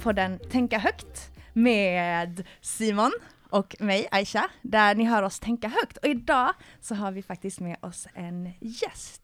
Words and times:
podden 0.00 0.38
Tänka 0.50 0.78
högt 0.78 1.30
med 1.52 2.46
Simon 2.60 3.12
och 3.50 3.76
mig, 3.78 4.08
Aisha, 4.10 4.48
där 4.62 4.94
ni 4.94 5.04
hör 5.04 5.22
oss 5.22 5.40
tänka 5.40 5.68
högt. 5.68 5.96
Och 5.96 6.06
idag 6.06 6.54
så 6.80 6.94
har 6.94 7.12
vi 7.12 7.22
faktiskt 7.22 7.60
med 7.60 7.76
oss 7.80 8.06
en 8.14 8.52
gäst. 8.60 9.22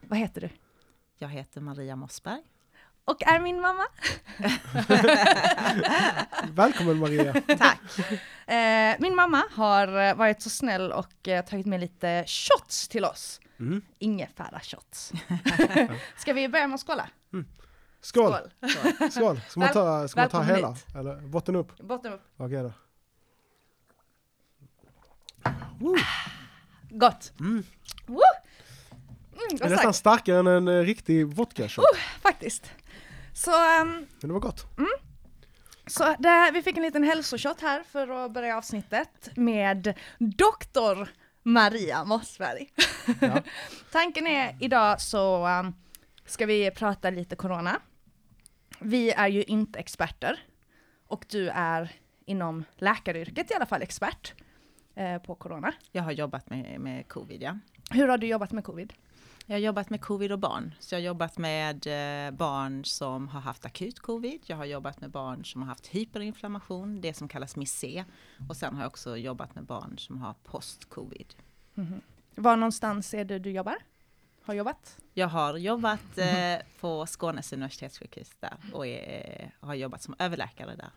Vad 0.00 0.18
heter 0.18 0.40
du? 0.40 0.48
Jag 1.18 1.28
heter 1.28 1.60
Maria 1.60 1.96
Mossberg. 1.96 2.42
Och 3.04 3.22
är 3.22 3.40
min 3.40 3.60
mamma. 3.60 3.84
Välkommen 6.52 6.98
Maria! 6.98 7.32
Tack! 7.58 7.98
Eh, 8.46 8.96
min 8.98 9.14
mamma 9.14 9.44
har 9.50 10.14
varit 10.14 10.42
så 10.42 10.50
snäll 10.50 10.92
och 10.92 11.28
eh, 11.28 11.44
tagit 11.44 11.66
med 11.66 11.80
lite 11.80 12.24
shots 12.26 12.88
till 12.88 13.04
oss. 13.04 13.40
Mm. 13.60 13.82
Ingefära 13.98 14.60
shots. 14.60 15.12
Ska 16.16 16.32
vi 16.32 16.48
börja 16.48 16.66
med 16.66 16.74
att 16.74 16.86
skåla? 16.86 17.08
Skål! 18.00 18.34
Skål! 19.10 19.40
Ska 19.48 19.60
man 19.60 19.72
ta, 19.72 20.08
ska 20.08 20.20
man 20.20 20.30
ta 20.30 20.42
hela? 20.42 20.72
hit. 20.72 20.86
Eller 20.94 21.16
botten 21.16 21.56
upp? 21.56 21.78
Botten 21.78 22.12
upp. 22.12 22.22
Okej 22.36 22.62
då. 22.62 22.72
Gott. 26.90 27.32
Mm. 27.40 27.64
Woo! 28.06 28.20
Mm, 29.32 29.56
Det 29.58 29.64
är 29.64 29.68
nästan 29.70 29.94
starkare 29.94 30.38
än 30.38 30.46
en 30.46 30.68
eh, 30.68 30.80
riktig 30.82 31.26
vodka 31.26 31.68
shot. 31.68 31.84
Faktiskt. 32.22 32.70
Så, 33.34 33.50
ehm, 33.50 33.88
Men 34.20 34.28
det 34.28 34.32
var 34.32 34.40
gott. 34.40 34.64
så 35.86 36.14
det, 36.18 36.50
vi 36.54 36.62
fick 36.62 36.76
en 36.76 36.82
liten 36.82 37.04
hälsoshot 37.04 37.60
här 37.60 37.82
för 37.82 38.24
att 38.24 38.32
börja 38.32 38.56
avsnittet 38.58 39.28
med 39.36 39.94
doktor 40.18 41.08
Maria 41.42 42.04
Mossberg. 42.04 42.70
Ja. 43.20 43.42
Tanken 43.92 44.26
är 44.26 44.56
idag 44.60 45.00
så 45.00 45.46
ehm, 45.46 45.74
ska 46.28 46.46
vi 46.46 46.70
prata 46.70 47.10
lite 47.10 47.36
corona. 47.36 47.80
Vi 48.80 49.10
är 49.10 49.28
ju 49.28 49.42
inte 49.42 49.78
experter 49.78 50.40
och 51.06 51.26
du 51.28 51.48
är 51.48 51.92
inom 52.24 52.64
läkaryrket 52.76 53.50
i 53.50 53.54
alla 53.54 53.66
fall 53.66 53.82
expert 53.82 54.34
eh, 54.94 55.18
på 55.18 55.34
corona. 55.34 55.72
Jag 55.92 56.02
har 56.02 56.12
jobbat 56.12 56.50
med, 56.50 56.80
med 56.80 57.08
covid, 57.08 57.42
ja. 57.42 57.58
Hur 57.90 58.08
har 58.08 58.18
du 58.18 58.26
jobbat 58.26 58.52
med 58.52 58.64
covid? 58.64 58.92
Jag 59.46 59.54
har 59.54 59.60
jobbat 59.60 59.90
med 59.90 60.00
covid 60.00 60.32
och 60.32 60.38
barn. 60.38 60.74
Så 60.80 60.94
jag 60.94 61.00
har 61.00 61.04
jobbat 61.04 61.38
med 61.38 61.86
eh, 61.86 62.30
barn 62.30 62.84
som 62.84 63.28
har 63.28 63.40
haft 63.40 63.64
akut 63.66 64.00
covid. 64.00 64.40
Jag 64.46 64.56
har 64.56 64.64
jobbat 64.64 65.00
med 65.00 65.10
barn 65.10 65.44
som 65.44 65.62
har 65.62 65.68
haft 65.68 65.86
hyperinflammation, 65.86 67.00
det 67.00 67.14
som 67.14 67.28
kallas 67.28 67.56
MIS-C. 67.56 68.04
Och 68.48 68.56
sen 68.56 68.74
har 68.74 68.82
jag 68.82 68.88
också 68.88 69.16
jobbat 69.16 69.54
med 69.54 69.64
barn 69.64 69.98
som 69.98 70.18
har 70.18 70.34
post-covid. 70.44 71.34
Var 72.34 72.56
någonstans 72.56 73.14
är 73.14 73.24
det 73.24 73.38
du 73.38 73.50
jobbar? 73.50 73.76
Har 74.48 74.54
jobbat? 74.54 74.96
Jag 75.14 75.28
har 75.28 75.56
jobbat 75.56 76.18
eh, 76.18 76.66
på 76.80 77.06
Skånes 77.06 77.52
universitetssjukhus 77.52 78.30
där 78.40 78.56
och 78.72 78.86
är, 78.86 79.50
har 79.60 79.74
jobbat 79.74 80.02
som 80.02 80.14
överläkare 80.18 80.76
där. 80.76 80.90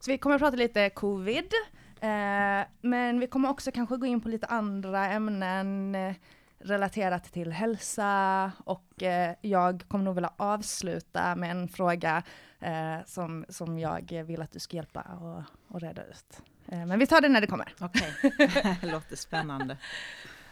Så 0.00 0.10
vi 0.10 0.18
kommer 0.18 0.36
att 0.36 0.42
prata 0.42 0.56
lite 0.56 0.90
covid, 0.90 1.52
eh, 2.00 2.66
men 2.80 3.20
vi 3.20 3.26
kommer 3.26 3.48
också 3.48 3.72
kanske 3.72 3.96
gå 3.96 4.06
in 4.06 4.20
på 4.20 4.28
lite 4.28 4.46
andra 4.46 5.06
ämnen 5.06 5.94
eh, 5.94 6.14
relaterat 6.58 7.24
till 7.32 7.52
hälsa 7.52 8.52
och 8.64 9.02
eh, 9.02 9.34
jag 9.40 9.84
kommer 9.88 10.04
nog 10.04 10.14
vilja 10.14 10.32
avsluta 10.36 11.36
med 11.36 11.50
en 11.50 11.68
fråga 11.68 12.22
eh, 12.60 12.96
som, 13.06 13.44
som 13.48 13.78
jag 13.78 14.24
vill 14.26 14.42
att 14.42 14.52
du 14.52 14.58
ska 14.58 14.76
hjälpa 14.76 15.00
och, 15.00 15.42
och 15.74 15.80
reda 15.80 16.04
ut. 16.04 16.42
Eh, 16.68 16.86
men 16.86 16.98
vi 16.98 17.06
tar 17.06 17.20
det 17.20 17.28
när 17.28 17.40
det 17.40 17.46
kommer. 17.46 17.74
Okej, 17.80 18.14
låter 18.82 19.16
spännande. 19.16 19.76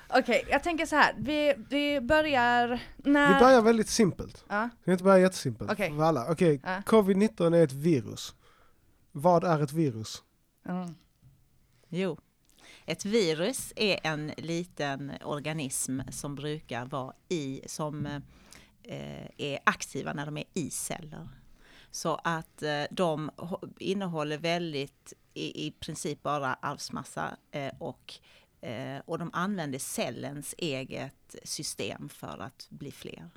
Okej, 0.08 0.44
jag 0.50 0.62
tänker 0.62 0.86
så 0.86 0.96
här, 0.96 1.14
vi, 1.18 1.54
vi 1.70 2.00
börjar 2.00 2.82
när... 2.96 3.34
Vi 3.34 3.40
börjar 3.40 3.62
väldigt 3.62 3.88
simpelt. 3.88 4.44
Ja, 4.48 4.68
vi 4.84 4.92
inte 4.92 5.04
börja 5.04 5.18
jättesimpelt? 5.18 5.70
Okej. 5.72 5.90
För 5.90 6.02
alla. 6.02 6.32
Okej, 6.32 6.60
Ja. 6.64 6.82
covid-19 6.86 7.56
är 7.56 7.64
ett 7.64 7.72
virus. 7.72 8.34
Vad 9.12 9.44
är 9.44 9.62
ett 9.62 9.72
virus? 9.72 10.22
mm. 10.68 10.94
Jo, 11.88 12.18
ett 12.86 13.04
virus 13.04 13.72
är 13.76 14.00
en 14.02 14.32
liten 14.36 15.12
organism 15.24 16.00
som 16.10 16.34
brukar 16.34 16.86
vara 16.86 17.14
i, 17.28 17.60
som 17.66 18.06
eh, 18.82 19.26
är 19.36 19.58
aktiva 19.64 20.12
när 20.12 20.26
de 20.26 20.36
är 20.36 20.44
i 20.54 20.70
celler. 20.70 21.28
Så 21.90 22.20
att 22.24 22.62
eh, 22.62 22.82
de 22.90 23.30
innehåller 23.78 24.38
väldigt, 24.38 25.12
i, 25.34 25.66
i 25.66 25.70
princip 25.70 26.22
bara 26.22 26.54
arvsmassa 26.54 27.36
eh, 27.50 27.72
och, 27.78 28.14
och 29.04 29.18
de 29.18 29.30
använder 29.32 29.78
cellens 29.78 30.54
eget 30.58 31.36
system 31.44 32.08
för 32.08 32.42
att 32.42 32.66
bli 32.70 32.92
fler. 32.92 33.30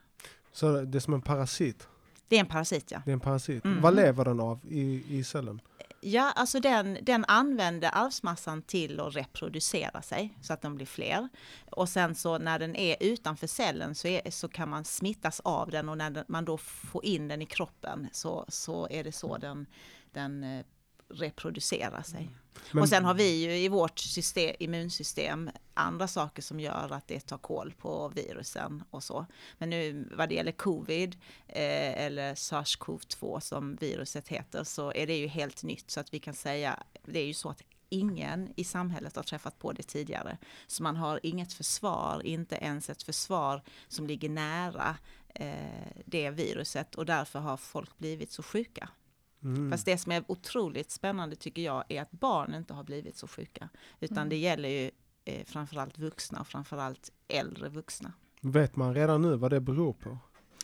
Så 0.51 0.81
det 0.81 0.97
är 0.97 0.99
som 0.99 1.13
en 1.13 1.21
parasit. 1.21 1.87
Det 2.27 2.35
är 2.35 2.39
en 2.39 2.45
parasit 2.45 2.91
ja. 2.91 3.01
Det 3.05 3.11
är 3.11 3.13
en 3.13 3.19
parasit. 3.19 3.65
Mm. 3.65 3.81
Vad 3.81 3.95
lever 3.95 4.25
den 4.25 4.39
av 4.39 4.59
i, 4.69 5.03
i 5.17 5.23
cellen? 5.23 5.61
Ja, 6.01 6.31
alltså 6.35 6.59
den, 6.59 6.97
den 7.01 7.25
använder 7.27 7.89
arvsmassan 7.93 8.61
till 8.61 8.99
att 8.99 9.15
reproducera 9.15 10.01
sig 10.01 10.37
så 10.41 10.53
att 10.53 10.61
de 10.61 10.75
blir 10.75 10.85
fler. 10.85 11.29
Och 11.71 11.89
sen 11.89 12.15
så 12.15 12.37
när 12.37 12.59
den 12.59 12.75
är 12.75 12.97
utanför 12.99 13.47
cellen 13.47 13.95
så, 13.95 14.07
är, 14.07 14.31
så 14.31 14.47
kan 14.47 14.69
man 14.69 14.85
smittas 14.85 15.39
av 15.39 15.71
den 15.71 15.89
och 15.89 15.97
när 15.97 16.09
den, 16.09 16.25
man 16.27 16.45
då 16.45 16.57
får 16.57 17.05
in 17.05 17.27
den 17.27 17.41
i 17.41 17.45
kroppen 17.45 18.07
så, 18.11 18.45
så 18.47 18.87
är 18.89 19.03
det 19.03 19.11
så 19.11 19.37
den, 19.37 19.65
den 20.11 20.63
reproducerar 21.09 22.03
sig. 22.03 22.29
Men- 22.71 22.81
och 22.81 22.89
sen 22.89 23.05
har 23.05 23.13
vi 23.13 23.43
ju 23.43 23.57
i 23.57 23.67
vårt 23.67 23.99
system, 23.99 24.55
immunsystem 24.59 25.49
andra 25.73 26.07
saker 26.07 26.41
som 26.41 26.59
gör 26.59 26.93
att 26.93 27.07
det 27.07 27.19
tar 27.19 27.37
koll 27.37 27.73
på 27.77 28.09
virusen 28.09 28.83
och 28.89 29.03
så. 29.03 29.25
Men 29.57 29.69
nu 29.69 30.09
vad 30.17 30.29
det 30.29 30.35
gäller 30.35 30.51
covid 30.51 31.15
eh, 31.47 32.05
eller 32.05 32.35
SARS-CoV-2 32.35 33.39
som 33.39 33.75
viruset 33.75 34.27
heter 34.27 34.63
så 34.63 34.93
är 34.93 35.07
det 35.07 35.17
ju 35.17 35.27
helt 35.27 35.63
nytt 35.63 35.91
så 35.91 35.99
att 35.99 36.13
vi 36.13 36.19
kan 36.19 36.33
säga, 36.33 36.83
det 37.05 37.19
är 37.19 37.25
ju 37.25 37.33
så 37.33 37.49
att 37.49 37.61
ingen 37.89 38.53
i 38.55 38.63
samhället 38.63 39.15
har 39.15 39.23
träffat 39.23 39.59
på 39.59 39.71
det 39.71 39.83
tidigare. 39.83 40.37
Så 40.67 40.83
man 40.83 40.95
har 40.95 41.19
inget 41.23 41.53
försvar, 41.53 42.21
inte 42.25 42.55
ens 42.55 42.89
ett 42.89 43.03
försvar 43.03 43.63
som 43.87 44.07
ligger 44.07 44.29
nära 44.29 44.97
eh, 45.35 45.87
det 46.05 46.29
viruset 46.29 46.95
och 46.95 47.05
därför 47.05 47.39
har 47.39 47.57
folk 47.57 47.97
blivit 47.97 48.31
så 48.31 48.43
sjuka. 48.43 48.89
Mm. 49.55 49.71
Fast 49.71 49.85
det 49.85 49.97
som 49.97 50.11
är 50.11 50.23
otroligt 50.27 50.91
spännande 50.91 51.35
tycker 51.35 51.61
jag 51.61 51.83
är 51.89 52.01
att 52.01 52.11
barn 52.11 52.53
inte 52.53 52.73
har 52.73 52.83
blivit 52.83 53.17
så 53.17 53.27
sjuka. 53.27 53.69
Utan 53.99 54.17
Mm. 54.17 54.29
det 54.29 54.35
gäller 54.37 54.69
ju 54.69 54.91
eh, 55.25 55.45
framförallt 55.45 55.97
vuxna 55.97 56.39
och 56.39 56.47
framförallt 56.47 57.11
äldre 57.27 57.69
vuxna. 57.69 58.13
Vet 58.41 58.75
man 58.75 58.93
redan 58.93 59.21
nu 59.21 59.35
vad 59.35 59.51
det 59.51 59.59
beror 59.61 59.93
på? 59.93 60.17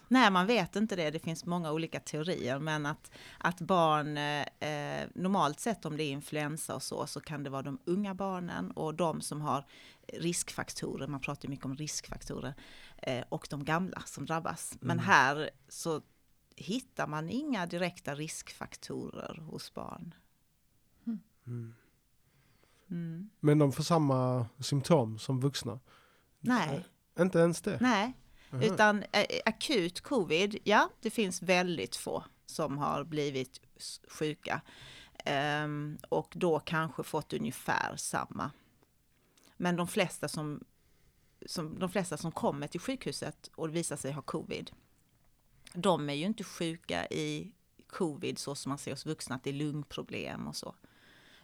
Nej, 0.08 0.32
man 0.32 0.48
vet 0.48 0.76
inte 0.76 0.96
det. 0.96 1.12
Det 1.12 1.20
finns 1.20 1.46
många 1.46 1.72
olika 1.72 2.00
teorier, 2.00 2.60
men 2.60 2.86
att, 2.86 3.12
att 3.38 3.62
barn, 3.62 4.18
eh, 4.18 5.08
normalt 5.16 5.60
sett 5.60 5.86
om 5.86 5.98
det 5.98 6.04
är 6.04 6.12
influensa 6.12 6.76
och 6.76 6.84
så, 6.84 7.08
så 7.08 7.20
kan 7.20 7.44
det 7.44 7.50
vara 7.50 7.62
de 7.62 7.80
unga 7.86 8.14
barnen 8.16 8.72
och 8.72 8.94
de 8.96 9.22
som 9.22 9.42
har 9.42 9.66
riskfaktorer, 10.14 11.08
man 11.08 11.20
pratar 11.20 11.50
mycket 11.50 11.66
om 11.66 11.76
riskfaktorer, 11.76 12.54
eh, 12.98 13.24
och 13.30 13.48
de 13.50 13.64
gamla 13.64 14.02
som 14.06 14.26
drabbas. 14.26 14.74
Men 14.80 14.92
Mm. 15.00 15.06
här 15.06 15.50
så 15.70 16.02
hittar 16.56 17.08
man 17.08 17.30
inga 17.30 17.66
direkta 17.66 18.16
riskfaktorer 18.16 19.42
hos 19.42 19.74
barn. 19.74 20.14
Mm. 21.48 21.74
Mm. 22.90 23.30
Men 23.40 23.60
de 23.60 23.72
får 23.72 23.84
samma 23.84 24.48
symptom 24.60 25.20
som 25.20 25.40
vuxna? 25.40 25.80
Nej, 26.40 26.86
Inte 27.20 27.40
ens 27.40 27.62
det? 27.62 27.78
nej. 27.82 28.14
Aha. 28.52 28.64
Utan 28.64 29.04
akut 29.46 30.02
covid, 30.02 30.58
ja, 30.64 30.90
det 31.02 31.10
finns 31.10 31.42
väldigt 31.42 31.96
få 31.96 32.24
som 32.46 32.78
har 32.78 33.04
blivit 33.04 33.62
sjuka. 34.08 34.62
Ehm, 35.26 35.98
och 36.10 36.34
då 36.36 36.60
kanske 36.60 37.04
fått 37.04 37.34
ungefär 37.34 37.96
samma. 37.96 38.52
Men 39.58 39.76
de 39.76 39.88
flesta 39.88 40.28
som, 40.28 40.64
som, 41.46 41.80
de 41.80 41.90
flesta 41.90 42.18
som 42.18 42.32
kommer 42.32 42.68
till 42.68 42.80
sjukhuset 42.80 43.50
och 43.56 43.76
visar 43.76 43.96
sig 43.96 44.12
ha 44.12 44.22
covid, 44.22 44.72
de 45.74 46.10
är 46.10 46.14
ju 46.14 46.26
inte 46.26 46.44
sjuka 46.44 47.08
i 47.08 47.52
covid 47.88 48.38
så 48.38 48.56
som 48.56 48.70
man 48.70 48.78
ser 48.78 48.92
hos 48.92 49.06
vuxna, 49.06 49.36
att 49.36 49.44
det 49.44 49.50
är 49.50 49.54
lungproblem 49.54 50.48
och 50.48 50.56
så. 50.56 50.76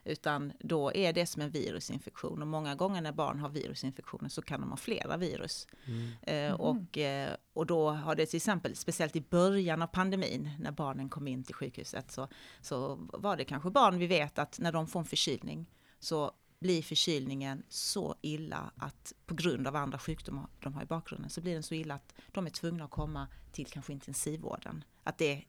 Utan 0.03 0.53
då 0.59 0.93
är 0.93 1.13
det 1.13 1.25
som 1.25 1.41
en 1.41 1.51
virusinfektion 1.51 2.41
och 2.41 2.47
många 2.47 2.75
gånger 2.75 3.01
när 3.01 3.11
barn 3.11 3.39
har 3.39 3.49
virusinfektioner 3.49 4.29
så 4.29 4.41
kan 4.41 4.61
de 4.61 4.69
ha 4.69 4.77
flera 4.77 5.17
virus. 5.17 5.67
Mm. 5.85 6.11
Eh, 6.21 6.61
och, 6.61 6.97
eh, 6.97 7.35
och 7.53 7.65
då 7.65 7.89
har 7.89 8.15
det 8.15 8.25
till 8.25 8.37
exempel, 8.37 8.75
speciellt 8.75 9.15
i 9.15 9.21
början 9.21 9.81
av 9.81 9.87
pandemin, 9.87 10.49
när 10.59 10.71
barnen 10.71 11.09
kom 11.09 11.27
in 11.27 11.43
till 11.43 11.55
sjukhuset, 11.55 12.11
så, 12.11 12.27
så 12.61 12.95
var 13.13 13.37
det 13.37 13.45
kanske 13.45 13.69
barn 13.69 13.99
vi 13.99 14.07
vet 14.07 14.39
att 14.39 14.59
när 14.59 14.71
de 14.71 14.87
får 14.87 14.99
en 14.99 15.05
förkylning 15.05 15.69
så 15.99 16.31
blir 16.59 16.81
förkylningen 16.81 17.63
så 17.69 18.15
illa 18.21 18.71
att 18.77 19.13
på 19.25 19.33
grund 19.35 19.67
av 19.67 19.75
andra 19.75 19.99
sjukdomar 19.99 20.47
de 20.59 20.73
har 20.73 20.83
i 20.83 20.85
bakgrunden 20.85 21.29
så 21.29 21.41
blir 21.41 21.53
den 21.53 21.63
så 21.63 21.73
illa 21.75 21.93
att 21.95 22.13
de 22.31 22.45
är 22.45 22.49
tvungna 22.49 22.85
att 22.85 22.91
komma 22.91 23.27
till 23.51 23.65
kanske 23.65 23.93
intensivvården. 23.93 24.83
Att 25.03 25.17
det 25.17 25.43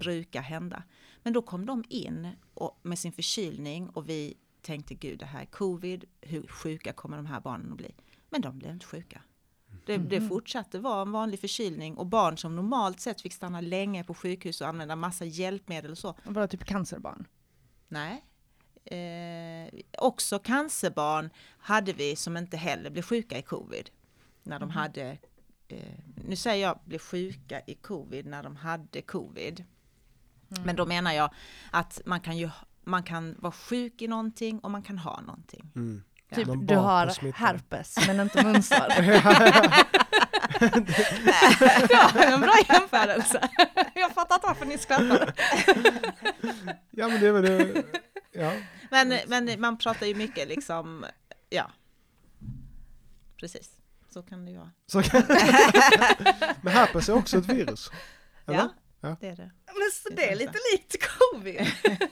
brukar 0.00 0.40
hända. 0.42 0.82
Men 1.22 1.32
då 1.32 1.42
kom 1.42 1.66
de 1.66 1.84
in 1.88 2.28
och, 2.54 2.78
med 2.82 2.98
sin 2.98 3.12
förkylning 3.12 3.88
och 3.88 4.08
vi 4.08 4.34
tänkte 4.62 4.94
gud 4.94 5.18
det 5.18 5.26
här 5.26 5.40
är 5.40 5.46
covid, 5.46 6.04
hur 6.20 6.46
sjuka 6.46 6.92
kommer 6.92 7.16
de 7.16 7.26
här 7.26 7.40
barnen 7.40 7.70
att 7.72 7.76
bli? 7.78 7.94
Men 8.30 8.40
de 8.40 8.58
blev 8.58 8.72
inte 8.72 8.86
sjuka. 8.86 9.22
Det, 9.86 9.96
det 9.96 10.20
Mhm. 10.20 10.28
fortsatte 10.28 10.78
vara 10.78 11.02
en 11.02 11.12
vanlig 11.12 11.40
förkylning 11.40 11.96
och 11.96 12.06
barn 12.06 12.38
som 12.38 12.56
normalt 12.56 13.00
sett 13.00 13.20
fick 13.20 13.32
stanna 13.32 13.60
länge 13.60 14.04
på 14.04 14.14
sjukhus 14.14 14.60
och 14.60 14.68
använda 14.68 14.96
massa 14.96 15.24
hjälpmedel 15.24 15.90
och 15.90 15.98
så. 15.98 16.08
Och 16.10 16.34
Var 16.34 16.42
det 16.42 16.48
typ 16.48 16.64
cancerbarn? 16.64 17.24
Nej. 17.88 18.24
Eh, 18.84 19.80
också 19.98 20.38
cancerbarn 20.38 21.30
hade 21.58 21.92
vi 21.92 22.16
som 22.16 22.36
inte 22.36 22.56
heller 22.56 22.90
blev 22.90 23.02
sjuka 23.02 23.38
i 23.38 23.42
covid. 23.42 23.90
När 24.42 24.58
de 24.58 24.64
Mhm. 24.68 24.76
hade, 24.76 25.18
eh, 25.68 25.78
nu 26.28 26.36
säger 26.36 26.66
jag 26.66 26.78
blev 26.84 26.98
sjuka 26.98 27.60
i 27.66 27.74
covid 27.74 28.26
när 28.26 28.42
de 28.42 28.56
hade 28.56 29.02
covid. 29.02 29.64
Men 30.64 30.76
då 30.76 30.86
menar 30.86 31.12
jag 31.12 31.30
att 31.70 32.00
man 32.04 32.20
kan 32.20 32.36
ju 32.38 32.50
man 32.84 33.02
kan 33.02 33.34
vara 33.38 33.52
sjuk 33.52 34.02
i 34.02 34.08
någonting 34.08 34.58
och 34.58 34.70
man 34.70 34.82
kan 34.82 34.98
ha 34.98 35.20
någonting. 35.20 35.70
Mm. 35.76 36.02
Typ 36.34 36.46
Man 36.46 36.58
du 36.60 36.66
bar 36.66 36.74
på 36.74 36.80
har 36.80 37.32
herpes 37.32 38.06
men 38.06 38.20
inte 38.20 38.44
munsår. 38.44 38.86
ja, 41.90 42.10
en 42.32 42.40
bra 42.40 42.54
jämförelse. 42.68 43.48
Jag 43.94 44.12
fattar 44.12 44.34
inte 44.34 44.46
varför 44.46 44.66
ni 44.66 44.78
skrattar. 44.78 45.34
Ja 46.90 47.08
men 47.08 47.20
det 47.20 47.26
är 47.26 47.32
väl 47.32 47.42
det. 47.42 47.82
Ja. 48.38 48.52
Men, 48.90 49.18
men 49.26 49.60
man 49.60 49.78
pratar 49.78 50.06
ju 50.06 50.14
mycket 50.14 50.48
liksom, 50.48 51.06
ja. 51.50 51.70
Precis, 53.40 53.70
så 54.10 54.22
kan 54.22 54.44
det 54.44 54.50
ju 54.50 54.56
vara. 54.58 54.70
Så 54.86 55.02
kan... 55.02 55.22
men 56.62 56.72
herpes 56.72 57.08
är 57.08 57.14
också 57.14 57.38
ett 57.38 57.46
virus. 57.46 57.90
Eller? 58.46 58.58
Ja, 58.58 58.68
Ja. 59.00 59.16
det 59.20 59.28
är 59.28 59.36
det. 59.36 59.50
Men 59.66 59.90
så 60.02 60.08
det 60.14 60.32
är 60.32 60.36
lite 60.36 60.58
likt 60.72 60.96
covid. 61.08 61.66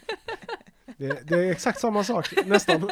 Det, 0.98 1.28
det 1.28 1.34
är 1.34 1.50
exakt 1.50 1.80
samma 1.80 2.04
sak, 2.04 2.32
nästan. 2.46 2.80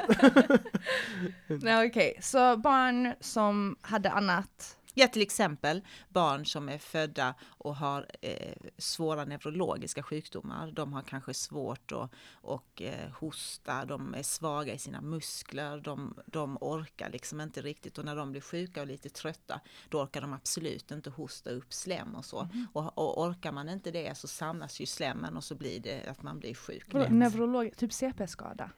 Nej 1.46 1.88
okej, 1.88 2.18
så 2.22 2.56
barn 2.56 3.14
som 3.20 3.76
hade 3.80 4.10
annat. 4.10 4.73
Ja, 4.94 5.08
till 5.08 5.22
exempel 5.22 5.80
barn 6.08 6.46
som 6.46 6.68
är 6.68 6.78
födda 6.78 7.34
och 7.42 7.76
har 7.76 8.06
eh, 8.20 8.56
svåra 8.78 9.24
neurologiska 9.24 10.02
sjukdomar. 10.02 10.70
De 10.70 10.92
har 10.92 11.02
kanske 11.02 11.34
svårt 11.34 11.92
att 11.92 12.10
och, 12.32 12.82
eh, 12.82 13.10
hosta, 13.10 13.84
de 13.84 14.14
är 14.14 14.22
svaga 14.22 14.74
i 14.74 14.78
sina 14.78 15.00
muskler, 15.00 15.80
de, 15.80 16.18
de 16.26 16.58
orkar 16.60 17.10
liksom 17.10 17.40
inte 17.40 17.62
riktigt 17.62 17.98
och 17.98 18.04
när 18.04 18.16
de 18.16 18.30
blir 18.30 18.40
sjuka 18.40 18.80
och 18.80 18.86
lite 18.86 19.08
trötta 19.08 19.60
då 19.88 20.02
orkar 20.02 20.20
de 20.20 20.32
absolut 20.32 20.90
inte 20.90 21.10
hosta 21.10 21.50
upp 21.50 21.72
slem 21.72 22.14
och 22.14 22.24
så. 22.24 22.48
Och, 22.72 22.98
och 22.98 23.22
orkar 23.22 23.52
man 23.52 23.68
inte 23.68 23.90
det 23.90 24.18
så 24.18 24.28
samlas 24.28 24.80
ju 24.80 24.86
slemmen 24.86 25.36
och 25.36 25.44
så 25.44 25.54
blir 25.54 25.80
det 25.80 26.06
att 26.08 26.22
man 26.22 26.38
blir 26.38 26.54
sjuk. 26.54 26.92
Neurolog, 26.92 27.76
typ 27.76 27.92
CP-skada. 27.92 28.70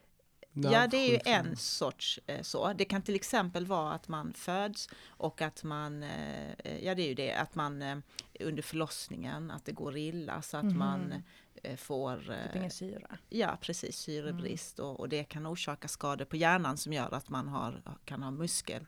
Ja, 0.73 0.87
det 0.87 0.97
är 0.97 1.11
ju 1.11 1.19
en 1.25 1.57
sorts 1.57 2.21
eh, 2.27 2.43
så. 2.43 2.73
Det 2.73 2.85
kan 2.85 3.03
till 3.03 3.15
exempel 3.15 3.67
vara 3.67 3.93
att 3.93 4.09
man 4.09 4.33
föds 4.33 4.89
och 5.07 5.43
att 5.43 5.65
man, 5.65 6.03
eh, 6.03 6.85
ja 6.85 6.95
det 6.95 7.03
är 7.03 7.09
ju 7.09 7.15
det, 7.15 7.33
att 7.33 7.55
man 7.55 7.83
eh, 7.83 7.97
under 8.41 8.63
förlossningen, 8.63 9.51
att 9.51 9.65
det 9.65 9.73
går 9.73 9.97
illa 9.97 10.43
så 10.43 10.57
att 10.57 10.65
Mhm. 10.65 10.79
man 10.79 11.23
får, 11.77 12.17
Typ 12.47 12.57
ingen 12.57 12.71
syra. 12.71 13.19
ja 13.29 13.59
precis, 13.61 13.97
syrebrist 13.97 14.79
och, 14.79 15.01
och 15.01 15.09
det 15.09 15.25
kan 15.25 15.47
orsaka 15.47 15.89
skador 15.89 16.25
på 16.25 16.37
hjärnan 16.37 16.77
som 16.77 16.93
gör 16.93 17.15
att 17.15 17.29
man 17.29 17.49
har, 17.49 17.83
kan 18.05 18.23
ha 18.23 18.31
muskel, 18.31 18.87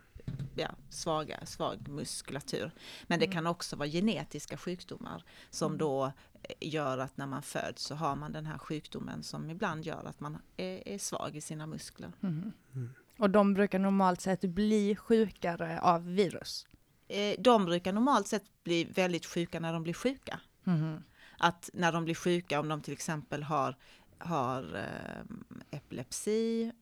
ja, 0.54 0.70
svaga, 0.90 1.46
svag 1.46 1.88
muskulatur. 1.88 2.70
Men 3.06 3.18
det 3.18 3.24
Mm. 3.24 3.34
kan 3.34 3.46
också 3.46 3.76
vara 3.76 3.88
genetiska 3.88 4.56
sjukdomar 4.56 5.24
som 5.50 5.66
Mm. 5.66 5.78
då 5.78 6.04
eh, 6.42 6.68
gör 6.68 6.98
att 6.98 7.16
när 7.16 7.26
man 7.26 7.42
föds 7.42 7.82
så 7.82 7.94
har 7.94 8.16
man 8.16 8.32
den 8.32 8.46
här 8.46 8.58
sjukdomen 8.58 9.22
som 9.22 9.50
ibland 9.50 9.84
gör 9.86 10.04
att 10.04 10.20
man 10.20 10.38
är, 10.56 10.88
är 10.88 10.98
svag 10.98 11.36
i 11.36 11.40
sina 11.40 11.66
muskler. 11.66 12.12
Mhm. 12.20 12.52
Mm. 12.74 12.90
Och 13.18 13.30
de 13.30 13.54
brukar 13.54 13.78
normalt 13.78 14.20
sett 14.20 14.40
bli 14.40 14.96
sjukare 14.96 15.80
av 15.80 16.06
virus. 16.14 16.66
Eh, 17.08 17.34
De 17.38 17.64
brukar 17.64 17.92
normalt 17.92 18.26
sett 18.28 18.44
bli 18.64 18.84
väldigt 18.84 19.26
sjuka 19.26 19.60
när 19.60 19.72
de 19.72 19.82
blir 19.82 19.94
sjuka. 19.94 20.40
Mhm. 20.64 21.02
Att 21.38 21.70
när 21.74 21.92
de 21.92 22.04
blir 22.04 22.14
sjuka, 22.14 22.60
om 22.60 22.68
de 22.68 22.80
till 22.82 22.92
exempel 22.92 23.42
har, 23.42 23.76
har 24.18 24.76
eh, 24.76 25.76
epilepsi 25.78 26.72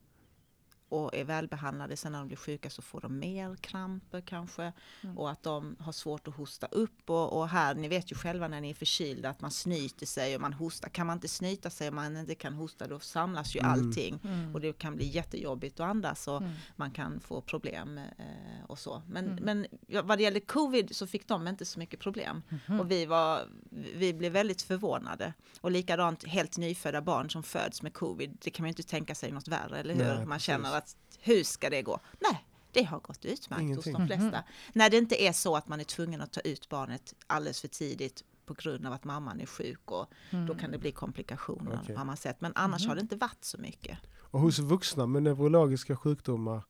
och 0.88 1.14
är 1.14 1.24
välbehandlade, 1.24 1.96
sen 1.96 2.12
när 2.12 2.18
de 2.18 2.26
blir 2.28 2.36
sjuka 2.36 2.70
så 2.70 2.82
får 2.82 3.00
de 3.00 3.18
mer 3.18 3.56
kramper 3.56 4.20
kanske 4.20 4.72
Mm. 5.02 5.18
och 5.18 5.30
att 5.30 5.42
de 5.42 5.76
har 5.80 5.92
svårt 5.92 6.28
att 6.28 6.34
hosta 6.36 6.66
upp 6.66 7.10
och, 7.10 7.32
och 7.38 7.48
här, 7.48 7.74
ni 7.74 7.88
vet 7.88 8.12
ju 8.12 8.16
själva 8.16 8.48
när 8.48 8.60
ni 8.60 8.70
är 8.70 8.74
förkylda 8.74 9.28
att 9.30 9.40
man 9.40 9.50
snyter 9.50 10.06
sig 10.06 10.34
och 10.34 10.40
man 10.40 10.52
hostar. 10.52 10.88
Kan 10.88 11.06
man 11.06 11.16
inte 11.16 11.28
snyta 11.28 11.70
sig 11.70 11.88
och 11.88 11.94
man 11.94 12.16
inte 12.16 12.34
kan 12.34 12.54
hosta 12.54 12.86
då 12.86 12.98
samlas 13.00 13.56
ju 13.56 13.60
Mm. 13.60 13.72
allting 13.72 14.18
Mm. 14.24 14.54
och 14.54 14.60
det 14.60 14.78
kan 14.78 14.96
bli 14.96 15.06
jättejobbigt 15.06 15.80
att 15.80 15.86
andas 15.90 16.28
och 16.28 16.36
Mm. 16.36 16.52
man 16.76 16.90
kan 16.90 17.20
få 17.20 17.40
problem 17.40 17.98
eh, 17.98 18.64
och 18.66 18.78
så. 18.78 19.02
Men, 19.08 19.24
Mm. 19.26 19.44
men 19.44 19.66
vad 20.06 20.18
det 20.18 20.22
gäller 20.22 20.40
covid 20.40 20.96
så 20.96 21.06
fick 21.06 21.28
de 21.28 21.48
inte 21.48 21.64
så 21.64 21.78
mycket 21.78 22.00
problem. 22.00 22.42
Mhm. 22.66 22.80
Och 22.80 22.90
vi, 22.90 23.06
var, 23.06 23.48
vi 23.94 24.14
blev 24.14 24.32
väldigt 24.32 24.62
förvånade. 24.62 25.32
Och 25.60 25.70
likadant 25.70 26.24
helt 26.24 26.56
nyfödda 26.58 27.02
barn 27.02 27.30
som 27.30 27.42
föds 27.42 27.82
med 27.82 27.94
covid, 27.94 28.38
det 28.44 28.50
kan 28.50 28.62
man 28.62 28.68
ju 28.68 28.70
inte 28.70 28.82
tänka 28.82 29.14
sig 29.14 29.32
något 29.32 29.48
värre, 29.48 29.78
eller 29.78 29.94
hur? 29.94 30.14
Nej, 30.16 30.26
man 30.26 30.38
känner 30.38 30.76
att 30.76 30.85
hur 31.26 31.44
ska 31.44 31.70
det 31.70 31.82
gå? 31.82 32.00
Nej, 32.20 32.46
det 32.72 32.82
har 32.82 33.00
gått 33.00 33.24
utmärkt 33.24 33.62
Ingenting. 33.62 33.94
hos 33.94 34.00
de 34.00 34.06
flesta. 34.06 34.38
Mhm. 34.38 34.44
När 34.72 34.90
det 34.90 34.96
inte 34.98 35.22
är 35.22 35.32
så 35.32 35.56
att 35.56 35.68
man 35.68 35.80
är 35.80 35.84
tvungen 35.84 36.20
att 36.20 36.32
ta 36.32 36.40
ut 36.40 36.68
barnet 36.68 37.14
alldeles 37.26 37.60
för 37.60 37.68
tidigt 37.68 38.24
på 38.46 38.54
grund 38.54 38.86
av 38.86 38.92
att 38.92 39.04
mamman 39.04 39.40
är 39.40 39.46
sjuk 39.46 39.90
och 39.90 40.06
Mm. 40.30 40.46
då 40.46 40.54
kan 40.54 40.70
det 40.70 40.78
bli 40.78 40.92
komplikationer 40.92 41.78
Okej. 41.82 41.96
har 41.96 42.04
man 42.04 42.16
sett. 42.16 42.40
Men 42.40 42.52
annars 42.54 42.82
Mhm. 42.82 42.88
har 42.88 42.94
det 42.96 43.00
inte 43.00 43.16
varit 43.16 43.44
så 43.44 43.58
mycket. 43.58 43.98
Och 44.30 44.40
hos 44.40 44.58
vuxna 44.58 45.06
med 45.06 45.22
neurologiska 45.22 45.96
sjukdomar 45.96 46.62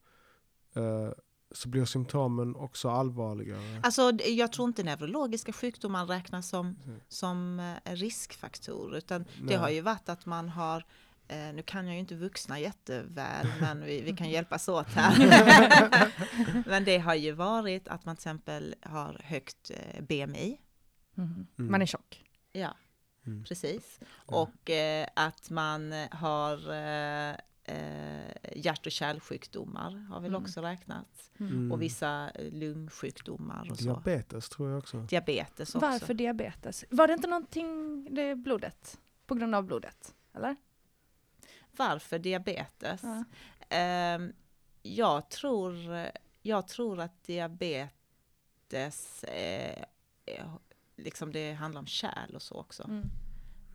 eh, 0.74 1.10
så 1.52 1.68
blir 1.68 1.84
symptomen 1.84 2.56
också 2.56 2.88
allvarligare. 2.90 3.80
Alltså 3.82 4.10
jag 4.26 4.52
tror 4.52 4.68
inte 4.68 4.82
neurologiska 4.82 5.52
sjukdomar 5.52 6.06
räknas 6.06 6.48
som, 6.48 6.66
Mm. 6.84 7.00
som 7.08 7.60
eh, 7.60 7.92
riskfaktor 7.94 8.96
utan 8.96 9.22
det 9.22 9.28
Nej. 9.42 9.56
har 9.56 9.70
ju 9.70 9.80
varit 9.80 10.08
att 10.08 10.26
man 10.26 10.48
har 10.48 10.84
eh, 11.28 11.52
nu 11.54 11.62
kan 11.62 11.84
jag 11.86 11.94
ju 11.94 12.00
inte 12.00 12.14
vuxna 12.14 12.58
jätteväl 12.60 13.46
men 13.60 13.84
vi, 13.84 14.00
vi 14.00 14.16
kan 14.16 14.30
hjälpas 14.30 14.68
åt 14.68 14.88
här. 14.88 16.62
men 16.68 16.84
det 16.84 16.98
har 16.98 17.14
ju 17.14 17.32
varit 17.32 17.88
att 17.88 18.04
man 18.04 18.16
till 18.16 18.20
exempel 18.20 18.74
har 18.82 19.20
högt 19.24 19.70
eh, 19.70 20.02
BMI. 20.02 20.60
Mhm. 21.14 21.46
Mm. 21.58 21.70
Man 21.70 21.82
är 21.82 21.86
tjock. 21.86 22.24
Ja, 22.52 22.74
Mm. 23.26 23.44
precis. 23.44 24.00
Ja. 24.28 24.36
Och 24.36 24.70
eh, 24.70 25.08
att 25.16 25.50
man 25.50 25.92
har 26.10 26.72
eh, 26.72 27.30
eh, 27.64 28.32
hjärt 28.56 28.86
och 28.86 28.92
kärlsjukdomar 28.92 29.90
har 30.10 30.20
väl 30.20 30.30
Mm. 30.30 30.42
också 30.42 30.60
räknats. 30.60 31.30
Mm. 31.40 31.72
Och 31.72 31.82
vissa 31.82 32.30
eh, 32.34 32.52
lungsjukdomar 32.52 33.68
och 33.70 33.76
så. 33.78 33.84
Diabetes 33.84 34.48
tror 34.48 34.70
jag 34.70 34.78
också. 34.78 34.96
Diabetes 34.98 35.74
också. 35.74 35.78
Varför 35.86 36.14
diabetes? 36.14 36.84
Var 36.90 37.06
det 37.06 37.12
inte 37.12 37.28
någonting, 37.28 38.04
det 38.14 38.34
blodet? 38.34 38.98
På 39.26 39.34
grund 39.34 39.54
av 39.54 39.64
blodet? 39.64 40.14
Eller? 40.34 40.56
Varför 41.76 42.18
diabetes? 42.18 43.02
Ja. 43.02 43.24
Ehm, 43.68 44.32
jag, 44.82 45.28
tror, 45.28 45.74
jag 46.42 46.68
tror 46.68 47.00
att 47.00 47.22
diabetes, 47.22 49.24
eh, 49.24 49.84
liksom 50.96 51.32
det 51.32 51.52
handlar 51.52 51.78
om 51.78 51.86
kärl 51.86 52.34
och 52.34 52.42
så 52.42 52.54
också. 52.54 52.84
Mm. 52.84 53.04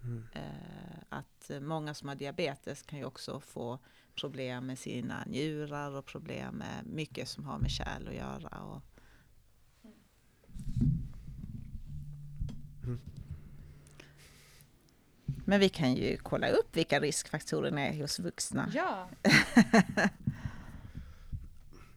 Mm. 0.03 0.27
Eh, 0.33 0.99
att 1.09 1.51
många 1.61 1.93
som 1.93 2.07
har 2.07 2.15
diabetes 2.15 2.81
kan 2.81 2.99
ju 2.99 3.05
också 3.05 3.39
få 3.39 3.79
problem 4.15 4.65
med 4.65 4.79
sina 4.79 5.23
njurar 5.27 5.91
och 5.91 6.05
problem 6.05 6.55
med 6.55 6.85
mycket 6.85 7.29
som 7.29 7.45
har 7.45 7.59
med 7.59 7.71
kärl 7.71 8.07
att 8.07 8.15
göra. 8.15 8.63
Och, 8.63 8.81
Mm. 12.83 12.99
Men 15.51 15.59
vi 15.59 15.69
kan 15.69 15.93
ju 15.95 16.17
kolla 16.17 16.49
upp 16.49 16.77
vilka 16.77 16.99
riskfaktorerna 16.99 17.81
är 17.81 18.01
hos 18.01 18.19
vuxna. 18.19 18.71
Ja, 18.73 19.09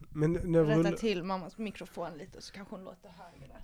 Men, 0.09 0.35
rätta 0.35 0.47
neurolo- 0.47 0.95
till 0.95 1.23
mammas 1.23 1.57
mikrofon 1.57 2.17
lite 2.17 2.41
så 2.41 2.53
kanske 2.53 2.75
hon 2.75 2.83
låter 2.83 3.09
högre. 3.09 3.55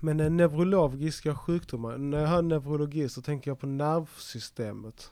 men 0.00 0.20
eh, 0.20 0.30
neurologiska 0.30 1.34
sjukdomar, 1.34 1.98
när 1.98 2.18
jag 2.18 2.26
hör 2.28 2.42
neurologi 2.42 3.08
så 3.08 3.22
tänker 3.22 3.50
jag 3.50 3.58
på 3.60 3.66
nervsystemet. 3.66 5.10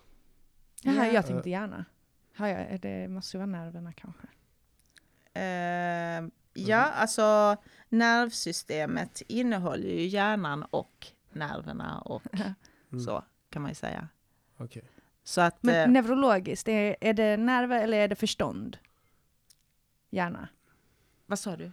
Jaha, 0.83 0.95
Ja. 1.07 1.13
jag 1.13 1.27
tänkte 1.27 1.51
gärna. 1.51 1.85
Ja, 2.37 2.49
ja, 2.49 2.79
det 2.79 3.09
måste 3.09 3.37
ju 3.37 3.39
vara 3.39 3.47
nerverna 3.51 3.93
kanske. 3.93 4.27
Eh, 5.35 6.29
ja, 6.55 6.77
alltså 6.85 7.57
nervsystemet 7.89 9.23
innehåller 9.29 9.89
ju 9.89 10.07
hjärnan 10.07 10.63
och 10.63 11.07
nerverna 11.33 11.99
och 12.01 12.23
Mm. 12.93 13.05
så 13.05 13.25
kan 13.53 13.63
man 13.63 13.71
ju 13.71 13.75
säga. 13.75 14.09
Okej. 14.57 14.85
Så 15.25 15.41
att, 15.41 15.63
Men 15.63 15.75
eh, 15.75 16.03
neurologiskt, 16.03 16.69
är, 16.69 16.97
är 17.01 17.15
det 17.15 17.37
nerver 17.37 17.83
eller 17.83 17.99
är 17.99 18.09
det 18.09 18.17
förstånd? 18.17 18.79
Hjärna. 20.11 20.49
vad 21.27 21.39
sa 21.39 21.57
du? 21.57 21.71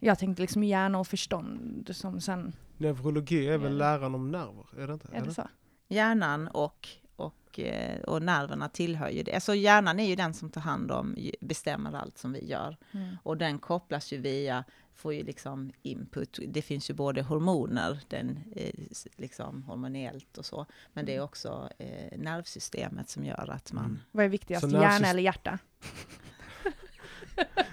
Jag 0.00 0.18
tänkte 0.18 0.42
liksom 0.42 0.64
hjärna 0.64 0.98
och 0.98 1.06
förstånd 1.06 1.90
som 1.96 2.20
sen, 2.20 2.52
Neurologi 2.76 3.48
är 3.48 3.58
väl 3.58 3.72
Ja. 3.72 3.78
läran 3.78 4.14
om 4.14 4.30
nerver? 4.30 4.80
Är 4.82 4.86
det 4.86 4.92
inte? 4.92 5.08
är 5.12 5.24
det 5.24 5.34
så? 5.34 5.48
Hjärnan 5.88 6.48
och, 6.48 6.88
och 7.16 7.38
och, 7.48 7.60
eh, 7.60 8.00
och 8.00 8.22
nerverna 8.22 8.68
tillhör 8.68 9.08
ju 9.08 9.22
det. 9.22 9.34
Alltså 9.34 9.54
hjärnan 9.54 10.00
är 10.00 10.04
ju 10.04 10.16
den 10.16 10.34
som 10.34 10.50
tar 10.50 10.60
hand 10.60 10.90
om, 10.90 11.16
bestämmer 11.40 11.92
allt 11.92 12.18
som 12.18 12.32
vi 12.32 12.46
gör. 12.46 12.76
Mm. 12.92 13.16
Och 13.22 13.36
den 13.36 13.58
kopplas 13.58 14.12
ju 14.12 14.18
via, 14.18 14.64
får 14.98 15.14
ju 15.14 15.22
liksom 15.22 15.72
input, 15.82 16.38
det 16.48 16.62
finns 16.62 16.90
ju 16.90 16.94
både 16.94 17.22
hormoner, 17.22 18.00
den, 18.08 18.38
eh, 18.56 18.72
liksom 19.16 19.62
hormonellt 19.62 20.38
och 20.38 20.46
så, 20.46 20.66
men 20.92 21.04
det 21.06 21.16
är 21.16 21.20
också 21.20 21.70
eh, 21.78 22.18
nervsystemet 22.18 23.08
som 23.08 23.24
gör 23.24 23.50
att 23.50 23.72
man... 23.72 23.84
Mm. 23.84 23.98
Vad 24.12 24.24
är 24.24 24.28
viktigast, 24.28 24.70
Så 24.70 24.76
hjärna 24.76 25.08
eller 25.08 25.22
hjärta? 25.22 25.58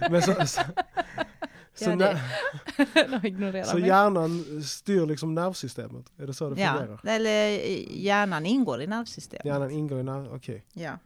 Men 0.10 0.22
så, 0.22 0.34
så, 0.34 0.62
så, 1.74 1.92
Ja, 2.00 3.66
så 3.66 3.80
hjärnan 3.88 4.64
styr 4.64 5.06
liksom 5.06 5.36
nervsystemet? 5.36 6.12
Är 6.18 6.28
det 6.28 6.34
så 6.34 6.50
det 6.50 6.62
Ja, 6.62 6.74
fungerar? 6.74 7.00
eller 7.04 7.50
eh, 7.52 8.04
hjärnan 8.04 8.46
ingår 8.46 8.82
i 8.82 8.88
nervsystemet. 8.88 9.46
Hjärnan 9.46 9.72
ingår 9.72 10.00
i 10.00 10.04
nerv... 10.04 10.34
Okej. 10.34 10.66
Ja. 10.74 11.00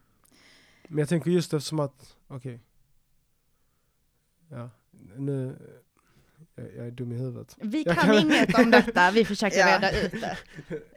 Men 0.87 0.97
jag 0.99 1.09
tänker 1.09 1.31
just 1.31 1.53
eftersom 1.53 1.79
att... 1.79 2.17
Okej. 2.27 2.59
Ja, 4.49 4.69
nu... 5.15 5.55
Jag, 6.59 6.75
jag 6.77 6.87
är 6.87 6.91
dum 6.91 7.11
i 7.11 7.15
huvudet. 7.15 7.55
Vi 7.61 7.83
kan, 7.83 7.95
kan- 7.95 8.15
inget 8.15 8.59
om 8.59 8.71
detta, 8.71 9.11
vi 9.11 9.25
försöker 9.25 9.57
Ja. 9.67 9.75
reda 9.77 10.01
ut 10.01 10.11
det. 10.21 10.37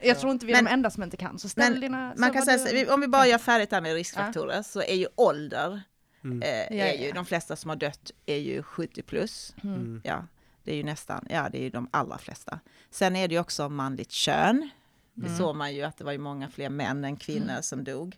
Jag 0.01 0.19
tror 0.19 0.31
inte 0.31 0.45
vi 0.45 0.51
är 0.51 0.55
Men- 0.57 0.65
de 0.65 0.71
enda 0.71 0.89
som 0.89 1.03
inte 1.03 1.17
kan, 1.17 1.39
så 1.39 1.49
ställ 1.49 1.71
men 1.71 1.81
dina... 1.81 2.13
Man 2.17 2.33
kan 2.33 2.41
säga, 2.45 2.71
du- 2.85 2.93
om 2.93 3.01
vi 3.01 3.07
bara 3.07 3.27
gör 3.27 3.37
färdigt 3.37 3.69
där 3.69 3.81
med 3.81 3.93
riskfaktorer, 3.93 4.61
så 4.61 4.81
är 4.81 4.95
ju 4.95 5.07
ålder, 5.15 5.81
Mm. 6.23 6.41
eh, 6.41 6.77
Ja, 6.77 6.85
är 6.85 6.93
ja. 6.93 7.05
ju, 7.05 7.11
de 7.11 7.25
flesta 7.25 7.55
som 7.55 7.69
har 7.69 7.75
dött 7.75 8.11
är 8.25 8.37
ju 8.37 8.63
70 8.63 9.01
plus. 9.01 9.55
Mm. 9.63 9.75
Mm. 9.75 10.01
Ja, 10.03 10.23
det 10.63 10.71
är 10.71 10.75
ju 10.75 10.83
nästan, 10.83 11.25
ja 11.29 11.49
det 11.51 11.57
är 11.57 11.61
ju 11.63 11.69
de 11.69 11.87
allra 11.91 12.17
flesta. 12.17 12.59
Sen 12.91 13.15
är 13.15 13.27
det 13.27 13.33
ju 13.33 13.39
också 13.41 13.69
manligt 13.69 14.11
kön. 14.11 14.69
Det 15.13 15.25
Mm. 15.27 15.37
såg 15.37 15.55
man 15.55 15.75
ju 15.75 15.83
att 15.83 15.97
det 15.97 16.03
var 16.03 16.11
ju 16.11 16.17
många 16.17 16.49
fler 16.49 16.69
män 16.69 17.03
än 17.05 17.15
kvinnor 17.17 17.61
som 17.61 17.83
dog. 17.83 18.17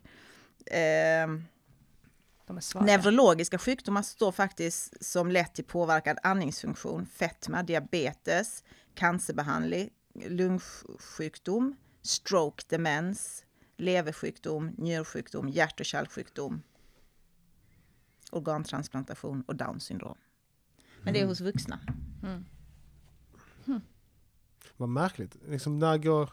Svaga. 0.70 1.42
Neurologiska 2.80 3.58
sjukdomar 3.58 4.02
står 4.02 4.32
faktiskt 4.32 5.04
som 5.04 5.30
lett 5.30 5.54
till 5.54 5.64
påverkad 5.64 6.18
andningsfunktion, 6.22 7.06
fetma, 7.06 7.62
diabetes, 7.62 8.64
cancerbehandling, 8.94 9.90
lungsjukdom, 10.14 11.76
stroke, 12.02 12.64
demens, 12.68 13.44
leversjukdom, 13.76 14.74
njursjukdom, 14.78 15.48
hjärt 15.48 15.80
och 15.80 15.86
kärlsjukdom, 15.86 16.62
organtransplantation 18.30 19.42
och 19.42 19.56
Downs 19.56 19.84
syndrom. 19.84 20.18
Men 21.02 21.14
det 21.14 21.20
är 21.20 21.26
hos 21.26 21.40
vuxna. 21.40 21.80
Mm. 22.22 22.44
Vad 24.76 24.88
märkligt. 24.88 25.36
Liksom 25.48 25.78
när 25.78 25.98
går... 25.98 26.30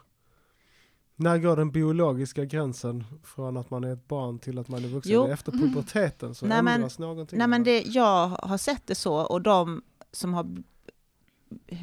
När 1.16 1.38
går 1.38 1.56
den 1.56 1.70
biologiska 1.70 2.44
gränsen 2.44 3.04
från 3.22 3.56
att 3.56 3.70
man 3.70 3.84
är 3.84 3.92
ett 3.92 4.08
barn 4.08 4.38
till 4.38 4.58
att 4.58 4.68
man 4.68 4.84
är 4.84 4.88
vuxen? 4.88 5.12
Jo. 5.14 5.26
Efter 5.26 5.52
puberteten 5.52 6.34
så 6.34 6.46
Nej, 6.46 6.62
men- 6.62 6.74
ändras 6.74 6.98
någonting. 6.98 7.38
Nej 7.38 7.48
men 7.48 7.64
det, 7.64 7.82
jag 7.82 8.28
har 8.28 8.58
sett 8.58 8.86
det 8.86 8.94
så 8.94 9.14
och 9.16 9.42
de 9.42 9.82
som 10.12 10.34
har 10.34 10.46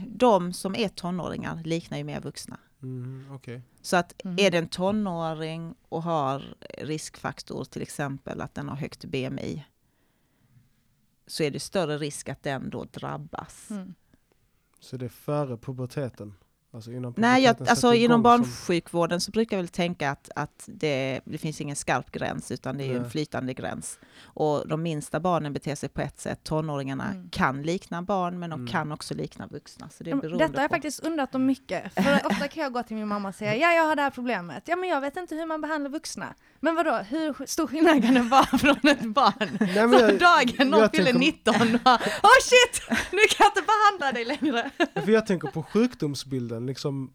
de 0.07 0.53
som 0.53 0.75
är 0.75 0.89
tonåringar 0.89 1.63
liknar 1.63 1.97
ju 1.97 2.03
mer 2.03 2.21
vuxna. 2.21 2.59
Mhm, 2.79 3.25
Okej. 3.31 3.61
Så 3.81 3.97
att 3.97 4.21
Mm. 4.25 4.37
är 4.39 4.51
det 4.51 4.57
en 4.57 4.67
tonåring 4.67 5.75
och 5.89 6.03
har 6.03 6.55
riskfaktor, 6.77 7.63
till 7.65 7.81
exempel 7.81 8.41
att 8.41 8.53
den 8.55 8.69
har 8.69 8.75
högt 8.75 9.05
BMI, 9.05 9.65
så 11.27 11.43
är 11.43 11.51
det 11.51 11.59
större 11.59 11.97
risk 11.97 12.29
att 12.29 12.43
den 12.43 12.69
då 12.69 12.83
drabbas. 12.83 13.69
Mm. 13.69 13.93
Så 14.79 14.97
det 14.97 15.05
är 15.05 15.09
före 15.09 15.57
puberteten? 15.57 16.33
Alltså 16.73 16.91
innan 16.91 17.13
Nej, 17.17 17.43
jag, 17.43 17.55
alltså 17.69 17.93
inom 17.93 18.03
igång 18.03 18.09
som- 18.11 18.23
barnsjukvården 18.23 19.21
så 19.21 19.31
brukar 19.31 19.57
jag 19.57 19.63
väl 19.63 19.67
tänka 19.69 20.11
att, 20.11 20.29
att 20.35 20.63
det, 20.65 21.19
det 21.25 21.37
finns 21.37 21.61
ingen 21.61 21.75
skarp 21.75 22.11
gräns 22.11 22.51
utan 22.51 22.77
det 22.77 22.83
är 22.83 22.87
ju 22.87 22.95
en 22.95 23.01
Nej. 23.01 23.11
flytande 23.11 23.53
gräns. 23.53 23.99
Och 24.23 24.67
de 24.67 24.81
minsta 24.83 25.19
barnen 25.19 25.53
beter 25.53 25.75
sig 25.75 25.89
på 25.89 26.01
ett 26.01 26.19
sätt. 26.19 26.39
Tonåringarna 26.43 27.09
Mm. 27.11 27.29
kan 27.29 27.63
likna 27.63 28.01
barn 28.01 28.39
men 28.39 28.49
de 28.49 28.59
Mm. 28.59 28.71
kan 28.71 28.91
också 28.91 29.13
likna 29.13 29.47
vuxna. 29.47 29.89
Så 29.89 30.03
det 30.03 30.11
är 30.11 30.15
beroende 30.15 30.45
Detta 30.47 30.57
har 30.57 30.61
jag 30.63 30.69
på. 30.69 30.75
faktiskt 30.75 30.99
undrat 30.99 31.35
om 31.35 31.45
mycket. 31.45 31.93
För 31.93 32.25
ofta 32.25 32.47
kan 32.47 32.63
jag 32.63 32.73
gå 32.73 32.83
till 32.83 32.95
min 32.95 33.07
mamma 33.07 33.29
och 33.29 33.35
säga 33.35 33.55
ja, 33.55 33.71
jag 33.73 33.83
har 33.83 33.95
det 33.95 34.01
här 34.01 34.09
problemet. 34.09 34.63
Ja, 34.67 34.75
men 34.75 34.89
jag 34.89 35.01
vet 35.01 35.17
inte 35.17 35.35
hur 35.35 35.45
man 35.45 35.61
behandlar 35.61 35.89
vuxna. 35.91 36.33
Men 36.59 36.75
vadå, 36.75 36.97
hur 36.97 37.45
stor 37.45 37.67
skillnad 37.67 38.03
kan 38.03 38.13
det 38.13 38.21
vara 38.21 38.45
från 38.57 38.87
ett 38.89 39.01
barn? 39.05 39.57
Nej, 39.59 39.87
men 39.87 39.99
Så 39.99 40.05
jag, 40.05 40.19
dagen 40.19 40.69
någon 40.69 40.79
jag 40.79 40.91
fyller 40.91 41.05
tänker- 41.11 41.19
19 41.19 41.75
och 41.75 41.81
bara, 41.81 41.95
oh 41.97 42.39
shit, 42.43 42.89
nu 43.11 43.17
kan 43.29 43.45
jag 43.45 43.47
inte 43.49 43.61
behandla 43.71 44.11
dig 44.11 44.25
längre. 44.25 44.71
för 45.05 45.11
jag 45.11 45.25
tänker 45.25 45.47
på 45.47 45.63
sjukdomsbilden 45.63 46.60
liksom. 46.65 47.13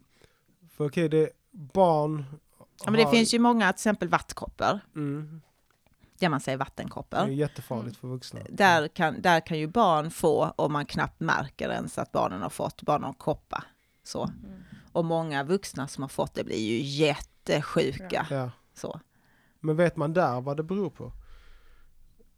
För 0.71 0.87
okej, 0.87 1.09
det 1.09 1.17
är 1.17 1.29
barn 1.51 2.25
Ja, 2.59 2.65
men 2.85 2.93
det 2.93 3.03
har- 3.03 3.11
finns 3.11 3.33
ju 3.33 3.39
många, 3.39 3.65
till 3.73 3.75
exempel 3.79 4.07
vattkoppor, 4.07 4.79
Mm, 4.95 5.41
det 6.19 6.29
man 6.29 6.39
säger 6.39 6.57
det 6.57 6.61
är 6.61 6.65
vattenkoppor. 6.65 7.27
jättefarligt 7.27 7.97
för 7.97 8.07
vuxna. 8.07 8.39
Där 8.49 8.87
kan, 8.87 9.21
där 9.21 9.39
kan 9.39 9.59
ju 9.59 9.67
barn 9.67 10.11
få, 10.11 10.53
om 10.55 10.73
man 10.73 10.85
knappt 10.85 11.19
märker 11.19 11.69
ens 11.69 11.97
att 11.97 12.11
barnen 12.11 12.41
har 12.41 12.49
fått, 12.49 12.81
barn 12.81 13.03
har 13.03 13.13
koppa. 13.13 13.63
Så. 14.03 14.29
Och 14.91 15.05
många 15.05 15.43
vuxna 15.43 15.87
som 15.87 16.01
har 16.03 16.09
fått 16.09 16.33
det 16.33 16.43
blir 16.43 16.59
ju 16.59 16.79
jättesjuka. 16.81 18.27
Ja. 18.29 18.51
Så. 18.73 18.99
Men 19.59 19.75
vet 19.75 19.95
man 19.97 20.13
där 20.13 20.41
vad 20.41 20.57
det 20.57 20.63
beror 20.63 20.89
på? 20.89 21.11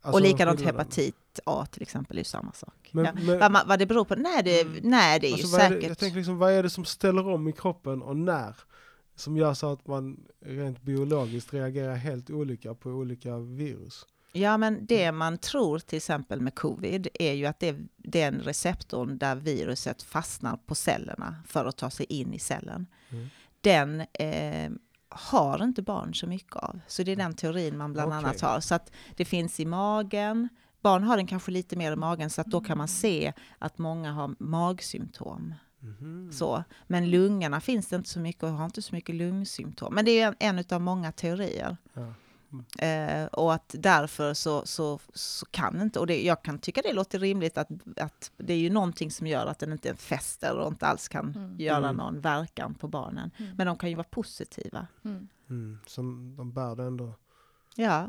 Alltså, 0.02 0.18
och 0.18 0.22
likadant 0.22 0.62
hepatit 0.62 1.40
A 1.46 1.66
till 1.72 1.82
exempel 1.82 2.18
är 2.18 2.22
ju 2.22 2.26
samma 2.26 2.52
sak. 2.54 2.79
Men- 2.92 3.06
ja. 3.06 3.12
men- 3.16 3.40
vad, 3.40 3.52
man- 3.52 3.68
vad 3.68 3.80
det 3.80 3.86
beror 3.86 4.06
på? 4.06 4.16
Nej, 4.16 4.44
det, 4.44 4.62
Mm. 4.62 4.80
nej, 4.84 5.20
det 5.20 5.28
är 5.28 5.32
Alltså, 5.32 5.48
ju 5.48 5.52
vad 5.52 5.62
är 5.62 5.70
det, 5.70 5.76
säkert. 5.76 5.90
jag 5.90 5.98
tänker 5.98 6.18
liksom, 6.18 6.38
vad 6.38 6.52
är 6.52 6.64
det 6.64 6.70
som 6.70 6.86
ställer 6.86 7.28
om 7.28 7.48
i 7.48 7.52
kroppen 7.52 8.02
och 8.02 8.18
när? 8.18 8.56
Som 9.16 9.38
gör 9.38 9.54
så 9.54 9.72
att 9.74 9.88
man 9.88 10.20
rent 10.46 10.82
biologiskt 10.82 11.54
reagerar 11.54 11.96
helt 11.96 12.30
olika 12.30 12.74
på 12.74 12.90
olika 12.90 13.38
virus. 13.38 14.06
Ja, 14.32 14.58
men 14.58 14.86
det 14.86 15.12
man 15.12 15.38
tror 15.38 15.80
till 15.80 15.98
exempel 15.98 16.42
med 16.42 16.56
covid 16.56 17.08
är 17.14 17.34
ju 17.34 17.46
att 17.46 17.60
det 17.60 17.68
är 17.68 17.80
den 17.98 18.40
receptorn 18.40 19.18
där 19.18 19.36
viruset 19.36 20.04
fastnar 20.04 20.58
på 20.58 20.76
cellerna 20.76 21.36
för 21.48 21.66
att 21.66 21.78
ta 21.78 21.90
sig 21.90 22.06
in 22.10 22.34
i 22.34 22.40
cellen. 22.40 22.88
Mm. 23.10 23.28
Den 23.62 24.00
eh, 24.14 24.72
har 25.10 25.64
inte 25.64 25.82
barn 25.82 26.14
så 26.16 26.28
mycket 26.28 26.56
av. 26.56 26.80
Så 26.88 27.04
det 27.04 27.12
är 27.12 27.16
den 27.16 27.34
teorin 27.36 27.78
man 27.78 27.94
bland 27.94 28.08
Okej. 28.14 28.18
annat 28.18 28.42
har. 28.42 28.60
Så 28.60 28.76
att 28.76 28.92
det 29.16 29.26
finns 29.26 29.60
i 29.60 29.66
magen. 29.66 30.50
Barn 30.82 31.04
har 31.04 31.18
den 31.18 31.28
kanske 31.28 31.52
lite 31.52 31.76
mer 31.76 31.92
i 31.92 31.96
magen 31.96 32.30
så 32.30 32.42
att 32.42 32.48
då 32.48 32.62
kan 32.62 32.78
man 32.78 32.88
se 32.88 33.34
att 33.60 33.78
många 33.78 34.12
har 34.12 34.36
magsymptom. 34.40 35.54
Mhm. 35.80 36.32
Så. 36.32 36.64
Men 36.88 37.10
lungorna 37.10 37.62
finns 37.62 37.88
det 37.88 37.96
inte 37.96 38.10
så 38.10 38.20
mycket 38.20 38.44
och 38.44 38.50
har 38.50 38.66
inte 38.66 38.82
så 38.82 38.96
mycket 38.96 39.16
lungsymptom. 39.16 39.94
Men 39.96 40.06
det 40.06 40.20
är 40.20 40.36
en, 40.40 40.58
en 40.58 40.66
av 40.76 40.82
många 40.82 41.12
teorier. 41.12 41.78
Ja. 41.94 42.14
Eh, 42.86 43.26
och 43.26 43.54
att 43.54 43.76
därför 43.78 44.34
så, 44.34 44.66
så, 44.66 45.00
så 45.14 45.46
kan 45.46 45.82
inte, 45.82 46.00
och 46.00 46.08
det, 46.08 46.26
jag 46.26 46.44
kan 46.44 46.60
tycka 46.60 46.82
det 46.82 46.94
låter 46.94 47.20
rimligt 47.20 47.58
att, 47.58 47.70
att 47.98 48.32
det 48.38 48.54
är 48.54 48.58
ju 48.58 48.70
någonting 48.70 49.12
som 49.12 49.28
gör 49.28 49.46
att 49.46 49.60
den 49.60 49.72
inte 49.72 49.96
fäster 49.96 50.58
och 50.58 50.68
inte 50.68 50.86
alls 50.88 51.08
kan 51.08 51.34
Mm. 51.36 51.56
göra 51.60 51.78
Mm. 51.90 51.96
någon 51.96 52.22
verkan 52.22 52.74
på 52.76 52.88
barnen. 52.88 53.32
Mm. 53.38 53.56
Men 53.58 53.68
de 53.68 53.78
kan 53.78 53.90
ju 53.90 53.96
vara 53.96 54.08
positiva. 54.12 54.88
Mm. 55.06 55.28
Mm. 55.50 55.80
Så 55.86 56.02
de 56.38 56.52
bär 56.54 56.76
det 56.76 56.84
ändå. 56.84 57.14
Ja, 57.76 58.08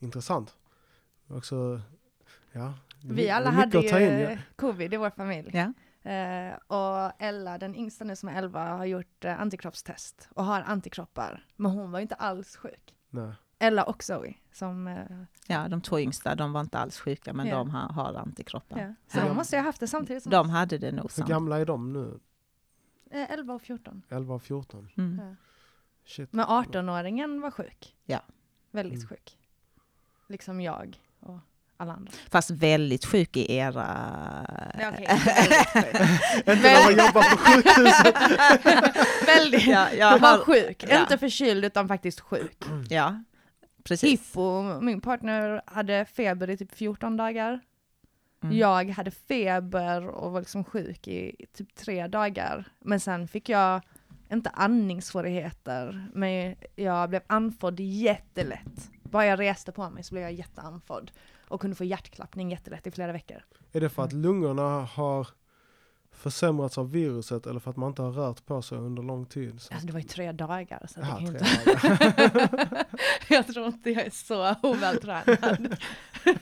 Intressant. 0.00 0.56
Också, 1.28 1.80
ja. 2.52 2.74
Vi 3.04 3.30
alla 3.30 3.50
hade 3.50 3.82
ta 3.82 4.00
in, 4.00 4.06
ju 4.18 4.20
ja. 4.20 4.36
covid 4.56 4.94
i 4.94 4.96
vår 4.96 5.10
familj. 5.10 5.50
ja. 5.52 5.72
Eh, 6.10 6.54
och 6.66 7.12
Ella, 7.18 7.58
den 7.58 7.74
yngsta 7.76 8.04
nu 8.04 8.16
som 8.16 8.28
är 8.28 8.34
11, 8.38 8.68
har 8.68 8.84
gjort 8.84 9.24
eh, 9.24 9.40
antikroppstest 9.40 10.28
och 10.34 10.44
har 10.44 10.60
antikroppar. 10.62 11.46
Men 11.56 11.70
hon 11.72 11.90
var 11.90 11.98
ju 11.98 12.02
inte 12.02 12.14
alls 12.14 12.56
sjuk. 12.56 12.94
Nej. 13.10 13.32
Ella 13.58 13.84
och 13.84 14.02
Zoe 14.04 14.34
som... 14.52 14.86
Eh, 14.86 15.06
ja, 15.46 15.68
de 15.68 15.80
två 15.80 16.00
yngsta, 16.00 16.34
de 16.34 16.52
var 16.52 16.60
inte 16.60 16.78
alls 16.78 17.00
sjuka, 17.00 17.32
men 17.32 17.46
Ja. 17.46 17.56
de 17.56 17.70
har, 17.70 17.88
har 17.88 18.14
antikroppar. 18.14 18.78
ja. 18.78 18.94
Så 19.06 19.18
Ja. 19.18 19.24
de 19.28 19.36
måste 19.36 19.56
ju 19.56 19.60
ha 19.60 19.66
haft 19.68 19.80
det 19.80 19.86
samtidigt 19.88 20.22
som 20.22 20.30
De 20.30 20.46
oss. 20.46 20.52
hade 20.52 20.78
det 20.78 20.92
nog 20.92 21.10
Hur 21.16 21.24
gamla 21.24 21.58
är 21.58 21.66
de 21.66 21.92
nu? 21.92 22.20
Eh, 23.10 23.30
11 23.32 23.54
och 23.54 23.62
14. 23.62 24.02
11 24.08 24.34
och 24.34 24.42
14? 24.42 24.88
Mm. 24.96 25.26
Ja. 25.28 25.34
Shit. 26.04 26.32
Men 26.32 26.46
18-åringen 26.46 27.40
var 27.40 27.50
sjuk. 27.50 27.96
Ja. 28.04 28.20
Väldigt 28.70 28.98
Mm. 28.98 29.08
sjuk. 29.08 29.38
Liksom 30.30 30.60
jag 30.60 31.00
och 31.20 31.38
alla 31.76 31.92
andra. 31.92 32.12
Fast 32.30 32.50
väldigt 32.50 33.04
sjuk 33.04 33.36
i 33.36 33.54
era... 33.54 33.86
Sjuk. 35.74 35.88
Inte 36.36 36.54
när 36.54 36.84
man 36.84 37.06
jobbar 37.06 37.22
på 37.22 37.36
sjukhuset. 37.36 38.14
väldigt. 39.26 39.66
Ja, 39.66 39.92
jag 39.92 40.18
var 40.18 40.38
sjuk. 40.38 40.84
Ja. 40.88 41.00
Inte 41.00 41.18
förkyld 41.18 41.64
utan 41.64 41.88
faktiskt 41.88 42.20
sjuk. 42.20 42.64
ja, 42.88 43.22
precis. 43.84 44.10
Hippo, 44.10 44.80
min 44.80 45.00
partner 45.00 45.62
hade 45.66 46.04
feber 46.04 46.50
i 46.50 46.56
typ 46.56 46.74
14 46.74 47.16
dagar. 47.16 47.60
Mm. 48.42 48.56
Jag 48.56 48.90
hade 48.90 49.10
feber 49.10 50.06
och 50.06 50.32
var 50.32 50.40
liksom 50.40 50.64
sjuk 50.64 51.08
i 51.08 51.46
typ 51.52 51.74
tre 51.74 52.06
dagar. 52.06 52.64
Men 52.78 53.00
sen 53.00 53.28
fick 53.28 53.48
jag, 53.48 53.80
inte 54.32 54.50
andningssvårigheter, 54.50 56.08
men 56.14 56.56
jag 56.76 57.08
blev 57.10 57.22
andfådd 57.26 57.80
jättelätt. 57.80 58.90
Bara 59.10 59.26
jag 59.26 59.40
reste 59.40 59.72
på 59.72 59.90
mig 59.90 60.02
så 60.02 60.14
blev 60.14 60.22
jag 60.22 60.32
jätteandfådd. 60.32 61.10
Och 61.48 61.60
kunde 61.60 61.76
få 61.76 61.84
hjärtklappning 61.84 62.50
jättelätt 62.50 62.86
i 62.86 62.90
flera 62.90 63.12
veckor. 63.12 63.44
Är 63.72 63.80
det 63.80 63.88
för 63.88 64.02
att 64.02 64.12
lungorna 64.12 64.80
har 64.80 65.28
försämrats 66.20 66.78
av 66.78 66.90
viruset 66.92 67.46
eller 67.46 67.60
för 67.60 67.70
att 67.70 67.76
man 67.76 67.88
inte 67.88 68.02
har 68.02 68.12
rört 68.12 68.46
på 68.46 68.62
sig 68.62 68.78
under 68.78 69.02
lång 69.02 69.26
tid? 69.26 69.60
Så. 69.60 69.72
Alltså 69.74 69.86
det 69.86 69.92
var 69.92 70.00
ju 70.00 70.06
tre 70.06 70.32
dagar. 70.32 70.86
Så 70.88 71.00
det 71.00 71.06
Ja, 71.06 71.16
kan 71.16 71.26
ju 71.26 71.38
tre 71.38 71.48
inte... 71.48 71.88
dagar. 71.88 72.86
jag 73.28 73.46
tror 73.46 73.66
inte 73.66 73.90
jag 73.90 74.06
är 74.06 74.10
så 74.10 74.54
ovältränad. 74.62 75.76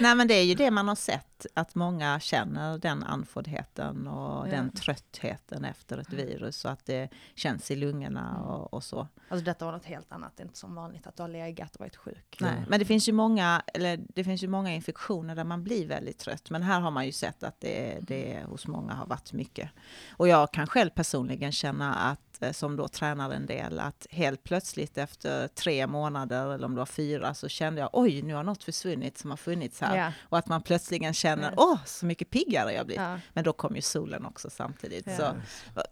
Nej 0.00 0.14
men 0.14 0.28
det 0.28 0.34
är 0.34 0.42
ju 0.44 0.54
det 0.54 0.70
man 0.70 0.88
har 0.88 0.94
sett, 0.94 1.46
att 1.54 1.74
många 1.74 2.20
känner 2.20 2.78
den 2.78 3.02
andfåddheten 3.02 4.06
och 4.06 4.48
Ja. 4.48 4.50
den 4.50 4.70
tröttheten 4.72 5.64
efter 5.64 5.98
ett 5.98 6.12
virus, 6.12 6.56
så 6.56 6.68
att 6.68 6.86
det 6.86 7.08
känns 7.34 7.70
i 7.70 7.76
lungorna 7.76 8.40
och, 8.42 8.74
och 8.74 8.84
så. 8.84 9.08
Alltså 9.28 9.44
detta 9.44 9.64
var 9.64 9.72
något 9.72 9.84
helt 9.84 10.12
annat, 10.12 10.32
det 10.36 10.42
är 10.42 10.44
inte 10.44 10.58
som 10.58 10.74
vanligt 10.74 11.06
att 11.06 11.16
du 11.16 11.22
har 11.22 11.28
legat 11.28 11.74
och 11.74 11.80
varit 11.80 11.96
sjuk. 11.96 12.36
Nej. 12.40 12.64
Men 12.68 12.78
det 12.78 12.84
finns, 12.84 13.08
ju 13.08 13.12
många, 13.12 13.62
eller 13.74 14.00
det 14.14 14.24
finns 14.24 14.42
ju 14.42 14.48
många 14.48 14.74
infektioner 14.74 15.34
där 15.34 15.44
man 15.44 15.64
blir 15.64 15.86
väldigt 15.88 16.18
trött, 16.18 16.50
men 16.50 16.62
här 16.62 16.80
har 16.80 16.90
man 16.90 17.06
ju 17.06 17.12
sett 17.12 17.42
att 17.42 17.60
det, 17.60 17.98
det 18.02 18.42
hos 18.48 18.66
många 18.68 18.92
har 18.94 19.06
varit 19.06 19.32
mycket. 19.32 19.70
Och 20.10 20.28
jag 20.28 20.52
kan 20.52 20.66
själv 20.66 20.90
personligen 20.90 21.52
känna 21.52 21.94
att, 21.94 22.42
eh, 22.42 22.52
som 22.52 22.76
då 22.76 22.88
tränar 22.88 23.30
en 23.30 23.46
del, 23.46 23.80
att 23.80 24.06
helt 24.10 24.44
plötsligt 24.44 24.98
efter 24.98 25.48
tre 25.48 25.86
månader, 25.86 26.54
eller 26.54 26.64
om 26.64 26.72
det 26.74 26.78
var 26.78 26.86
fyra, 26.86 27.34
så 27.34 27.48
kände 27.48 27.80
jag 27.80 27.90
oj, 27.92 28.22
nu 28.22 28.34
har 28.34 28.42
något 28.44 28.64
försvunnit 28.64 29.18
som 29.18 29.30
har 29.30 29.36
funnits 29.36 29.80
här. 29.80 29.96
Ja. 29.96 30.12
Och 30.22 30.38
att 30.38 30.46
man 30.48 30.62
plötsligen 30.62 31.14
känner, 31.14 31.50
Ja. 31.50 31.54
åh, 31.56 31.78
så 31.86 32.06
mycket 32.06 32.30
piggare 32.30 32.72
jag 32.72 32.86
blivit. 32.86 33.02
Ja. 33.02 33.18
Men 33.32 33.44
då 33.44 33.52
kom 33.52 33.76
ju 33.76 33.82
solen 33.82 34.26
också 34.26 34.50
samtidigt. 34.50 35.06
Ja. 35.06 35.16
Så, 35.16 35.34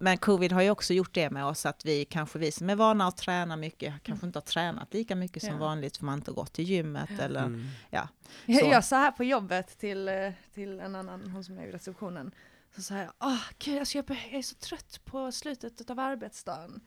men 0.01 0.19
covid 0.19 0.53
har 0.53 0.63
ju 0.63 0.71
också 0.71 0.95
gjort 0.95 1.15
det 1.15 1.31
med 1.31 1.45
oss 1.47 1.67
att 1.67 1.85
vi 1.85 2.05
kanske, 2.05 2.39
vi 2.39 2.53
som 2.53 2.71
är 2.71 2.77
vana 2.77 3.07
att 3.07 3.17
träna 3.17 3.57
mycket, 3.57 3.95
kanske 4.03 4.27
inte 4.27 4.37
har 4.39 4.45
tränat 4.45 4.95
lika 4.95 5.17
mycket 5.17 5.43
som 5.43 5.53
Ja. 5.53 5.59
vanligt 5.59 5.97
för 5.97 6.05
man 6.05 6.19
inte 6.19 6.31
har 6.31 6.37
gått 6.37 6.53
till 6.53 6.65
gymmet 6.65 7.11
eller 7.21 7.45
Mm. 7.45 7.67
ja. 7.91 8.09
Jag, 8.47 8.61
Så. 8.61 8.67
jag 8.67 8.85
sa 8.85 8.97
här 8.97 9.11
på 9.11 9.25
jobbet 9.25 9.79
till, 9.79 10.09
eh, 10.09 10.15
till 10.55 10.81
en 10.81 10.95
annan, 10.95 11.31
hon 11.31 11.45
som 11.45 11.59
är 11.59 11.67
i 11.67 11.73
receptionen, 11.73 12.31
så 12.77 12.83
sa 12.83 12.95
jag, 12.97 13.13
åh 13.21 13.43
gud 13.59 13.79
alltså 13.79 13.99
jag, 13.99 14.11
är 14.31 14.43
så 14.43 14.55
trött 14.55 15.01
på 15.05 15.33
slutet 15.33 15.91
av 15.91 15.99
arbetsdagen. 15.99 16.81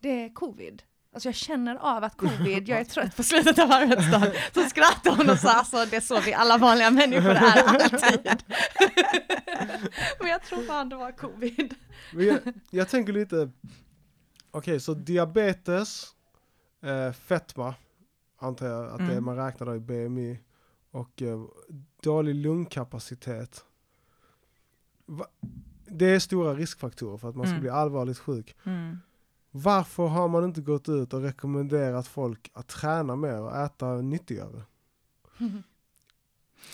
Det 0.00 0.24
är 0.24 0.34
covid. 0.34 0.82
Alltså 1.12 1.28
jag 1.28 1.34
känner 1.36 1.76
av 1.76 2.04
att 2.04 2.16
covid, 2.16 2.68
jag 2.68 2.80
är 2.80 2.84
trött 2.84 3.16
på 3.16 3.22
slutet 3.22 3.58
av 3.58 3.72
arbetsdagen. 3.72 4.32
Så 4.54 4.62
skrattade 4.62 5.16
hon 5.16 5.30
och 5.30 5.38
sa, 5.38 5.52
alltså 5.52 5.84
det 5.90 5.96
är 5.96 6.00
så 6.00 6.20
vi 6.20 6.34
alla 6.34 6.58
vanliga 6.58 6.90
människor 6.90 7.30
är 7.30 7.62
alltid. 7.62 8.28
Men 10.20 10.28
jag 10.30 10.42
tror 10.42 10.62
fan 10.62 10.88
det 10.88 10.96
var 10.96 11.12
covid. 11.12 11.74
Jag, 12.12 12.38
jag 12.70 12.88
tänker 12.88 13.12
lite, 13.12 13.50
okej 14.50 14.80
så 14.80 14.94
diabetes, 14.94 16.06
eh, 16.84 17.12
fetma, 17.12 17.74
antar 18.38 18.66
jag 18.66 18.90
att 18.90 18.98
det 18.98 19.04
Mm. 19.04 19.24
man 19.24 19.36
räknar 19.36 19.66
då 19.66 19.74
i 19.74 19.80
BMI, 19.80 20.38
och 20.90 21.22
eh, 21.22 21.44
dålig 22.02 22.34
lungkapacitet. 22.34 23.64
Det 25.86 26.06
är 26.06 26.18
stora 26.18 26.54
riskfaktorer 26.54 27.18
för 27.18 27.28
att 27.28 27.36
man 27.36 27.46
ska 27.46 27.50
Mm. 27.52 27.60
bli 27.60 27.70
allvarligt 27.70 28.18
sjuk. 28.18 28.56
Mm. 28.64 28.98
Varför 29.50 30.06
har 30.06 30.28
man 30.28 30.44
inte 30.44 30.60
gått 30.60 30.88
ut 30.88 31.12
och 31.14 31.22
rekommenderat 31.22 32.06
folk 32.06 32.50
att 32.54 32.68
träna 32.68 33.16
mer 33.16 33.40
och 33.40 33.56
äta 33.56 33.94
nyttigare? 33.94 34.62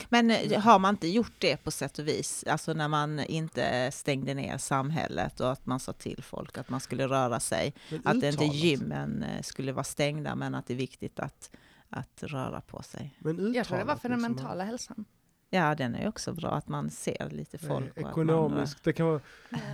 Men 0.09 0.31
eh, 0.31 0.61
har 0.61 0.79
man 0.79 0.95
inte 0.95 1.09
gjort 1.09 1.33
det 1.39 1.57
på 1.57 1.71
sätt 1.71 1.99
och 1.99 2.09
vis, 2.09 2.45
alltså 2.45 2.73
när 2.73 2.89
man 2.89 3.19
inte 3.21 3.91
stängde 3.93 4.35
ner 4.35 4.59
samhället 4.59 5.41
och 5.41 5.53
att 5.53 5.67
man 5.67 5.81
sa 5.81 5.93
till 5.93 6.23
folk 6.23 6.59
att 6.59 6.69
man 6.69 6.81
skulle 6.81 7.09
röra 7.09 7.41
sig, 7.41 7.75
att 8.05 8.15
inte 8.15 8.29
uttalat. 8.29 8.55
gymmen 8.55 9.23
eh, 9.23 9.43
skulle 9.43 9.73
vara 9.73 9.85
stängda 9.85 10.35
men 10.35 10.55
att 10.55 10.67
det 10.67 10.75
är 10.75 10.79
viktigt 10.79 11.21
att, 11.21 11.51
att 11.89 12.23
röra 12.23 12.61
på 12.61 12.83
sig. 12.83 13.17
Men 13.19 13.53
Jag 13.53 13.67
tror 13.67 13.79
det 13.79 13.85
var 13.85 13.95
uttalat, 13.95 14.03
för 14.03 14.09
den 14.09 14.19
liksom, 14.19 14.33
mentala 14.35 14.65
hälsan. 14.65 15.05
Ja, 15.53 15.75
den 15.75 15.95
är 15.95 16.09
också 16.09 16.33
bra 16.33 16.51
att 16.51 16.69
man 16.69 16.91
ser 16.91 17.31
lite 17.31 17.57
eh, 17.63 17.69
folk. 17.69 17.89
att 17.91 18.03
man- 18.03 18.11
Ekonomiskt, 18.11 18.85
det 18.85 18.93
kan 18.93 19.07
vara 19.07 19.21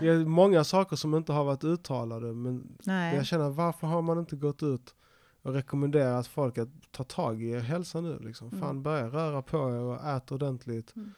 det 0.01 0.09
är 0.09 0.25
många 0.25 0.65
saker 0.65 0.97
som 0.97 1.15
inte 1.15 1.33
har 1.33 1.45
varit 1.45 1.65
uttalade 1.65 2.33
men 2.35 2.77
Nej. 2.85 3.17
Jag 3.17 3.27
känner, 3.27 3.49
varför 3.51 3.87
har 3.87 4.03
man 4.03 4.19
inte 4.19 4.37
gått 4.37 4.63
ut 4.63 4.95
och 5.43 5.53
rekommenderat 5.53 6.27
folk 6.27 6.59
att 6.59 6.69
ta 6.91 7.05
tag 7.05 7.43
i 7.43 7.51
er 7.51 7.61
hälsa 7.61 8.01
nu? 8.01 8.19
Liksom? 8.19 8.49
Mm. 8.49 8.61
Fan, 8.61 8.83
börja 8.83 9.07
röra 9.09 9.43
på 9.43 9.57
er 9.57 9.81
och 9.81 10.05
ät 10.05 10.33
ordentligt. 10.33 10.97
Mm. 10.97 11.13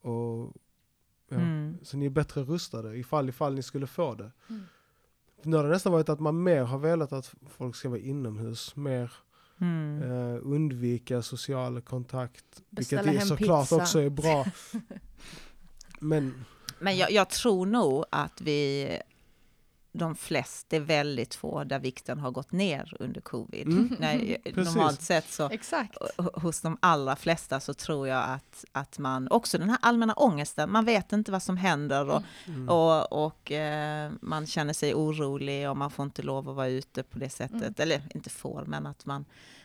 Och, 0.00 0.52
ja, 1.28 1.36
Mm. 1.36 1.78
Så 1.82 1.96
ni 1.96 2.06
är 2.06 2.10
bättre 2.10 2.42
rustade 2.42 2.96
ifall, 2.96 3.28
ifall 3.28 3.54
ni 3.54 3.62
skulle 3.62 3.86
få 3.86 4.14
det. 4.14 4.30
Mm. 4.50 4.62
Nu 5.42 5.56
har 5.56 5.64
det 5.64 5.70
nästan 5.70 5.92
varit 5.92 6.08
att 6.08 6.20
man 6.20 6.42
mer 6.42 6.62
har 6.62 6.78
velat 6.78 7.12
att 7.12 7.34
folk 7.48 7.76
ska 7.76 7.88
vara 7.88 8.00
inomhus, 8.00 8.76
mer 8.76 9.12
Mm. 9.62 10.02
eh, 10.02 10.40
undvika 10.42 11.22
social 11.22 11.80
kontakt. 11.80 12.44
Beställa 12.70 13.02
vilket 13.02 13.22
är 13.22 13.26
såklart 13.26 13.64
pizza. 13.64 13.76
också 13.76 13.98
är 14.00 14.10
bra. 14.10 14.46
Men 15.98 16.44
Men 16.78 16.96
jag, 16.96 17.10
jag 17.12 17.28
tror 17.30 17.66
nog 17.66 18.04
att 18.10 18.40
vi, 18.40 18.88
de 19.94 20.14
flesta, 20.16 20.66
det 20.70 20.76
är 20.76 20.80
väldigt 20.80 21.34
få 21.34 21.64
där 21.64 21.78
vikten 21.78 22.18
har 22.18 22.30
gått 22.30 22.52
ner 22.52 22.96
under 23.00 23.20
covid. 23.20 23.66
Mm. 23.66 23.96
Nej, 24.00 24.40
Precis. 24.44 24.74
normalt 24.74 25.02
sett 25.02 25.30
så 25.32 25.48
Exakt. 25.50 25.96
hos 26.34 26.60
de 26.60 26.78
allra 26.80 27.16
flesta 27.16 27.60
så 27.60 27.74
tror 27.74 28.08
jag 28.08 28.24
att, 28.24 28.64
att 28.72 28.98
man, 28.98 29.28
också 29.30 29.58
den 29.58 29.70
här 29.70 29.78
allmänna 29.82 30.12
ångesten, 30.14 30.70
man 30.72 30.84
vet 30.84 31.12
inte 31.12 31.32
vad 31.32 31.42
som 31.42 31.56
händer 31.56 32.08
och, 32.10 32.22
mm, 32.46 32.68
och, 32.68 33.24
och 33.24 33.52
eh, 33.52 34.12
man 34.20 34.46
känner 34.46 34.72
sig 34.72 34.94
orolig 34.94 35.70
och 35.70 35.76
man 35.76 35.90
får 35.90 36.02
inte 36.04 36.22
lov 36.22 36.48
att 36.48 36.56
vara 36.56 36.68
ute 36.68 37.02
på 37.02 37.18
det 37.18 37.30
sättet, 37.30 37.52
Mm. 37.62 37.74
eller 37.76 38.02
inte 38.14 38.30
får, 38.30 38.64
men 38.66 38.86
att 38.86 39.06
man, 39.06 39.24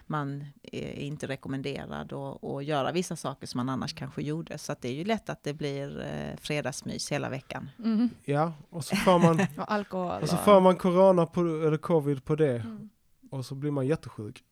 man 0.10 0.46
är 0.64 0.94
inte 0.94 1.28
rekommenderad 1.28 2.14
att 2.14 2.44
att 2.44 2.66
göra 2.66 2.92
vissa 2.92 3.16
saker 3.16 3.48
som 3.48 3.58
man 3.58 3.70
annars 3.70 3.94
kanske 3.94 4.22
gjorde. 4.22 4.58
Så 4.58 4.72
att 4.72 4.82
det 4.82 4.88
är 4.90 4.94
ju 4.94 5.04
lätt 5.04 5.30
att 5.30 5.44
det 5.44 5.54
blir 5.54 6.02
eh, 6.02 6.38
fredagsmys 6.42 7.12
hela 7.12 7.30
veckan. 7.30 7.70
Mm. 7.80 8.10
ja, 8.26 8.54
och 8.70 8.86
så 8.86 8.96
får 8.96 9.20
man, 9.20 9.40
Och 9.58 9.72
alkohol. 9.72 10.22
och 10.22 10.30
så 10.30 10.38
får 10.38 10.62
man 10.62 10.76
corona 10.76 11.26
på, 11.26 11.42
eller 11.42 11.78
covid 11.78 12.26
på 12.26 12.36
det. 12.36 12.56
Mm. 12.56 12.90
Och 13.32 13.46
så 13.46 13.56
blir 13.56 13.72
man 13.72 13.88
jättesjuk. 13.88 14.44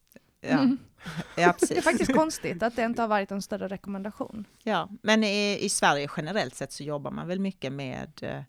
Ja, 0.41 0.60
Mm. 0.60 0.78
ja 1.38 1.54
Det 1.60 1.78
är 1.78 1.82
faktiskt 1.82 2.13
konstigt 2.13 2.63
att 2.63 2.76
det 2.76 2.84
inte 2.84 3.02
har 3.02 3.10
varit 3.10 3.32
en 3.32 3.41
större 3.41 3.68
rekommendation. 3.68 4.46
Ja, 4.63 4.89
men 5.02 5.24
i, 5.24 5.58
i 5.62 5.70
Sverige 5.70 6.10
generellt 6.18 6.56
sett 6.56 6.72
så 6.72 6.84
jobbar 6.84 7.12
man 7.12 7.28
väl 7.28 7.39
mycket 7.39 7.74
med 7.74 8.12
eh, 8.22 8.41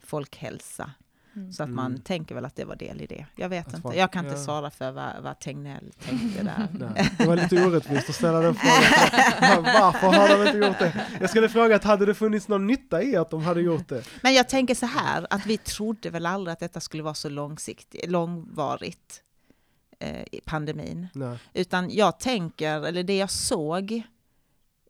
folkhälsa. 0.00 0.90
Mm. 1.38 1.52
Så 1.52 1.62
att 1.62 1.68
man 1.70 1.86
Mm. 1.86 2.00
tänker 2.00 2.34
väl 2.34 2.44
att 2.44 2.56
det 2.56 2.64
var 2.64 2.76
del 2.76 3.00
i 3.00 3.06
det. 3.06 3.26
Jag 3.36 3.48
vet 3.48 3.68
Att 3.68 3.74
inte. 3.74 3.98
Jag 3.98 4.12
kan 4.12 4.24
inte 4.24 4.36
ja. 4.38 4.44
svara 4.44 4.70
för 4.70 4.92
vad, 4.92 5.22
vad 5.22 5.38
Tegnell 5.38 5.92
tänkte 5.98 6.42
där. 6.42 6.68
Nej, 6.94 7.10
det 7.18 7.26
var 7.26 7.36
lite 7.36 7.66
orättvist 7.66 8.08
att 8.08 8.14
ställa 8.14 8.40
den 8.40 8.54
frågan. 8.54 9.62
Varför 9.80 10.06
har 10.06 10.28
de 10.28 10.46
inte 10.46 10.66
gjort 10.66 10.78
det? 10.78 11.06
Jag 11.20 11.30
skulle 11.30 11.48
fråga 11.48 11.76
att 11.76 11.84
hade 11.84 12.06
det 12.06 12.14
funnits 12.14 12.48
någon 12.48 12.66
nytta 12.66 13.02
i 13.02 13.16
att 13.16 13.30
de 13.30 13.42
hade 13.42 13.60
gjort 13.60 13.88
det? 13.88 14.04
Men 14.22 14.34
jag 14.34 14.48
tänker 14.48 14.74
så 14.74 14.86
här, 14.86 15.26
att 15.30 15.46
vi 15.46 15.56
trodde 15.58 16.10
väl 16.10 16.26
aldrig 16.26 16.52
att 16.52 16.60
detta 16.60 16.80
skulle 16.80 17.02
vara 17.02 17.14
så 17.14 17.28
långsiktigt, 17.28 18.10
långvarigt, 18.10 19.22
eh, 19.98 20.22
i 20.32 20.40
pandemin. 20.44 21.08
Nej. 21.14 21.38
Utan 21.54 21.90
jag 21.90 22.18
tänker, 22.18 22.86
eller 22.86 23.02
det 23.02 23.16
jag 23.16 23.30
såg 23.30 24.02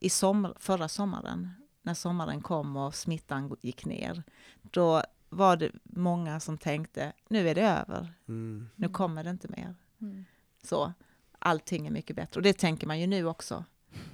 i 0.01 0.11
sommar, 0.11 0.55
förra 0.59 0.89
sommaren, 0.89 1.51
när 1.83 1.95
sommaren 1.95 2.41
kom 2.43 2.77
och 2.77 2.95
smittan 2.95 3.57
gick 3.63 3.85
ner, 3.85 4.23
då 4.63 5.03
var 5.29 5.57
det 5.57 5.71
många 5.83 6.41
som 6.41 6.59
tänkte, 6.59 7.13
nu 7.29 7.49
är 7.49 7.55
det 7.55 7.63
över, 7.63 8.13
Mm. 8.29 8.69
nu 8.77 8.89
kommer 8.89 9.25
det 9.25 9.31
inte 9.31 9.49
mer. 9.49 9.75
Mm. 10.01 10.25
Så 10.63 10.93
allting 11.39 11.87
är 11.87 11.91
mycket 11.91 12.17
bättre. 12.17 12.39
Och 12.39 12.43
det 12.43 12.53
tänker 12.59 12.87
man 12.87 13.01
ju 13.01 13.07
nu 13.07 13.27
också. 13.27 13.65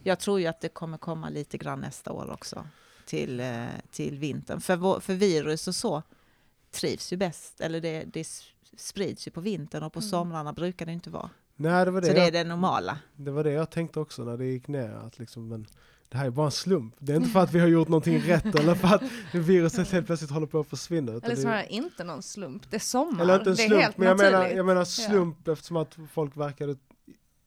Jag 0.03 0.19
tror 0.19 0.41
ju 0.41 0.47
att 0.47 0.61
det 0.61 0.69
kommer 0.69 0.99
komma 0.99 1.29
lite 1.29 1.59
grann 1.59 1.81
nästa 1.81 2.13
år 2.13 2.31
också 2.31 2.67
till, 3.07 3.41
eh, 3.41 3.67
till 3.91 4.19
vintern. 4.19 4.61
För, 4.61 4.77
vår, 4.77 5.01
för 5.01 5.15
virus 5.15 5.69
och 5.69 5.75
så 5.75 6.03
trivs 6.71 7.13
ju 7.13 7.17
bäst, 7.17 7.61
eller 7.61 7.81
det, 7.81 8.05
det 8.05 8.27
sprids 8.77 9.27
ju 9.27 9.31
på 9.31 9.41
vintern 9.41 9.83
och 9.83 9.93
på 9.93 9.99
Mm. 9.99 10.09
somrarna 10.11 10.53
brukar 10.53 10.87
det 10.87 10.93
inte 10.93 11.11
vara. 11.11 11.31
Nej, 11.57 11.85
det 11.85 11.91
var 11.91 12.01
det, 12.01 12.07
Så 12.07 12.13
det 12.13 12.21
är 12.21 12.25
jag, 12.25 12.33
det 12.33 12.45
normala. 12.45 12.99
det 13.17 13.31
var 13.31 13.45
det 13.45 13.53
jag 13.53 13.71
tänkte 13.71 14.01
också 14.01 14.25
när 14.25 14.37
det 14.37 14.45
gick 14.45 14.69
ner. 14.69 14.91
Att 14.91 15.19
liksom, 15.19 15.49
men 15.49 15.67
det 16.09 16.17
här 16.19 16.27
är 16.27 16.31
bara 16.31 16.47
en 16.47 16.53
slump. 16.53 16.95
Det 16.99 17.13
är 17.13 17.17
inte 17.17 17.29
för 17.31 17.41
att 17.41 17.53
vi 17.53 17.59
har 17.61 17.67
gjort 17.69 17.89
någonting 17.89 18.21
rätt 18.21 18.55
eller 18.55 18.75
för 18.75 18.89
att 18.95 19.03
viruset 19.33 19.91
helt 19.91 20.07
plötsligt 20.07 20.31
håller 20.31 20.47
på 20.47 20.61
att 20.61 20.67
försvinna. 20.67 21.13
Eller 21.13 21.21
det- 21.21 21.37
snarare 21.37 21.67
inte 21.67 22.05
någon 22.05 22.23
slump. 22.23 22.71
Det 22.71 22.77
är 22.77 22.81
sommar. 22.81 23.23
eller 23.23 23.39
inte 23.39 23.51
en 23.51 23.57
det 23.57 23.63
är 23.63 23.67
slump, 23.67 23.83
helt 23.83 23.99
men 23.99 24.09
jag 24.09 24.17
menar, 24.17 24.33
naturligt. 24.33 24.57
jag 24.57 24.67
menar 24.67 24.85
slump 24.85 25.49
eftersom 25.49 25.77
att 25.77 25.97
folk 26.13 26.37
verkade 26.37 26.77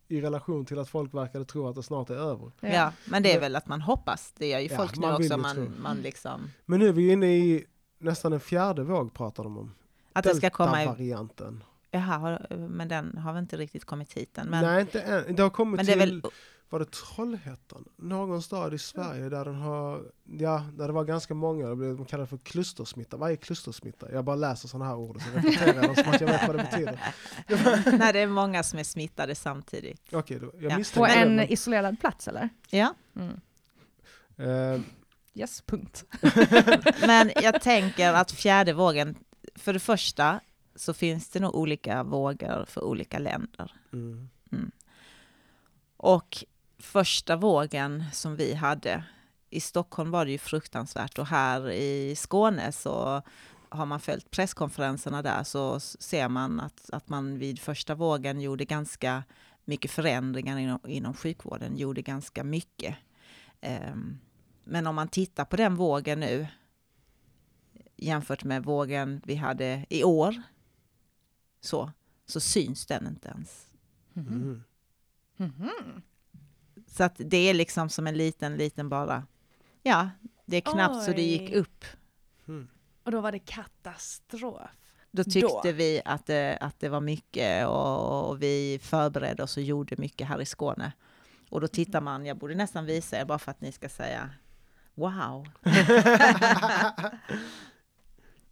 i 0.07 0.21
relation 0.21 0.65
till 0.65 0.79
att 0.79 0.89
folk 0.89 1.13
verkade 1.13 1.45
tro 1.45 1.67
att 1.67 1.75
det 1.75 1.83
snart 1.83 2.09
är 2.09 2.15
över. 2.15 2.51
Ja. 2.59 2.91
men 3.05 3.23
det 3.23 3.33
är 3.33 3.39
väl 3.39 3.55
att 3.55 3.67
man 3.67 3.81
hoppas. 3.81 4.33
Det 4.37 4.47
gör 4.47 4.59
ju 4.59 4.67
Ja, 4.71 4.77
folk 4.77 4.95
nu 4.95 5.01
man 5.07 5.21
vill 5.21 5.33
också. 5.33 5.37
Man, 5.37 5.71
man 5.81 5.97
liksom, 5.97 6.51
Men 6.65 6.79
nu 6.79 6.87
är 6.87 6.91
vi 6.93 7.11
inne 7.11 7.37
i 7.37 7.65
nästan 7.99 8.33
en 8.33 8.39
fjärde 8.39 8.83
våg 8.83 9.13
pratar 9.13 9.43
de 9.43 9.57
om. 9.57 9.71
att 10.13 10.23
det 10.23 10.35
ska 10.35 10.49
komma 10.49 10.83
i... 10.83 10.85
Delta-varianten. 10.85 11.63
Jaha, 11.91 12.39
men 12.49 12.87
den 12.87 13.17
har 13.17 13.33
väl 13.33 13.41
inte 13.41 13.57
riktigt 13.57 13.85
kommit 13.85 14.13
hit 14.13 14.37
än. 14.37 14.47
Men, 14.47 14.63
Nej, 14.65 14.81
inte 14.81 15.01
än. 15.01 15.35
Det 15.35 15.43
har 15.43 15.49
kommit 15.49 15.75
men 15.77 15.85
det 15.85 15.91
är 15.91 15.99
till, 15.99 16.21
väl... 16.21 16.31
var 16.69 16.79
det 16.79 16.91
Trollhättan? 16.91 17.85
Någon 17.95 18.41
stad 18.41 18.73
i 18.73 18.77
Sverige 18.77 19.29
där 19.29 19.45
den 19.45 19.55
har, 19.55 20.03
ja, 20.23 20.65
där 20.73 20.87
det 20.87 20.93
var 20.93 21.03
ganska 21.03 21.33
många, 21.33 21.67
det 21.67 21.75
blev- 21.75 21.95
de 21.97 22.05
kallar 22.05 22.23
det 22.23 22.27
för 22.29 22.37
klustersmitta. 22.37 23.17
Vad 23.17 23.31
är 23.31 23.35
klustersmitta? 23.35 24.11
Jag 24.11 24.25
bara 24.25 24.35
läser 24.35 24.67
sådana 24.67 24.85
här 24.85 24.95
ord 24.97 25.15
och 25.15 25.21
så 25.21 25.29
repeterar 25.29 25.73
jag 25.75 25.83
dem 25.83 25.95
som 25.95 26.09
att 26.13 26.21
jag 26.21 26.27
vet 26.27 26.47
vad 26.47 26.55
det 26.57 26.63
betyder. 26.63 26.99
Nej, 27.97 28.13
det 28.13 28.19
är 28.19 28.27
många 28.27 28.63
som 28.63 28.79
är 28.79 28.83
smittade 28.83 29.35
samtidigt. 29.35 30.01
Okej, 30.13 30.39
då- 30.39 30.51
jag 30.59 30.71
Ja. 30.79 30.83
På 30.95 31.05
det. 31.05 31.13
en 31.13 31.35
men- 31.35 31.51
isolerad 31.51 31.99
plats 31.99 32.27
eller? 32.27 32.49
Ja, 32.69 32.93
Mm. 33.15 33.39
Eh, 34.37 34.81
Yes, 35.33 35.61
punkt. 35.61 36.05
Men 37.07 37.31
jag 37.35 37.61
tänker 37.61 38.13
att 38.13 38.31
fjärde 38.31 38.73
vågen, 38.73 39.15
för 39.55 39.73
det 39.73 39.79
första 39.79 40.39
så 40.75 40.93
finns 40.93 41.29
det 41.29 41.39
nog 41.39 41.55
olika 41.55 42.03
vågor 42.03 42.65
för 42.67 42.83
olika 42.83 43.19
länder. 43.19 43.71
Mm. 43.93 44.29
Och 45.97 46.43
första 46.87 47.35
vågen 47.35 48.03
som 48.13 48.35
vi 48.35 48.53
hade, 48.53 49.03
i 49.49 49.61
Stockholm 49.61 50.11
var 50.11 50.25
det 50.25 50.31
ju 50.31 50.37
fruktansvärt 50.37 51.19
och 51.19 51.27
här 51.27 51.69
i 51.69 52.15
Skåne 52.15 52.71
så 52.71 53.21
har 53.69 53.85
man 53.85 53.99
följt 53.99 54.31
presskonferenserna 54.31 55.21
där 55.21 55.43
så 55.43 55.79
ser 55.79 56.29
man 56.29 56.59
att, 56.59 56.89
att 56.89 57.09
man 57.09 57.39
vid 57.39 57.59
första 57.59 57.95
vågen 57.95 58.41
gjorde 58.41 58.65
ganska 58.65 59.23
mycket 59.65 59.91
förändringar 59.91 60.57
inom, 60.57 60.79
inom 60.87 61.13
sjukvården, 61.13 61.77
gjorde 61.77 62.01
ganska 62.01 62.43
mycket. 62.43 62.95
Ehm, 63.61 64.19
men 64.63 64.87
om 64.87 64.95
man 64.95 65.07
tittar 65.07 65.45
på 65.45 65.55
den 65.55 65.75
vågen 65.75 66.19
nu 66.19 66.47
jämfört 67.95 68.43
med 68.43 68.63
vågen 68.63 69.21
vi 69.25 69.35
hade 69.35 69.85
i 69.89 70.03
år 70.03 70.41
så, 71.61 71.91
så 72.25 72.39
syns 72.39 72.85
den 72.85 73.07
inte 73.07 73.29
ens. 73.29 73.67
Mm. 74.15 74.63
Mhm. 75.37 76.01
Så 76.87 77.03
att 77.03 77.15
det 77.17 77.37
är 77.37 77.53
liksom 77.53 77.89
som 77.89 78.07
en 78.07 78.17
liten, 78.17 78.57
liten 78.57 78.89
bara, 78.89 79.23
ja, 79.83 80.09
det 80.45 80.57
är 80.57 80.61
knappt 80.61 81.03
så 81.03 81.11
det 81.11 81.21
gick 81.21 81.49
Oj. 81.51 81.55
upp. 81.55 81.85
Mm. 82.47 82.67
Och 83.03 83.11
då 83.11 83.21
var 83.21 83.31
det 83.31 83.39
katastrof. 83.39 84.61
Då 85.11 85.23
tyckte 85.23 85.61
Då. 85.63 85.71
vi 85.71 86.01
att 86.05 86.25
det, 86.25 86.57
att 86.61 86.79
det 86.79 86.89
var 86.89 87.01
mycket 87.01 87.67
och, 87.67 88.29
och 88.29 88.41
vi 88.41 88.79
förberedde 88.83 89.43
oss 89.43 89.57
och 89.57 89.63
gjorde 89.63 89.95
mycket 89.97 90.27
här 90.27 90.41
i 90.41 90.45
Skåne. 90.45 90.91
Och 91.49 91.61
då 91.61 91.67
tittar 91.67 92.01
man, 92.01 92.25
jag 92.25 92.37
borde 92.37 92.55
nästan 92.55 92.85
visa 92.85 93.19
er 93.19 93.25
bara 93.25 93.39
för 93.39 93.51
att 93.51 93.61
ni 93.61 93.71
ska 93.71 93.89
säga 93.89 94.29
wow. 94.93 95.47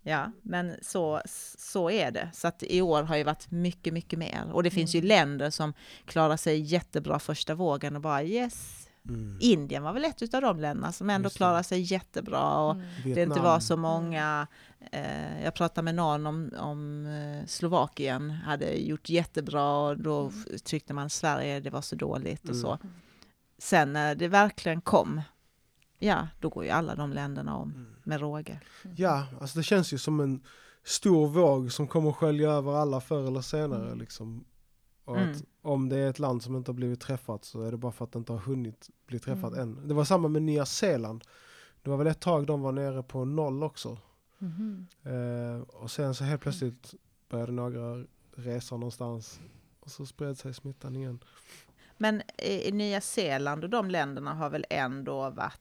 ja, 0.08 0.32
men 0.42 0.74
så, 0.82 1.22
så 1.58 1.90
är 1.90 2.12
det. 2.12 2.30
Så 2.34 2.48
att 2.48 2.64
i 2.64 2.82
år 2.82 3.04
har 3.04 3.16
ju 3.18 3.24
varit 3.24 3.52
mycket, 3.52 3.94
mycket 3.94 4.20
mer. 4.20 4.44
Och 4.52 4.64
det 4.64 4.70
finns 4.72 4.96
ju 4.96 5.02
länder 5.02 5.50
som 5.50 5.74
klarar 6.06 6.38
sig 6.38 6.60
jättebra 6.60 7.20
första 7.20 7.56
vågen 7.56 7.96
och 7.96 8.02
bara 8.02 8.24
yes. 8.24 8.82
Mm. 9.10 9.38
Indien 9.42 9.84
var 9.84 9.94
väl 9.94 10.06
ett 10.06 10.34
av 10.34 10.42
de 10.42 10.60
länderna 10.60 10.92
som 10.92 11.10
ändå 11.10 11.30
klarar 11.30 11.64
sig 11.64 11.82
jättebra. 11.82 12.58
Och, 12.58 12.72
Mm. 12.72 12.86
det 13.04 13.22
inte 13.24 13.40
var 13.40 13.60
så 13.60 13.78
många. 13.78 14.48
Eh, 14.92 15.44
jag 15.44 15.54
pratade 15.54 15.86
med 15.86 15.96
någon 15.96 16.26
om, 16.28 16.52
om 16.60 17.06
eh, 17.06 17.46
Slovakien, 17.48 18.30
hade 18.32 18.74
gjort 18.74 19.10
jättebra 19.10 19.78
och 19.78 19.98
då 20.00 20.28
f- 20.28 20.62
tyckte 20.64 20.94
man 20.94 21.10
Sverige, 21.10 21.60
det 21.60 21.70
var 21.70 21.82
så 21.82 21.96
dåligt 21.96 22.44
och 22.44 22.50
Mm. 22.50 22.62
så. 22.62 22.78
Sen 23.58 23.94
när 23.94 24.16
det 24.16 24.28
verkligen 24.28 24.82
kom, 24.82 25.22
ja, 26.00 26.28
då 26.40 26.50
går 26.50 26.64
ju 26.64 26.70
alla 26.70 26.96
de 26.96 27.14
länderna 27.14 27.56
om 27.58 27.72
Mm. 27.72 27.95
Med 28.06 28.20
råge. 28.22 28.60
Ja, 28.96 29.26
alltså 29.42 29.58
det 29.60 29.64
känns 29.64 29.94
ju 29.94 29.98
som 29.98 30.20
en 30.20 30.44
stor 30.84 31.28
våg 31.28 31.72
som 31.72 31.88
kommer 31.88 32.12
skölja 32.12 32.50
över 32.52 32.74
alla 32.76 33.02
förr 33.02 33.28
eller 33.28 33.42
senare. 33.42 33.86
Mm. 33.88 34.00
Liksom. 34.00 34.46
Och 35.06 35.18
Mm. 35.18 35.32
att 35.32 35.44
om 35.62 35.90
det 35.90 35.98
är 35.98 36.10
ett 36.10 36.20
land 36.20 36.44
som 36.44 36.56
inte 36.56 36.72
har 36.72 36.76
blivit 36.76 37.02
träffat 37.02 37.46
så 37.46 37.62
är 37.62 37.72
det 37.72 37.78
bara 37.78 37.92
för 37.92 38.06
att 38.06 38.12
det 38.12 38.20
inte 38.20 38.32
har 38.32 38.40
hunnit 38.40 38.90
bli 39.08 39.20
träffat 39.20 39.54
Mm. 39.54 39.60
än. 39.78 39.88
Det 39.88 39.94
var 39.94 40.06
samma 40.06 40.28
med 40.28 40.42
Nya 40.42 40.66
Zeeland. 40.66 41.24
Det 41.84 41.90
var 41.90 41.98
väl 41.98 42.08
ett 42.08 42.20
tag 42.20 42.46
de 42.48 42.62
var 42.62 42.72
nere 42.72 43.04
på 43.04 43.26
noll 43.26 43.64
också. 43.64 43.98
Mhm. 44.38 44.88
Eh, 45.04 45.62
och 45.62 45.92
sen 45.92 46.16
så 46.16 46.24
helt 46.24 46.42
plötsligt 46.42 46.94
började 47.30 47.52
några 47.52 48.04
resa 48.36 48.78
någonstans 48.78 49.40
och 49.80 49.92
så 49.92 50.06
spred 50.06 50.38
sig 50.38 50.54
smittan 50.54 50.96
igen. 50.96 51.20
Men 51.98 52.22
i, 52.38 52.72
Nya 52.72 53.02
Zeeland 53.02 53.64
och 53.64 53.70
de 53.70 53.90
länderna 53.90 54.34
har 54.34 54.50
väl 54.50 54.66
ändå 54.70 55.30
varit 55.30 55.60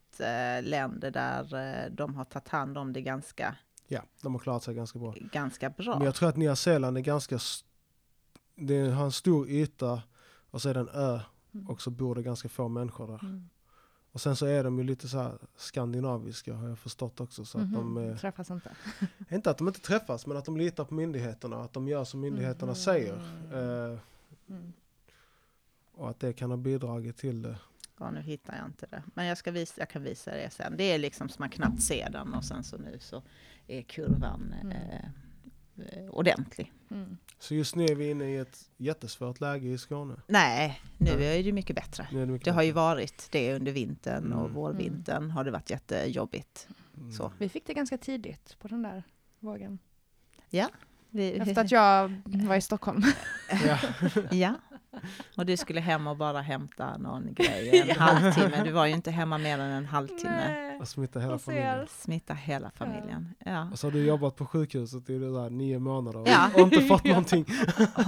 länder 0.63 1.11
där 1.11 1.55
eh, 1.85 1.91
de 1.93 2.15
har 2.15 2.25
tagit 2.25 2.49
hand 2.49 2.79
om 2.79 2.93
det 2.93 3.01
ganska, 3.01 3.57
Ja, 3.89 4.03
de 4.23 4.33
har 4.35 4.39
klarat 4.41 4.63
sig 4.63 4.75
ganska 4.75 4.99
bra. 4.99 5.15
ganska 5.33 5.71
bra. 5.71 5.97
Men 5.99 6.05
jag 6.07 6.15
tror 6.15 6.29
att 6.29 6.37
Nya 6.37 6.57
Zeeland 6.57 6.97
är 6.99 7.03
ganska, 7.03 7.39
det 8.55 8.81
har 8.91 9.05
en 9.05 9.13
stor 9.13 9.49
yta 9.49 10.03
och 10.51 10.63
så 10.63 10.69
är 10.69 10.75
det 10.75 10.81
en 10.81 10.89
ö 10.89 11.21
Mm. 11.55 11.69
och 11.69 11.83
så 11.83 11.91
bor 11.91 12.15
det 12.15 12.23
ganska 12.23 12.49
få 12.49 12.69
människor 12.69 13.07
där. 13.07 13.19
Mm. 13.25 13.49
Och 14.13 14.21
sen 14.21 14.37
så 14.37 14.47
är 14.47 14.65
de 14.65 14.79
ju 14.79 14.85
lite 14.85 15.09
så 15.09 15.31
skandinaviska 15.57 16.55
har 16.55 16.69
jag 16.69 16.79
förstått 16.79 17.21
också. 17.21 17.45
Så 17.45 17.59
att 17.59 17.73
de, 17.73 17.93
Mhm. 17.95 18.11
eh, 18.11 18.17
Träffas 18.19 18.51
inte. 18.51 18.71
inte 19.31 19.51
att 19.51 19.59
de 19.59 19.69
inte 19.69 19.81
träffas 19.81 20.27
men 20.27 20.37
att 20.37 20.45
de 20.45 20.57
litar 20.57 20.85
på 20.85 20.95
myndigheterna, 20.95 21.57
att 21.57 21.73
de 21.73 21.89
gör 21.89 22.05
som 22.05 22.21
myndigheterna 22.21 22.73
Mhm. 22.73 22.77
säger. 22.77 23.15
Eh, 23.53 23.99
Mm. 24.49 24.73
och 25.95 26.11
att 26.11 26.21
det 26.21 26.33
kan 26.33 26.51
ha 26.51 26.57
bidragit 26.57 27.17
till 27.17 27.43
det. 27.43 27.57
Ja, 28.05 28.11
nu 28.11 28.21
hittar 28.21 28.57
jag 28.57 28.67
inte 28.67 28.87
det. 28.91 29.03
Men 29.15 29.27
jag, 29.27 29.39
ska 29.39 29.51
visa, 29.51 29.75
jag 29.79 29.89
kan 29.91 30.03
visa 30.03 30.31
det 30.31 30.51
sen. 30.53 30.77
Det 30.77 30.85
är 30.85 30.99
liksom 30.99 31.29
som 31.29 31.43
man 31.43 31.51
knappt 31.51 31.83
ser 31.83 32.11
den 32.11 32.35
och 32.35 32.45
sen 32.45 32.65
så 32.65 32.77
nu 32.77 32.99
så 33.01 33.23
är 33.67 33.83
kurvan 33.83 34.55
Mm. 34.63 34.73
eh, 34.77 35.05
eh, 35.99 36.09
ordentlig. 36.11 36.73
Mm. 36.91 37.17
Så 37.39 37.55
just 37.55 37.75
nu 37.77 37.85
är 37.85 37.95
vi 37.95 38.11
inne 38.11 38.25
i 38.25 38.37
ett 38.37 38.71
jättesvårt 38.77 39.41
läge 39.41 39.69
i 39.69 39.79
Skåne. 39.79 40.15
Nej, 40.27 40.81
nu 40.99 41.11
Nej. 41.17 41.41
är 41.41 41.45
det 41.45 41.53
mycket 41.53 41.77
bättre. 41.77 42.09
Det, 42.13 42.27
mycket 42.27 42.45
Det 42.45 42.51
har 42.51 42.63
ju 42.63 42.69
bättre. 42.73 42.81
varit 42.81 43.29
det 43.31 43.55
under 43.55 43.73
vintern 43.73 44.33
och 44.33 44.41
Mm. 44.41 44.55
vårvintern 44.55 45.31
har 45.31 45.45
det 45.45 45.51
varit 45.51 45.71
jättejobbigt. 45.71 46.69
Mm. 46.97 47.13
Så. 47.13 47.33
Vi 47.39 47.49
fick 47.49 47.67
det 47.67 47.75
ganska 47.75 47.99
tidigt 47.99 48.57
på 48.61 48.69
den 48.69 48.83
där 48.83 49.03
vågen. 49.41 49.79
Vi, 51.11 51.33
Efter 51.33 51.59
att 51.65 51.71
jag 51.71 52.21
var 52.27 52.57
i 52.57 52.61
Stockholm. 52.61 53.03
Ja. 53.67 53.79
ja, 54.31 54.55
och 55.37 55.47
du 55.47 55.57
skulle 55.57 55.81
hem 55.81 56.07
och 56.07 56.17
bara 56.17 56.41
hämta 56.41 56.97
någon 56.99 57.35
grej 57.35 57.81
en 57.91 57.97
halvtimme. 58.01 58.63
Du 58.65 58.71
var 58.71 58.87
ju 58.87 58.93
inte 58.93 59.11
hemma 59.11 59.39
mer 59.39 59.59
än 59.59 59.71
en 59.71 59.87
halvtimme. 59.87 60.49
Nej. 60.49 60.79
Och 60.81 60.89
smitta 60.89 61.21
hela 61.21 61.35
Och 61.35 61.43
familjen. 61.43 61.87
Smitta 61.91 62.35
hela 62.35 62.71
familjen. 62.71 63.35
Ja. 63.45 63.69
Och 63.73 63.79
så 63.79 63.87
har 63.87 63.93
du 63.93 64.05
jobbat 64.07 64.37
på 64.37 64.47
sjukhuset 64.47 65.11
i 65.11 65.19
det 65.19 65.33
där 65.33 65.51
nio 65.51 65.79
månader 65.79 66.21
och, 66.21 66.29
Ja. 66.29 66.51
och 66.55 66.61
inte 66.61 66.81
fått 66.81 67.05
Ja. 67.05 67.11
någonting. 67.15 67.47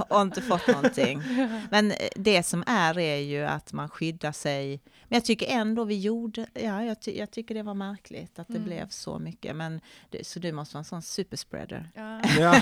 och 0.08 0.20
inte 0.20 0.42
fått 0.42 0.66
någonting. 0.68 1.22
Men 1.70 1.90
eh, 1.90 1.96
det 2.16 2.42
som 2.42 2.64
är 2.66 2.98
är 2.98 3.16
ju 3.16 3.44
att 3.46 3.72
man 3.72 3.88
skyddar 3.88 4.32
sig. 4.32 4.80
Men 5.08 5.16
jag 5.16 5.24
tycker 5.24 5.46
ändå 5.46 5.84
vi 5.84 5.98
gjorde, 6.00 6.46
ja 6.54 6.84
jag, 6.84 7.00
ty, 7.02 7.18
jag 7.18 7.30
tycker 7.30 7.54
det 7.54 7.62
var 7.62 7.74
märkligt 7.74 8.38
att 8.38 8.48
det 8.48 8.56
Mm. 8.56 8.64
blev 8.68 8.88
så 8.88 9.18
mycket. 9.18 9.56
Men 9.56 9.80
så 10.22 10.38
du 10.38 10.52
måste 10.52 10.74
vara 10.74 10.80
en 10.80 10.84
sån 10.84 11.02
superspreader. 11.02 11.90
Ja. 11.94 12.20
Ja, 12.38 12.60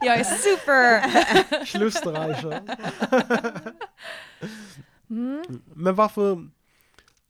Jag 0.00 0.20
är 0.20 0.24
super! 0.24 1.64
Kluster-Aisha. 2.02 2.62
Mm. 5.10 5.62
Men 5.74 5.94
varför... 5.94 6.32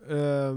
Eh, 0.09 0.57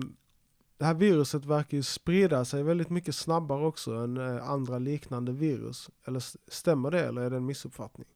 det 0.77 0.85
här 0.85 0.93
viruset 0.93 1.45
verkar 1.45 1.77
ju 1.77 1.83
sprida 1.83 2.45
sig 2.45 2.63
väldigt 2.63 2.89
mycket 2.89 3.15
snabbare 3.15 3.65
också 3.65 3.91
än 3.95 4.17
eh, 4.17 4.49
andra 4.49 4.79
liknande 4.79 5.31
virus. 5.31 5.89
Eller 6.07 6.23
stämmer 6.51 6.91
det 6.91 7.05
eller 7.05 7.21
är 7.21 7.29
det 7.29 7.35
en 7.37 7.45
missuppfattning? 7.45 8.07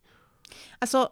Alltså 0.79 1.09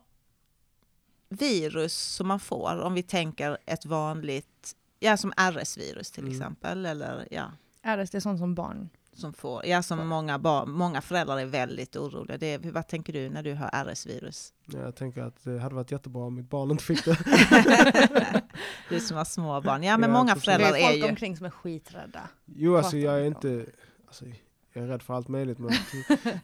virus 1.29 1.93
som 1.95 2.27
man 2.27 2.39
får, 2.39 2.81
om 2.81 2.93
vi 2.93 3.03
tänker 3.03 3.57
ett 3.65 3.85
vanligt, 3.85 4.75
ja 4.99 5.17
som 5.17 5.31
RS-virus 5.37 6.11
till 6.11 6.23
Mm. 6.23 6.35
exempel, 6.35 6.85
eller 6.85 7.27
ja, 7.31 7.51
RS, 7.83 8.09
det 8.09 8.17
är 8.17 8.19
sånt 8.19 8.39
som 8.39 8.55
barn. 8.55 8.89
Som 9.15 9.33
får, 9.33 9.65
ja 9.65 9.83
som 9.83 10.07
många, 10.07 10.39
barn, 10.39 10.71
många 10.71 11.01
föräldrar 11.01 11.37
är 11.39 11.45
väldigt 11.45 11.95
oroliga. 11.95 12.37
Det, 12.37 12.47
är- 12.53 12.71
vad 12.71 12.87
tänker 12.87 13.13
du 13.13 13.29
när 13.29 13.43
du 13.43 13.53
hör 13.53 13.69
RS-virus? 13.93 14.53
Jag 14.65 14.95
tänker 14.95 15.21
att 15.21 15.43
det 15.43 15.59
hade 15.59 15.75
varit 15.75 15.91
jättebra 15.91 16.23
om 16.23 16.35
mitt 16.35 16.49
barn 16.49 16.71
inte 16.71 16.83
fick 16.83 17.05
det. 17.05 17.17
du 18.89 18.99
som 18.99 19.17
har 19.17 19.25
små 19.25 19.61
barn. 19.61 19.83
Ja 19.83 19.97
men 19.97 20.09
Ja, 20.09 20.17
många. 20.17 20.35
Det 20.35 20.41
föräldrar 20.41 20.69
är 20.69 20.75
är 20.77 20.83
folk 20.87 20.95
ju... 20.97 21.09
omkring 21.09 21.37
som 21.37 21.45
är 21.45 21.49
skiträdda. 21.49 22.29
Jo, 22.45 22.77
alltså 22.77 22.97
jag 22.97 23.19
är 23.21 23.25
inte... 23.25 23.65
Alltså, 24.07 24.25
jag 24.73 24.83
är 24.83 24.87
rädd 24.87 25.01
för 25.01 25.13
allt 25.13 25.27
möjligt 25.27 25.57
men... 25.59 25.71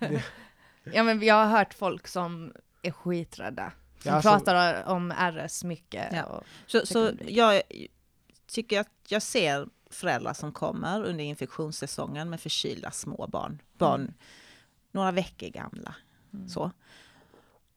Ja 0.93 1.03
men 1.03 1.21
jag 1.21 1.36
har 1.36 1.45
hört 1.57 1.73
folk 1.73 2.07
som 2.07 2.53
är 2.81 2.91
skiträdda. 2.91 3.71
Som 3.99 4.10
Ja, 4.10 4.15
alltså- 4.15 4.29
pratar 4.29 4.84
om 4.88 5.12
RS 5.12 5.63
mycket. 5.63 6.05
Ja. 6.13 6.23
Och, 6.23 6.43
Så, 6.67 6.79
Det 6.79 6.86
så 6.86 7.12
jag 7.27 7.62
tycker 8.47 8.79
att 8.79 8.89
jag 9.07 9.21
ser 9.21 9.67
föräldrar 9.91 10.34
som 10.34 10.51
kommer 10.51 11.04
under 11.04 11.23
infektionssäsongen 11.23 12.30
med 12.30 12.41
förkylda 12.41 12.91
små 12.91 13.27
barn. 13.27 13.62
Barn 13.77 14.01
Mm. 14.01 14.13
några 14.91 15.12
veckor 15.12 15.47
gamla. 15.47 15.95
Mm. 16.34 16.49
Så. 16.49 16.71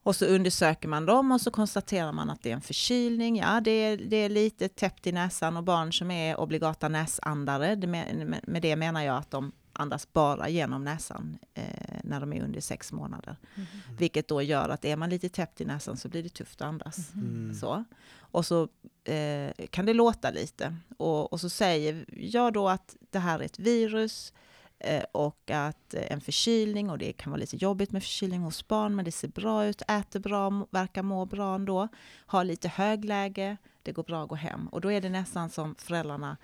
Och 0.03 0.15
så 0.15 0.25
undersöker 0.25 0.87
man 0.87 1.05
dem 1.05 1.31
och 1.31 1.41
så 1.41 1.51
konstaterar 1.51 2.11
man 2.11 2.29
att 2.29 2.41
det 2.41 2.49
är 2.49 2.53
en 2.53 2.61
förkylning. 2.61 3.37
Ja, 3.37 3.61
det 3.61 3.71
är, 3.71 3.97
det 3.97 4.15
är 4.15 4.29
lite 4.29 4.67
täppt 4.69 5.07
i 5.07 5.11
näsan 5.11 5.57
och 5.57 5.63
barn 5.63 5.93
som 5.93 6.11
är 6.11 6.39
obligata 6.39 6.89
näsandare. 6.89 7.75
Det 7.75 7.87
med, 7.87 8.39
med 8.47 8.61
det 8.61 8.75
menar 8.75 9.03
jag 9.03 9.17
att 9.17 9.31
de 9.31 9.51
andas 9.75 10.13
bara 10.13 10.49
genom 10.49 10.83
näsan 10.83 11.37
eh, 11.53 11.99
när 12.03 12.19
de 12.19 12.33
är 12.33 12.43
under 12.43 12.61
sex 12.61 12.91
månader. 12.91 13.37
Mhm. 13.55 13.65
Vilket 13.97 14.27
då 14.27 14.41
gör 14.41 14.69
att 14.69 14.85
är 14.85 14.95
man 14.95 15.09
lite 15.09 15.29
täppt 15.29 15.61
i 15.61 15.65
näsan 15.65 15.97
så 15.97 16.09
blir 16.09 16.23
det 16.23 16.29
tufft 16.29 16.61
att 16.61 16.67
andas. 16.67 17.13
Mm. 17.13 17.53
Så. 17.53 17.83
Och 18.17 18.45
så 18.45 18.67
eh, 19.03 19.67
kan 19.69 19.85
det 19.85 19.93
låta 19.93 20.29
lite. 20.31 20.75
Och, 20.97 21.33
och 21.33 21.41
så 21.41 21.49
säger 21.49 22.05
jag 22.17 22.53
då 22.53 22.69
att 22.69 22.95
det 23.09 23.19
här 23.19 23.39
är 23.39 23.43
ett 23.43 23.59
virus 23.59 24.33
eh, 24.79 25.03
och 25.11 25.51
att 25.51 25.93
eh, 25.93 26.11
en 26.11 26.21
förkylning 26.21 26.89
och 26.89 26.97
det 26.97 27.13
kan 27.13 27.31
vara 27.31 27.39
lite 27.39 27.57
jobbigt 27.57 27.91
med 27.91 28.03
förkylning 28.03 28.41
hos 28.41 28.67
barn 28.67 28.95
men 28.95 29.05
det 29.05 29.11
ser 29.11 29.27
bra 29.27 29.65
ut, 29.65 29.81
äter 29.87 30.19
bra, 30.19 30.67
verkar 30.69 31.03
må 31.03 31.25
bra 31.25 31.55
ändå, 31.55 31.87
har 32.25 32.43
lite 32.43 32.67
högläge, 32.67 33.57
det 33.83 33.91
går 33.91 34.03
bra 34.03 34.23
att 34.23 34.29
gå 34.29 34.35
hem. 34.35 34.67
Och 34.67 34.81
då 34.81 34.91
är 34.91 35.01
det 35.01 35.09
nästan 35.09 35.49
som 35.49 35.75
föräldrarna 35.75 36.37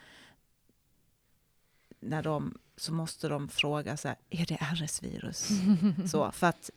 när 2.01 2.23
de, 2.23 2.57
så 2.77 2.93
måste 2.93 3.27
de 3.27 3.49
fråga 3.49 3.97
så 3.97 4.07
här, 4.07 4.17
är 4.29 4.45
det 4.45 4.55
RS-virus? 4.55 5.49
så, 6.11 6.31
för 6.31 6.47
att 6.47 6.69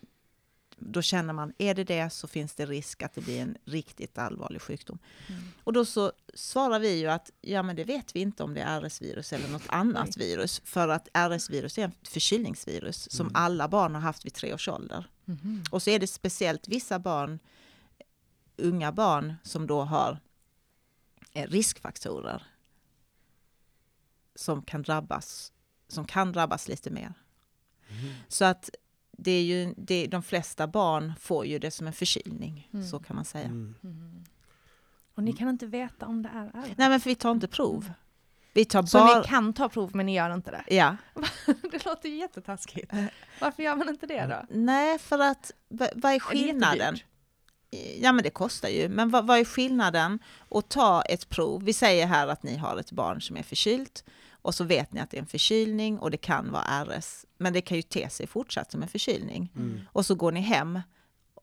då 0.78 1.02
känner 1.02 1.32
man, 1.32 1.52
är 1.58 1.74
det 1.74 1.84
det 1.84 2.10
så 2.10 2.28
finns 2.28 2.54
det 2.54 2.66
risk 2.66 3.02
att 3.02 3.14
det 3.14 3.20
blir 3.20 3.40
en 3.40 3.56
riktigt 3.64 4.18
allvarlig 4.18 4.62
sjukdom. 4.62 4.98
Mm. 5.28 5.42
Och 5.64 5.72
då 5.72 5.84
så 5.84 6.12
svarar 6.34 6.78
vi 6.78 6.98
ju 6.98 7.06
att 7.06 7.30
ja 7.40 7.62
men 7.62 7.76
det 7.76 7.84
vet 7.84 8.16
vi 8.16 8.20
inte 8.20 8.42
om 8.42 8.54
det 8.54 8.60
är 8.60 8.80
RS-virus 8.80 9.32
eller 9.32 9.48
något 9.48 9.66
annat 9.68 10.16
virus. 10.16 10.60
För 10.64 10.88
att 10.88 11.08
RS-virus 11.12 11.78
är 11.78 11.88
ett 11.88 12.08
förkylningsvirus 12.08 13.10
som 13.10 13.26
Mm. 13.26 13.36
alla 13.36 13.68
barn 13.68 13.94
har 13.94 14.02
haft 14.02 14.26
vid 14.26 14.34
tre 14.34 14.54
års 14.54 14.68
ålder. 14.68 15.06
Mhm. 15.24 15.64
Och 15.70 15.82
så 15.82 15.90
är 15.90 15.98
det 15.98 16.06
speciellt 16.06 16.68
vissa 16.68 16.98
barn, 16.98 17.38
unga 18.56 18.92
barn, 18.92 19.34
som 19.42 19.66
då 19.66 19.82
har 19.82 20.18
eh, 21.32 21.48
riskfaktorer 21.48 22.42
som 24.34 24.62
kan 24.62 24.82
drabbas, 24.82 25.52
som 25.88 26.04
kan 26.04 26.32
drabbas 26.32 26.68
lite 26.68 26.90
mer. 26.90 27.12
Mhm. 27.88 28.14
Så 28.28 28.44
att 28.44 28.70
det 29.12 29.30
är 29.30 29.42
ju, 29.42 29.74
det, 29.76 30.06
de 30.06 30.22
flesta 30.22 30.66
barn 30.66 31.12
får 31.20 31.46
ju 31.46 31.58
det 31.58 31.70
som 31.70 31.86
en 31.86 31.92
förkylning, 31.92 32.68
Mm. 32.72 32.86
så 32.86 32.98
kan 32.98 33.16
man 33.16 33.24
säga. 33.24 33.44
Mm. 33.46 33.74
Och 35.14 35.22
ni 35.22 35.32
kan 35.32 35.48
inte 35.48 35.66
veta 35.66 36.06
om 36.06 36.22
det 36.22 36.28
är 36.34 36.46
RS? 36.48 36.72
Nej 36.76 36.88
men 36.88 37.00
för 37.00 37.10
vi 37.10 37.14
tar 37.14 37.30
inte 37.30 37.48
prov. 37.48 37.92
Vi 38.52 38.64
tar 38.64 38.82
Så 38.86 38.98
bara... 38.98 39.18
ni 39.20 39.24
kan 39.26 39.52
ta 39.52 39.68
prov 39.68 39.90
men 39.96 40.06
ni 40.06 40.14
gör 40.14 40.34
inte 40.34 40.50
det? 40.50 40.64
Ja. 40.74 40.96
det 41.70 41.84
låter 41.86 42.08
ju 42.08 42.16
jättetaskigt. 42.16 42.92
Eh. 42.92 43.04
Varför 43.40 43.62
gör 43.62 43.76
man 43.76 43.88
inte 43.88 44.06
det 44.06 44.26
då? 44.26 44.46
Nej, 44.50 44.98
för 44.98 45.18
att 45.18 45.52
va- 45.68 45.88
vad 45.94 46.12
är 46.12 46.16
Är 46.16 46.20
skillnaden? 46.20 46.78
jättedyrt? 46.78 47.04
Ja 48.00 48.12
men 48.12 48.22
det 48.24 48.30
kostar 48.30 48.68
ju, 48.68 48.88
men 48.88 49.10
vad, 49.10 49.26
vad 49.26 49.38
är 49.38 49.44
skillnaden 49.44 50.18
att 50.50 50.68
ta 50.68 51.02
ett 51.02 51.28
prov? 51.28 51.62
Vi 51.64 51.72
säger 51.72 52.06
här 52.06 52.28
att 52.28 52.42
ni 52.42 52.56
har 52.56 52.76
ett 52.76 52.92
barn 52.92 53.20
som 53.22 53.36
är 53.36 53.42
förkylt 53.42 54.04
och 54.32 54.54
så 54.54 54.64
vet 54.64 54.92
ni 54.92 55.00
att 55.00 55.10
det 55.10 55.16
är 55.16 55.20
en 55.20 55.26
förkylning 55.26 55.98
och 55.98 56.10
det 56.10 56.16
kan 56.16 56.52
vara 56.52 56.84
RS, 56.84 57.26
men 57.38 57.52
det 57.52 57.60
kan 57.60 57.76
ju 57.76 57.82
te 57.82 58.08
sig 58.10 58.26
fortsatt 58.26 58.72
som 58.72 58.82
en 58.82 58.88
förkylning. 58.88 59.52
Mm. 59.56 59.80
Och 59.92 60.06
så 60.06 60.14
går 60.14 60.32
ni 60.32 60.40
hem. 60.40 60.80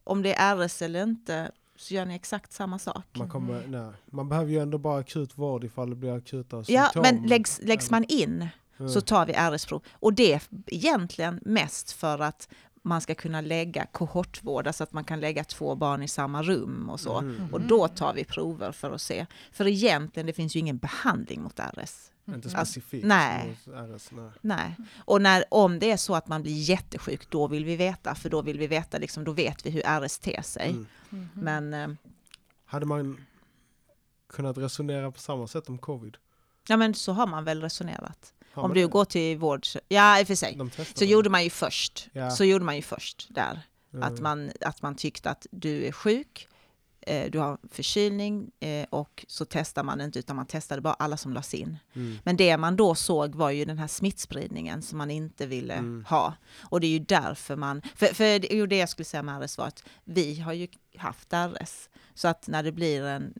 Om 0.03 0.21
det 0.21 0.33
är 0.33 0.67
RS 0.67 0.81
eller 0.81 1.03
inte 1.03 1.51
så 1.75 1.93
gör 1.93 2.05
ni 2.05 2.15
exakt 2.15 2.53
samma 2.53 2.79
sak. 2.79 3.05
Man, 3.13 3.29
kommer, 3.29 3.67
nej. 3.67 3.91
man 4.05 4.29
behöver 4.29 4.51
ju 4.51 4.59
ändå 4.59 4.77
bara 4.77 4.99
akut 4.99 5.37
vård 5.37 5.63
ifall 5.63 5.89
det 5.89 5.95
blir 5.95 6.13
akuta 6.17 6.63
Ja, 6.67 6.83
symptom. 6.83 7.01
men 7.01 7.27
läggs, 7.27 7.59
läggs 7.63 7.91
man 7.91 8.03
in 8.03 8.47
Ja. 8.77 8.87
så 8.89 9.01
tar 9.01 9.25
vi 9.25 9.33
RS-prov. 9.33 9.81
Och 9.91 10.13
det 10.13 10.33
är 10.33 10.41
egentligen 10.67 11.39
mest 11.45 11.91
för 11.91 12.19
att 12.19 12.49
man 12.81 13.01
ska 13.01 13.15
kunna 13.15 13.41
lägga 13.41 13.85
kohortvård, 13.85 14.67
alltså 14.67 14.83
att 14.83 14.93
man 14.93 15.03
kan 15.03 15.19
lägga 15.19 15.43
två 15.43 15.75
barn 15.75 16.03
i 16.03 16.07
samma 16.07 16.43
rum 16.43 16.89
och 16.89 16.99
så. 16.99 17.17
Mm. 17.17 17.53
Och 17.53 17.61
då 17.61 17.87
tar 17.87 18.13
vi 18.13 18.23
prover 18.23 18.71
för 18.71 18.91
att 18.91 19.01
se. 19.01 19.25
För 19.51 19.67
egentligen, 19.67 20.27
det 20.27 20.33
finns 20.33 20.55
ju 20.55 20.59
ingen 20.59 20.77
behandling 20.77 21.41
mot 21.41 21.59
RS. 21.59 22.11
Inte 22.25 22.35
Alltså, 22.35 22.49
specifikt. 22.49 23.05
nej. 23.05 23.57
RS, 23.65 24.11
nej. 24.11 24.31
Nej. 24.41 24.75
Och 25.05 25.21
när, 25.21 25.43
om 25.51 25.79
det 25.79 25.91
är 25.91 25.97
så 25.97 26.15
att 26.15 26.27
man 26.27 26.41
blir 26.41 26.53
jättesjuk, 26.53 27.29
då 27.29 27.47
vill 27.47 27.65
vi 27.65 27.75
veta. 27.75 28.15
För 28.15 28.29
då 28.29 28.41
vill 28.41 28.57
vi 28.59 28.67
veta, 28.67 28.97
liksom, 28.97 29.23
då 29.23 29.31
vet 29.31 29.65
vi 29.65 29.69
hur 29.69 29.81
RS 30.07 30.17
ter 30.19 30.41
sig. 30.41 30.69
Mm. 30.69 30.87
Mhm. 31.09 31.29
Men 31.33 31.73
eh, 31.73 31.89
Hade 32.65 32.85
man 32.85 33.25
kunnat 34.29 34.57
resonera 34.57 35.11
på 35.11 35.19
samma 35.19 35.47
sätt 35.47 35.69
om 35.69 35.77
covid? 35.77 36.17
Ja 36.67 36.77
men 36.77 36.93
så 36.93 37.11
har 37.13 37.27
man 37.27 37.43
väl 37.43 37.61
resonerat. 37.61 38.33
Har 38.53 38.63
Om 38.63 38.73
du 38.73 38.87
går 38.87 39.05
till 39.05 39.37
vård... 39.37 39.65
Ja 39.87 40.19
i 40.19 40.23
och 40.23 40.27
för 40.27 40.35
sig. 40.35 40.57
Så 40.93 41.05
gjorde 41.05 41.29
man 41.29 41.43
ju 41.43 41.49
först. 41.49 42.09
Ja. 42.13 42.31
Så 42.31 42.43
gjorde 42.43 42.65
man 42.65 42.75
ju 42.75 42.81
först 42.81 43.27
där. 43.29 43.61
Mm. 43.93 44.03
Att, 44.03 44.19
man, 44.19 44.51
att 44.61 44.81
man 44.81 44.95
tyckte 44.95 45.29
att 45.29 45.47
du 45.51 45.85
är 45.85 45.91
sjuk, 45.91 46.47
eh, 47.01 47.31
du 47.31 47.39
har 47.39 47.57
förkylning 47.71 48.51
eh, 48.59 48.85
och 48.89 49.25
så 49.27 49.45
testar 49.45 49.83
man 49.83 50.01
inte 50.01 50.19
utan 50.19 50.35
man 50.35 50.45
testade 50.45 50.81
bara 50.81 50.93
alla 50.93 51.17
som 51.17 51.33
lades 51.33 51.53
in. 51.53 51.77
Mm. 51.93 52.17
Men 52.23 52.37
det 52.37 52.57
man 52.57 52.75
då 52.75 52.95
såg 52.95 53.35
var 53.35 53.49
ju 53.51 53.65
den 53.65 53.77
här 53.77 53.87
smittspridningen 53.87 54.81
som 54.81 54.97
man 54.97 55.11
inte 55.11 55.45
ville 55.45 55.73
Mm. 55.73 56.05
ha. 56.09 56.33
Och 56.59 56.79
det 56.79 56.87
är 56.87 56.91
ju 56.91 56.99
därför 56.99 57.55
man... 57.55 57.81
För, 57.95 58.05
för 58.05 58.53
jo, 58.55 58.65
det 58.65 58.77
jag 58.77 58.89
skulle 58.89 59.05
säga 59.05 59.23
med 59.23 59.43
RS 59.45 59.57
var 59.57 59.67
att 59.67 59.83
vi 60.03 60.39
har 60.39 60.53
ju 60.53 60.67
haft 60.97 61.33
RS. 61.33 61.89
Så 62.13 62.27
att 62.27 62.47
när 62.47 62.63
det 62.63 62.71
blir 62.71 63.03
en... 63.03 63.33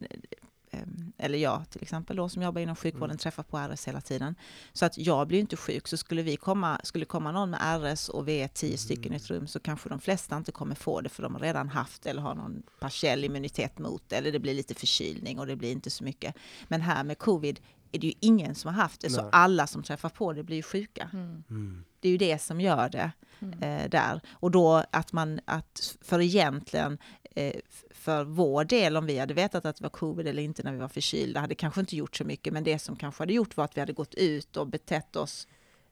eh, 0.71 0.79
Eller 1.17 1.37
jag 1.37 1.69
till 1.69 1.81
exempel 1.81 2.15
då 2.15 2.29
som 2.29 2.41
jobbar 2.41 2.61
inom 2.61 2.75
sjukvården 2.75 3.09
Mm. 3.09 3.17
träffar 3.17 3.43
på 3.43 3.57
RS 3.57 3.87
hela 3.87 4.01
tiden. 4.01 4.35
Så 4.73 4.85
att 4.85 4.97
jag 4.97 5.27
blir 5.27 5.39
inte 5.39 5.57
sjuk. 5.57 5.87
Så 5.87 5.97
skulle 5.97 6.21
vi 6.21 6.37
komma, 6.37 6.79
skulle 6.83 7.05
komma 7.05 7.31
någon 7.31 7.49
med 7.49 7.59
RS 7.93 8.09
och 8.09 8.27
vi 8.27 8.41
är 8.41 8.47
tio 8.47 8.77
stycken 8.77 9.13
i 9.13 9.15
ett 9.15 9.29
rum 9.29 9.47
så 9.47 9.59
kanske 9.59 9.89
de 9.89 9.99
flesta 9.99 10.37
inte 10.37 10.51
kommer 10.51 10.75
få 10.75 11.01
det 11.01 11.09
för 11.09 11.23
de 11.23 11.33
har 11.33 11.41
redan 11.41 11.69
haft 11.69 12.05
eller 12.05 12.21
har 12.21 12.35
någon 12.35 12.63
partiell 12.79 13.23
immunitet 13.23 13.79
mot 13.79 14.03
det. 14.09 14.15
Eller 14.15 14.31
det 14.31 14.39
blir 14.39 14.53
lite 14.53 14.73
förkylning 14.75 15.39
och 15.39 15.47
det 15.47 15.55
blir 15.55 15.71
inte 15.71 15.89
så 15.89 16.03
mycket. 16.03 16.35
Men 16.67 16.81
här 16.81 17.03
med 17.03 17.17
covid 17.17 17.59
är 17.93 17.99
det 17.99 18.07
ju 18.07 18.13
ingen 18.19 18.55
som 18.55 18.73
har 18.75 18.81
haft 18.81 19.01
det. 19.01 19.09
Så 19.09 19.21
Nej. 19.21 19.29
alla 19.33 19.67
som 19.67 19.83
träffar 19.83 20.09
på 20.09 20.33
det 20.33 20.43
blir 20.43 20.55
ju 20.57 20.63
sjuka. 20.63 21.09
Mm. 21.13 21.43
Mm. 21.49 21.83
Det 21.99 22.07
är 22.07 22.11
ju 22.11 22.17
det 22.17 22.41
som 22.41 22.61
gör 22.61 22.89
det 22.89 23.11
Mm. 23.39 23.63
eh, 23.63 23.89
där. 23.89 24.21
Och 24.31 24.51
då 24.51 24.83
att 24.91 25.13
man, 25.13 25.39
att 25.45 25.97
för 26.01 26.21
egentligen, 26.21 26.97
eh, 27.35 27.53
för 28.01 28.23
vår 28.23 28.63
del, 28.65 28.97
om 28.97 29.05
vi 29.05 29.17
hade 29.19 29.33
vetat 29.33 29.65
att 29.65 29.75
det 29.75 29.83
var 29.83 29.89
covid 29.89 30.27
eller 30.27 30.43
inte 30.43 30.63
när 30.63 30.71
vi 30.71 30.77
var 30.77 30.87
förkylda, 30.87 31.39
hade 31.39 31.55
kanske 31.55 31.79
inte 31.81 31.95
gjort 31.95 32.15
så 32.15 32.23
mycket. 32.23 32.53
Men 32.53 32.63
det 32.63 32.79
som 32.79 32.95
kanske 32.95 33.21
hade 33.21 33.33
gjort 33.33 33.57
var 33.57 33.65
att 33.65 33.77
vi 33.77 33.79
hade 33.81 33.93
gått 33.93 34.13
ut 34.13 34.57
och 34.57 34.67
betett 34.67 35.15
oss 35.15 35.47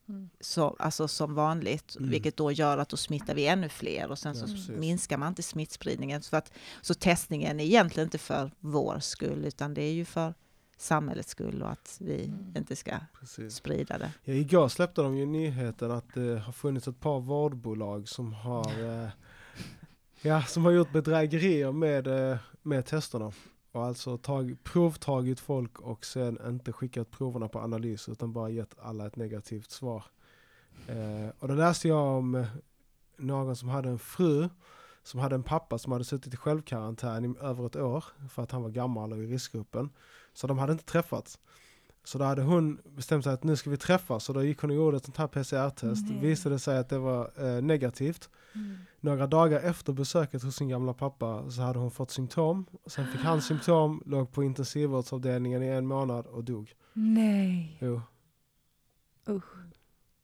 Mm. 0.09 0.29
så, 0.39 0.75
alltså 0.79 1.07
som 1.07 1.35
vanligt, 1.35 1.95
Mm. 1.99 2.09
vilket 2.09 2.37
då 2.37 2.51
gör 2.51 2.77
att 2.77 2.89
då 2.89 2.97
smittar 2.97 3.35
vi 3.35 3.47
ännu 3.47 3.69
fler 3.69 4.11
och 4.11 4.19
sen 4.19 4.33
Ja, 4.35 4.39
så 4.47 4.53
precis. 4.53 4.69
minskar 4.69 5.17
man 5.17 5.27
inte 5.29 5.43
smittspridningen. 5.43 6.21
Så, 6.21 6.35
att, 6.35 6.51
så 6.81 6.93
testningen 6.93 7.59
är 7.59 7.63
egentligen 7.63 8.07
inte 8.07 8.17
för 8.17 8.51
vår 8.59 8.99
skull, 8.99 9.45
utan 9.45 9.73
det 9.73 9.81
är 9.83 9.91
ju 9.91 10.05
för 10.05 10.33
samhällets 10.77 11.29
skull 11.29 11.61
och 11.63 11.71
att 11.71 11.97
vi 11.99 12.25
Mm. 12.25 12.53
inte 12.57 12.75
ska 12.75 12.91
Precis. 13.19 13.55
sprida 13.55 13.97
det. 13.97 14.11
Ja, 14.23 14.33
igår 14.33 14.67
släppte 14.67 15.01
de 15.01 15.17
ju 15.17 15.25
nyheten 15.25 15.91
att 15.91 16.13
det 16.13 16.39
har 16.39 16.53
funnits 16.53 16.87
ett 16.87 16.99
par 16.99 17.19
vårdbolag 17.19 18.09
som 18.09 18.33
har, 18.33 18.71
eh, 19.03 19.09
ja, 20.21 20.41
som 20.41 20.65
har 20.65 20.71
gjort 20.71 20.91
bedrägerier 20.91 21.71
med, 21.71 22.07
eh, 22.07 22.37
med 22.61 22.85
testerna. 22.85 23.31
Och 23.71 23.85
alltså 23.85 24.17
tag, 24.17 24.57
provtagit 24.63 25.39
folk 25.39 25.79
och 25.79 26.05
sen 26.05 26.37
inte 26.47 26.71
skickat 26.71 27.11
proverna 27.11 27.47
på 27.47 27.59
analys 27.59 28.09
utan 28.09 28.33
bara 28.33 28.49
gett 28.49 28.79
alla 28.79 29.07
ett 29.07 29.15
negativt 29.15 29.71
svar. 29.71 30.03
Eh, 30.87 31.29
och 31.39 31.47
då 31.47 31.53
läste 31.53 31.87
jag 31.87 32.17
om 32.17 32.35
eh, 32.35 32.47
någon 33.17 33.55
som 33.55 33.69
hade 33.69 33.89
en 33.89 33.99
fru 33.99 34.49
som 35.03 35.19
hade 35.19 35.35
en 35.35 35.43
pappa 35.43 35.77
som 35.77 35.91
hade 35.91 36.03
suttit 36.03 36.33
i 36.33 36.37
självkarantän 36.37 37.25
i 37.25 37.35
över 37.41 37.65
ett 37.65 37.75
år 37.75 38.03
för 38.29 38.43
att 38.43 38.51
han 38.51 38.63
var 38.63 38.69
gammal 38.69 39.13
och 39.13 39.19
i 39.19 39.25
riskgruppen. 39.25 39.89
Så 40.33 40.47
de 40.47 40.57
hade 40.57 40.71
inte 40.71 40.85
träffats. 40.85 41.39
Så 42.03 42.17
då 42.17 42.25
hade 42.25 42.41
hon 42.41 42.79
bestämt 42.83 43.23
sig 43.23 43.33
att 43.33 43.43
nu 43.43 43.55
ska 43.55 43.69
vi 43.69 43.77
träffas 43.77 44.29
och 44.29 44.35
då 44.35 44.43
gick 44.43 44.59
hon 44.59 44.69
och 44.69 44.75
gjorde 44.75 44.97
ett 44.97 45.05
sånt 45.05 45.17
här 45.17 45.27
PCR-test. 45.27 46.05
Nej. 46.09 46.19
Visade 46.19 46.59
sig 46.59 46.77
att 46.77 46.89
det 46.89 46.97
var 46.97 47.31
eh, 47.37 47.61
negativt. 47.61 48.29
Mm. 48.55 48.77
Några 49.01 49.27
dagar 49.27 49.59
efter 49.59 49.93
besöket 49.93 50.43
hos 50.43 50.55
sin 50.55 50.69
gamla 50.69 50.93
pappa 50.93 51.51
så 51.51 51.61
hade 51.61 51.79
hon 51.79 51.91
fått 51.91 52.11
symptom. 52.11 52.65
Sen 52.85 53.07
fick 53.07 53.21
han 53.21 53.41
symptom, 53.41 54.03
låg 54.05 54.31
på 54.31 54.43
intensivvårdsavdelningen 54.43 55.63
i 55.63 55.67
en 55.67 55.85
månad 55.87 56.25
och 56.25 56.43
dog. 56.43 56.73
Nej, 56.93 57.77
Jo, 57.81 58.01
usch. 59.29 59.43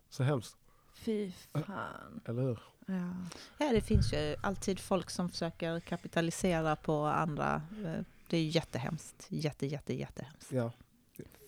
så 0.09 0.23
hemskt, 0.23 0.57
Fy 0.93 1.31
fan. 1.53 2.21
eller 2.25 2.41
hur? 2.41 2.59
Ja. 2.87 3.13
Ja, 3.57 3.71
det 3.73 3.81
finns 3.81 4.13
ju 4.13 4.35
alltid 4.43 4.79
folk 4.79 5.09
som 5.09 5.29
försöker 5.29 5.79
kapitalisera 5.79 6.75
på 6.75 7.05
andra. 7.05 7.55
Eh, 7.85 8.03
Det 8.29 8.37
är 8.37 8.41
ju 8.41 8.47
jättehemskt. 8.49 9.25
Jätte, 9.29 9.65
jätte, 9.65 9.93
jättehemskt. 9.93 10.51
Ja, 10.51 10.71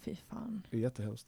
Fy 0.06 0.16
fan. 0.16 0.62
det 0.70 0.78
är 0.78 0.82
jättehemskt. 0.82 1.28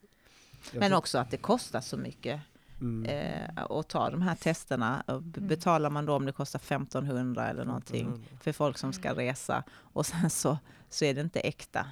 Jag 0.73 0.79
Men 0.79 0.93
också 0.93 1.17
att 1.17 1.31
det 1.31 1.37
kostar 1.37 1.81
så 1.81 1.97
mycket 1.97 2.41
mm, 2.81 3.05
eh, 3.05 3.63
att 3.69 3.87
ta 3.89 4.09
de 4.09 4.21
här 4.21 4.35
testerna. 4.35 5.03
Och 5.07 5.13
Mm. 5.13 5.47
Betalar 5.47 5.89
man 5.89 6.05
då 6.05 6.13
om 6.15 6.25
det 6.25 6.31
kostar 6.31 6.59
1500 6.59 7.49
eller 7.49 7.65
någonting 7.65 8.07
1500. 8.07 8.37
för 8.41 8.51
folk 8.51 8.77
som 8.77 8.93
ska 8.93 9.15
resa 9.15 9.63
och 9.93 10.05
sen 10.05 10.29
så, 10.29 10.57
så 10.89 11.05
är 11.05 11.13
det 11.13 11.21
inte 11.21 11.39
äkta. 11.39 11.85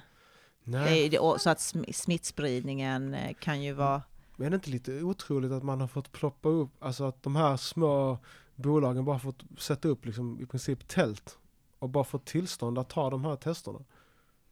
Det 0.64 0.78
är, 1.06 1.10
det, 1.10 1.18
och 1.18 1.40
så 1.40 1.50
att 1.50 1.58
sm- 1.58 1.92
smittspridningen 1.92 3.14
eh, 3.14 3.34
kan 3.34 3.62
ju 3.62 3.72
vara... 3.72 4.02
men 4.36 4.46
är 4.46 4.50
det 4.50 4.54
inte 4.54 4.70
lite 4.70 5.02
otroligt 5.02 5.52
att 5.52 5.62
man 5.62 5.80
har 5.80 5.88
fått 5.88 6.12
ploppa 6.12 6.48
upp, 6.48 6.70
alltså 6.84 7.04
att 7.04 7.22
de 7.22 7.36
här 7.36 7.56
små 7.56 8.18
bolagen 8.54 9.04
bara 9.04 9.18
fått 9.18 9.42
sätta 9.58 9.88
upp 9.88 10.06
liksom 10.06 10.40
i 10.40 10.46
princip 10.46 10.88
tält 10.88 11.38
och 11.78 11.88
bara 11.88 12.04
fått 12.04 12.24
tillstånd 12.26 12.78
att 12.78 12.88
ta 12.88 13.10
de 13.10 13.24
här 13.24 13.36
testerna 13.36 13.78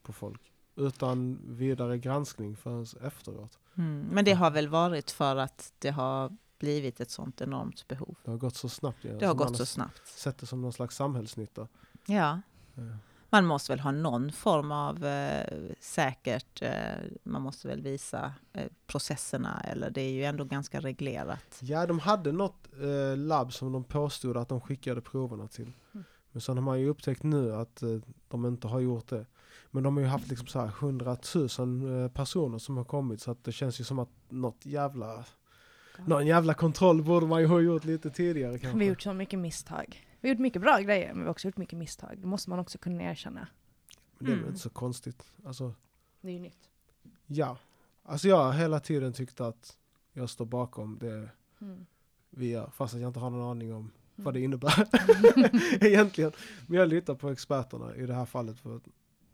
på 0.02 0.12
folk 0.12 0.40
utan 0.76 1.38
vidare 1.44 1.98
granskning 1.98 2.56
förrän 2.56 2.86
efteråt. 3.02 3.58
Mm. 3.74 4.08
Men 4.12 4.24
det 4.24 4.32
har 4.32 4.50
väl 4.50 4.68
varit 4.68 5.10
för 5.10 5.36
att 5.36 5.72
det 5.78 5.90
har 5.90 6.36
blivit 6.58 7.00
ett 7.00 7.10
sånt 7.10 7.40
enormt 7.40 7.88
behov. 7.88 8.16
Det 8.24 8.30
har 8.30 8.38
gått 8.38 8.56
så 8.56 8.68
snabbt. 8.68 8.98
Ja, 9.02 9.12
Det 9.18 9.26
har 9.26 9.34
gått 9.34 9.56
så 9.56 9.66
snabbt. 9.66 10.06
Sett 10.06 10.38
det 10.38 10.46
som 10.46 10.62
någon 10.62 10.72
slags 10.72 10.96
samhällsnytta. 10.96 11.68
Ja. 12.06 12.40
Ja. 12.74 12.82
Man 13.30 13.46
måste 13.46 13.72
väl 13.72 13.80
ha 13.80 13.90
någon 13.90 14.32
form 14.32 14.72
av 14.72 15.04
eh, 15.04 15.46
säkert, 15.80 16.62
eh, 16.62 16.70
man 17.22 17.42
måste 17.42 17.68
väl 17.68 17.82
visa 17.82 18.32
eh, 18.52 18.66
processerna 18.86 19.60
eller 19.60 19.90
det 19.90 20.00
är 20.00 20.10
ju 20.10 20.24
ändå 20.24 20.44
ganska 20.44 20.80
reglerat. 20.80 21.58
Ja, 21.60 21.86
de 21.86 21.98
hade 21.98 22.32
något 22.32 22.68
eh, 22.82 23.16
labb 23.16 23.52
som 23.52 23.72
de 23.72 23.84
påstod 23.84 24.36
att 24.36 24.48
de 24.48 24.60
skickade 24.60 25.00
proverna 25.00 25.48
till. 25.48 25.72
Mm. 25.94 26.04
Men 26.32 26.40
sen 26.40 26.56
har 26.56 26.64
man 26.64 26.80
ju 26.80 26.88
upptäckt 26.88 27.22
nu 27.22 27.54
att 27.54 27.82
eh, 27.82 27.98
de 28.28 28.46
inte 28.46 28.68
har 28.68 28.80
gjort 28.80 29.08
det. 29.08 29.26
Men 29.76 29.82
de 29.82 29.96
har 29.96 30.02
ju 30.02 30.08
haft 30.08 30.28
liksom 30.28 30.46
så 30.46 30.60
här 30.60 30.66
100 30.80 31.16
000 31.58 32.02
eh, 32.02 32.08
personer 32.10 32.58
som 32.58 32.76
har 32.76 32.84
kommit 32.84 33.20
så 33.20 33.30
att 33.30 33.44
det 33.44 33.52
känns 33.52 33.80
ju 33.80 33.84
som 33.84 33.98
att 33.98 34.08
något 34.28 34.66
jävla, 34.66 35.24
någon 36.06 36.26
jävla 36.26 36.54
kontroll 36.54 37.02
borde 37.02 37.26
man 37.26 37.40
ju 37.40 37.46
ha 37.46 37.60
gjort 37.60 37.84
lite 37.84 38.10
tidigare 38.10 38.58
kanske. 38.58 38.78
Vi 38.78 38.84
har 38.84 38.88
gjort 38.90 39.02
så 39.02 39.12
mycket 39.12 39.38
misstag. 39.38 40.06
Vi 40.20 40.28
har 40.28 40.34
gjort 40.34 40.40
mycket 40.42 40.62
bra 40.62 40.78
grejer, 40.78 41.08
men 41.08 41.18
vi 41.18 41.24
har 41.24 41.30
också 41.30 41.48
gjort 41.48 41.56
mycket 41.56 41.78
misstag. 41.78 42.18
Det 42.20 42.26
måste 42.26 42.50
man 42.50 42.58
också 42.58 42.78
kunna 42.78 43.02
erkänna. 43.02 43.48
Men 44.18 44.26
det 44.26 44.32
är 44.32 44.34
väl 44.34 44.38
Mm. 44.38 44.48
inte 44.48 44.60
så 44.60 44.70
konstigt. 44.70 45.32
Alltså, 45.44 45.74
Det 46.20 46.28
är 46.28 46.32
ju 46.32 46.40
nytt. 46.40 46.70
ja. 47.26 47.58
Alltså 48.02 48.28
jag 48.28 48.44
har 48.44 48.52
hela 48.52 48.80
tiden 48.80 49.12
tyckt 49.12 49.40
att 49.40 49.76
jag 50.12 50.30
står 50.30 50.44
bakom 50.46 50.98
det 50.98 51.28
Mm. 51.60 51.86
vi 52.30 52.50
gör, 52.50 52.70
fast 52.74 52.94
att 52.94 53.00
jag 53.00 53.08
inte 53.08 53.20
har 53.20 53.30
någon 53.30 53.50
aning 53.50 53.74
om 53.74 53.90
vad 54.16 54.34
det 54.34 54.40
Mm. 54.40 54.44
innebär 54.44 54.88
egentligen. 55.86 56.32
Men 56.66 56.78
jag 56.78 56.88
litar 56.88 57.14
på 57.14 57.28
experterna 57.30 57.96
i 57.96 58.06
det 58.06 58.14
här 58.14 58.24
fallet 58.24 58.58
för 58.58 58.76
att 58.76 58.82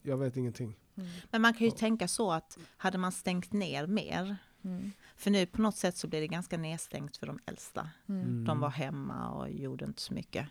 jag 0.03 0.17
vet 0.17 0.37
ingenting. 0.37 0.77
Mm. 0.97 1.09
Men 1.31 1.43
man 1.43 1.53
kan 1.55 1.61
ju 1.61 1.73
Ja. 1.73 1.79
tänka 1.79 2.09
så 2.09 2.33
att 2.33 2.59
hade 2.77 2.99
man 2.99 3.13
stängt 3.13 3.53
ner 3.53 3.87
mer, 3.87 4.37
Mm. 4.65 4.91
för 5.17 5.31
nu 5.31 5.47
på 5.47 5.63
något 5.63 5.77
sätt 5.77 5.97
så 5.97 6.09
blir 6.09 6.21
det 6.21 6.27
ganska 6.27 6.57
nedstängt 6.59 7.17
för 7.17 7.27
de 7.27 7.39
äldsta. 7.47 7.89
Mm. 8.09 8.45
De 8.45 8.61
var 8.61 8.71
hemma 8.71 9.31
och 9.31 9.51
gjorde 9.51 9.85
inte 9.85 10.03
så 10.03 10.15
mycket. 10.15 10.47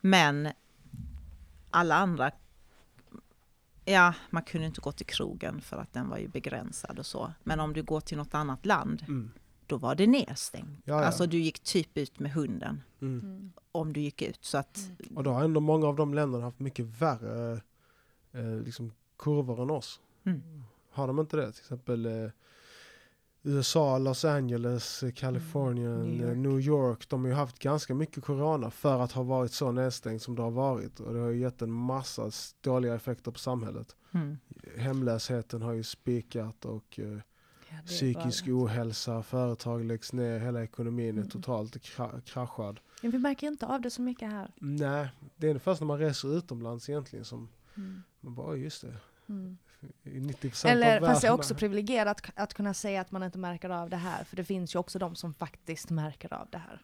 Men 0.00 0.48
alla 1.70 1.94
andra, 1.94 2.30
ja, 3.84 4.14
man 4.30 4.42
kunde 4.42 4.66
inte 4.66 4.80
gå 4.80 4.92
till 4.92 5.06
krogen 5.06 5.60
för 5.60 5.76
att 5.76 5.92
den 5.92 6.08
var 6.08 6.18
ju 6.18 6.28
begränsad 6.28 6.98
och 6.98 7.06
så. 7.06 7.32
Men 7.44 7.60
om 7.60 7.72
du 7.72 7.82
går 7.82 8.00
till 8.00 8.16
något 8.18 8.34
annat 8.34 8.66
land, 8.66 9.02
Mm. 9.08 9.30
då 9.66 9.76
var 9.76 9.94
det 9.94 10.06
nedstängt. 10.06 10.80
Ja, 10.84 11.00
ja. 11.00 11.04
Alltså 11.06 11.26
du 11.26 11.38
gick 11.38 11.60
typ 11.60 11.98
ut 11.98 12.18
med 12.18 12.32
hunden 12.32 12.82
Mm. 13.00 13.20
Mm. 13.20 13.52
om 13.72 13.92
du 13.92 14.00
gick 14.00 14.22
ut. 14.22 14.44
Så 14.44 14.58
att, 14.58 14.76
Mm. 14.78 15.16
Och 15.16 15.22
då 15.22 15.32
har 15.32 15.44
ändå 15.44 15.60
många 15.60 15.86
av 15.86 15.96
de 15.96 16.14
länderna 16.14 16.44
haft 16.44 16.58
mycket 16.60 16.84
värre 16.86 17.60
eh, 18.32 18.56
liksom 18.64 18.92
kurvor 19.18 19.62
än 19.62 19.70
oss. 19.70 20.00
Mm. 20.24 20.42
Har 20.90 21.06
de 21.06 21.18
inte 21.20 21.36
det? 21.36 21.52
Till 21.52 21.60
exempel 21.60 22.06
eh, 22.06 22.30
USA, 23.42 23.98
Los 23.98 24.24
Angeles, 24.24 25.02
eh, 25.02 25.12
Kalifornien, 25.12 25.94
Mm. 26.00 26.08
New 26.18 26.18
New, 26.18 26.28
York. 26.30 26.36
New 26.38 26.60
York. 26.60 27.08
De 27.08 27.20
har 27.20 27.28
ju 27.28 27.34
haft 27.34 27.58
ganska 27.58 27.94
mycket 27.94 28.24
corona 28.24 28.70
för 28.70 29.00
att 29.00 29.12
ha 29.12 29.22
varit 29.22 29.52
så 29.52 29.72
nedstängt 29.72 30.22
som 30.22 30.34
det 30.36 30.42
har 30.42 30.50
varit. 30.50 31.00
Och 31.00 31.14
det 31.14 31.20
har 31.20 31.28
ju 31.28 31.38
gett 31.40 31.62
en 31.62 31.70
massa 31.72 32.30
dåliga 32.60 32.94
effekter 32.94 33.30
på 33.30 33.38
samhället. 33.38 33.96
mm. 34.12 34.38
Hemlösheten 34.76 35.62
har 35.62 35.72
ju 35.72 35.82
spikat 35.82 36.64
och 36.64 36.98
eh, 36.98 37.18
Ja, 37.72 37.76
det 37.82 37.86
psykisk 37.86 38.46
bara- 38.46 38.54
ohälsa, 38.54 39.22
företag 39.22 39.84
läggs 39.84 40.12
ner, 40.12 40.38
hela 40.38 40.62
ekonomin 40.62 41.08
är 41.08 41.12
Mm. 41.22 41.28
totalt 41.28 41.76
kra- 41.76 42.20
kraschad. 42.20 42.80
Men 43.02 43.10
vi 43.10 43.18
märker 43.18 43.46
inte 43.46 43.66
av 43.66 43.80
det 43.80 43.90
så 43.90 44.02
mycket 44.02 44.30
här. 44.30 44.50
Nej, 44.58 45.08
det 45.36 45.48
är 45.50 45.58
först 45.58 45.80
när 45.80 45.86
man 45.86 45.98
reser 45.98 46.36
utomlands 46.38 46.88
egentligen 46.88 47.24
som 47.24 47.48
Mm. 47.76 48.02
Man 48.20 48.34
bara, 48.34 48.50
"Oj, 48.50 48.62
just 48.62 48.82
det. 48.82 48.94
Mm. 49.28 49.58
I 50.02 50.20
90% 50.20 50.66
Eller 50.72 51.00
av 51.00 51.06
fast 51.06 51.22
det 51.22 51.28
är 51.28 51.32
också 51.32 51.54
privilegierat 51.54 52.20
att, 52.28 52.32
att 52.38 52.54
kunna 52.54 52.74
säga 52.74 53.00
att 53.00 53.10
man 53.10 53.22
inte 53.22 53.38
märker 53.38 53.70
av 53.70 53.90
det 53.90 53.96
här. 53.96 54.24
För 54.24 54.36
det 54.36 54.44
finns 54.44 54.74
ju 54.74 54.78
också 54.78 54.98
de 54.98 55.14
som 55.16 55.34
faktiskt 55.34 55.90
märker 55.90 56.32
av 56.34 56.48
det 56.50 56.58
här. 56.58 56.82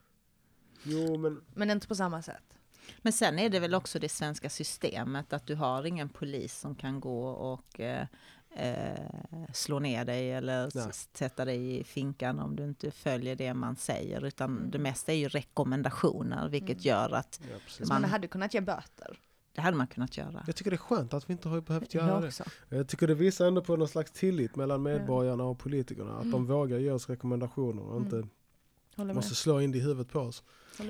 Jo, 0.82 1.18
men 1.18 1.40
Men 1.54 1.70
inte 1.70 1.88
på 1.88 1.94
samma 1.94 2.22
sätt. 2.22 2.42
Men 3.02 3.12
sen 3.12 3.38
är 3.38 3.48
det 3.50 3.58
väl 3.60 3.74
också 3.74 3.98
det 3.98 4.08
svenska 4.08 4.50
systemet 4.50 5.32
att 5.32 5.46
du 5.46 5.54
har 5.54 5.86
ingen 5.86 6.08
polis 6.08 6.58
som 6.58 6.74
kan 6.74 7.00
gå 7.00 7.26
och 7.28 7.80
eh, 7.80 8.06
eh, 8.56 9.10
slå 9.54 9.78
ner 9.78 10.04
dig 10.04 10.32
eller 10.32 10.70
Nej. 10.74 10.92
sätta 11.12 11.44
dig 11.44 11.80
i 11.80 11.84
finkan 11.84 12.38
om 12.40 12.56
du 12.56 12.64
inte 12.64 12.90
följer 12.90 13.36
det 13.36 13.54
man 13.54 13.76
säger. 13.76 14.24
Utan 14.24 14.56
Mm. 14.56 14.70
det 14.70 14.78
mesta 14.78 15.12
är 15.12 15.16
ju 15.16 15.28
rekommendationer 15.28 16.48
vilket 16.48 16.70
Mm. 16.76 16.82
gör 16.82 17.10
att 17.14 17.40
ja, 17.78 17.86
man 17.88 18.00
Man- 18.02 18.10
hade 18.10 18.28
kunnat 18.28 18.54
ge 18.54 18.60
böter. 18.60 19.18
Det 19.56 19.62
hade 19.62 19.76
man 19.76 19.86
kunnat 19.86 20.16
göra. 20.16 20.44
Jag 20.46 20.56
tycker 20.56 20.70
det 20.70 20.74
är 20.74 20.78
skönt 20.78 21.14
att 21.14 21.28
vi 21.28 21.32
inte 21.32 21.48
har 21.48 21.60
behövt 21.60 21.94
göra 21.94 22.08
Jag 22.10 22.22
det. 22.22 22.76
Jag 22.76 22.88
tycker 22.88 23.06
det 23.06 23.14
visar 23.14 23.46
ändå 23.46 23.62
på 23.62 23.76
någon 23.76 23.88
slags 23.88 24.10
tillit 24.10 24.56
mellan 24.56 24.82
medborgarna 24.82 25.44
och 25.44 25.58
politikerna. 25.58 26.16
Att 26.16 26.22
de 26.22 26.34
Mm. 26.34 26.46
vågar 26.46 26.78
ge 26.78 26.90
oss 26.90 27.08
rekommendationer 27.08 27.82
och 27.82 27.96
inte 28.00 28.28
Mm. 28.98 29.16
Måste 29.16 29.34
slå 29.34 29.60
in 29.60 29.72
det 29.72 29.78
i 29.78 29.80
huvudet 29.80 30.12
på 30.12 30.20
oss. 30.20 30.42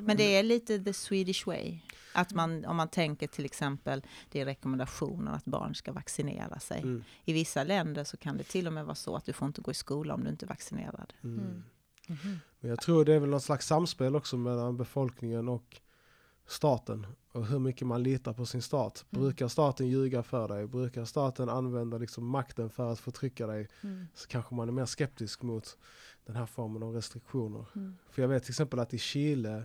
Men 0.03 0.17
det 0.17 0.37
är 0.37 0.43
lite 0.43 0.79
the 0.85 0.93
Swedish 0.93 1.47
way. 1.47 1.79
Att 2.15 2.35
man, 2.35 2.65
om 2.65 2.77
man 2.77 2.89
tänker 2.89 3.27
till 3.27 3.45
exempel, 3.45 4.03
det 4.31 4.41
är 4.41 4.45
rekommendationer 4.45 5.33
att 5.33 5.45
barn 5.45 5.75
ska 5.75 5.93
vaccinera 5.93 6.61
sig. 6.61 6.81
Mm. 6.83 7.05
I 7.25 7.33
vissa 7.33 7.65
länder 7.65 8.05
så 8.05 8.17
kan 8.17 8.37
det 8.37 8.45
till 8.45 8.67
och 8.67 8.73
med 8.73 8.85
vara 8.85 8.95
så 8.95 9.17
att 9.17 9.25
du 9.25 9.33
får 9.33 9.47
inte 9.47 9.61
gå 9.61 9.71
i 9.71 9.75
skola 9.75 10.15
om 10.15 10.25
du 10.25 10.31
inte 10.31 10.47
är 10.47 10.49
vaccinerad. 10.49 11.13
Mm. 11.25 11.39
Mm. 12.09 12.39
Men 12.61 12.71
jag 12.71 12.81
tror 12.81 13.05
det 13.05 13.15
är 13.15 13.19
väl 13.21 13.31
någon 13.31 13.41
slags 13.41 13.67
samspel 13.67 14.17
också 14.17 14.37
mellan 14.37 14.77
befolkningen 14.77 15.49
och 15.49 15.81
staten. 16.47 17.07
Och 17.33 17.47
hur 17.47 17.59
mycket 17.59 17.87
man 17.87 18.03
litar 18.03 18.33
på 18.33 18.47
sin 18.47 18.63
stat. 18.63 19.05
Mm. 19.11 19.23
Brukar 19.23 19.49
staten 19.49 19.89
ljuga 19.89 20.23
för 20.23 20.49
dig? 20.49 20.67
Brukar 20.67 21.05
staten 21.05 21.49
använda 21.49 21.99
liksom 21.99 22.27
makten 22.27 22.71
för 22.71 22.93
att 22.93 23.01
förtrycka 23.01 23.47
dig? 23.47 23.69
Mm. 23.83 24.07
Så 24.15 24.29
kanske 24.29 24.55
man 24.55 24.69
är 24.69 24.73
mer 24.73 24.87
skeptisk 24.87 25.43
mot 25.43 25.79
den 26.27 26.37
här 26.37 26.47
formen 26.47 26.83
av 26.83 26.95
restriktioner. 26.95 27.67
Mm. 27.75 27.97
För 28.11 28.23
jag 28.23 28.29
vet 28.29 28.43
till 28.43 28.53
exempel 28.53 28.79
att 28.79 28.95
i 28.95 28.99
Chile, 28.99 29.65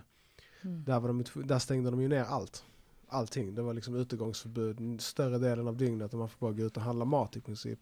Mm. 0.64 0.84
där, 0.84 1.00
var 1.00 1.08
de, 1.08 1.46
där 1.46 1.58
stängde 1.58 1.90
de 1.90 2.02
ju 2.02 2.08
ner 2.08 2.24
allt. 2.24 2.64
Allting. 3.08 3.54
Det 3.54 3.62
var 3.62 3.74
liksom 3.74 3.94
utegångsförbud 3.94 5.00
större 5.00 5.38
delen 5.38 5.68
av 5.68 5.76
dygnet 5.76 6.12
och 6.12 6.18
man 6.18 6.28
får 6.28 6.38
bara 6.38 6.52
gå 6.52 6.62
ut 6.62 6.76
och 6.76 6.82
handla 6.82 7.04
mat 7.04 7.36
i 7.36 7.40
princip. 7.40 7.80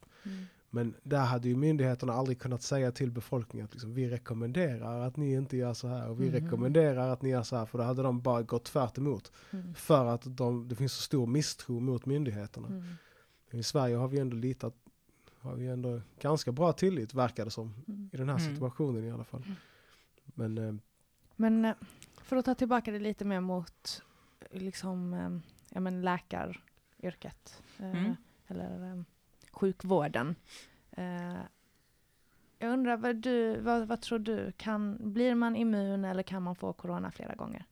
Mm. 0.72 0.88
Men 0.88 0.94
där 1.02 1.24
hade 1.24 1.48
ju 1.48 1.56
myndigheterna 1.56 2.12
aldrig 2.12 2.40
kunnat 2.40 2.62
säga 2.62 2.92
till 2.92 3.11
befolkningen 3.11 3.64
att 3.66 3.72
liksom, 3.72 3.94
vi 3.94 4.09
rekommenderar 4.11 5.00
att 5.00 5.16
ni 5.16 5.33
inte 5.33 5.56
gör 5.56 5.74
så 5.74 5.88
här 5.88 6.09
och 6.11 6.20
vi 6.20 6.24
Mhm. 6.24 6.35
rekommenderar 6.35 7.09
att 7.09 7.22
ni 7.22 7.28
gör 7.28 7.42
så 7.42 7.56
här 7.56 7.66
för 7.66 7.78
då 7.78 7.85
hade 7.85 8.02
de 8.02 8.20
bara 8.20 8.42
gått 8.42 8.64
tvärt 8.64 8.98
emot. 8.98 9.33
Mm. 9.50 9.74
För 9.74 10.06
att 10.06 10.37
de, 10.37 10.68
det 10.68 10.74
finns 10.76 10.92
så 10.92 11.02
stor 11.02 11.26
misstro 11.26 11.80
mot 11.80 12.06
myndigheterna. 12.06 12.68
Mm. 12.68 12.85
I 13.50 13.62
Sverige 13.62 13.96
har 13.96 14.09
vi 14.09 14.18
ändå 14.18 14.37
litat, 14.37 14.74
har 15.38 15.54
vi 15.54 15.66
ändå 15.66 16.00
ganska 16.20 16.52
bra 16.52 16.72
tillit 16.72 17.14
verkar 17.14 17.44
det 17.44 17.50
som. 17.50 17.74
Mm. 17.88 18.11
I 18.12 18.16
den 18.16 18.28
här 18.28 18.38
Mm. 18.38 18.54
situationen 18.54 19.04
i 19.04 19.11
alla 19.11 19.24
fall. 19.24 19.42
Men 20.24 20.59
eh, 20.59 20.74
Men 21.37 21.64
eh, 21.64 21.74
för 22.22 22.37
att 22.37 22.44
ta 22.44 22.54
tillbaka 22.54 22.90
det 22.92 22.98
lite 22.98 23.24
mer 23.24 23.40
mot 23.40 24.02
liksom, 24.50 25.14
eh, 25.14 25.30
ja, 25.74 25.80
men 25.80 26.02
läkaryrket. 26.02 27.62
eh, 27.78 27.90
Mm. 28.00 28.16
Eller 28.46 29.04
sjukvården. 29.52 30.34
Eh, 30.90 31.40
Jag 32.58 32.72
undrar, 32.72 32.96
vad, 32.96 33.16
du, 33.16 33.60
vad, 33.60 33.86
vad 33.88 34.00
tror 34.00 34.18
du? 34.18 34.52
Kan, 34.56 35.12
blir 35.12 35.34
man 35.34 35.56
immun 35.56 36.04
eller 36.04 36.22
kan 36.22 36.42
man 36.42 36.54
få 36.56 36.72
corona 36.72 37.10
flera 37.10 37.34
gånger? 37.34 37.64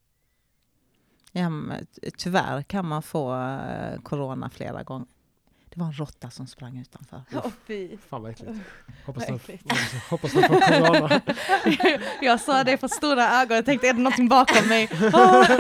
Ja, 1.32 1.50
men 1.50 1.86
tyvärr 2.18 2.62
kan 2.62 2.86
man 2.86 3.02
få 3.02 3.34
eh, 3.36 4.00
corona 4.02 4.50
flera 4.50 4.82
gånger. 4.82 5.06
Det 5.78 5.82
var 5.82 5.88
en 5.88 5.92
råtta 5.98 6.30
som 6.30 6.46
sprang 6.46 6.78
utanför. 6.78 7.22
Åh 7.32 7.50
fy. 7.66 7.96
fan 8.08 8.22
vad 8.22 8.30
äckligt. 8.30 8.52
Hoppas 9.06 9.26
den, 9.26 9.38
får 10.48 10.60
corona. 10.60 11.20
jag 12.20 12.40
sa 12.40 12.64
det 12.64 12.76
för 12.78 12.88
stora 12.88 13.40
ögon, 13.40 13.56
jag 13.56 13.64
tänkte 13.64 13.88
är 13.88 13.92
det 13.92 13.98
någonting 14.00 14.28
bakom 14.28 14.68
mig? 14.68 14.88
Åh! 14.92 15.50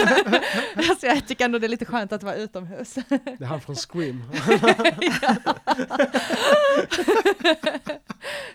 alltså, 0.90 1.06
jag 1.06 1.28
tycker 1.28 1.44
ändå 1.44 1.58
det 1.58 1.66
är 1.66 1.68
lite 1.68 1.84
skönt 1.84 2.12
att 2.12 2.22
vara 2.22 2.34
utomhus. 2.34 2.94
Det 2.94 3.40
är 3.40 3.44
han 3.44 3.60
från 3.60 3.76
Scream. 3.76 4.22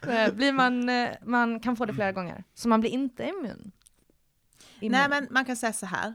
Eh, 0.07 0.33
blir 0.33 0.51
man, 0.51 0.89
eh, 0.89 1.09
man 1.25 1.59
kan 1.59 1.75
få 1.75 1.85
det 1.85 1.93
flera 1.93 2.11
gånger, 2.11 2.43
så 2.53 2.67
man 2.67 2.81
blir 2.81 2.91
inte 2.91 3.23
immun. 3.23 3.71
immun. 4.79 4.91
Nej, 4.91 5.09
men 5.09 5.27
man 5.31 5.45
kan 5.45 5.55
säga 5.55 5.73
så 5.73 5.85
här. 5.85 6.13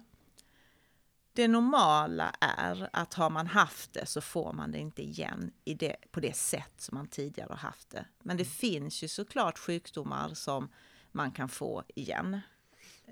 Det 1.39 1.49
normala 1.49 2.31
är 2.41 2.89
att 2.93 3.15
har 3.15 3.31
man 3.31 3.47
haft 3.47 3.93
det 3.93 4.07
så 4.07 4.21
får 4.21 4.53
man 4.53 4.73
det 4.73 4.79
inte 4.79 5.03
igen 5.03 5.51
i 5.65 5.75
det, 5.75 5.97
på 6.11 6.21
det 6.21 6.37
sätt 6.37 6.73
som 6.77 6.99
man 6.99 7.07
tidigare 7.09 7.49
har 7.51 7.57
haft 7.57 7.91
det. 7.91 8.05
Men 8.23 8.37
det 8.37 8.45
finns 8.45 9.03
ju 9.03 9.09
såklart 9.09 9.59
sjukdomar 9.59 10.35
som 10.35 10.69
man 11.13 11.33
kan 11.33 11.49
få 11.49 11.85
igen. 11.95 12.41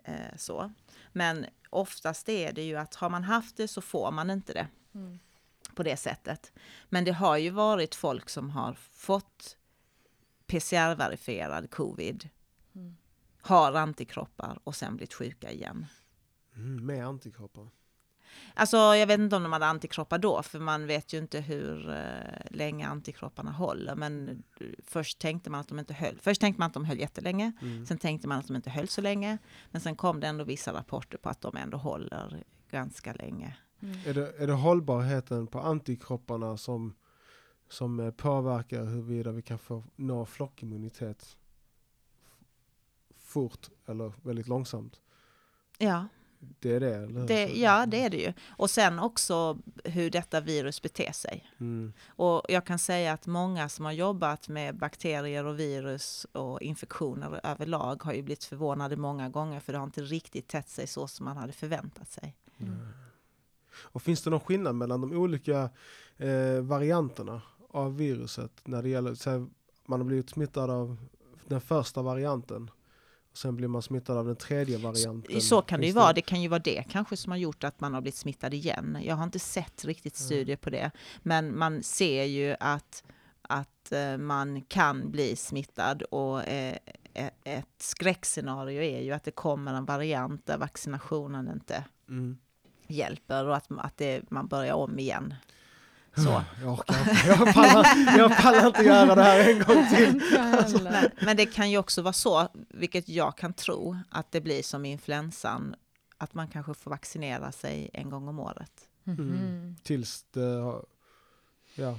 Eh, 0.05 0.37
så. 0.37 0.73
Men 1.13 1.47
oftast 1.71 2.29
är 2.29 2.53
det 2.53 2.63
ju 2.63 2.77
att 2.77 2.95
har 2.95 3.11
man 3.11 3.25
haft 3.25 3.57
det 3.57 3.69
så 3.69 3.81
får 3.81 4.11
man 4.11 4.31
inte 4.31 4.53
det 4.53 4.69
Mm. 4.95 5.19
på 5.75 5.83
det 5.83 5.97
sättet. 5.97 6.53
Men 6.89 7.05
det 7.05 7.13
har 7.13 7.37
ju 7.37 7.51
varit 7.51 7.95
folk 7.95 8.29
som 8.29 8.51
har 8.51 8.75
fått 8.75 9.57
PCR-verifierad 10.47 11.71
covid, 11.71 12.29
Mm. 12.75 12.97
har 13.41 13.73
antikroppar 13.73 14.59
och 14.65 14.77
sen 14.77 14.97
blivit 14.97 15.15
sjuka 15.15 15.51
igen. 15.53 15.87
Mm, 16.57 16.87
med 16.87 17.07
antikroppar. 17.07 17.69
Alltså 18.55 18.77
jag 18.77 19.07
vet 19.07 19.21
inte 19.21 19.37
om 19.37 19.43
de 19.43 19.53
hade 19.53 19.67
antikroppar 19.67 20.19
då, 20.19 20.43
för 20.43 20.59
man 20.59 20.87
vet 20.87 21.13
ju 21.13 21.19
inte 21.19 21.41
hur 21.41 21.91
eh, 21.91 21.97
länge 22.51 22.89
antikropparna 22.89 23.51
håller. 23.51 23.95
Men 23.95 24.29
eh, 24.61 24.67
först 24.85 25.19
tänkte 25.19 25.51
man 25.51 25.61
att 25.61 25.69
de 25.69 25.79
inte 25.79 25.95
höll. 25.95 26.19
Först 26.23 26.41
tänkte 26.41 26.61
man 26.61 26.67
att 26.67 26.75
de 26.75 26.85
höll 26.85 26.99
jättelänge. 26.99 27.53
Mm. 27.63 27.87
Sen 27.87 27.99
tänkte 27.99 28.29
man 28.29 28.39
att 28.39 28.47
de 28.47 28.57
inte 28.57 28.71
höll 28.71 28.89
så 28.89 29.01
länge. 29.01 29.39
Men 29.71 29.81
sen 29.81 29.97
kom 29.97 30.21
det 30.21 30.27
ändå 30.27 30.45
vissa 30.45 30.73
rapporter 30.73 31.19
på 31.19 31.29
att 31.29 31.41
de 31.41 31.57
ändå 31.57 31.79
håller 31.79 32.45
ganska 32.71 33.13
länge. 33.13 33.57
Mm. 33.81 33.99
Är, 34.07 34.15
det, 34.15 34.33
är 34.39 34.47
det 34.47 34.53
hållbarheten 34.53 35.47
på 35.47 35.61
antikropparna 35.61 36.57
som, 36.57 36.95
som 37.69 38.01
eh, 38.01 38.11
påverkar 38.11 38.85
huruvida 38.85 39.33
vi 39.33 39.43
kan 39.43 39.59
få 39.59 39.85
nå 39.97 40.27
flockimmunitet 40.27 41.37
fort 43.17 43.69
eller 43.87 44.13
väldigt 44.23 44.49
långsamt? 44.49 45.01
Ja, 45.79 46.09
det 46.59 46.75
är 46.75 46.81
det? 46.81 46.95
Eller? 46.95 47.27
Det, 47.27 47.47
ja, 47.47 47.87
det 47.87 48.05
är 48.05 48.11
det 48.11 48.17
ju. 48.17 48.33
Och 48.49 48.71
sen 48.71 48.99
också 48.99 49.59
hur 49.85 50.11
detta 50.11 50.41
virus 50.41 50.83
beter 50.83 51.13
sig. 51.13 51.51
Mm. 51.61 51.93
Och 52.07 52.43
jag 52.49 52.67
kan 52.67 52.79
säga 52.79 53.13
att 53.13 53.27
många 53.27 53.69
som 53.69 53.85
har 53.85 53.93
jobbat 53.93 54.49
med 54.49 54.77
bakterier 54.77 55.45
och 55.45 55.59
virus 55.61 56.27
och 56.33 56.63
infektioner 56.63 57.41
överlag 57.43 58.03
har 58.03 58.13
ju 58.13 58.23
blivit 58.23 58.45
förvånade 58.45 58.97
många 58.97 59.29
gånger 59.29 59.61
för 59.61 59.73
det 59.73 59.79
har 59.79 59.87
inte 59.87 60.03
riktigt 60.03 60.49
tätt 60.49 60.69
sig 60.69 60.87
så 60.87 61.09
som 61.09 61.25
man 61.25 61.37
hade 61.37 61.53
förväntat 61.53 62.11
sig. 62.11 62.37
Mm. 62.59 62.89
Och 63.79 64.03
finns 64.03 64.23
det 64.23 64.31
någon 64.31 64.41
skillnad 64.41 64.75
mellan 64.75 65.01
de 65.01 65.13
olika 65.13 65.71
eh, 66.17 66.61
varianterna 66.61 67.43
av 67.71 67.97
viruset 67.97 68.53
när 68.65 68.83
det 68.83 68.89
gäller, 68.89 69.27
här, 69.27 69.47
man 69.87 70.01
har 70.01 70.05
blivit 70.05 70.31
smittad 70.31 70.71
av 70.71 70.97
den 71.47 71.61
första 71.61 72.03
varianten 72.03 72.71
sen 73.37 73.57
blir 73.57 73.69
man 73.69 73.83
smittad 73.83 74.19
av 74.19 74.27
den 74.27 74.37
tredje 74.37 74.79
varianten. 74.79 75.41
Så 75.41 75.63
kan 75.63 75.81
det 75.81 75.87
ju 75.87 75.93
vara. 75.93 76.13
Det 76.13 76.23
kan 76.23 76.43
ju 76.43 76.49
vara 76.49 76.61
det 76.61 76.83
kanske 76.91 77.17
som 77.17 77.31
har 77.33 77.39
gjort 77.39 77.65
att 77.65 77.81
man 77.81 77.95
har 77.95 78.01
blivit 78.01 78.17
smittad 78.19 78.55
igen. 78.55 78.99
Jag 79.03 79.17
har 79.17 79.25
inte 79.25 79.39
sett 79.39 79.85
riktigt 79.85 80.17
studier 80.17 80.57
på 80.57 80.71
det. 80.71 80.91
Men 81.23 81.59
man 81.59 81.83
ser 81.83 82.25
ju 82.25 82.57
att, 82.61 83.05
att 83.43 83.93
eh, 83.93 84.17
man 84.19 84.61
kan 84.63 85.11
bli 85.11 85.37
smittad 85.37 86.03
och 86.03 86.45
eh, 86.49 86.77
e- 87.15 87.31
ett 87.45 87.67
skräckscenario 87.79 88.83
är 88.83 89.01
ju 89.03 89.13
att 89.13 89.25
det 89.25 89.31
kommer 89.31 89.75
en 89.75 89.85
variant 89.85 90.47
där 90.47 90.59
vaccinationen 90.59 91.51
inte 91.53 91.85
Mm. 92.09 92.39
hjälper 92.87 93.45
och 93.45 93.57
att, 93.57 93.67
att 93.79 93.97
det, 93.97 94.31
man 94.31 94.47
börjar 94.49 94.75
om 94.75 94.99
igen. 94.99 95.35
Så. 96.17 96.43
Jag 96.63 96.73
orkar 96.73 97.01
inte. 97.01 97.27
Jag 97.27 97.55
pallar, 97.55 98.19
jag 98.19 98.37
pallar 98.37 98.67
inte 98.67 98.83
göra 98.83 99.15
det 99.15 99.23
här 99.23 99.51
en 99.51 99.59
gång 99.59 99.89
till. 99.89 100.23
Men, 100.83 101.11
men 101.21 101.37
det 101.37 101.47
kan 101.47 101.71
ju 101.71 101.79
också 101.79 102.03
vara 102.03 102.13
så, 102.13 102.49
vilket 102.69 103.09
jag 103.09 103.37
kan 103.37 103.53
tro, 103.53 103.97
att 104.11 104.33
det 104.33 104.41
blir 104.41 104.63
som 104.63 104.85
influensan, 104.85 105.75
att 106.19 106.35
man 106.35 106.49
kanske 106.49 106.75
får 106.75 106.91
vaccinera 106.91 107.53
sig 107.53 107.91
en 107.93 108.11
gång 108.11 108.29
om 108.29 108.39
året. 108.39 108.73
Mhm. 109.05 109.77
Tills 109.83 110.25
det 110.31 110.73
ja. 111.75 111.99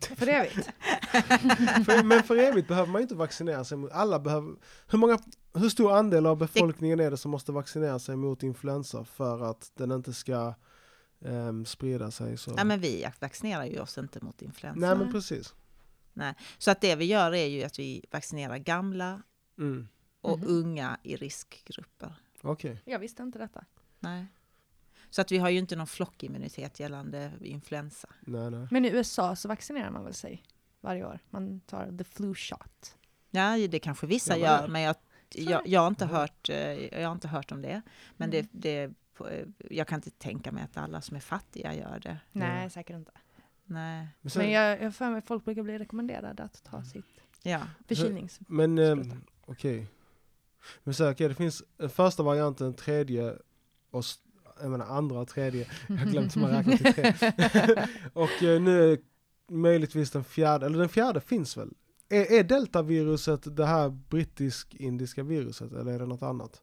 För 0.16 0.26
evigt. 0.28 0.56
För, 1.86 2.02
men 2.02 2.22
för 2.22 2.36
evigt 2.36 2.68
behöver 2.68 2.92
man 2.92 3.00
ju 3.00 3.02
inte 3.02 3.14
vaccinera 3.14 3.64
sig 3.64 3.78
alla 3.92 4.18
behöver, 4.18 4.54
hur 4.86 4.98
många, 4.98 5.18
hur 5.54 5.68
stor 5.68 5.92
andel 5.92 6.26
av 6.26 6.36
befolkningen 6.36 7.00
är 7.00 7.10
det 7.10 7.16
som 7.16 7.30
måste 7.30 7.52
vaccinera 7.52 7.98
sig 7.98 8.16
mot 8.16 8.42
influensa 8.42 9.04
för 9.04 9.50
att 9.50 9.70
den 9.74 9.92
inte 9.92 10.12
ska 10.12 10.54
ehm, 11.24 11.64
sprida 11.64 12.10
sig 12.10 12.36
så? 12.36 12.54
Ja, 12.56 12.64
men 12.64 12.80
vi 12.80 13.06
vaccinerar 13.20 13.64
ju 13.64 13.80
oss 13.80 13.98
inte 13.98 14.24
mot 14.24 14.42
influensa. 14.42 14.80
Nej 14.80 14.96
men 14.96 15.12
precis. 15.12 15.54
Så 16.58 16.70
att 16.70 16.80
det 16.80 16.96
vi 16.96 17.04
gör 17.04 17.34
är 17.34 17.46
ju 17.46 17.62
att 17.64 17.78
vi 17.78 18.04
vaccinerar 18.10 18.58
gamla 18.58 19.22
Mm. 19.58 19.88
och 20.20 20.38
Mhm. 20.38 20.48
unga 20.48 20.98
i 21.02 21.16
riskgrupper. 21.16 22.14
Okej. 22.42 22.82
Jag 22.84 22.98
visste 22.98 23.22
inte 23.22 23.38
detta. 23.38 23.64
Nej. 24.00 24.26
Så 25.10 25.20
att 25.20 25.32
vi 25.32 25.38
har 25.38 25.48
ju 25.50 25.58
inte 25.58 25.76
någon 25.76 25.86
flockimmunitet 25.86 26.80
gällande 26.80 27.32
influensa. 27.40 28.08
Nej 28.20 28.50
nej. 28.50 28.68
Men 28.70 28.84
i 28.84 28.88
USA 28.88 29.36
så 29.36 29.48
vaccinerar 29.48 29.90
man 29.90 30.04
väl 30.04 30.14
sig 30.14 30.42
varje 30.80 31.04
år? 31.06 31.18
Man 31.30 31.60
tar 31.60 31.98
the 31.98 32.04
flu 32.04 32.34
shot. 32.34 32.96
Ja, 33.30 33.56
det 33.68 33.78
kanske 33.78 34.06
vissa 34.06 34.36
Ja, 34.38 34.46
gör, 34.60 34.68
men 34.68 34.82
jag, 34.82 34.96
jag, 35.34 35.68
jag, 35.68 35.80
har 35.80 35.88
inte 35.88 36.06
hört, 36.06 36.48
eh, 36.48 37.00
jag 37.00 37.08
har 37.08 37.12
inte 37.14 37.28
hört 37.28 37.52
om 37.52 37.62
det. 37.62 37.82
Men 38.16 38.30
Mm. 38.32 38.48
det, 38.52 38.58
det, 38.86 38.94
jag 39.70 39.88
kan 39.88 39.96
inte 39.98 40.10
tänka 40.10 40.52
mig 40.52 40.64
att 40.64 40.76
alla 40.76 41.00
som 41.00 41.16
är 41.16 41.20
fattiga 41.20 41.74
gör 41.74 42.00
det. 42.02 42.18
Nej, 42.32 42.62
Ja. 42.62 42.70
säkert 42.70 42.96
inte. 42.96 43.12
Nej. 43.64 44.08
Men, 44.20 44.30
sen, 44.30 44.42
Men 44.42 44.50
jag 44.52 44.82
jag 44.82 44.94
för 44.94 45.08
mig 45.10 45.18
att 45.18 45.26
folk 45.26 45.44
brukar 45.44 45.62
bli 45.62 45.78
rekommenderade 45.78 46.42
att 46.42 46.62
ta 46.64 46.76
Mm. 46.76 46.88
sitt 46.88 47.04
Ja. 47.42 47.60
förkylnings... 47.88 48.40
men 48.48 48.76
Spruta. 48.76 49.16
okej. 49.46 49.86
Men 50.84 50.94
så, 50.94 51.10
okej, 51.10 51.28
det 51.28 51.34
finns 51.34 51.62
den 51.76 51.90
första 51.90 52.22
varianten, 52.22 52.74
tredje 52.74 53.34
och 53.90 54.04
jag 54.60 54.70
menar 54.70 54.86
andra 54.86 55.24
tredje. 55.24 55.66
Jag 55.88 55.96
har 55.96 56.06
glömt 56.06 56.36
hur 56.36 56.40
man 56.40 56.50
räknar 56.50 56.76
till 56.76 56.94
tre. 56.94 57.86
och 58.12 58.42
eh, 58.42 58.62
nu 58.62 59.02
möjligtvis 59.48 60.10
den 60.10 60.24
fjärde, 60.24 60.66
eller 60.66 60.78
den 60.78 60.88
fjärde 60.88 61.20
finns 61.20 61.56
väl? 61.56 61.72
Är, 62.08 62.32
är 62.32 62.44
deltaviruset 62.44 63.56
det 63.56 63.66
här 63.66 63.88
brittisk-indiska 63.88 65.22
viruset 65.22 65.72
eller 65.72 65.92
är 65.92 65.98
det 65.98 66.06
något 66.06 66.22
annat? 66.22 66.62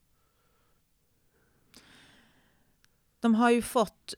De 3.21 3.35
har 3.35 3.51
ju 3.51 3.61
fått 3.61 4.13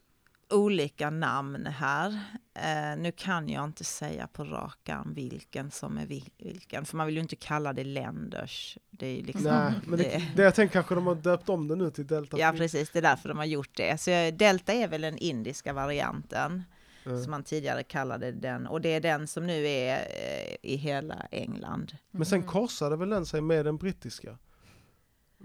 olika 0.49 1.09
namn 1.09 1.65
här. 1.65 2.19
Eh, 2.55 2.97
nu 3.01 3.11
kan 3.11 3.49
jag 3.49 3.63
inte 3.63 3.83
säga 3.83 4.27
på 4.27 4.43
rak 4.43 4.89
arm 4.89 5.13
vilken 5.13 5.71
som 5.71 5.97
är 5.97 6.05
vil- 6.05 6.29
vilken, 6.37 6.85
för 6.85 6.97
man 6.97 7.05
vill 7.07 7.15
ju 7.15 7.21
inte 7.21 7.35
kalla 7.35 7.73
det 7.73 7.83
länders. 7.83 8.77
Det 8.91 9.07
är 9.07 9.15
ju 9.15 9.23
liksom, 9.23 9.43
Nej, 9.43 9.73
men 9.85 9.97
det, 9.99 10.03
det- 10.03 10.27
det 10.35 10.43
jag 10.43 10.55
tänker 10.55 10.73
kanske 10.73 10.95
de 10.95 11.07
har 11.07 11.15
döpt 11.15 11.49
om 11.49 11.67
det 11.67 11.75
nu 11.75 11.91
till 11.91 12.07
delta. 12.07 12.39
Ja, 12.39 12.53
precis. 12.57 12.89
Det 12.89 12.99
är 12.99 13.03
därför 13.03 13.29
de 13.29 13.37
har 13.37 13.45
gjort 13.45 13.77
det. 13.77 14.01
Så 14.01 14.11
eh, 14.11 14.33
delta 14.33 14.73
är 14.73 14.87
väl 14.87 15.01
den 15.01 15.17
indiska 15.17 15.73
varianten. 15.73 16.63
Ja. 17.05 17.21
som 17.21 17.31
man 17.31 17.43
tidigare 17.43 17.83
kallade 17.83 18.31
den. 18.31 18.67
Och 18.67 18.81
det 18.81 18.89
är 18.89 18.99
den 19.01 19.27
som 19.27 19.47
nu 19.47 19.67
är 19.67 19.95
eh, 19.97 20.55
i 20.71 20.75
hela 20.75 21.15
England. 21.31 21.97
Men 22.11 22.25
sen 22.25 22.43
korsade 22.43 22.95
väl 22.95 23.09
den 23.09 23.25
sig 23.25 23.41
med 23.41 23.65
den 23.65 23.77
brittiska? 23.77 24.37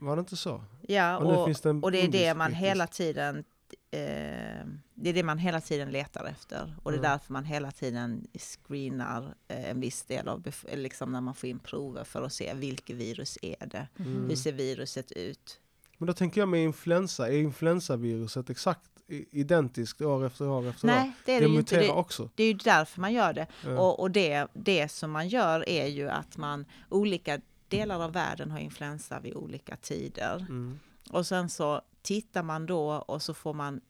Var 0.00 0.16
det 0.16 0.20
inte 0.20 0.36
så? 0.36 0.62
Ja, 0.88 1.16
Och 1.18 1.42
och, 1.42 1.48
det 1.62 1.70
och 1.82 1.92
det 1.92 2.02
är 2.04 2.08
det 2.08 2.34
man 2.34 2.52
hela 2.52 2.86
tiden 2.86 3.44
eh, 3.90 4.66
det 4.94 5.10
är 5.10 5.14
det 5.14 5.22
man 5.22 5.38
hela 5.38 5.60
tiden 5.60 5.90
letar 5.90 6.24
efter. 6.24 6.74
Och 6.82 6.90
det 6.92 6.96
är 6.96 6.98
Mm. 6.98 7.10
därför 7.10 7.32
man 7.32 7.44
hela 7.44 7.70
tiden 7.70 8.26
screenar 8.38 9.34
eh, 9.48 9.70
en 9.70 9.80
viss 9.80 10.02
del 10.02 10.28
av, 10.28 10.46
liksom 10.74 11.12
när 11.12 11.20
man 11.20 11.34
får 11.34 11.48
in 11.48 11.58
prover 11.58 12.04
för 12.04 12.22
att 12.22 12.32
se 12.32 12.54
vilket 12.54 12.96
virus 12.96 13.38
är 13.42 13.66
det. 13.66 13.88
Mm. 13.98 14.28
Hur 14.28 14.36
ser 14.36 14.52
viruset 14.52 15.12
ut? 15.12 15.60
Men 15.98 16.06
då 16.06 16.12
tänker 16.12 16.40
jag 16.40 16.48
med 16.48 16.64
influensa, 16.64 17.28
är 17.28 17.38
influensaviruset 17.38 18.50
exakt 18.50 18.90
identiskt 19.30 20.00
år 20.02 20.26
efter 20.26 20.48
år 20.48 20.66
efter 20.68 20.88
år? 20.88 20.92
Nej, 20.92 21.12
det 21.24 21.32
är 21.32 21.40
Det 21.40 21.46
det 21.46 21.52
ju 21.52 21.58
inte. 21.58 21.80
Det, 21.80 21.90
också. 21.90 22.30
det 22.34 22.42
är 22.42 22.46
ju 22.48 22.54
därför 22.54 23.00
man 23.00 23.12
gör 23.12 23.32
det. 23.32 23.46
Ja. 23.64 23.78
Och, 23.80 24.00
och 24.00 24.10
det, 24.10 24.46
det 24.54 24.88
som 24.88 25.10
man 25.10 25.28
gör 25.28 25.68
är 25.68 25.86
ju 25.86 26.08
att 26.10 26.36
man, 26.36 26.64
olika 26.88 27.40
delar 27.68 28.00
av 28.00 28.12
världen 28.12 28.50
har 28.50 28.58
influensa 28.58 29.20
vid 29.20 29.34
olika 29.34 29.76
tider. 29.76 30.36
Mm. 30.36 30.80
Och 31.10 31.26
sen 31.26 31.48
så 31.50 31.82
tittar 32.02 32.42
man 32.42 32.66
då 32.66 32.90
och 32.90 33.22
så 33.22 33.34
får 33.34 33.54
man 33.54 33.80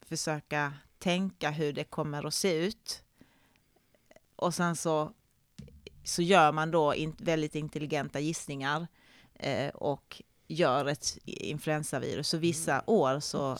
försöka 0.00 0.72
tänka 0.98 1.50
hur 1.50 1.72
det 1.72 1.84
kommer 1.84 2.26
att 2.26 2.34
se 2.34 2.54
ut. 2.54 3.02
Och 4.36 4.54
sen 4.54 4.76
så, 4.76 5.12
så 6.04 6.22
gör 6.22 6.52
man 6.52 6.70
då 6.70 6.94
in, 6.94 7.16
väldigt 7.18 7.54
intelligenta 7.54 8.20
gissningar 8.20 8.86
eh, 9.34 9.68
och 9.68 10.22
gör 10.46 10.86
ett 10.86 11.18
influensavirus. 11.24 12.28
Så 12.28 12.36
vissa 12.36 12.82
år 12.86 13.20
så, 13.20 13.58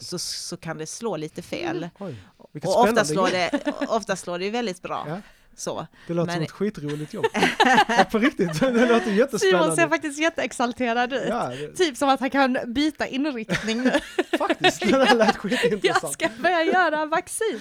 så, 0.00 0.18
så 0.18 0.56
kan 0.56 0.78
det 0.78 0.86
slå 0.86 1.16
lite 1.16 1.42
fel. 1.42 1.88
Oj, 1.98 2.16
Och 2.38 2.80
ofta 2.80 3.04
slår, 3.04 3.30
det, 3.30 3.74
ofta 3.88 4.16
slår 4.16 4.38
det 4.38 4.50
väldigt 4.50 4.82
bra. 4.82 5.04
Ja. 5.08 5.20
Så. 5.60 5.86
Det 6.06 6.14
låter 6.14 6.26
men- 6.26 6.34
som 6.34 6.42
ett 6.42 6.50
skitroligt 6.50 7.14
jobb. 7.14 7.26
ja, 7.88 8.04
på 8.10 8.18
riktigt, 8.18 8.60
det 8.60 8.70
låter 8.70 8.88
Simon 8.88 9.00
ser 9.00 9.08
jättespännande. 9.16 9.88
faktiskt 9.88 10.18
jätteexalterad 10.18 11.12
ut. 11.12 11.22
Ja, 11.28 11.48
det, 11.48 11.72
Typ 11.76 11.96
som 11.96 12.08
att 12.08 12.20
han 12.20 12.30
kan 12.30 12.58
byta 12.66 13.06
inriktning 13.06 13.82
nu. 13.82 13.90
faktiskt, 14.38 14.80
det 14.80 14.90
där 14.90 15.14
lät 15.14 15.26
Jag 15.28 15.36
skitintressant. 15.36 16.12
ska 16.12 16.28
börja 16.38 16.62
göra 16.64 17.06
vaccin. 17.06 17.60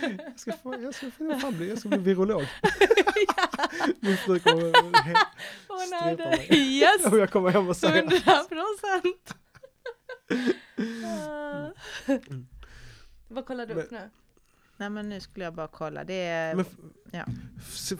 Jag 0.00 0.40
ska, 0.40 0.52
få, 0.52 0.74
jag 0.82 0.94
ska, 0.94 1.06
få, 1.10 1.38
fan 1.38 1.56
bli, 1.56 1.68
jag 1.68 1.78
ska 1.78 1.88
bli 1.88 1.98
virolog. 1.98 2.42
Min 4.00 4.16
fru 4.16 4.38
kommer 4.38 4.68
Strepa 5.86 6.28
mig. 6.28 6.48
yes! 6.50 7.06
och 7.12 7.18
jag 7.18 7.30
kommer 7.30 7.50
hem 7.50 7.68
och 7.68 7.76
säger 7.76 8.02
Hundra 8.02 8.44
procent! 8.44 9.34
Vad 13.28 13.46
kollar 13.46 13.66
du 13.66 13.74
upp 13.74 13.90
nu? 13.90 14.10
Nej 14.80 14.90
men 14.90 15.08
nu 15.08 15.20
skulle 15.20 15.44
jag 15.44 15.54
bara 15.54 15.68
kolla. 15.68 16.04
Det 16.04 16.14
är, 16.26 16.54
Men 16.54 16.64
ja. 17.10 17.24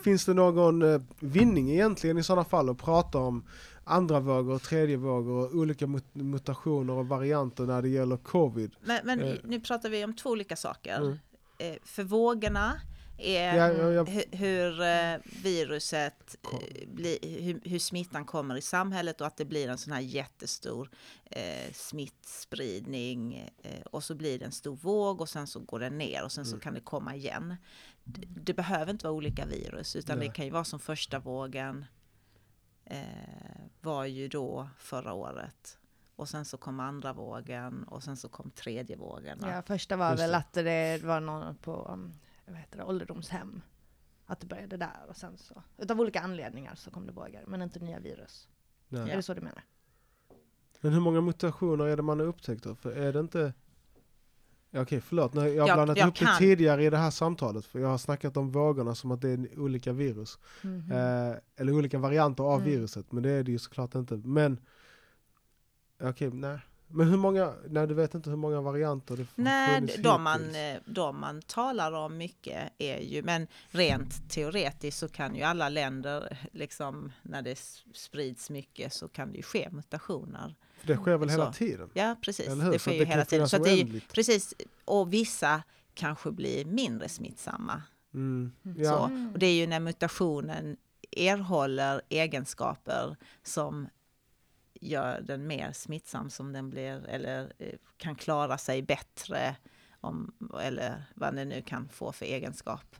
Finns 0.02 0.24
det 0.24 0.34
någon 0.34 0.82
eh, 0.94 1.00
vinning 1.20 1.70
egentligen 1.70 2.18
i 2.18 2.22
sådana 2.22 2.44
fall 2.44 2.68
att 2.68 2.78
prata 2.78 3.18
om 3.18 3.44
andra 3.84 4.20
vågor 4.20 4.54
och 4.54 4.62
tredje 4.62 4.96
vågor 4.96 5.32
och 5.46 5.54
olika 5.54 5.86
mut- 5.86 6.14
mutationer 6.14 6.92
och 6.92 7.08
varianter 7.08 7.64
när 7.64 7.82
det 7.82 7.88
gäller 7.88 8.16
covid? 8.16 8.70
Men, 8.80 9.00
men 9.04 9.20
Eh. 9.20 9.34
nu 9.44 9.60
pratar 9.60 9.88
vi 9.88 10.04
om 10.04 10.14
två 10.16 10.30
olika 10.30 10.56
saker. 10.56 10.96
Mm. 11.00 11.18
Eh, 11.58 11.76
för 11.84 12.02
vågorna 12.04 12.80
är 13.20 13.56
Ja, 13.56 13.72
ja, 13.72 13.90
ja. 13.92 14.04
hu- 14.04 14.36
hur 14.36 14.80
eh, 14.82 15.42
viruset, 15.42 16.36
eh, 16.52 16.88
blir, 16.88 17.40
hur, 17.42 17.60
hur 17.64 17.78
smittan 17.78 18.24
kommer 18.24 18.56
i 18.56 18.60
samhället 18.60 19.20
och 19.20 19.26
att 19.26 19.36
det 19.36 19.44
blir 19.44 19.68
en 19.68 19.78
sån 19.78 19.92
här 19.92 20.00
jättestor 20.00 20.90
eh, 21.30 21.72
smittspridning 21.72 23.50
eh, 23.62 23.80
och 23.90 24.04
så 24.04 24.14
blir 24.14 24.38
det 24.38 24.44
en 24.44 24.52
stor 24.52 24.76
våg 24.76 25.20
och 25.20 25.28
sen 25.28 25.46
så 25.46 25.60
går 25.60 25.78
den 25.80 25.98
ner 25.98 26.24
och 26.24 26.32
sen 26.32 26.44
så 26.44 26.50
Mm. 26.54 26.60
kan 26.60 26.74
det 26.74 26.80
komma 26.80 27.14
igen. 27.14 27.56
Det, 28.04 28.26
det 28.26 28.54
behöver 28.54 28.92
inte 28.92 29.04
vara 29.06 29.14
olika 29.14 29.46
virus 29.46 29.96
utan 29.96 30.18
Nej. 30.18 30.28
det 30.28 30.34
kan 30.34 30.44
ju 30.44 30.50
vara 30.50 30.64
som 30.64 30.80
första 30.80 31.18
vågen 31.18 31.84
eh, 32.84 33.00
var 33.80 34.04
ju 34.04 34.28
då 34.28 34.68
förra 34.78 35.12
året. 35.12 35.76
Och 36.16 36.28
sen 36.28 36.44
så 36.44 36.56
kom 36.56 36.80
andra 36.80 37.12
vågen 37.12 37.84
och 37.84 38.02
sen 38.02 38.16
så 38.16 38.28
kom 38.28 38.50
tredje 38.50 38.96
vågen. 38.96 39.38
Ja, 39.42 39.62
första 39.62 39.96
var 39.96 40.10
Just 40.10 40.22
väl 40.22 40.34
att 40.34 40.52
det 40.52 41.00
var 41.04 41.20
någon 41.20 41.56
på 41.56 41.90
um, 41.92 42.12
vad 42.52 42.60
heter 42.60 42.78
det, 42.78 42.84
ålderdomshem. 42.84 43.62
Att 44.26 44.40
det 44.40 44.46
började 44.46 44.76
där 44.76 45.00
och 45.08 45.16
sen 45.16 45.38
så, 45.38 45.62
utav 45.78 46.00
olika 46.00 46.20
anledningar 46.20 46.74
så 46.74 46.90
kom 46.90 47.06
det 47.06 47.12
vågor, 47.12 47.44
men 47.46 47.62
inte 47.62 47.78
nya 47.80 47.98
virus. 48.00 48.48
Nej. 48.88 49.10
Är 49.10 49.16
det 49.16 49.22
så 49.22 49.34
du 49.34 49.40
menar? 49.40 49.62
Men 50.80 50.92
hur 50.92 51.00
många 51.00 51.20
mutationer 51.20 51.84
är 51.84 51.96
det 51.96 52.02
man 52.02 52.20
har 52.20 52.26
upptäckt 52.26 52.64
då? 52.64 52.74
För 52.74 52.92
är 52.92 53.12
det 53.12 53.20
inte... 53.20 53.52
Ja, 54.70 54.80
okej, 54.82 55.00
förlåt. 55.00 55.34
Nu, 55.34 55.48
jag 55.48 55.66
har 55.68 55.74
blandat 55.74 55.96
jag 55.98 56.08
det 56.08 56.12
kan- 56.18 56.38
tidigare 56.38 56.84
i 56.84 56.90
det 56.90 56.96
här 56.96 57.10
samtalet. 57.10 57.64
För 57.66 57.78
jag 57.78 57.88
har 57.88 57.98
snackat 57.98 58.36
om 58.36 58.50
vågorna 58.50 58.94
som 58.94 59.10
att 59.10 59.20
det 59.20 59.28
är 59.30 59.58
olika 59.58 59.92
virus. 59.92 60.38
Mhm. 60.62 60.92
Eh, 60.92 61.36
eller 61.56 61.72
olika 61.72 61.98
varianter 61.98 62.44
av 62.44 62.60
Mm. 62.60 62.70
viruset. 62.70 63.12
Men 63.12 63.22
det 63.22 63.30
är 63.30 63.42
det 63.42 63.52
ju 63.52 63.58
såklart 63.58 63.94
inte. 63.94 64.16
Men... 64.16 64.60
Okej, 66.02 66.30
nej. 66.30 66.58
Men 66.92 67.08
hur 67.08 67.16
många... 67.16 67.54
Nej, 67.68 67.86
du 67.86 67.94
vet 67.94 68.14
inte 68.14 68.30
hur 68.30 68.36
många 68.36 68.60
varianter 68.60 69.16
det 69.16 69.26
Nej, 69.34 69.80
de 69.98 70.22
man, 70.22 70.40
hittills? 70.40 70.56
eh, 70.56 70.80
de 70.84 71.20
man 71.20 71.42
talar 71.42 71.92
om 71.92 72.16
mycket 72.16 72.72
är 72.78 72.98
ju, 73.00 73.22
men 73.22 73.46
rent 73.68 74.30
teoretiskt 74.30 74.98
så 74.98 75.08
kan 75.08 75.34
ju 75.34 75.42
alla 75.42 75.68
länder, 75.68 76.38
liksom 76.52 77.12
när 77.22 77.42
det 77.42 77.58
sprids 77.94 78.50
mycket 78.50 78.92
så 78.92 79.08
kan 79.08 79.30
det 79.30 79.36
ju 79.36 79.42
ske 79.42 79.68
mutationer. 79.70 80.54
För 80.78 80.86
det 80.86 80.96
sker 80.96 81.16
väl 81.16 81.28
hela 81.28 81.52
Så. 81.52 81.58
tiden? 81.58 81.90
Ja, 81.94 82.16
precis. 82.20 82.46
Det 82.46 82.78
sker 82.78 82.92
ju 82.92 83.04
hela 83.04 83.24
tiden. 83.24 83.48
Så 83.48 83.56
att 83.56 83.64
det 83.64 83.70
är 83.70 83.76
ju, 83.76 84.00
precis, 84.00 84.54
och 84.84 85.12
vissa 85.12 85.62
kanske 85.94 86.30
blir 86.30 86.64
mindre 86.64 87.08
smittsamma. 87.08 87.82
Mm. 88.14 88.52
Mm. 88.64 88.82
Ja. 88.82 88.90
Så. 88.90 89.30
Och 89.32 89.38
det 89.38 89.46
är 89.46 89.54
ju 89.54 89.66
när 89.66 89.80
mutationen 89.80 90.76
erhåller 91.16 92.02
egenskaper 92.08 93.16
som 93.42 93.88
gör 94.80 95.20
den 95.20 95.46
mer 95.46 95.72
smittsam 95.72 96.30
som 96.30 96.52
den 96.52 96.70
blir 96.70 97.06
eller 97.06 97.52
eh, 97.58 97.78
kan 97.96 98.14
klara 98.14 98.58
sig 98.58 98.82
bättre 98.82 99.56
om, 100.00 100.32
eller 100.60 101.04
vad 101.14 101.34
den 101.34 101.48
nu 101.48 101.62
kan 101.62 101.88
få 101.88 102.12
för 102.12 102.26
egenskap 102.26 102.96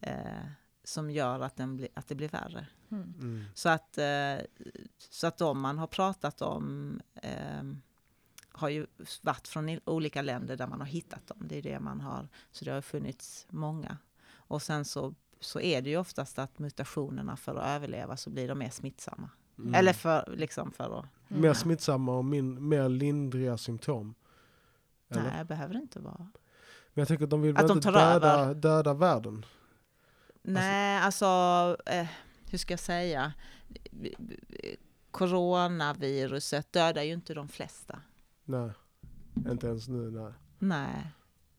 eh, 0.00 0.46
som 0.84 1.10
gör 1.10 1.40
att, 1.40 1.56
den 1.56 1.76
blir, 1.76 1.88
att 1.94 2.08
det 2.08 2.14
blir 2.14 2.28
värre. 2.28 2.66
Mm. 2.90 3.14
Mm. 3.20 3.44
Så 3.54 3.68
att, 3.68 3.98
eh, 3.98 4.36
så 4.98 5.26
att 5.26 5.38
de 5.38 5.60
man 5.60 5.78
har 5.78 5.86
pratat 5.86 6.42
om 6.42 7.00
eh, 7.14 7.62
har 8.52 8.68
ju 8.68 8.86
varit 9.22 9.48
från 9.48 9.80
olika 9.84 10.22
länder 10.22 10.56
där 10.56 10.66
man 10.66 10.80
har 10.80 10.86
hittat 10.86 11.26
dem. 11.26 11.38
Det 11.40 11.58
är 11.58 11.62
det 11.62 11.80
man 11.80 12.00
har, 12.00 12.28
så 12.50 12.64
det 12.64 12.70
har 12.70 12.80
funnits 12.80 13.46
många. 13.50 13.96
Och 14.30 14.62
sen 14.62 14.84
så, 14.84 15.14
så 15.40 15.60
är 15.60 15.82
det 15.82 15.90
ju 15.90 15.96
oftast 15.96 16.38
att 16.38 16.58
mutationerna 16.58 17.36
för 17.36 17.54
att 17.54 17.66
överleva 17.66 18.16
så 18.16 18.30
blir 18.30 18.48
de 18.48 18.58
mer 18.58 18.70
smittsamma. 18.70 19.30
Mm. 19.58 19.74
Eller 19.74 19.92
för, 19.92 20.34
liksom 20.36 20.72
för 20.72 20.98
att, 20.98 21.04
Mer 21.28 21.54
smittsamma 21.54 22.16
och 22.16 22.24
min, 22.24 22.68
mer 22.68 22.88
lindriga 22.88 23.58
symptom. 23.58 24.14
Eller? 25.08 25.22
nej, 25.22 25.38
det 25.38 25.44
behöver 25.44 25.74
inte 25.76 26.00
vara. 26.00 26.16
Men 26.94 27.02
jag 27.02 27.08
tänker 27.08 27.24
att 27.24 27.30
de 27.30 27.42
vill 27.42 27.56
Att 27.56 27.62
väl 27.62 27.68
de 27.68 27.78
inte 27.78 27.90
döda, 27.90 28.32
över. 28.32 28.54
döda 28.54 28.94
världen? 28.94 29.46
Nej, 30.42 30.98
alltså, 30.98 31.26
eh, 31.86 32.06
hur 32.50 32.58
ska 32.58 32.72
jag 32.72 32.80
säga? 32.80 33.32
Coronaviruset 35.10 36.72
dödar 36.72 37.02
ju 37.02 37.12
inte 37.12 37.34
de 37.34 37.48
flesta. 37.48 38.00
Nej, 38.44 38.70
inte 39.50 39.66
ens 39.66 39.88
nu. 39.88 40.10
Nej. 40.10 40.32
Nej, 40.58 41.12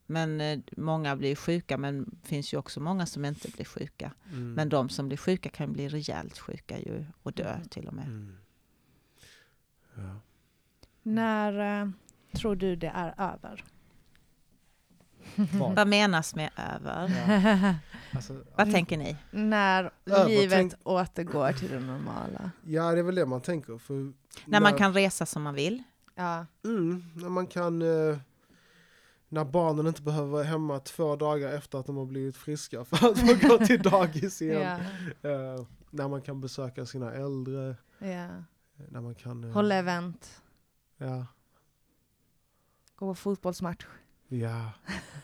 men 0.09 0.41
eh, 0.41 0.59
många 0.77 1.15
blir 1.15 1.35
sjuka, 1.35 1.77
men 1.77 2.03
det 2.21 2.27
finns 2.27 2.53
ju 2.53 2.57
också 2.57 2.79
många 2.79 3.05
som 3.05 3.25
inte 3.25 3.49
blir 3.51 3.65
sjuka. 3.65 4.11
Mm. 4.31 4.53
Men 4.53 4.69
de 4.69 4.89
som 4.89 5.07
blir 5.07 5.17
sjuka 5.17 5.49
kan 5.49 5.73
bli 5.73 5.89
rejält 5.89 6.37
sjuka 6.39 6.79
ju 6.79 7.05
och 7.23 7.33
dö 7.33 7.53
Mm. 7.53 7.67
till 7.67 7.87
och 7.87 7.93
med. 7.93 8.05
Mm. 8.05 8.35
Ja. 9.95 10.19
När 11.03 11.81
eh, 11.81 11.89
tror 12.33 12.55
du 12.55 12.75
det 12.75 12.87
är 12.95 13.13
över? 13.17 13.63
Vad? 15.35 15.75
Vad 15.75 15.87
menas 15.87 16.35
med 16.35 16.49
över? 16.75 17.09
Ja. 17.09 17.75
Alltså, 18.15 18.43
Vad 18.55 18.71
tänker 18.71 18.97
ni? 18.97 19.17
När 19.31 19.91
Över, 20.05 20.27
livet 20.27 20.51
tänk- 20.51 20.73
återgår 20.83 21.51
till 21.53 21.69
det 21.69 21.79
normala. 21.79 22.51
ja, 22.63 22.91
det 22.91 22.99
är 22.99 23.03
väl 23.03 23.15
det 23.15 23.25
man 23.25 23.41
tänker. 23.41 23.77
För 23.77 24.13
När 24.45 24.61
man 24.61 24.73
kan 24.77 24.93
resa 24.93 25.25
som 25.25 25.43
man 25.43 25.53
vill? 25.53 25.83
Ja. 26.15 26.45
Mm, 26.65 27.03
när 27.15 27.29
man 27.29 27.47
kan... 27.47 27.81
Eh, 27.81 28.17
när 29.29 29.45
barnen 29.45 29.87
inte 29.87 30.01
behöver 30.01 30.27
vara 30.29 30.43
hemma 30.43 30.79
två 30.79 31.15
dagar 31.15 31.53
efter 31.53 31.77
att 31.79 31.85
de 31.85 31.97
har 31.97 32.05
blivit 32.05 32.37
friska 32.37 32.85
för 32.85 32.95
att 33.11 33.19
få 33.19 33.47
gå 33.47 33.65
till 33.65 33.81
dagis 33.81 34.41
igen. 34.41 34.79
ja. 35.21 35.29
Eh, 35.29 35.65
när 35.89 36.07
man 36.07 36.21
kan 36.21 36.41
besöka 36.41 36.85
sina 36.85 37.13
äldre. 37.13 37.75
ja. 37.99 38.27
När 38.89 39.01
man 39.01 39.15
kan... 39.15 39.43
eh, 39.43 39.51
Hålla 39.51 39.75
event. 39.75 40.41
Ja. 40.97 41.25
Gå 42.95 43.05
på 43.07 43.15
fotbollsmatch. 43.15 43.85
Ja. 44.31 44.71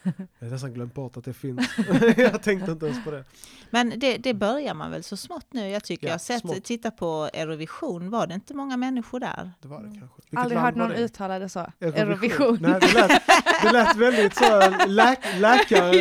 Jag 0.39 0.47
har 0.47 0.51
nästan 0.51 0.73
glömt 0.73 0.93
bort 0.93 1.17
att 1.17 1.25
det 1.25 1.33
finns. 1.33 1.67
jag 2.17 2.41
tänkte 2.43 2.71
inte 2.71 2.85
ens 2.85 3.03
på 3.03 3.11
det. 3.11 3.23
Men 3.69 3.93
det, 3.99 4.17
det 4.17 4.33
börjar 4.33 4.73
man 4.73 4.91
väl 4.91 5.03
så 5.03 5.17
smått 5.17 5.45
nu? 5.53 5.69
Jag 5.69 5.83
tycker 5.83 6.07
Ja, 6.07 6.09
jag 6.09 6.13
har 6.13 6.19
sett, 6.19 6.41
smått. 6.41 6.63
titta 6.63 6.91
på 6.91 7.29
Eurovision, 7.33 8.09
var 8.09 8.27
det 8.27 8.33
inte 8.33 8.53
många 8.53 8.77
människor 8.77 9.19
där? 9.19 9.51
Det 9.61 9.67
var 9.67 9.77
det 9.81 9.87
Mm. 9.87 9.99
kanske. 9.99 10.17
Vilket 10.21 10.39
Aldrig 10.39 10.59
hört 10.61 10.75
någon 10.75 10.89
det? 10.89 10.95
uttala 10.95 11.39
det 11.39 11.49
så. 11.49 11.59
Eurovision. 11.59 11.95
Eurovision. 12.01 12.57
Nej, 12.61 12.79
det 12.81 12.93
lät, 12.93 13.21
det 13.63 13.71
lät 13.71 13.95
väldigt 14.15 14.35
så, 14.35 14.69
läk, 14.87 15.19
läkare, 15.39 15.91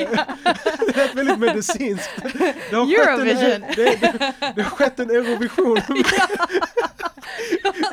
det 0.86 0.96
lät 0.96 1.14
väldigt 1.14 1.38
medicinskt. 1.38 2.10
Det 2.70 2.76
har 2.76 2.86
skett 2.86 3.18
en, 3.20 3.26
Eurovision. 3.28 3.64
det, 3.76 4.00
det, 4.00 4.34
det 4.56 4.62
har 4.62 4.70
skett 4.70 5.00
en 5.00 5.10
Eurovision. 5.10 5.78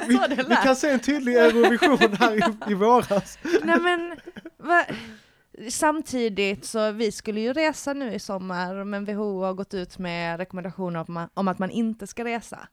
Vi, 0.08 0.16
så 0.18 0.28
det 0.28 0.36
vi 0.36 0.44
lät. 0.44 0.64
kan 0.64 0.76
se 0.76 0.90
en 0.90 1.00
tydlig 1.00 1.36
Eurovision 1.36 2.14
här 2.20 2.36
i, 2.68 2.72
i 2.72 2.74
våras. 2.74 3.38
Nej 3.64 3.80
men, 3.80 4.16
va? 4.58 4.86
samtidigt 5.70 6.66
så 6.66 6.92
vi 6.92 7.12
skulle 7.12 7.40
ju 7.42 7.54
resa 7.54 7.94
nu 7.94 8.14
i 8.14 8.20
sommar, 8.20 8.84
men 8.84 9.06
WHO 9.06 9.44
har 9.44 9.54
gått 9.54 9.74
ut 9.74 9.98
med 9.98 10.38
rekommendationer 10.38 11.00
om, 11.08 11.14
man, 11.14 11.30
om 11.34 11.48
att 11.48 11.60
man 11.60 11.70
inte 11.72 12.08
ska 12.08 12.26
resa. 12.26 12.68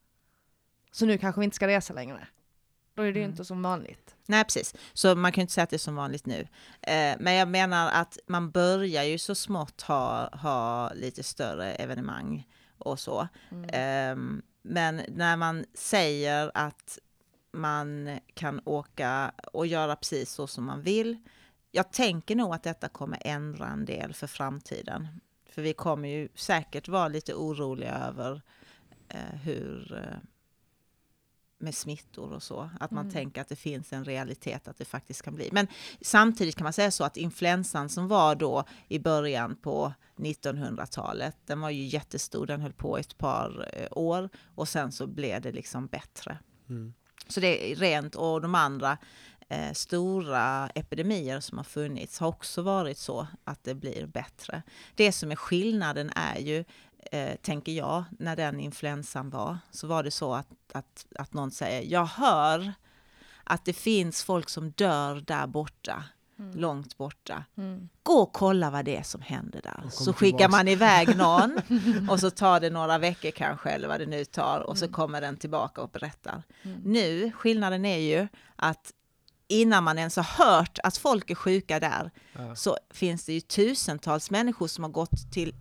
Så 0.92 1.06
nu 1.06 1.18
kanske 1.18 1.40
vi 1.40 1.44
inte 1.44 1.56
ska 1.56 1.66
resa 1.66 1.94
längre. 1.94 2.26
Då 2.94 3.02
är 3.02 3.12
det 3.12 3.18
ju 3.18 3.24
Mm. 3.24 3.30
inte 3.30 3.44
som 3.44 3.62
vanligt. 3.62 4.14
Nej, 4.26 4.44
precis. 4.44 4.74
Så 4.92 5.14
man 5.14 5.32
kan 5.32 5.40
ju 5.40 5.42
inte 5.42 5.52
säga 5.52 5.62
att 5.64 5.70
det 5.70 5.76
är 5.76 5.78
som 5.78 5.94
vanligt 5.96 6.26
nu. 6.26 6.40
Eh, 6.82 7.14
men 7.18 7.34
jag 7.34 7.48
menar 7.48 7.90
att 7.90 8.18
man 8.26 8.50
börjar 8.50 9.02
ju 9.02 9.18
så 9.18 9.34
smått 9.34 9.82
ha, 9.82 10.28
ha 10.36 10.92
lite 10.94 11.22
större 11.22 11.72
evenemang 11.72 12.46
och 12.78 13.00
så. 13.00 13.28
Mm. 13.50 13.70
Ehm, 13.72 14.42
men 14.62 15.02
när 15.08 15.36
man 15.36 15.64
säger 15.74 16.50
att 16.54 16.98
man 17.52 18.18
kan 18.34 18.60
åka 18.64 19.32
och 19.52 19.66
göra 19.66 19.96
precis 19.96 20.30
så 20.30 20.46
som 20.46 20.64
man 20.64 20.82
vill. 20.82 21.16
Jag 21.70 21.92
tänker 21.92 22.36
nog 22.36 22.54
att 22.54 22.62
detta 22.62 22.88
kommer 22.88 23.18
ändra 23.24 23.66
en 23.66 23.84
del 23.84 24.14
för 24.14 24.26
framtiden. 24.26 25.08
För 25.50 25.62
vi 25.62 25.72
kommer 25.72 26.08
ju 26.08 26.28
säkert 26.34 26.88
vara 26.88 27.08
lite 27.08 27.34
oroliga 27.34 27.94
över 27.94 28.42
eh, 29.08 29.38
hur 29.42 29.96
eh, 29.96 30.18
med 31.58 31.74
smittor 31.74 32.32
och 32.32 32.42
så. 32.42 32.70
Att 32.80 32.90
man 32.90 33.04
Mm. 33.04 33.12
tänker 33.14 33.40
att 33.40 33.48
det 33.48 33.56
finns 33.56 33.92
en 33.92 34.04
realitet 34.04 34.68
att 34.68 34.78
det 34.78 34.84
faktiskt 34.84 35.22
kan 35.22 35.34
bli. 35.34 35.48
Men 35.52 35.66
samtidigt 36.00 36.56
kan 36.56 36.64
man 36.64 36.72
säga 36.72 36.90
så 36.90 37.04
att 37.04 37.16
influensan 37.16 37.88
som 37.88 38.08
var 38.08 38.34
då 38.34 38.64
i 38.88 38.98
början 38.98 39.56
på 39.56 39.92
1900-talet, 40.16 41.36
den 41.46 41.60
var 41.60 41.70
ju 41.70 41.84
jättestor, 41.84 42.46
den 42.46 42.60
höll 42.60 42.72
på 42.72 42.98
ett 42.98 43.18
par 43.18 43.68
eh, 43.72 43.88
år 43.90 44.28
och 44.54 44.68
sen 44.68 44.92
så 44.92 45.06
blev 45.06 45.40
det 45.42 45.52
liksom 45.52 45.86
bättre. 45.86 46.38
Mm. 46.68 46.94
Så 47.28 47.40
det 47.40 47.72
är 47.72 47.76
rent 47.76 48.14
och 48.14 48.40
de 48.40 48.54
andra 48.54 48.98
eh, 49.48 49.72
stora 49.72 50.68
epidemier 50.68 51.40
som 51.40 51.58
har 51.58 51.64
funnits 51.64 52.18
har 52.18 52.28
också 52.28 52.62
varit 52.62 52.98
så 52.98 53.26
att 53.44 53.64
det 53.64 53.74
blir 53.74 54.06
bättre. 54.06 54.62
Det 54.94 55.12
som 55.12 55.32
är 55.32 55.36
skillnaden 55.36 56.10
är 56.14 56.38
ju, 56.38 56.64
eh, 57.12 57.36
tänker 57.42 57.72
jag, 57.72 58.04
när 58.18 58.36
den 58.36 58.60
influensan 58.60 59.30
var, 59.30 59.58
så 59.70 59.86
var 59.86 60.02
det 60.02 60.10
så 60.10 60.34
att, 60.34 60.48
att, 60.72 61.06
att 61.18 61.32
någon 61.34 61.50
säger, 61.50 61.92
jag 61.92 62.04
hör 62.06 62.72
att 63.44 63.64
det 63.64 63.72
finns 63.72 64.22
folk 64.24 64.48
som 64.48 64.70
dör 64.70 65.20
där 65.26 65.46
borta, 65.46 66.04
Mm. 66.40 66.56
långt 66.60 66.96
borta. 66.98 67.44
Mm. 67.56 67.88
Gå 68.02 68.12
och 68.12 68.32
kolla 68.32 68.70
vad 68.70 68.84
det 68.84 68.96
är 68.96 69.02
som 69.02 69.20
händer 69.20 69.60
där. 69.62 69.82
Så 69.90 70.12
skickar 70.12 70.48
man 70.48 70.68
iväg 70.68 71.16
någon 71.16 71.58
och 72.10 72.20
så 72.20 72.30
tar 72.30 72.60
det 72.60 72.70
några 72.70 72.98
veckor 72.98 73.30
kanske, 73.30 73.70
eller 73.70 73.88
vad 73.88 74.00
det 74.00 74.06
nu 74.06 74.24
tar, 74.24 74.60
och 74.60 74.78
så 74.78 74.84
Mm. 74.84 74.92
kommer 74.94 75.20
den 75.20 75.36
tillbaka 75.36 75.80
och 75.82 75.88
berättar. 75.90 76.42
Mm. 76.62 76.80
Nu, 76.84 77.32
skillnaden 77.32 77.84
är 77.84 77.98
ju 77.98 78.28
att 78.56 78.92
innan 79.48 79.84
man 79.84 79.98
ens 79.98 80.16
har 80.16 80.44
hört 80.46 80.78
att 80.82 80.96
folk 80.96 81.30
är 81.30 81.34
sjuka 81.34 81.80
där, 81.80 82.10
Ja. 82.32 82.54
så 82.56 82.76
finns 82.90 83.24
det 83.24 83.32
ju 83.32 83.40
tusentals 83.40 84.30
människor 84.30 84.66
som 84.66 84.84
har 84.84 84.90
gått 84.90 85.32
till 85.32 85.54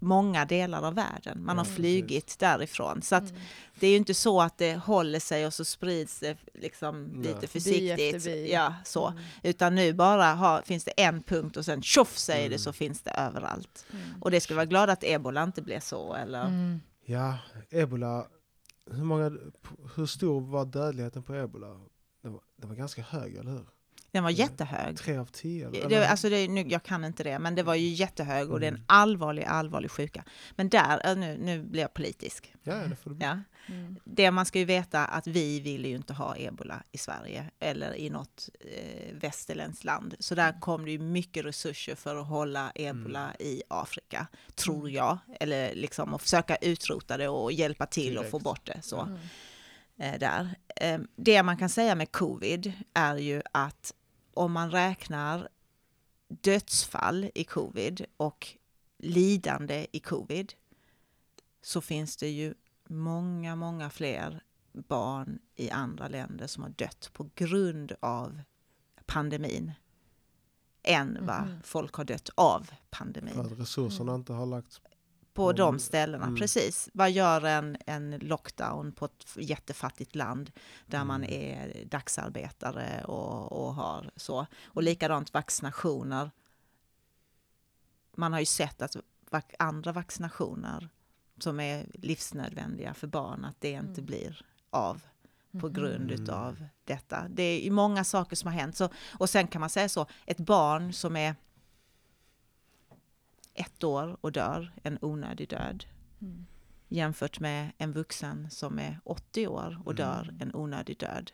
många 0.00 0.44
delar 0.44 0.82
av 0.82 0.94
världen. 0.94 1.44
Man 1.44 1.56
Ja, 1.56 1.60
har 1.60 1.64
precis. 1.64 1.76
flygit 1.76 2.38
därifrån. 2.38 3.02
Så 3.02 3.14
att 3.16 3.30
Mm. 3.30 3.40
det 3.80 3.86
är 3.86 3.90
ju 3.90 3.96
inte 3.96 4.14
så 4.14 4.40
att 4.40 4.58
det 4.58 4.74
håller 4.76 5.20
sig 5.20 5.46
och 5.46 5.54
så 5.54 5.64
sprids 5.64 6.18
det 6.20 6.36
liksom 6.54 7.02
Nej. 7.04 7.34
lite 7.34 7.46
försiktigt. 7.46 8.50
Ja, 8.50 8.74
så. 8.84 9.06
Mm. 9.08 9.22
Utan 9.42 9.74
nu 9.74 9.92
bara 9.92 10.24
har, 10.34 10.62
finns 10.62 10.84
det 10.84 10.90
en 10.90 11.22
punkt 11.22 11.56
och 11.56 11.64
sen 11.64 11.82
tjoff 11.82 12.18
säger 12.18 12.40
Mm. 12.46 12.52
det 12.52 12.58
så 12.58 12.72
finns 12.72 13.02
det 13.02 13.10
överallt. 13.10 13.86
Mm. 13.92 14.22
Och 14.22 14.30
det 14.30 14.40
ska 14.40 14.54
vara 14.54 14.64
glada 14.66 14.92
att 14.92 15.04
ebola 15.04 15.42
inte 15.42 15.62
blev 15.62 15.80
så. 15.80 16.14
Eller? 16.14 16.44
Mm. 16.46 16.80
ja, 17.04 17.38
ebola. 17.70 18.26
Hur, 18.90 19.04
många, 19.04 19.32
hur 19.96 20.06
stor 20.06 20.40
var 20.40 20.64
dödligheten 20.64 21.22
på 21.22 21.34
ebola? 21.34 21.66
Den 22.22 22.32
var, 22.32 22.40
den 22.56 22.68
var 22.68 22.76
ganska 22.76 23.02
hög, 23.02 23.36
eller 23.36 23.50
hur? 23.50 23.66
Den 24.12 24.22
var 24.22 24.30
Mm. 24.30 24.38
jättehög. 24.38 24.96
Tre 24.98 25.16
av 25.16 25.24
tio? 25.24 25.68
Eller? 25.68 25.88
Det, 25.88 26.08
alltså 26.08 26.28
det, 26.30 26.48
nu, 26.48 26.60
jag 26.68 26.82
kan 26.82 27.04
inte 27.04 27.22
det, 27.24 27.38
men 27.38 27.54
det 27.54 27.62
var 27.62 27.74
ju 27.74 27.88
jättehög 27.88 28.50
och 28.50 28.60
det 28.60 28.66
är 28.66 28.68
en 28.68 28.74
Mm. 28.74 28.84
allvarlig, 28.86 29.44
allvarlig 29.44 29.90
sjuka. 29.90 30.24
Men 30.56 30.68
där, 30.68 31.10
äh, 31.10 31.16
nu, 31.16 31.36
nu 31.38 31.62
blir 31.62 31.82
jag 31.82 31.94
politisk. 31.94 32.52
ja, 32.62 32.74
det 32.74 32.96
får 32.96 33.10
du 33.10 33.16
bli. 33.16 33.26
Ja. 33.26 33.38
Mm. 33.68 33.96
Det 34.04 34.30
man 34.30 34.46
ska 34.46 34.58
ju 34.58 34.64
veta 34.64 35.04
att 35.06 35.26
vi 35.26 35.60
vill 35.60 35.86
ju 35.86 35.96
inte 35.96 36.12
ha 36.12 36.36
ebola 36.36 36.82
i 36.92 36.98
Sverige 36.98 37.50
eller 37.60 37.94
i 37.94 38.10
något 38.10 38.48
eh, 38.60 39.14
västerländskt 39.20 39.84
land. 39.84 40.14
Så 40.18 40.34
där 40.34 40.60
kom 40.60 40.84
det 40.84 40.90
ju 40.90 40.98
mycket 40.98 41.44
resurser 41.44 41.94
för 41.94 42.16
att 42.16 42.26
hålla 42.28 42.72
ebola 42.74 43.34
i 43.38 43.62
Afrika, 43.68 44.26
tror 44.54 44.90
jag. 44.90 45.18
Eller 45.40 45.74
liksom 45.74 46.14
att 46.14 46.22
försöka 46.22 46.56
utrota 46.56 47.16
det 47.16 47.28
och 47.28 47.52
hjälpa 47.52 47.86
till 47.86 48.18
att 48.18 48.30
få 48.30 48.38
bort 48.38 48.66
det. 48.66 48.82
Så 48.82 49.00
Mm. 49.00 49.18
eh, 50.14 50.18
där. 50.18 50.48
Eh, 50.76 50.98
det 51.16 51.42
man 51.42 51.56
kan 51.56 51.68
säga 51.68 51.94
med 51.94 52.12
covid 52.12 52.72
är 52.94 53.16
ju 53.16 53.42
att 53.52 53.94
om 54.34 54.52
man 54.52 54.70
räknar 54.70 55.48
dödsfall 56.28 57.30
i 57.34 57.44
covid 57.44 58.04
och 58.16 58.48
lidande 58.98 59.86
i 59.92 60.00
covid 60.00 60.52
så 61.62 61.80
finns 61.80 62.16
det 62.16 62.28
ju 62.28 62.54
många, 62.88 63.56
många 63.56 63.90
fler 63.90 64.42
barn 64.72 65.38
i 65.56 65.70
andra 65.70 66.08
länder 66.08 66.46
som 66.46 66.62
har 66.62 66.70
dött 66.70 67.10
på 67.12 67.30
grund 67.34 67.92
av 68.00 68.40
pandemin 69.06 69.72
än 70.82 71.18
vad 71.26 71.42
Mhm. 71.46 71.62
folk 71.62 71.94
har 71.94 72.04
dött 72.04 72.30
av 72.34 72.60
För 72.64 72.76
pandemin 72.90 73.40
att 73.40 73.58
resurserna 73.60 74.14
inte 74.14 74.32
har 74.32 74.46
lagts 74.46 74.80
på 75.40 75.50
Mm. 75.50 75.56
de 75.56 75.78
ställena. 75.78 76.24
Mm. 76.24 76.36
Precis. 76.36 76.88
Vad 76.92 77.10
gör 77.10 77.44
en, 77.44 77.76
en 77.86 78.10
lockdown 78.18 78.92
på 78.92 79.04
ett 79.04 79.26
jättefattigt 79.36 80.14
land 80.14 80.50
där 80.86 81.04
man 81.04 81.24
Mm. 81.24 81.32
är 81.32 81.84
dagsarbetare 81.84 83.04
och, 83.04 83.52
och 83.66 83.74
har 83.74 84.10
så. 84.16 84.46
Och 84.64 84.82
likadant 84.82 85.34
vaccinationer. 85.34 86.30
Man 88.16 88.32
har 88.32 88.40
ju 88.40 88.46
sett 88.46 88.82
att 88.82 88.96
andra 89.58 89.92
vaccinationer 89.92 90.88
som 91.38 91.60
är 91.60 91.86
livsnödvändiga 91.94 92.94
för 92.94 93.06
barn, 93.06 93.44
att 93.44 93.60
det 93.60 93.70
inte 93.70 94.00
Mm. 94.00 94.06
blir 94.06 94.42
av 94.70 95.02
på 95.60 95.68
grund 95.68 96.10
Mm. 96.10 96.22
utav 96.22 96.64
detta. 96.84 97.26
Det 97.28 97.42
är 97.42 97.60
ju 97.64 97.70
många 97.70 98.04
saker 98.04 98.36
som 98.36 98.52
har 98.52 98.58
hänt. 98.60 98.76
Så, 98.76 98.88
och 99.18 99.30
sen 99.30 99.46
kan 99.46 99.60
man 99.60 99.70
säga 99.70 99.88
så, 99.88 100.06
ett 100.26 100.38
barn 100.38 100.92
som 100.92 101.16
är 101.16 101.34
ett 103.80 103.84
år 103.84 104.16
och 104.20 104.32
dör 104.32 104.72
en 104.82 104.98
onödig 105.00 105.48
död 105.48 105.84
Mm. 106.22 106.46
jämfört 106.88 107.40
med 107.40 107.72
en 107.78 107.92
vuxen 107.92 108.50
som 108.50 108.78
är 108.78 109.00
80 109.04 109.46
år 109.46 109.78
och 109.84 109.92
Mm. 109.92 109.96
dör 109.96 110.34
en 110.40 110.54
onödig 110.54 110.98
död. 110.98 111.30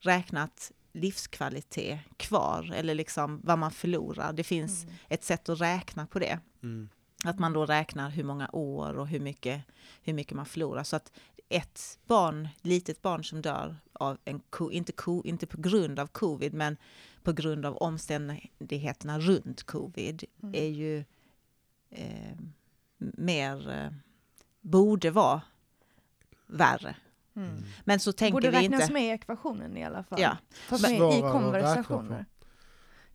Räknat 0.00 0.72
livskvalitet 0.92 1.98
kvar 2.16 2.72
eller 2.74 2.94
liksom 2.94 3.40
vad 3.44 3.58
man 3.58 3.70
förlorar. 3.70 4.32
Det 4.32 4.44
finns 4.44 4.84
Mm. 4.84 4.94
ett 5.08 5.24
sätt 5.24 5.48
att 5.48 5.60
räkna 5.60 6.06
på 6.06 6.18
det. 6.18 6.38
Mm. 6.62 6.88
Att 7.24 7.38
man 7.38 7.52
då 7.52 7.66
räknar 7.66 8.10
hur 8.10 8.24
många 8.24 8.48
år 8.52 8.98
och 8.98 9.08
hur 9.08 9.20
mycket, 9.20 9.62
hur 10.02 10.12
mycket 10.14 10.36
man 10.36 10.46
förlorar. 10.46 10.82
Så 10.84 10.96
att 10.96 11.12
ett 11.48 11.98
barn, 12.06 12.48
litet 12.62 13.02
barn 13.02 13.24
som 13.24 13.42
dör 13.42 13.76
av 13.92 14.18
en 14.24 14.40
ko, 14.50 14.70
inte, 14.70 14.92
ko, 14.92 15.22
inte 15.24 15.46
på 15.46 15.60
grund 15.60 15.98
av 15.98 16.06
covid, 16.06 16.54
men 16.54 16.76
på 17.22 17.32
grund 17.32 17.66
av 17.66 17.76
omständigheterna 17.76 19.18
runt 19.20 19.62
covid, 19.62 20.24
Mm. 20.42 20.54
är 20.54 20.68
ju 20.68 21.04
eh, 21.94 22.36
mer, 22.98 23.70
eh, 23.70 23.90
borde 24.60 25.10
vara 25.10 25.42
värre. 26.46 26.96
Mm. 27.36 27.62
Men 27.84 28.00
så 28.00 28.12
tänker 28.12 28.32
Borde 28.32 28.50
vi 28.50 28.56
räknas 28.56 28.80
inte. 28.80 28.92
med 28.92 29.04
i 29.06 29.08
ekvationen 29.08 29.76
i 29.76 29.84
alla 29.84 30.04
fall. 30.04 30.20
Ja, 30.20 30.36
Fast 30.68 30.82
med 30.82 31.18
i 31.18 31.20
konversationer. 31.20 32.24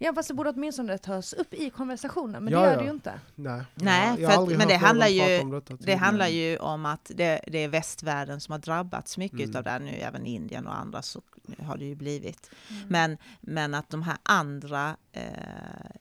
Ja 0.02 0.14
fast 0.14 0.28
det 0.28 0.34
borde 0.34 0.50
åtminstone 0.50 0.98
tas 0.98 1.34
upp 1.34 1.54
i 1.54 1.70
konversationen, 1.70 2.44
men 2.44 2.54
Ja, 2.54 2.60
det 2.60 2.66
gör 2.66 2.72
ja. 2.74 2.80
det 2.80 2.86
ju 2.86 2.92
inte. 2.92 3.20
Nej, 3.36 3.62
Nej, 3.76 4.18
för 4.18 4.58
men 4.58 4.68
det 4.68 4.76
handlar 4.76 5.08
ju- 5.08 5.62
Det 5.80 5.96
handlar 5.96 6.28
ju 6.28 6.58
om 6.58 6.86
att 6.86 7.12
det, 7.16 7.42
det 7.48 7.64
är 7.64 7.68
västvärlden 7.68 8.40
som 8.42 8.52
har 8.52 8.60
drabbats 8.60 9.18
mycket 9.18 9.40
Mm. 9.40 9.56
av 9.56 9.64
det 9.64 9.70
här 9.70 9.80
nu, 9.80 9.92
även 9.92 10.26
Indien 10.26 10.68
och 10.68 10.78
andra 10.78 11.02
så 11.02 11.22
har 11.60 11.78
det 11.78 11.86
ju 11.86 11.96
blivit. 11.96 12.50
Mm. 12.70 12.84
Men, 12.88 13.18
men 13.42 13.74
att 13.74 13.90
de 13.90 14.04
här 14.04 14.18
andra, 14.24 14.96
eh, 15.12 15.24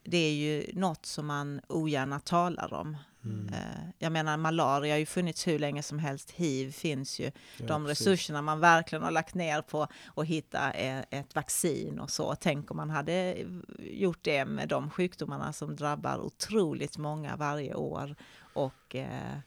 det 0.03 0.17
är 0.19 0.33
ju 0.33 0.65
något 0.75 1.07
som 1.07 1.27
man 1.27 1.61
ogärna 1.69 2.21
talar 2.21 2.75
om. 2.75 2.97
Mm. 3.29 3.55
Eh, 3.55 3.91
jag 3.99 4.13
menar 4.13 4.37
malaria 4.37 4.95
har 4.95 4.99
ju 4.99 5.07
funnits 5.07 5.47
hur 5.47 5.59
länge 5.59 5.83
som 5.83 5.99
helst, 5.99 6.31
hiv 6.31 6.73
finns 6.73 7.21
ju. 7.21 7.25
Ja, 7.25 7.67
de 7.67 7.85
precis. 7.85 8.07
resurserna 8.07 8.43
man 8.43 8.61
verkligen 8.61 9.03
har 9.03 9.11
lagt 9.11 9.35
ner 9.35 9.63
på 9.63 9.87
att 10.15 10.27
hitta 10.27 10.73
eh, 10.73 11.05
ett 11.11 11.35
vaccin 11.35 11.99
och 11.99 12.11
så. 12.11 12.35
Tänk 12.35 12.71
om 12.71 12.77
man 12.77 12.91
hade 12.91 13.37
gjort 13.79 14.19
det 14.23 14.45
med 14.45 14.69
de 14.69 14.91
sjukdomarna 14.91 15.53
som 15.53 15.77
drabbar 15.77 16.19
otroligt 16.19 16.99
många 16.99 17.37
varje 17.37 17.75
år. 17.75 18.17
Och, 18.55 18.97
eh, 18.97 19.39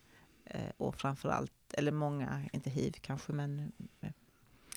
eh, 0.46 0.72
och 0.78 0.96
framförallt, 0.96 1.52
eller 1.74 1.92
många, 1.92 2.42
inte 2.54 2.70
hiv 2.70 2.96
kanske, 3.02 3.34
men 3.34 3.72
eh, 4.02 4.10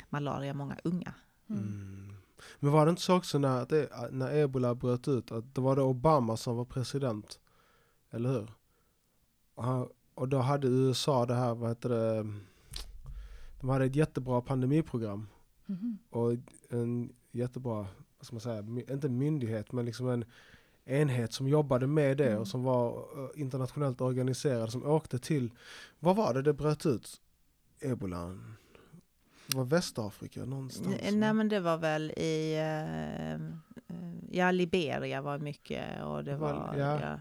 malaria, 0.09 0.55
många 0.55 0.77
unga. 0.85 1.15
Mm. 1.51 1.63
Mm. 1.63 2.17
Men 2.61 2.73
var 2.73 2.87
det 2.87 2.91
inte 2.91 3.03
så 3.03 3.17
också 3.17 3.39
när, 3.39 3.67
det, 3.67 3.89
när 4.11 4.35
ebola 4.35 4.75
bröt 4.75 5.09
ut 5.09 5.33
att 5.33 5.55
det 5.55 5.61
var 5.61 5.77
det 5.77 5.83
Obama 5.83 6.37
som 6.37 6.57
var 6.57 6.65
president? 6.65 7.41
Eller 8.11 8.33
hur? 8.33 8.51
Och, 9.55 10.29
då 10.29 10.39
hade 10.39 10.67
USA 10.69 11.27
det 11.27 11.35
här, 11.35 11.55
vad 11.55 11.69
heter 11.69 11.89
det, 11.89 12.27
de 13.61 13.69
hade 13.69 13.85
ett 13.85 13.97
jättebra 13.97 14.41
pandemiprogram 14.41 15.29
Mhm. 15.67 15.99
och 16.11 16.33
en 16.71 17.13
jättebra, 17.33 17.75
vad 18.19 18.27
ska 18.27 18.35
man 18.35 18.41
säga, 18.41 18.59
inte 18.95 19.09
myndighet 19.09 19.73
men 19.73 19.85
liksom 19.87 20.09
en 20.09 20.25
enhet 20.85 21.33
som 21.33 21.49
jobbade 21.49 21.87
med 21.87 22.17
det 22.17 22.29
Mm. 22.29 22.41
och 22.41 22.49
som 22.49 22.63
var 22.63 22.89
eh, 22.99 23.41
internationellt 23.41 24.01
organiserad 24.01 24.73
som 24.73 24.87
åkte 24.87 25.19
till, 25.19 25.51
vad 25.99 26.17
var 26.17 26.35
det 26.35 26.43
det 26.43 26.53
bröt 26.53 26.87
ut? 26.87 27.21
Ebola? 27.81 28.39
Det 29.47 29.57
var 29.57 29.65
Västafrika 29.65 30.45
någonstans? 30.45 30.97
Nej 31.13 31.35
men 31.35 31.49
det 31.49 31.61
var 31.61 31.77
väl 31.79 32.11
i, 32.11 32.55
eh, 32.55 33.33
eh, 33.35 33.41
ja 34.31 34.51
Liberia 34.51 35.23
var 35.23 35.39
mycket 35.39 36.03
och 36.05 36.25
det 36.25 36.37
Var- 36.37 36.53
var, 36.53 36.75
ja. 36.79 37.01
ja. 37.01 37.19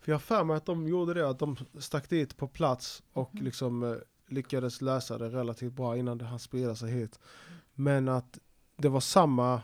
För 0.00 0.12
jag 0.12 0.14
har 0.14 0.20
för 0.20 0.44
mig 0.44 0.56
att 0.56 0.66
de 0.66 0.88
gjorde 0.88 1.14
det, 1.14 1.28
att 1.28 1.38
de 1.38 1.56
stack 1.78 2.08
dit 2.08 2.36
på 2.36 2.48
plats 2.48 3.02
och 3.12 3.34
Mhm. 3.34 3.44
liksom 3.44 3.82
eh, 3.82 3.96
lyckades 4.28 4.80
lösa 4.80 5.18
det 5.18 5.28
relativt 5.28 5.72
bra 5.72 5.96
innan 5.96 6.18
det 6.18 6.24
hann 6.24 6.38
sprida 6.38 6.74
sig 6.76 6.90
hit. 6.90 7.20
Men 7.74 8.08
att 8.08 8.38
det 8.76 8.88
var 8.88 9.00
samma, 9.00 9.60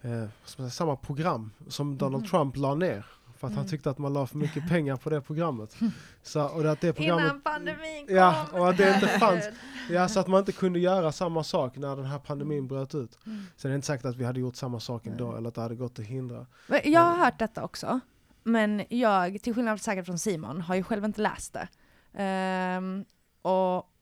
eh, 0.00 0.24
säga, 0.44 0.70
samma 0.70 0.96
program 0.96 1.50
som 1.68 1.98
Donald 1.98 2.22
Mhm. 2.22 2.30
Trump 2.30 2.56
la 2.56 2.74
ner. 2.74 3.06
För 3.38 3.46
att 3.46 3.52
han 3.52 3.62
Mm. 3.62 3.70
tyckte 3.70 3.90
att 3.90 3.98
man 3.98 4.12
la 4.12 4.26
för 4.26 4.36
mycket 4.38 4.68
pengar 4.68 4.96
på 4.96 5.10
det 5.10 5.20
programmet. 5.20 5.76
Så, 6.22 6.44
och 6.48 6.64
att 6.64 6.80
det 6.80 6.92
programmet 6.92 7.24
Innan 7.24 7.40
pandemin 7.40 8.06
kom! 8.06 8.16
Ja, 8.16 8.46
och 8.52 8.68
att 8.68 8.76
det 8.76 8.94
inte 8.94 9.06
fanns. 9.20 9.44
ja, 9.90 10.08
så 10.08 10.20
att 10.20 10.26
man 10.26 10.38
inte 10.38 10.52
kunde 10.52 10.78
göra 10.78 11.12
samma 11.12 11.44
sak 11.44 11.76
när 11.76 11.96
den 11.96 12.04
här 12.04 12.18
pandemin 12.18 12.68
bröt 12.68 12.94
ut. 12.94 13.18
Mm. 13.26 13.44
Sen 13.56 13.68
är 13.68 13.72
det 13.72 13.74
inte 13.76 13.86
säkert 13.86 14.04
att 14.06 14.16
vi 14.16 14.24
hade 14.24 14.40
gjort 14.40 14.56
samma 14.56 14.80
sak 14.80 15.06
ändå, 15.06 15.36
eller 15.36 15.48
att 15.48 15.54
det 15.54 15.60
hade 15.60 15.74
gått 15.74 15.98
att 15.98 16.04
hindra. 16.04 16.46
Men 16.66 16.80
Jag 16.84 17.00
har 17.00 17.16
hört 17.24 17.38
detta 17.38 17.64
också, 17.64 18.00
men 18.48 18.84
jag, 18.88 19.42
till 19.42 19.54
skillnad 19.54 19.80
säkert 19.80 20.06
från 20.06 20.18
Simon, 20.18 20.60
har 20.60 20.74
ju 20.74 20.82
själv 20.82 21.04
inte 21.04 21.20
läst 21.20 21.52
det. 21.52 21.68
Ehm, 22.14 23.04
och 23.42 23.92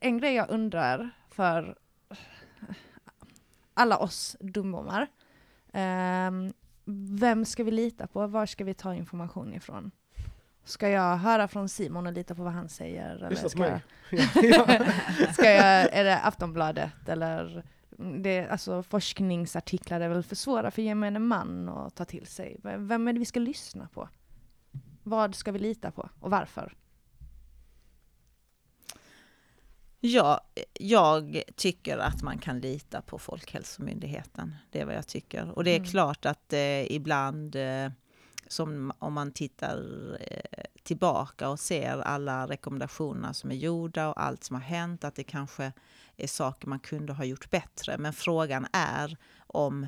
en 0.00 0.18
grej 0.18 0.34
jag 0.34 0.50
undrar 0.50 1.10
för 1.30 1.76
alla 3.74 3.98
oss 3.98 4.36
dummomar, 4.40 5.06
ehm, 5.72 6.52
vem 7.18 7.44
ska 7.44 7.64
vi 7.64 7.70
lita 7.70 8.06
på? 8.06 8.26
Var 8.26 8.46
ska 8.46 8.64
vi 8.64 8.74
ta 8.74 8.94
information 8.94 9.54
ifrån? 9.54 9.90
Ska 10.64 10.88
jag 10.88 11.16
höra 11.16 11.48
från 11.48 11.68
Simon 11.68 12.06
och 12.06 12.12
lita 12.12 12.34
på 12.34 12.42
vad 12.42 12.52
han 12.52 12.68
säger? 12.68 13.26
Lyssna 13.30 13.48
på 13.48 13.58
mig. 13.58 13.82
ska 15.32 15.50
jag, 15.50 15.92
är 15.92 16.04
det 16.04 16.18
Aftonbladet 16.18 17.08
eller 17.08 17.64
det, 17.98 18.48
alltså 18.48 18.82
forskningsartiklar 18.82 20.00
är 20.00 20.08
väl 20.08 20.22
för 20.22 20.36
svåra 20.36 20.70
för 20.70 20.82
gemene 20.82 21.18
man 21.18 21.68
att 21.68 21.94
ta 21.94 22.04
till 22.04 22.26
sig. 22.26 22.56
Vem 22.62 23.08
är 23.08 23.12
det 23.12 23.18
vi 23.18 23.24
ska 23.24 23.40
lyssna 23.40 23.88
på? 23.94 24.08
Vad 25.02 25.34
ska 25.34 25.52
vi 25.52 25.58
lita 25.58 25.90
på 25.90 26.08
och 26.20 26.30
varför? 26.30 26.74
Ja, 30.00 30.40
jag 30.80 31.42
tycker 31.56 31.98
att 31.98 32.22
man 32.22 32.38
kan 32.38 32.60
lita 32.60 33.02
på 33.02 33.18
Folkhälsomyndigheten. 33.18 34.54
Det 34.70 34.80
är 34.80 34.84
vad 34.86 34.94
jag 34.94 35.06
tycker. 35.06 35.50
Och 35.50 35.64
det 35.64 35.70
är 35.70 35.76
Mm. 35.78 35.88
klart 35.88 36.26
att 36.26 36.52
eh, 36.52 36.92
ibland, 36.92 37.56
eh, 37.56 37.90
som 38.48 38.92
om 38.98 39.12
man 39.12 39.32
tittar 39.32 39.78
eh, 40.20 40.64
tillbaka 40.82 41.48
och 41.48 41.60
ser 41.60 41.98
alla 41.98 42.46
rekommendationer 42.46 43.32
som 43.32 43.50
är 43.50 43.54
gjorda 43.54 44.08
och 44.08 44.22
allt 44.22 44.44
som 44.44 44.56
har 44.56 44.62
hänt, 44.62 45.04
att 45.04 45.14
det 45.14 45.24
kanske 45.24 45.72
är 46.16 46.26
saker 46.26 46.68
man 46.68 46.78
kunde 46.80 47.12
ha 47.12 47.24
gjort 47.24 47.50
bättre. 47.50 47.98
Men 47.98 48.12
frågan 48.12 48.66
är 48.72 49.16
om 49.46 49.86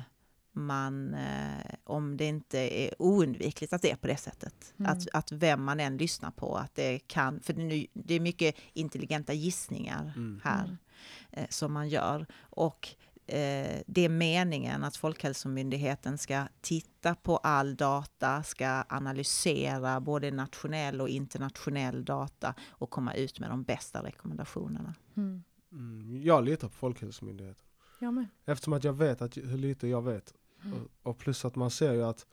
man, 0.51 1.13
eh, 1.13 1.75
om 1.83 2.17
det 2.17 2.25
inte 2.25 2.59
är 2.59 3.01
oundvikligt 3.01 3.73
att 3.73 3.81
det 3.81 3.91
är 3.91 3.95
på 3.95 4.07
det 4.07 4.17
sättet. 4.17 4.73
Mm. 4.79 4.91
Att, 4.91 5.07
att 5.13 5.31
vem 5.31 5.63
man 5.63 5.79
än 5.79 5.97
lyssnar 5.97 6.31
på, 6.31 6.57
att 6.57 6.75
det 6.75 6.99
kan, 6.99 7.39
för 7.39 7.53
det, 7.53 7.63
nu, 7.63 7.87
det 7.93 8.13
är 8.13 8.19
mycket 8.19 8.55
intelligenta 8.73 9.33
gissningar 9.33 10.13
Mm. 10.15 10.41
här 10.43 10.63
Mm. 10.63 10.77
eh, 11.31 11.47
som 11.49 11.73
man 11.73 11.89
gör. 11.89 12.25
Och 12.39 12.87
eh, 13.25 13.81
det 13.87 14.01
är 14.05 14.09
meningen 14.09 14.83
att 14.83 14.97
Folkhälsomyndigheten 14.97 16.17
ska 16.17 16.47
titta 16.61 17.15
på 17.15 17.37
all 17.37 17.75
data, 17.75 18.43
ska 18.43 18.83
analysera 18.89 19.99
både 19.99 20.31
nationell 20.31 21.01
och 21.01 21.09
internationell 21.09 22.05
data 22.05 22.53
och 22.69 22.89
komma 22.89 23.13
ut 23.13 23.39
med 23.39 23.49
de 23.49 23.63
bästa 23.63 24.03
rekommendationerna. 24.03 24.95
Mm. 25.17 25.43
Mm, 25.71 26.21
jag 26.23 26.43
litar 26.45 26.67
på 26.67 26.73
Folkhälsomyndigheten. 26.73 27.65
Jag 27.99 28.13
med. 28.13 28.27
Eftersom 28.45 28.73
att 28.73 28.83
jag 28.83 28.93
vet 28.93 29.21
att, 29.21 29.37
hur 29.37 29.57
lite 29.57 29.87
jag 29.87 30.01
vet. 30.01 30.33
Mm. 30.63 30.77
Och, 30.77 31.09
och 31.09 31.17
plus 31.17 31.45
att 31.45 31.55
man 31.55 31.71
ser 31.71 31.93
ju 31.93 32.03
att 32.03 32.27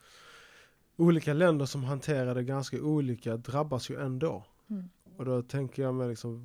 olika 0.97 1.33
länder 1.35 1.67
som 1.67 1.85
hanterar 1.85 2.35
det 2.35 2.43
ganska 2.43 2.83
olika 2.83 3.37
drabbas 3.37 3.91
ju 3.91 4.01
ändå. 4.01 4.45
Mm. 4.71 4.89
Och 5.17 5.25
då 5.25 5.43
tänker 5.43 5.83
jag 5.83 5.95
med 5.95 6.09
liksom, 6.09 6.43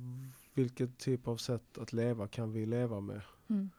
vilket 0.54 0.98
typ 0.98 1.28
av 1.28 1.36
sätt 1.36 1.78
att 1.78 1.92
leva 1.92 2.28
kan 2.28 2.52
vi 2.52 2.66
leva 2.66 3.00
med? 3.00 3.20
Mm. 3.48 3.70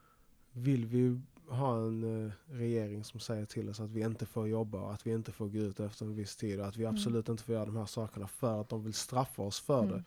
Vill 0.51 0.85
vi 0.85 1.21
ha 1.47 1.77
en 1.77 2.25
eh, 2.25 2.31
regering 2.45 3.03
som 3.03 3.19
säger 3.19 3.45
till 3.45 3.69
oss 3.69 3.79
att 3.79 3.89
vi 3.91 4.01
inte 4.01 4.25
får 4.25 4.47
jobba 4.47 4.81
och 4.81 4.93
att 4.93 5.07
vi 5.07 5.11
inte 5.11 5.31
får 5.31 5.47
gå 5.47 5.57
ut 5.57 5.79
efter 5.79 6.05
en 6.05 6.15
viss 6.15 6.35
tid 6.35 6.59
och 6.59 6.65
att 6.67 6.77
vi 6.77 6.83
Mm. 6.83 6.95
absolut 6.95 7.29
inte 7.29 7.43
får 7.43 7.55
göra 7.55 7.65
de 7.65 7.75
här 7.75 7.85
sakerna 7.85 8.27
för 8.27 8.61
att 8.61 8.69
de 8.69 8.83
vill 8.83 8.93
straffa 8.93 9.41
oss 9.41 9.59
för 9.59 9.83
Mm. 9.83 9.91
det? 9.91 10.03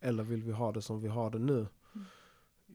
Eller 0.00 0.22
vill 0.22 0.42
vi 0.42 0.52
ha 0.52 0.72
det 0.72 0.82
som 0.82 1.00
vi 1.00 1.08
har 1.08 1.30
det 1.30 1.38
nu? 1.38 1.66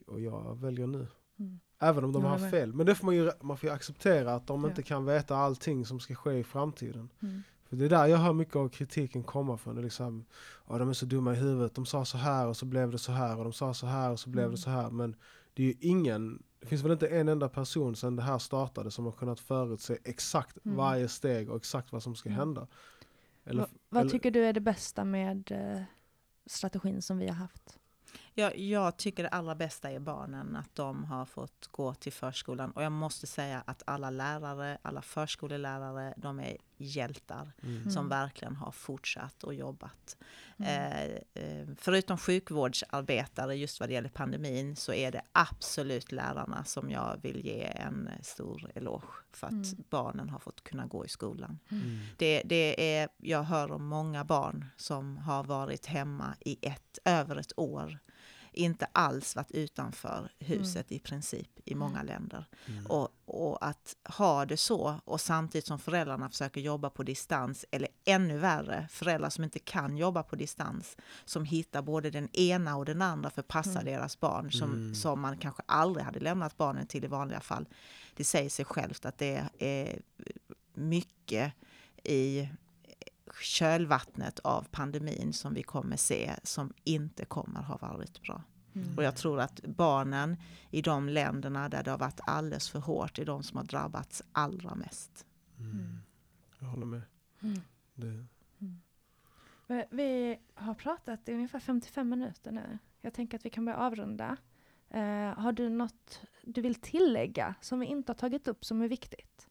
Och 0.08 0.22
jag 0.22 0.58
väljer 0.62 0.88
nu. 0.88 1.08
Mm. 1.40 1.60
Även 1.80 2.04
om 2.04 2.12
de 2.12 2.24
har 2.24 2.50
fel. 2.50 2.74
Men 2.74 2.86
det 2.86 2.96
får 2.96 3.06
man 3.06 3.16
ju 3.16 3.32
man 3.42 3.58
får 3.58 3.70
ju 3.70 3.74
acceptera 3.76 4.36
att 4.36 4.48
de 4.48 4.64
Ja. 4.64 4.70
inte 4.70 4.84
kan 4.84 5.06
veta 5.06 5.36
allting 5.38 5.86
som 5.86 6.00
ska 6.00 6.16
ske 6.16 6.32
i 6.34 6.44
framtiden. 6.44 7.10
Mm. 7.22 7.44
För 7.70 7.76
det 7.76 7.86
är 7.86 7.90
där 7.90 8.06
jag 8.06 8.18
hör 8.18 8.34
mycket 8.34 8.56
av 8.56 8.70
kritiken 8.70 9.24
komma 9.24 9.58
från. 9.58 9.76
Det 9.76 9.82
liksom, 9.82 10.26
ja, 10.68 10.78
de 10.78 10.90
är 10.90 10.94
så 10.94 11.06
dumma 11.06 11.34
i 11.34 11.36
huvudet. 11.36 11.76
De 11.76 11.86
sa 11.86 12.06
så 12.06 12.18
här 12.18 12.48
och 12.48 12.58
så 12.58 12.66
blev 12.66 12.92
det 12.92 12.98
så 12.98 13.12
här. 13.12 13.38
Och 13.38 13.44
de 13.44 13.54
sa 13.54 13.74
så 13.74 13.88
här 13.88 14.12
och 14.12 14.20
så 14.20 14.30
blev 14.30 14.44
Mm. 14.46 14.52
det 14.56 14.62
så 14.62 14.70
här. 14.70 14.90
Men 14.90 15.16
det 15.54 15.64
är 15.64 15.68
ju 15.68 15.74
ingen, 15.80 16.44
det 16.60 16.68
finns 16.68 16.84
väl 16.84 16.92
inte 16.92 17.08
en 17.08 17.28
enda 17.30 17.50
person 17.50 17.96
sedan 17.96 18.16
det 18.16 18.22
här 18.22 18.38
startade 18.38 18.92
som 18.92 19.06
har 19.06 19.12
kunnat 19.12 19.40
förutse 19.40 19.98
exakt 20.04 20.66
Mm. 20.66 20.78
varje 20.78 21.08
steg 21.08 21.50
och 21.50 21.56
exakt 21.58 21.92
vad 21.92 22.04
som 22.04 22.16
ska 22.16 22.30
Mm. 22.30 22.40
hända. 22.40 22.68
Eller, 23.46 23.62
Va, 23.62 23.68
vad 23.90 24.02
eller- 24.02 24.12
tycker 24.12 24.32
du 24.32 24.46
är 24.46 24.54
det 24.54 24.60
bästa 24.62 25.04
med 25.04 25.52
eh, 25.52 25.82
strategin 26.46 27.02
som 27.02 27.18
vi 27.18 27.28
har 27.28 27.36
haft? 27.36 27.80
Jag, 28.40 28.58
jag 28.58 28.98
tycker 28.98 29.24
det 29.24 29.30
allra 29.30 29.56
bästa 29.56 29.92
är 29.92 30.00
barnen, 30.00 30.56
att 30.56 30.76
de 30.76 31.04
har 31.06 31.26
fått 31.26 31.68
gå 31.72 31.94
till 31.94 32.14
förskolan. 32.14 32.72
Och 32.72 32.84
jag 32.84 32.92
måste 32.92 33.28
säga 33.28 33.64
att 33.66 33.84
alla 33.86 34.10
lärare, 34.10 34.78
alla 34.82 35.02
förskolelärare, 35.02 36.14
de 36.18 36.40
är 36.40 36.58
hjältar 36.78 37.52
Mm. 37.64 37.84
som 37.92 38.06
Mm. 38.06 38.10
verkligen 38.10 38.56
har 38.56 38.72
fortsatt 38.72 39.44
och 39.44 39.54
jobbat. 39.54 40.18
Mm. 40.58 40.72
Eh, 41.34 41.44
eh, 41.44 41.68
förutom 41.78 42.18
sjukvårdsarbetare, 42.18 43.56
just 43.56 43.80
vad 43.80 43.90
det 43.90 43.94
gäller 43.94 44.10
pandemin, 44.10 44.76
så 44.76 44.94
är 44.94 45.12
det 45.12 45.22
absolut 45.32 46.12
lärarna 46.12 46.64
som 46.64 46.90
jag 46.92 47.20
vill 47.22 47.46
ge 47.46 47.64
en 47.64 48.10
stor 48.22 48.72
eloge 48.76 49.08
för 49.32 49.48
att 49.48 49.52
Mm. 49.54 49.84
barnen 49.90 50.30
har 50.30 50.40
fått 50.40 50.64
kunna 50.64 50.86
gå 50.86 51.06
i 51.06 51.10
skolan. 51.10 51.60
Mm. 51.72 52.00
Det, 52.18 52.42
det 52.46 52.96
är, 52.98 53.10
jag 53.18 53.44
hör 53.44 53.72
om 53.72 53.86
många 53.88 54.24
barn 54.26 54.66
som 54.78 55.18
har 55.18 55.44
varit 55.44 55.86
hemma 55.86 56.36
i 56.40 56.58
ett, 56.62 57.00
över 57.06 57.36
ett 57.36 57.54
år. 57.60 58.00
Inte 58.58 58.88
alls 58.92 59.36
varit 59.36 59.52
utanför 59.52 60.32
huset 60.40 60.92
i 60.92 61.00
princip 61.00 61.50
i 61.66 61.76
många 61.76 62.04
länder. 62.04 62.46
Mm. 62.66 62.86
Och, 62.86 63.10
och 63.26 63.66
att 63.68 63.96
ha 64.18 64.46
det 64.46 64.58
så 64.58 65.00
och 65.06 65.22
samtidigt 65.22 65.66
som 65.68 65.80
föräldrarna 65.80 66.30
försöker 66.30 66.62
jobba 66.62 66.90
på 66.90 67.04
distans 67.04 67.66
eller 67.72 67.90
ännu 68.06 68.38
värre, 68.38 68.88
föräldrar 68.92 69.30
som 69.30 69.44
inte 69.44 69.60
kan 69.60 69.98
jobba 69.98 70.24
på 70.24 70.36
distans 70.36 70.98
som 71.26 71.46
hittar 71.46 71.82
både 71.82 72.10
den 72.10 72.30
ena 72.36 72.76
och 72.78 72.86
den 72.86 73.02
andra 73.02 73.30
för 73.30 73.40
att 73.42 73.48
passa 73.48 73.70
Mm. 73.82 73.86
deras 73.86 74.20
barn 74.20 74.52
som, 74.52 74.74
Mm. 74.74 74.96
som 74.96 75.20
man 75.22 75.38
kanske 75.38 75.64
aldrig 75.66 76.06
hade 76.06 76.20
lämnat 76.20 76.58
barnen 76.58 76.88
till 76.88 77.04
i 77.04 77.08
vanliga 77.08 77.40
fall. 77.40 77.66
Det 78.16 78.24
säger 78.24 78.50
sig 78.50 78.66
självt 78.66 79.06
att 79.06 79.18
det 79.18 79.44
är 79.60 80.00
mycket 80.74 81.54
i 82.04 82.50
kölvattnet 83.42 84.40
av 84.40 84.68
pandemin 84.72 85.34
som 85.34 85.54
vi 85.54 85.64
kommer 85.64 85.98
se 85.98 86.34
som 86.44 86.74
inte 86.84 87.26
kommer 87.26 87.62
ha 87.62 87.78
varit 87.78 88.22
bra. 88.22 88.44
Mm. 88.76 88.98
Och 88.98 89.04
jag 89.04 89.16
tror 89.16 89.40
att 89.40 89.62
barnen 89.62 90.38
i 90.72 90.82
de 90.82 91.10
länderna 91.10 91.70
där 91.70 91.84
det 91.84 91.92
har 91.92 91.98
varit 91.98 92.20
alldeles 92.24 92.70
för 92.70 92.80
hårt 92.80 93.20
är 93.20 93.26
de 93.26 93.44
som 93.44 93.58
har 93.58 93.64
drabbats 93.64 94.24
allra 94.32 94.76
mest. 94.76 95.26
Mm. 95.60 95.98
Jag 96.60 96.68
håller 96.68 96.86
med. 96.86 97.02
Mm. 97.42 97.62
Det, 97.96 98.26
Vi- 99.68 99.86
Vi 99.92 100.40
har 100.54 100.74
pratat 100.74 101.30
i 101.30 101.34
ungefär 101.34 101.60
55 101.60 102.10
minuter 102.10 102.52
nu. 102.52 102.78
Jag 103.02 103.14
tänker 103.14 103.38
att 103.38 103.46
vi 103.46 103.50
kan 103.50 103.66
börja 103.66 103.78
avrunda. 103.78 104.38
Eh, 104.90 105.34
har 105.40 105.52
du 105.52 105.70
något 105.70 106.22
du 106.44 106.62
vill 106.62 106.76
tillägga 106.76 107.56
som 107.62 107.80
vi 107.80 107.86
inte 107.86 108.12
har 108.12 108.18
tagit 108.18 108.48
upp 108.48 108.66
som 108.66 108.82
är 108.82 108.88
viktigt? 108.88 109.48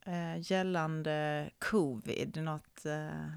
Eh, 0.00 0.27
gällande 0.38 1.50
covid, 1.58 2.36
något 2.42 2.84
eh, 2.86 3.30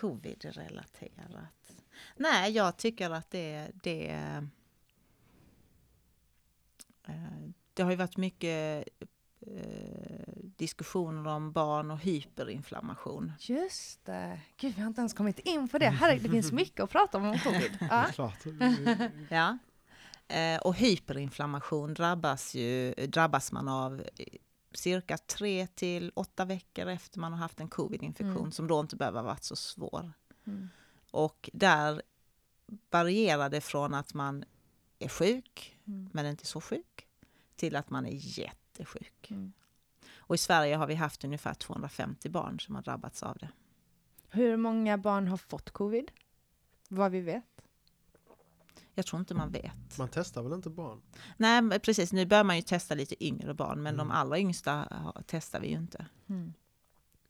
covid-relaterat. 0.00 1.72
Nej, 2.16 2.52
jag 2.52 2.76
tycker 2.76 3.10
att 3.10 3.30
det, 3.30 3.70
det, 3.82 4.08
eh, 7.06 7.14
det 7.74 7.82
har 7.82 7.90
ju 7.90 7.96
varit 7.96 8.16
mycket 8.16 8.84
eh, 9.46 10.32
diskussioner 10.56 11.30
om 11.30 11.52
barn 11.52 11.90
och 11.90 11.98
hyperinflammation. 11.98 13.32
Just 13.40 14.04
det. 14.04 14.40
Gud, 14.56 14.74
vi 14.74 14.80
har 14.80 14.88
inte 14.88 15.00
ens 15.00 15.14
kommit 15.14 15.38
in 15.38 15.68
på 15.68 15.78
det. 15.78 15.88
Här, 15.88 16.18
det 16.18 16.28
finns 16.28 16.52
mycket 16.62 16.80
att 16.80 16.90
prata 16.90 17.18
om 17.18 17.24
om 17.24 17.38
covid. 17.38 17.76
det 17.80 17.86
Ja. 17.90 18.06
är 18.06 18.12
klart. 18.12 18.44
Ja. 19.30 19.58
Eh, 20.36 20.60
och 20.60 20.74
hyperinflammation 20.74 21.94
drabbas, 21.94 22.54
ju, 22.54 22.92
drabbas 22.94 23.52
man 23.52 23.68
av 23.68 24.02
cirka 24.72 25.18
tre 25.18 25.66
till 25.66 26.12
åtta 26.14 26.44
veckor 26.44 26.86
efter 26.88 27.18
man 27.20 27.32
har 27.32 27.38
haft 27.38 27.60
en 27.60 27.68
covid-infektion 27.68 28.36
Mm. 28.36 28.52
som 28.52 28.66
då 28.66 28.80
inte 28.80 28.96
behöver 28.96 29.18
ha 29.20 29.26
varit 29.26 29.44
så 29.44 29.56
svår. 29.56 30.12
Mm. 30.46 30.68
Och 31.10 31.50
där 31.52 32.02
varierar 32.90 33.48
det 33.50 33.60
från 33.60 33.94
att 33.94 34.14
man 34.14 34.44
är 34.98 35.08
sjuk, 35.08 35.76
Mm. 35.86 36.10
men 36.12 36.26
inte 36.26 36.46
så 36.46 36.60
sjuk, 36.60 37.06
till 37.56 37.76
att 37.76 37.90
man 37.90 38.06
är 38.06 38.38
jättesjuk. 38.38 39.30
Mm. 39.30 39.52
Och 40.16 40.34
i 40.34 40.38
Sverige 40.38 40.76
har 40.76 40.86
vi 40.86 40.94
haft 40.94 41.24
ungefär 41.24 41.54
250 41.54 42.28
barn 42.28 42.60
som 42.60 42.74
har 42.74 42.82
drabbats 42.82 43.22
av 43.22 43.36
det. 43.38 43.48
Hur 44.28 44.56
många 44.56 44.98
barn 44.98 45.28
har 45.28 45.36
fått 45.36 45.70
covid? 45.70 46.10
Vad 46.88 47.10
vi 47.12 47.20
vet. 47.20 47.44
Jag 49.00 49.06
tror 49.06 49.20
inte 49.20 49.34
man 49.34 49.52
vet. 49.52 49.98
Man 49.98 50.08
testar 50.12 50.42
väl 50.42 50.52
inte 50.52 50.70
barn? 50.70 51.00
Nej, 51.36 51.80
precis. 51.80 52.12
Nu 52.12 52.26
börjar 52.26 52.44
man 52.44 52.56
ju 52.56 52.62
testa 52.62 52.94
lite 52.94 53.24
yngre 53.24 53.54
barn, 53.54 53.82
men 53.82 53.96
de 53.96 54.00
Mm. 54.00 54.16
allra 54.16 54.38
yngsta 54.38 54.88
testar 55.26 55.60
vi 55.60 55.68
ju 55.68 55.76
inte. 55.76 56.06
Mm. 56.28 56.52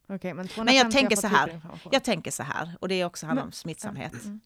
Okej, 0.07 0.33
men 0.33 0.47
250 0.47 0.63
Men 0.65 0.75
jag 0.75 0.91
tänker 0.91 1.15
så 1.15 1.27
här. 1.27 1.61
Jag 1.91 2.03
tänker 2.03 2.31
så 2.31 2.43
här, 2.43 2.77
och 2.81 2.87
det 2.87 2.95
är 3.01 3.05
också 3.05 3.25
handlar 3.25 3.43
om 3.43 3.51
smittsamhet. 3.51 4.23
Mm. 4.25 4.39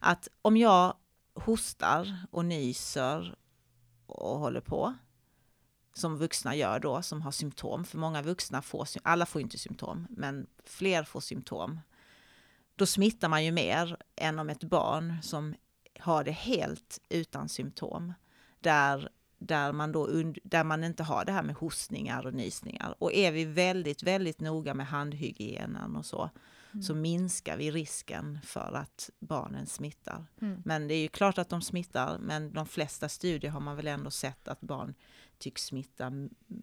Att 0.00 0.28
om 0.42 0.56
jag 0.56 0.94
hostar 1.34 2.16
och 2.30 2.44
nyser 2.44 3.34
och 4.06 4.38
håller 4.38 4.60
på, 4.60 4.94
som 5.94 6.16
vuxna 6.16 6.54
gör 6.56 6.78
då, 6.80 7.02
som 7.02 7.22
har 7.22 7.30
symptom, 7.30 7.84
för 7.84 7.98
många 7.98 8.22
vuxna 8.22 8.62
får, 8.62 8.88
alla 9.02 9.26
får 9.26 9.40
inte 9.40 9.58
symptom, 9.58 10.06
men 10.10 10.46
fler 10.64 11.04
får 11.04 11.20
symptom, 11.20 11.80
då 12.76 12.86
smittar 12.86 13.28
man 13.28 13.44
ju 13.44 13.52
mer 13.52 13.96
än 14.16 14.38
om 14.38 14.50
ett 14.50 14.64
barn 14.64 15.18
som 15.22 15.54
har 16.02 16.24
det 16.24 16.30
helt 16.32 16.98
utan 17.08 17.48
symptom, 17.48 18.12
där, 18.60 19.08
där, 19.38 19.72
man 19.72 19.92
då 19.92 20.06
und- 20.06 20.38
där 20.44 20.64
man 20.64 20.84
inte 20.84 21.02
har 21.02 21.24
det 21.24 21.32
här 21.32 21.42
med 21.42 21.54
hostningar 21.54 22.26
och 22.26 22.34
nysningar. 22.34 22.94
Och 22.98 23.12
är 23.12 23.32
vi 23.32 23.44
väldigt, 23.44 24.02
väldigt 24.02 24.40
noga 24.40 24.74
med 24.74 24.86
handhygienen 24.86 25.96
och 25.96 26.06
så, 26.06 26.30
Mm. 26.74 26.82
så 26.82 26.94
minskar 26.94 27.56
vi 27.56 27.70
risken 27.70 28.38
för 28.44 28.72
att 28.72 29.10
barnen 29.20 29.66
smittar. 29.66 30.24
Mm. 30.40 30.62
Men 30.64 30.88
det 30.88 30.94
är 30.94 31.02
ju 31.02 31.08
klart 31.08 31.38
att 31.38 31.48
de 31.48 31.62
smittar, 31.62 32.18
men 32.18 32.52
de 32.52 32.66
flesta 32.66 33.08
studier 33.08 33.50
har 33.50 33.60
man 33.60 33.76
väl 33.76 33.86
ändå 33.88 34.10
sett 34.10 34.48
att 34.48 34.60
barn 34.60 34.94
tycks 35.38 35.64
smitta 35.64 36.12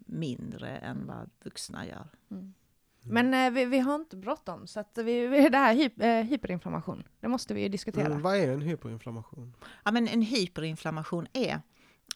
mindre 0.06 0.68
än 0.78 1.06
vad 1.06 1.30
vuxna 1.44 1.86
gör. 1.86 2.08
Mm. 2.30 2.54
Men 3.02 3.34
eh, 3.34 3.50
vi, 3.50 3.64
vi 3.64 3.78
har 3.78 3.94
inte 3.94 4.16
bråttom, 4.16 4.66
så 4.66 4.80
att 4.80 4.98
vi, 4.98 5.26
vi, 5.26 5.48
det 5.48 5.58
här 5.58 5.74
hyp, 5.74 6.00
eh, 6.00 6.08
hyperinflammation, 6.08 7.02
det 7.20 7.28
måste 7.28 7.54
vi 7.54 7.62
ju 7.62 7.68
diskutera. 7.68 8.08
Men 8.08 8.22
vad 8.22 8.36
är 8.36 8.48
en 8.48 8.62
hyperinflammation? 8.62 9.54
Ja, 9.84 9.90
men 9.90 10.08
en 10.08 10.22
hyperinflammation 10.22 11.26
är 11.32 11.60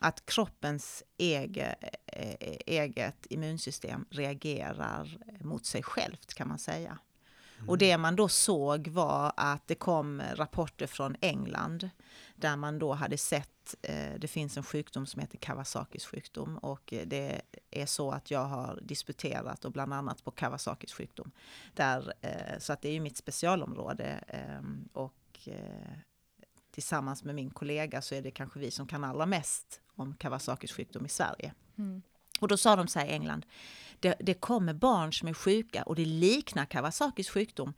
att 0.00 0.26
kroppens 0.26 1.02
ege, 1.18 1.74
eh, 2.06 2.56
eget 2.66 3.26
immunsystem 3.30 4.04
reagerar 4.10 5.18
mot 5.40 5.66
sig 5.66 5.82
självt 5.82 6.34
kan 6.34 6.48
man 6.48 6.58
säga. 6.58 6.98
Och 7.66 7.78
det 7.78 7.98
man 7.98 8.16
då 8.16 8.28
såg 8.28 8.88
var 8.88 9.32
att 9.36 9.66
det 9.66 9.74
kom 9.74 10.22
rapporter 10.34 10.86
från 10.86 11.16
England 11.20 11.90
där 12.36 12.56
man 12.56 12.78
då 12.78 12.92
hade 12.92 13.18
sett, 13.18 13.74
eh, 13.82 14.14
det 14.18 14.28
finns 14.28 14.56
en 14.56 14.62
sjukdom 14.62 15.06
som 15.06 15.20
heter 15.20 15.38
Kawasakis 15.38 16.06
sjukdom 16.06 16.58
och 16.58 16.92
eh, 16.92 17.06
det 17.06 17.40
är 17.70 17.86
så 17.86 18.10
att 18.10 18.30
jag 18.30 18.44
har 18.44 18.78
disputerat 18.82 19.64
och 19.64 19.72
bland 19.72 19.94
annat 19.94 20.24
på 20.24 20.30
Kawasakis 20.30 20.92
sjukdom. 20.92 21.30
Där, 21.74 22.12
eh, 22.20 22.58
så 22.58 22.72
att 22.72 22.82
det 22.82 22.88
är 22.88 22.92
ju 22.92 23.00
mitt 23.00 23.16
specialområde 23.16 24.04
ehm, 24.28 24.88
och 24.92 25.40
eh, 25.46 25.98
tillsammans 26.70 27.24
med 27.24 27.34
min 27.34 27.50
kollega 27.50 28.02
så 28.02 28.14
är 28.14 28.22
det 28.22 28.30
kanske 28.30 28.60
vi 28.60 28.70
som 28.70 28.86
kan 28.86 29.04
allra 29.04 29.26
mest 29.26 29.80
om 29.94 30.14
Kawasakis 30.14 30.72
sjukdom 30.72 31.06
i 31.06 31.08
Sverige. 31.08 31.54
Mm. 31.78 32.02
Och 32.40 32.48
då 32.48 32.56
sa 32.56 32.76
de 32.76 32.88
så 32.88 32.98
här 32.98 33.06
i 33.06 33.10
England, 33.10 33.46
det, 34.00 34.14
det 34.20 34.34
kommer 34.34 34.74
barn 34.74 35.12
som 35.12 35.28
är 35.28 35.34
sjuka 35.34 35.82
och 35.82 35.96
det 35.96 36.04
liknar 36.04 36.64
Kawasakis 36.64 37.30
sjukdom 37.30 37.74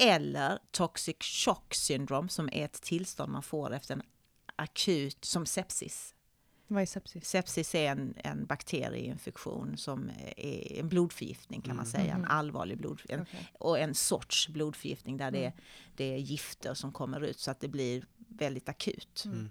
eller 0.00 0.58
toxic 0.70 1.16
shock 1.20 1.74
syndrome 1.74 2.28
som 2.28 2.48
är 2.52 2.64
ett 2.64 2.82
tillstånd 2.82 3.32
man 3.32 3.42
får 3.42 3.72
efter 3.74 3.94
en 3.94 4.02
akut, 4.56 5.24
som 5.24 5.46
sepsis. 5.46 6.14
Vad 6.66 6.82
är 6.82 6.86
sepsis? 6.86 7.28
Sepsis 7.28 7.74
är 7.74 7.90
en, 7.90 8.14
en 8.24 8.46
bakterieinfektion 8.46 9.76
som 9.76 10.10
är 10.36 10.78
en 10.80 10.88
blodförgiftning 10.88 11.60
kan 11.60 11.76
man 11.76 11.84
Mm. 11.86 11.92
säga, 11.92 12.14
en 12.14 12.20
Mhm. 12.20 12.30
allvarlig 12.30 12.78
blod, 12.78 13.02
en, 13.08 13.20
Okej. 13.20 13.48
och 13.58 13.78
en 13.78 13.94
sorts 13.94 14.48
blodförgiftning 14.48 15.16
där 15.16 15.30
det, 15.30 15.44
Mm. 15.46 15.58
det 15.96 16.04
är 16.14 16.18
gifter 16.18 16.74
som 16.74 16.92
kommer 16.92 17.20
ut 17.20 17.38
så 17.38 17.50
att 17.50 17.60
det 17.60 17.68
blir 17.68 18.04
väldigt 18.16 18.68
akut. 18.68 19.22
Mm. 19.26 19.50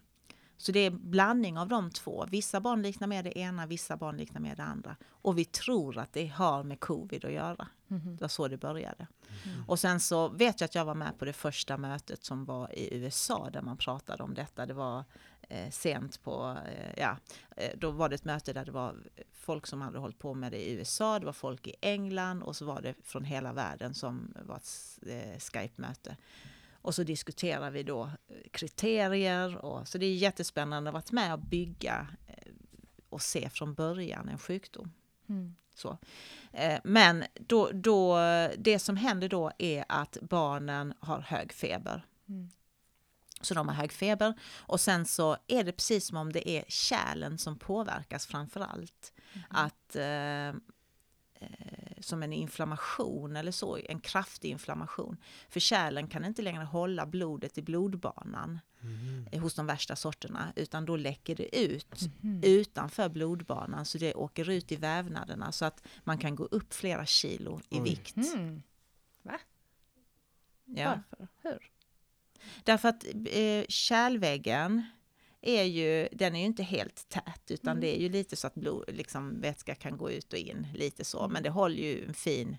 Så 0.61 0.71
det 0.71 0.79
är 0.79 0.87
en 0.87 1.11
blandning 1.11 1.57
av 1.57 1.67
de 1.67 1.91
två. 1.91 2.25
Vissa 2.29 2.59
barn 2.59 2.81
liknar 2.81 3.07
mer 3.07 3.23
det 3.23 3.37
ena, 3.37 3.65
vissa 3.65 3.97
barn 3.97 4.17
liknar 4.17 4.41
mer 4.41 4.55
det 4.55 4.63
andra. 4.63 4.95
Och 5.09 5.37
vi 5.37 5.45
tror 5.45 5.97
att 5.97 6.13
det 6.13 6.27
har 6.27 6.63
med 6.63 6.79
covid 6.79 7.25
att 7.25 7.31
göra. 7.31 7.67
Mhm. 7.87 8.15
Det 8.15 8.21
var 8.21 8.27
så 8.27 8.47
det 8.47 8.57
började. 8.57 9.07
Mm. 9.45 9.69
Och 9.69 9.79
sen 9.79 9.99
så 9.99 10.27
vet 10.27 10.61
jag 10.61 10.65
att 10.65 10.75
jag 10.75 10.85
var 10.85 10.95
med 10.95 11.19
på 11.19 11.25
det 11.25 11.33
första 11.33 11.77
mötet 11.77 12.23
som 12.23 12.45
var 12.45 12.75
i 12.75 12.95
USA 12.95 13.49
där 13.49 13.61
man 13.61 13.77
pratade 13.77 14.23
om 14.23 14.33
detta. 14.33 14.65
Det 14.65 14.73
var 14.73 15.03
eh, 15.41 15.69
sent 15.69 16.23
på, 16.23 16.57
eh, 16.67 16.99
ja, 17.01 17.17
eh, 17.57 17.71
då 17.77 17.91
var 17.91 18.09
det 18.09 18.15
ett 18.15 18.25
möte 18.25 18.53
där 18.53 18.65
det 18.65 18.71
var 18.71 18.95
folk 19.33 19.67
som 19.67 19.81
hade 19.81 19.99
hållit 19.99 20.19
på 20.19 20.33
med 20.33 20.51
det 20.51 20.69
i 20.69 20.73
USA, 20.73 21.19
det 21.19 21.25
var 21.25 21.33
folk 21.33 21.67
i 21.67 21.75
England 21.81 22.43
och 22.43 22.55
så 22.55 22.65
var 22.65 22.81
det 22.81 22.95
från 23.03 23.23
hela 23.23 23.53
världen 23.53 23.93
som 23.93 24.33
var 24.45 24.57
ett 24.57 24.99
eh, 25.07 25.39
Skype-möte. 25.39 26.17
Och 26.81 26.95
så 26.95 27.03
diskuterar 27.03 27.71
vi 27.71 27.83
då 27.83 28.03
eh, 28.03 28.49
kriterier 28.51 29.55
och 29.55 29.87
så 29.87 29.97
det 29.97 30.05
är 30.05 30.15
jättespännande 30.15 30.89
att 30.89 30.93
vara 30.93 31.23
med 31.25 31.33
och 31.33 31.39
bygga 31.39 32.07
eh, 32.27 32.51
och 33.09 33.21
se 33.21 33.49
från 33.49 33.73
början 33.73 34.29
en 34.29 34.39
sjukdom. 34.39 34.91
Mm. 35.29 35.55
Så. 35.75 35.97
Eh, 36.53 36.79
Men 36.83 37.23
då, 37.33 37.71
då, 37.73 38.17
det 38.57 38.79
som 38.79 38.97
händer 38.97 39.29
då 39.29 39.51
är 39.57 39.85
att 39.89 40.17
barnen 40.21 40.93
har 40.99 41.19
hög 41.19 41.53
feber. 41.53 42.05
Mm. 42.29 42.49
Så 43.41 43.53
de 43.53 43.67
har 43.67 43.75
hög 43.75 43.91
feber 43.91 44.33
och 44.51 44.79
sen 44.79 45.05
så 45.05 45.37
är 45.47 45.63
det 45.63 45.71
precis 45.71 46.07
som 46.07 46.17
om 46.17 46.33
det 46.33 46.49
är 46.49 46.63
kärlen 46.67 47.37
som 47.37 47.59
påverkas 47.59 48.25
framför 48.25 48.59
allt. 48.59 49.13
Att 49.49 49.95
eh, 49.95 50.47
eh, 50.47 50.53
som 51.99 52.23
en 52.23 52.33
inflammation 52.33 53.35
eller 53.35 53.51
så, 53.51 53.77
en 53.77 53.99
kraftig 53.99 54.49
inflammation. 54.49 55.17
För 55.49 55.59
kärlen 55.59 56.07
kan 56.07 56.25
inte 56.25 56.41
längre 56.41 56.63
hålla 56.63 57.05
blodet 57.05 57.57
i 57.57 57.61
blodbanan 57.61 58.59
Mm. 58.81 59.27
eh, 59.31 59.41
hos 59.41 59.53
de 59.55 59.65
värsta 59.65 59.95
sorterna 59.95 60.53
utan 60.55 60.85
då 60.85 60.95
läcker 60.95 61.35
det 61.35 61.59
ut 61.59 62.01
Mhm. 62.21 62.41
utanför 62.43 63.09
blodbanan 63.09 63.85
så 63.85 63.97
det 63.97 64.13
åker 64.13 64.49
ut 64.49 64.71
i 64.71 64.75
vävnaderna 64.75 65.51
så 65.51 65.65
att 65.65 65.83
man 66.03 66.17
kan 66.17 66.35
gå 66.35 66.43
upp 66.43 66.73
flera 66.73 67.05
kilo 67.05 67.61
i 67.69 67.77
Oj. 67.79 67.83
vikt. 67.83 68.15
Mm. 68.17 68.61
Ja. 70.65 70.99
Varför? 71.09 71.27
Hur? 71.41 71.71
Därför 72.63 72.89
att 72.89 73.03
eh, 73.25 73.65
kärlväggen 73.69 74.83
är 75.41 75.63
ju, 75.63 76.09
den 76.11 76.35
är 76.35 76.39
ju 76.39 76.45
inte 76.45 76.63
helt 76.63 77.09
tät 77.09 77.51
utan 77.51 77.71
Mm. 77.71 77.81
det 77.81 77.97
är 77.97 78.01
ju 78.01 78.09
lite 78.09 78.35
så 78.35 78.47
att 78.47 78.55
blod, 78.55 78.83
liksom, 78.87 79.41
vätska 79.41 79.75
kan 79.75 79.97
gå 79.97 80.11
ut 80.11 80.33
och 80.33 80.39
in 80.39 80.67
lite 80.73 81.05
så 81.05 81.27
men 81.27 81.43
det 81.43 81.49
håller 81.49 81.83
ju 81.83 82.05
en 82.05 82.13
fin 82.13 82.57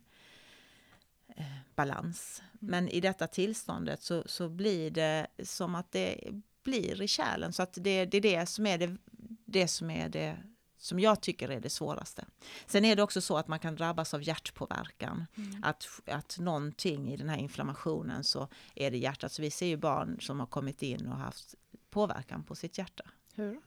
eh, 1.37 1.45
balans. 1.75 2.43
Men 2.53 2.89
i 2.89 3.01
detta 3.01 3.27
tillståndet 3.27 4.03
så, 4.03 4.23
så 4.27 4.49
blir 4.49 4.91
det 4.91 5.27
som 5.43 5.75
att 5.75 5.93
det 5.93 6.31
blir 6.63 7.03
i 7.03 7.09
kärlen 7.09 7.53
så 7.53 7.63
att 7.63 7.73
det, 7.73 8.05
det 8.05 8.17
är 8.17 8.21
det 8.21 8.47
som 8.47 8.67
är 8.67 8.79
det, 8.79 8.97
det 9.45 9.69
som 9.69 9.91
är 9.91 10.09
det 10.09 10.37
som 10.81 11.01
jag 11.01 11.21
tycker 11.21 11.49
är 11.49 11.61
det 11.61 11.71
svåraste. 11.71 12.25
Sen 12.67 12.85
är 12.85 12.97
det 12.97 13.03
också 13.03 13.21
så 13.21 13.37
att 13.37 13.49
man 13.49 13.59
kan 13.59 13.77
drabbas 13.77 14.15
av 14.15 14.23
hjärtpåverkan. 14.23 15.27
Mm. 15.37 15.65
Att, 15.65 15.89
att 16.07 16.39
någonting 16.39 17.13
i 17.13 17.17
den 17.17 17.29
här 17.29 17.37
inflammationen 17.37 18.25
så 18.25 18.49
är 18.75 18.91
det 18.91 18.99
hjärtat. 18.99 19.33
Så 19.33 19.43
vi 19.43 19.51
ser 19.51 19.67
ju 19.67 19.77
barn 19.77 20.21
som 20.21 20.41
har 20.41 20.47
kommit 20.47 20.83
in 20.83 21.07
och 21.07 21.17
haft 21.17 21.55
påverkan 21.91 22.45
på 22.45 22.55
sitt 22.55 22.79
hjärta. 22.79 23.05
Hur? 23.35 23.61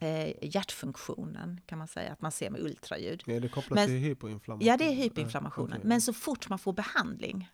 Eh, 0.00 0.44
hjärtfunktionen 0.54 1.60
kan 1.66 1.78
man 1.78 1.88
säga 1.88 2.12
att 2.12 2.20
man 2.20 2.32
ser 2.32 2.50
med 2.50 2.60
ultraljud. 2.60 3.22
Är 3.26 3.40
det 3.40 3.48
kopplat 3.48 3.74
Men- 3.74 3.86
till 3.86 3.96
hyperinflammation? 3.98 4.66
Ja, 4.66 4.76
det 4.76 4.84
är 4.84 4.92
hyperinflammationen. 4.94 5.80
Men 5.84 6.00
så 6.00 6.12
fort 6.12 6.48
man 6.48 6.58
får 6.58 6.72
behandling 6.72 7.50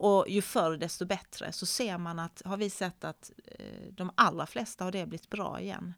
och 0.00 0.24
ju 0.28 0.42
förr 0.42 0.76
desto 0.76 1.06
bättre 1.06 1.52
så 1.52 1.66
ser 1.66 1.98
man 1.98 2.18
att, 2.18 2.42
har 2.44 2.56
vi 2.56 2.70
sett 2.70 3.04
att 3.04 3.30
eh, 3.44 3.92
de 3.92 4.10
allra 4.14 4.46
flesta 4.46 4.84
har 4.84 4.92
det 4.92 5.06
blivit 5.06 5.30
bra 5.30 5.60
igen. 5.60 5.94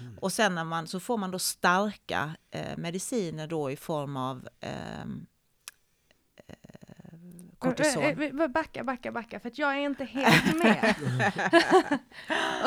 Mhm. 0.00 0.18
Och 0.18 0.32
sen 0.32 0.54
när 0.54 0.64
man, 0.64 0.86
så 0.86 1.00
får 1.00 1.18
man 1.18 1.30
då 1.30 1.38
starka 1.38 2.36
eh, 2.50 2.76
mediciner 2.76 3.46
då 3.46 3.70
i 3.70 3.76
form 3.76 4.16
av 4.16 4.48
ehm, 4.60 4.72
eh, 5.10 5.26
kortison. 7.64 8.02
Eh, 8.02 8.18
eh, 8.18 8.48
Backa, 8.48 8.84
backa, 8.84 9.12
backa, 9.12 9.40
för 9.40 9.48
att 9.48 9.58
jag 9.58 9.70
är 9.76 9.80
inte 9.80 10.04
helt 10.04 10.62
med. 10.62 10.94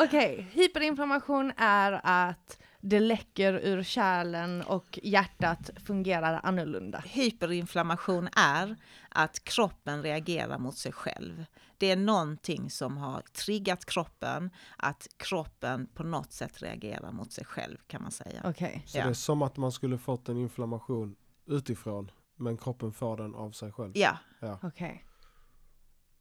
Okej, 0.04 0.46
hyperinflammation 0.52 1.52
är 1.56 2.00
att 2.04 2.58
det 2.80 3.00
läcker 3.00 3.52
ur 3.52 3.82
kärlen 3.82 4.62
och 4.62 4.98
hjärtat 5.02 5.70
fungerar 5.86 6.40
annorlunda. 6.42 7.02
Hyperinflammation 7.06 8.28
är 8.36 8.76
att 9.08 9.44
kroppen 9.44 10.02
reagerar 10.02 10.58
mot 10.58 10.76
sig 10.76 10.92
själv. 10.92 11.44
Det 11.78 11.90
är 11.90 11.96
någonting 11.96 12.70
som 12.70 12.96
har 12.96 13.20
triggat 13.20 13.84
kroppen, 13.84 14.50
att 14.76 15.06
kroppen 15.16 15.86
på 15.94 16.02
något 16.02 16.32
sätt 16.32 16.62
reagerar 16.62 17.12
mot 17.12 17.32
sig 17.32 17.44
själv 17.44 17.76
kan 17.86 18.02
man 18.02 18.10
säga. 18.12 18.40
Okej. 18.44 18.82
Så 18.86 18.98
Ja. 18.98 19.04
det 19.04 19.10
är 19.10 19.14
som 19.14 19.42
att 19.42 19.56
man 19.56 19.72
skulle 19.72 19.98
fått 19.98 20.28
en 20.28 20.36
inflammation 20.36 21.16
utifrån 21.46 22.10
men 22.38 22.56
kroppen 22.56 22.92
får 22.92 23.16
den 23.16 23.34
av 23.34 23.50
sig 23.50 23.72
själv. 23.72 23.92
Ja, 23.94 24.18
Okej. 24.62 25.04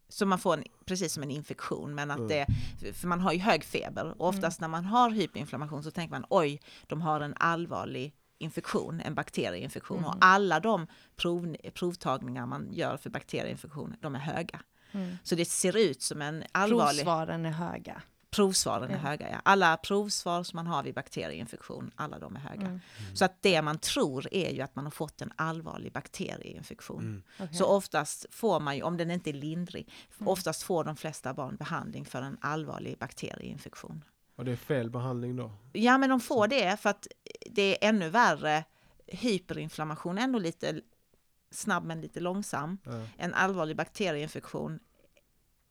så 0.10 0.26
man 0.26 0.40
får 0.40 0.54
en, 0.54 0.64
precis 0.86 1.14
som 1.14 1.24
en 1.24 1.32
infektion, 1.32 1.96
men 1.96 2.12
att 2.12 2.18
Mm. 2.18 2.28
det, 2.80 2.94
för 2.94 3.08
man 3.08 3.20
har 3.22 3.34
ju 3.34 3.40
hög 3.40 3.64
feber 3.64 4.22
och 4.22 4.28
oftast 4.28 4.62
när 4.62 4.68
man 4.68 4.86
har 4.86 5.10
hyperinflammation 5.10 5.84
så 5.84 5.92
tänker 5.92 6.12
man 6.12 6.26
oj, 6.30 6.62
de 6.88 7.02
har 7.02 7.22
en 7.22 7.34
allvarlig 7.38 8.14
infektion, 8.38 9.00
en 9.02 9.16
bakterieinfektion 9.16 9.98
Mm. 9.98 10.10
och 10.10 10.16
alla 10.22 10.60
de 10.60 10.88
prov, 11.16 11.56
provtagningar 11.74 12.46
man 12.46 12.68
gör 12.72 12.98
för 12.98 13.10
bakterieinfektion, 13.10 13.96
de 14.02 14.16
är 14.16 14.20
höga. 14.20 14.62
Mm. 14.92 15.18
Så 15.24 15.36
det 15.36 15.46
ser 15.46 15.78
ut 15.78 16.02
som 16.02 16.22
en 16.22 16.44
allvarlig... 16.52 17.04
Provsvaren 17.06 17.46
är 17.46 17.52
höga. 17.52 18.02
Provsvaren 18.38 18.90
är 18.90 18.94
Ja. 18.94 19.00
höga, 19.00 19.30
ja. 19.32 19.42
Alla 19.46 19.78
provsvar 19.78 20.44
som 20.44 20.58
man 20.58 20.68
har 20.68 20.84
vid 20.84 20.96
bakterieinfektion, 20.96 21.92
alla 21.96 22.20
de 22.20 22.36
är 22.36 22.40
höga. 22.40 22.68
Mm. 22.68 22.80
Så 23.14 23.26
att 23.26 23.42
det 23.42 23.62
man 23.62 23.78
tror 23.80 24.28
är 24.34 24.50
ju 24.52 24.62
att 24.62 24.76
man 24.76 24.86
har 24.86 24.92
fått 24.92 25.22
en 25.22 25.32
allvarlig 25.36 25.92
bakterieinfektion. 25.94 27.00
Mm. 27.04 27.24
okej. 27.40 27.56
Så 27.58 27.66
oftast 27.66 28.26
får 28.32 28.60
man 28.60 28.76
ju, 28.76 28.82
om 28.84 28.98
den 28.98 29.12
inte 29.12 29.30
är 29.30 29.34
lindrig, 29.34 29.90
Mm. 30.18 30.28
oftast 30.28 30.64
får 30.64 30.84
de 30.84 30.96
flesta 30.96 31.34
barn 31.34 31.56
behandling 31.56 32.06
för 32.06 32.22
en 32.22 32.38
allvarlig 32.42 32.98
bakterieinfektion. 32.98 34.04
Och 34.36 34.46
det 34.46 34.52
är 34.52 34.56
fel 34.56 34.90
behandling 34.90 35.36
då? 35.36 35.52
Ja, 35.74 35.98
men 35.98 36.10
de 36.10 36.20
får 36.20 36.48
det 36.48 36.78
för 36.80 36.90
att 36.90 37.08
det 37.46 37.62
är 37.86 37.90
ännu 37.90 38.10
värre. 38.10 38.64
Hyperinflammation 39.08 40.18
ändå 40.18 40.40
lite 40.40 40.82
snabb 41.52 41.84
men 41.86 42.02
lite 42.02 42.20
långsam. 42.20 42.78
Ja. 42.84 42.92
En 43.18 43.34
allvarlig 43.34 43.76
bakterieinfektion, 43.78 44.80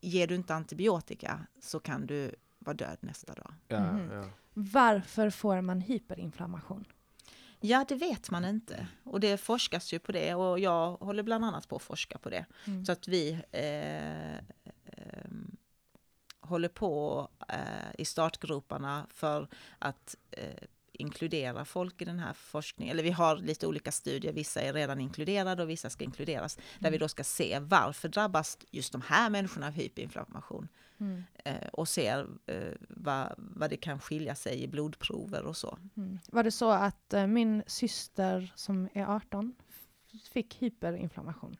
ger 0.01 0.27
du 0.27 0.35
inte 0.35 0.55
antibiotika 0.55 1.47
så 1.63 1.81
kan 1.81 2.07
du 2.07 2.35
vara 2.67 2.77
död 2.77 2.97
nästa 3.01 3.35
dag. 3.35 3.55
Ja, 3.69 3.93
Mhm. 3.93 4.11
ja. 4.13 4.25
Varför 4.55 5.31
får 5.31 5.61
man 5.61 5.81
hyperinflammation? 5.81 6.85
Ja, 7.61 7.85
det 7.89 7.95
vet 7.95 8.31
man 8.31 8.45
inte. 8.45 8.87
Och 9.05 9.21
det 9.21 9.37
forskas 9.37 9.93
ju 9.93 9.99
på 9.99 10.13
det 10.13 10.35
och 10.35 10.59
jag 10.59 10.97
håller 10.97 11.23
bland 11.23 11.45
annat 11.45 11.69
på 11.69 11.77
att 11.77 11.83
forska 11.83 12.19
på 12.19 12.31
det. 12.31 12.47
Mm. 12.67 12.85
Så 12.85 12.93
att 12.93 13.09
vi 13.09 13.33
eh, 13.53 14.37
ehm, 14.85 15.57
håller 16.41 16.69
på 16.69 17.29
eh, 17.49 17.59
i 17.99 18.05
startgroparna 18.05 19.07
för 19.11 19.49
att 19.79 20.17
eh, 20.31 20.63
inkludera 20.93 21.65
folk 21.65 22.03
i 22.03 22.05
den 22.05 22.19
här 22.19 22.33
forskningen. 22.33 22.93
Eller 22.93 23.03
vi 23.03 23.11
har 23.11 23.37
lite 23.37 23.67
olika 23.67 23.93
studier, 23.93 24.33
vissa 24.33 24.61
är 24.61 24.73
redan 24.73 25.01
inkluderade 25.01 25.63
och 25.63 25.71
vissa 25.71 25.91
ska 25.91 26.05
inkluderas. 26.05 26.59
Där 26.79 26.91
vi 26.91 26.99
då 26.99 27.09
ska 27.09 27.25
se 27.25 27.59
varför 27.63 28.09
drabbas 28.09 28.59
just 28.71 28.93
de 28.93 29.03
här 29.03 29.31
människorna 29.31 29.67
av 29.67 29.73
hyperinflammation. 29.73 30.69
Mm. 31.01 31.23
Eh, 31.45 31.69
och 31.73 31.89
ser 31.89 32.27
eh, 32.47 32.73
vad, 32.89 33.35
vad 33.39 33.71
det 33.71 33.77
kan 33.77 34.01
skilja 34.01 34.35
sig 34.35 34.63
i 34.63 34.69
blodprover 34.69 35.43
och 35.45 35.57
så. 35.57 35.79
Mm. 35.97 36.19
Var 36.33 36.43
det 36.43 36.51
så 36.51 36.71
att 36.71 37.13
eh, 37.15 37.27
min 37.27 37.63
syster 37.67 38.53
som 38.57 38.89
är 38.95 39.07
18 39.07 39.55
f- 39.69 40.21
fick 40.33 40.63
hyperinflammation? 40.63 41.57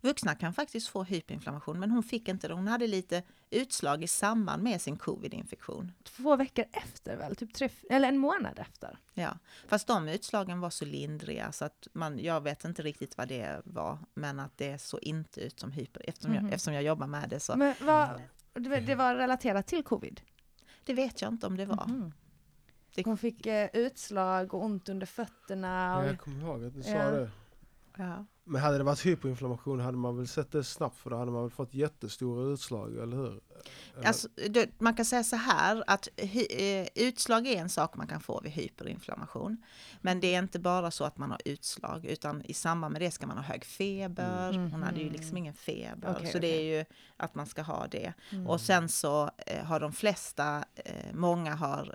Vuxna 0.00 0.34
kan 0.34 0.52
faktiskt 0.54 0.88
få 0.88 1.02
hyperinflammation 1.04 1.80
men 1.80 1.90
hon 1.90 2.02
fick 2.02 2.28
inte 2.28 2.48
det. 2.48 2.54
Hon 2.54 2.68
hade 2.68 2.86
lite 2.86 3.22
utslag 3.50 4.02
i 4.02 4.06
samband 4.06 4.62
med 4.62 4.80
sin 4.80 4.96
covid-infektion. 4.96 5.92
Två 6.04 6.36
veckor 6.36 6.64
efter 6.72 7.16
väl? 7.16 7.36
Typ 7.36 7.54
tre, 7.54 7.68
eller 7.90 8.08
en 8.08 8.18
månad 8.18 8.58
efter? 8.58 8.98
Ja, 9.14 9.38
fast 9.68 9.86
de 9.86 10.08
utslagen 10.08 10.60
var 10.60 10.70
så 10.70 10.84
lindriga 10.84 11.52
så 11.52 11.64
att 11.64 11.88
man, 11.92 12.18
jag 12.18 12.40
vet 12.40 12.64
inte 12.64 12.82
riktigt 12.82 13.16
vad 13.18 13.28
det 13.28 13.60
var, 13.64 13.98
men 14.14 14.40
att 14.40 14.58
det 14.58 14.78
såg 14.78 15.00
inte 15.02 15.40
ut 15.40 15.60
som 15.60 15.72
hyper, 15.72 16.02
eftersom, 16.08 16.32
Mhm. 16.32 16.44
jag, 16.44 16.52
eftersom 16.54 16.74
jag 16.74 16.82
jobbar 16.82 17.06
med 17.06 17.28
det 17.28 17.40
så 17.40 17.56
Men 17.56 17.74
vad, 17.80 18.22
det 18.86 18.94
var 18.94 19.14
relaterat 19.14 19.66
till 19.66 19.82
covid? 19.84 20.20
det 20.84 20.94
vet 20.94 21.22
jag 21.22 21.32
inte 21.32 21.46
om 21.46 21.56
det 21.56 21.66
var. 21.66 21.86
Mhm. 21.86 22.12
Det- 22.94 23.04
Hon 23.04 23.18
fick 23.18 23.46
eh, 23.46 23.68
utslag 23.72 24.54
och 24.54 24.64
ont 24.64 24.88
under 24.88 25.06
fötterna. 25.06 25.68
Ja, 25.94 25.98
Och, 25.98 26.06
jag 26.08 26.20
kommer 26.20 26.40
ihåg 26.42 26.64
att 26.64 26.74
du 26.74 26.82
sa 26.82 26.90
Ja. 26.90 27.10
det. 27.10 27.30
Ja. 27.96 28.24
Men 28.48 28.60
hade 28.60 28.78
det 28.78 28.84
varit 28.84 29.06
hyperinflammation 29.06 29.80
hade 29.80 29.98
man 29.98 30.16
väl 30.16 30.28
sett 30.28 30.52
det 30.52 30.64
snabbt 30.64 30.98
för 30.98 31.10
då 31.10 31.16
hade 31.16 31.30
man 31.30 31.42
väl 31.42 31.50
fått 31.50 31.74
jättestora 31.74 32.52
utslag, 32.52 32.96
eller 32.96 33.16
hur? 33.16 33.40
Alltså, 34.04 34.28
det, 34.50 34.80
man 34.80 34.94
kan 34.94 35.04
säga 35.04 35.24
så 35.24 35.36
här 35.36 35.84
att 35.86 36.08
hy, 36.16 36.46
eh, 36.50 36.88
utslag 36.94 37.46
är 37.46 37.60
en 37.60 37.68
sak 37.68 37.96
man 37.96 38.06
kan 38.06 38.20
få 38.20 38.40
vid 38.40 38.52
hyperinflammation. 38.52 39.56
Men 40.00 40.20
det 40.20 40.34
är 40.34 40.38
inte 40.38 40.58
bara 40.58 40.90
så 40.90 41.04
att 41.04 41.18
man 41.18 41.30
har 41.30 41.40
utslag 41.44 42.04
utan 42.04 42.42
i 42.44 42.54
samband 42.54 42.92
med 42.92 43.02
det 43.02 43.10
ska 43.10 43.26
man 43.26 43.36
ha 43.36 43.44
hög 43.44 43.64
feber. 43.64 44.48
Mm. 44.48 44.70
Hon 44.70 44.82
hade 44.82 45.00
ju 45.00 45.10
liksom 45.10 45.36
ingen 45.36 45.54
feber. 45.54 46.14
Okej, 46.16 46.32
så 46.32 46.38
det 46.38 46.48
okej. 46.48 46.72
är 46.72 46.78
ju 46.78 46.84
att 47.16 47.34
man 47.34 47.46
ska 47.46 47.62
ha 47.62 47.86
det. 47.86 48.12
Mm. 48.30 48.46
Och 48.46 48.60
sen 48.60 48.88
så 48.88 49.30
eh, 49.46 49.64
har 49.64 49.80
de 49.80 49.92
flesta, 49.92 50.64
eh, 50.74 51.14
många 51.14 51.54
har 51.54 51.94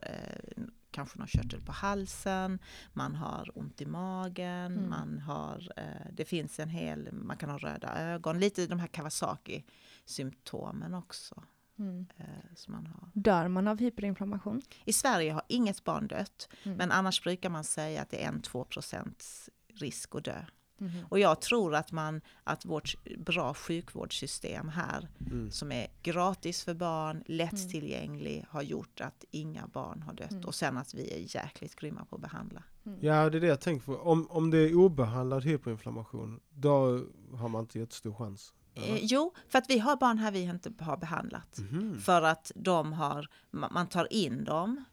kanske 0.93 1.17
någon 1.19 1.27
körtel 1.27 1.61
på 1.61 1.71
halsen, 1.71 2.59
man 2.93 3.15
har 3.15 3.49
ont 3.55 3.81
i 3.81 3.85
magen, 3.85 4.73
Mm. 4.77 4.89
man 4.89 5.19
har, 5.19 5.71
eh, 5.77 6.07
det 6.13 6.25
finns 6.25 6.59
en 6.59 6.69
hel, 6.69 7.09
man 7.11 7.37
kan 7.37 7.49
ha 7.49 7.57
röda 7.57 7.95
ögon, 7.97 8.39
lite 8.39 8.67
de 8.67 8.79
här 8.79 8.87
Kawasaki-symptomen 8.87 10.93
också. 10.93 11.43
Mm. 11.79 12.05
Eh, 12.17 12.25
som 12.55 12.73
man 12.73 12.87
har. 12.87 13.09
Dör 13.13 13.47
man 13.47 13.67
av 13.67 13.79
hyperinflammation? 13.79 14.61
I 14.85 14.93
Sverige 14.93 15.33
har 15.33 15.43
inget 15.47 15.83
barn 15.83 16.07
dött, 16.07 16.49
Mm. 16.63 16.77
men 16.77 16.91
annars 16.91 17.23
brukar 17.23 17.49
man 17.49 17.63
säga 17.63 18.01
att 18.01 18.09
det 18.09 18.23
är 18.23 18.27
en 18.27 18.41
2 18.41 18.63
procents 18.63 19.49
risk 19.75 20.15
att 20.15 20.23
dö. 20.25 20.45
Mhm. 20.77 21.05
Och 21.09 21.19
jag 21.19 21.41
tror 21.41 21.75
att, 21.75 21.91
man, 21.91 22.21
att 22.43 22.65
vårt 22.65 22.95
bra 23.17 23.53
sjukvårdssystem 23.53 24.69
här 24.69 25.07
Mm. 25.31 25.51
som 25.51 25.71
är 25.71 25.87
gratis 26.03 26.63
för 26.63 26.73
barn, 26.73 27.23
lätt 27.25 27.73
Mm. 27.73 28.45
har 28.49 28.61
gjort 28.61 29.01
att 29.01 29.25
inga 29.31 29.67
barn 29.67 30.01
har 30.01 30.13
dött. 30.13 30.31
Mm. 30.31 30.45
Och 30.45 30.55
sen 30.55 30.77
att 30.77 30.93
vi 30.93 31.13
är 31.13 31.35
jäkligt 31.35 31.75
grymma 31.75 32.05
på 32.05 32.15
att 32.15 32.21
behandla. 32.21 32.63
Mm. 32.85 32.99
Ja, 33.01 33.29
det 33.29 33.37
är 33.37 33.41
det 33.41 33.47
jag 33.47 33.59
tänker 33.61 33.85
på. 33.85 33.95
Om, 33.97 34.27
om 34.29 34.51
det 34.51 34.57
är 34.57 34.75
obehandlad 34.75 35.43
hyperinflammation, 35.43 36.39
då 36.49 37.05
har 37.33 37.47
man 37.49 37.61
inte 37.61 37.79
jättestor 37.79 38.13
chans. 38.13 38.53
Eh, 38.75 38.97
jo, 39.01 39.33
för 39.49 39.57
att 39.57 39.69
vi 39.69 39.79
har 39.79 39.95
barn 39.95 40.17
här 40.17 40.31
vi 40.31 40.41
inte 40.41 40.73
har 40.79 40.97
behandlat. 40.97 41.57
Mhm. 41.59 41.99
För 42.01 42.21
att 42.21 42.51
de 42.55 42.93
har, 42.93 43.27
ma- 43.51 43.71
man 43.73 43.87
tar 43.87 44.13
in 44.13 44.43
dem 44.43 44.83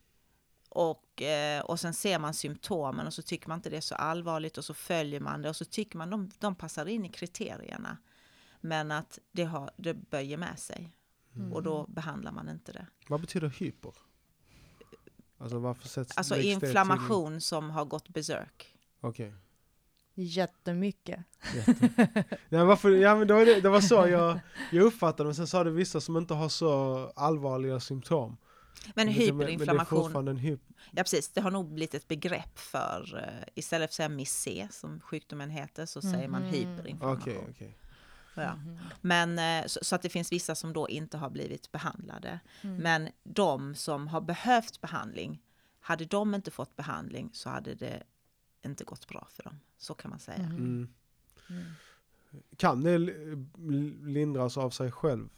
och, 0.73 1.23
eh, 1.23 1.61
och 1.61 1.81
sen 1.81 1.95
ser 1.95 2.19
man 2.19 2.35
symptomen 2.35 3.07
och 3.07 3.15
så 3.15 3.23
tycker 3.23 3.49
man 3.49 3.59
inte 3.59 3.71
det 3.71 3.77
är 3.77 3.81
så 3.81 3.95
allvarligt 3.95 4.59
och 4.59 4.65
så 4.65 4.75
följer 4.75 5.21
man 5.21 5.43
det 5.43 5.49
och 5.49 5.57
så 5.57 5.65
tycker 5.65 5.99
man 5.99 6.11
de, 6.11 6.31
de 6.39 6.55
passar 6.55 6.87
in 6.87 7.05
i 7.05 7.09
kriterierna. 7.09 7.97
Men 8.61 8.91
att 8.93 9.19
det, 9.33 9.45
har, 9.45 9.71
det 9.77 9.95
böjer 9.95 10.37
med 10.37 10.59
sig 10.59 10.97
Mm. 11.37 11.53
och 11.53 11.63
då 11.63 11.87
behandlar 11.89 12.33
man 12.33 12.49
inte 12.49 12.73
det. 12.73 12.87
Vad 13.09 13.21
betyder 13.21 13.49
hyper? 13.49 13.93
Alltså 15.39 15.59
varför 15.59 15.89
sätts 15.89 16.17
Alltså 16.17 16.35
det 16.35 16.41
till- 16.41 16.51
inflammation 16.51 17.41
som 17.41 17.71
har 17.71 17.85
gått 17.85 18.09
berserk. 18.09 18.75
Okej. 19.01 19.35
Jättemycket. 20.15 21.21
Jätte. 21.55 22.25
Nej, 22.49 22.65
varför, 22.65 22.91
ja, 22.91 23.17
men 23.17 23.27
det, 23.29 23.35
var 23.35 23.45
det, 23.47 23.61
det 23.61 23.69
var 23.69 23.81
så 23.81 23.95
jag, 24.09 24.41
jag 24.73 24.85
uppfattade 24.85 25.25
men 25.27 25.35
sen 25.35 25.47
sa 25.47 25.65
det 25.65 25.71
vissa 25.71 26.01
som 26.01 26.17
inte 26.17 26.35
har 26.35 26.49
så 26.49 26.97
allvarliga 27.17 27.81
symptom. 27.81 28.37
Men 28.87 28.93
det- 28.95 28.95
Men 28.95 29.07
det 29.07 29.13
är 29.13 29.33
hyperinflammation, 29.33 30.03
fortfarande 30.03 30.31
en 30.31 30.37
hyp... 30.37 30.61
ja 30.91 31.03
precis, 31.03 31.29
det 31.29 31.41
har 31.41 31.51
nog 31.51 31.73
blivit 31.75 31.95
ett 31.95 32.09
begrepp 32.09 32.59
för, 32.59 33.19
eh, 33.29 33.49
istället 33.55 33.83
för 33.91 33.93
att 33.93 33.95
säga 33.95 34.09
MIS-C 34.09 34.69
som 34.71 35.01
sjukdomen 35.01 35.51
heter, 35.51 35.87
så 35.87 36.03
säger 36.03 36.29
man 36.29 36.43
Mhm. 36.43 36.51
hyperinflammation. 36.51 37.33
Okej, 37.37 37.47
okej. 37.51 37.77
Ja. 38.35 38.55
Mhm. 38.55 38.79
Men 39.01 39.39
eh, 39.39 39.67
så, 39.67 39.81
så 39.83 39.95
att 39.95 40.03
det 40.03 40.09
finns 40.09 40.33
vissa 40.33 40.55
som 40.55 40.73
då 40.73 40.89
inte 40.89 41.19
har 41.19 41.31
blivit 41.31 41.73
behandlade. 41.73 42.41
Mm. 42.63 42.77
Men 42.77 43.09
de 43.23 43.75
som 43.75 44.09
har 44.09 44.21
behövt 44.21 44.81
behandling, 44.81 45.43
hade 45.81 46.05
de 46.05 46.35
inte 46.35 46.51
fått 46.51 46.77
behandling 46.77 47.31
så 47.33 47.51
hade 47.51 47.75
det 47.75 48.03
inte 48.65 48.85
gått 48.85 49.09
bra 49.09 49.27
för 49.31 49.43
dem. 49.43 49.61
Så 49.79 49.95
kan 49.95 50.11
man 50.11 50.19
säga. 50.19 50.39
Mhm. 50.43 50.57
Mm. 50.57 50.89
Mm. 51.51 51.65
Kan 52.57 52.81
det 52.83 52.99
li- 52.99 53.47
lindras 54.03 54.57
av 54.57 54.71
sig 54.71 54.91
själv? 54.93 55.29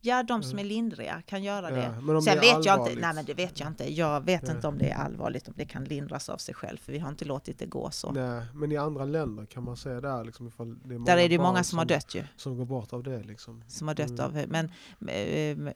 Ja, 0.00 0.22
de 0.22 0.42
som 0.42 0.58
är 0.58 0.64
lindriga 0.64 1.22
kan 1.26 1.42
göra 1.42 1.70
det. 1.70 1.94
Ja, 2.08 2.20
Sen 2.20 2.40
vet 2.40 2.64
jag 2.64 2.80
inte, 2.88 3.00
nej 3.00 3.14
men 3.14 3.24
det 3.24 3.34
vet 3.34 3.60
jag 3.60 3.68
inte. 3.68 3.92
Jag 3.94 4.20
vet 4.24 4.42
Ja. 4.48 4.54
inte 4.54 4.68
om 4.68 4.78
det 4.78 4.90
är 4.90 4.96
allvarligt, 4.96 5.48
om 5.48 5.54
det 5.56 5.64
kan 5.66 5.84
lindras 5.84 6.28
av 6.28 6.36
sig 6.36 6.54
själv, 6.54 6.78
för 6.78 6.92
vi 6.92 6.98
har 6.98 7.08
inte 7.08 7.24
låtit 7.24 7.58
det 7.58 7.66
gå 7.66 7.90
så. 7.90 8.12
Nej, 8.12 8.46
men 8.54 8.72
i 8.72 8.76
andra 8.76 9.04
länder 9.04 9.46
kan 9.46 9.64
man 9.64 9.76
säga 9.76 10.00
där 10.00 10.24
liksom 10.24 10.48
ifall 10.48 10.78
det 10.88 10.94
är 10.94 10.98
Där 10.98 11.16
är 11.16 11.28
det 11.28 11.34
ju 11.34 11.38
många 11.40 11.64
som 11.64 11.78
har 11.78 11.84
dött 11.86 12.14
ju, 12.14 12.24
Som 12.36 12.56
går 12.56 12.64
bort 12.64 12.92
av 12.92 13.02
det 13.02 13.22
liksom. 13.22 13.64
som 13.68 13.88
har 13.88 13.94
dött 13.94 14.10
Mm. 14.10 14.24
av, 14.24 14.46
men 14.48 14.70
eh, 15.08 15.72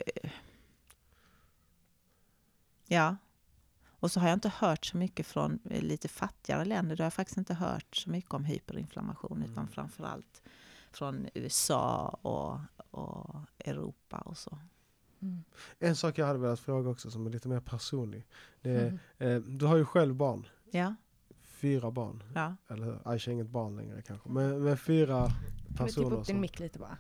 ja. 2.87 3.17
Och 3.91 4.11
så 4.13 4.21
har 4.21 4.29
jag 4.29 4.37
inte 4.37 4.53
hört 4.59 4.85
så 4.87 4.97
mycket 4.97 5.27
från 5.27 5.59
eh, 5.71 5.83
lite 5.83 6.09
fattigare 6.09 6.65
länder, 6.65 6.97
där 6.97 7.03
har 7.05 7.07
jag 7.07 7.15
faktiskt 7.15 7.39
inte 7.39 7.55
hört 7.55 7.97
så 7.97 8.11
mycket 8.11 8.35
om 8.35 8.45
hyperinflammation, 8.45 9.37
Mm. 9.39 9.51
utan 9.53 9.69
framförallt 9.69 10.43
från 10.93 11.29
USA 11.35 12.19
och, 12.23 12.59
och 12.93 13.37
Europa 13.59 14.19
och 14.19 14.37
så. 14.39 14.59
Mm. 15.23 15.45
En 15.79 15.97
sak 15.97 16.19
jag 16.19 16.27
hade 16.27 16.39
velat 16.39 16.61
fråga 16.61 16.91
också 16.91 17.11
som 17.11 17.27
är 17.27 17.31
lite 17.31 17.49
mer 17.49 17.61
personlig. 17.61 18.27
Det 18.61 18.71
är, 18.71 18.87
Mm. 19.19 19.37
eh, 19.37 19.43
du 19.59 19.67
har 19.67 19.77
ju 19.77 19.85
själv 19.85 20.15
barn. 20.15 20.47
Ja, 20.71 20.95
Fyra 21.43 21.91
barn. 21.91 22.23
ja. 22.35 22.57
Eller 22.69 22.85
hur? 22.87 22.99
Aisha 23.05 23.31
är 23.31 23.33
inget 23.33 23.49
barn 23.49 23.77
längre 23.77 24.03
kanske. 24.03 24.29
Men 24.29 24.63
med 24.65 24.81
fyra 24.81 25.27
Kan 25.29 25.29
du 25.29 25.73
tippa 25.73 25.85
personer. 25.85 26.17
upp 26.17 26.27
din 26.27 26.41
mick 26.41 26.59
lite 26.61 26.79
bara? 26.79 26.99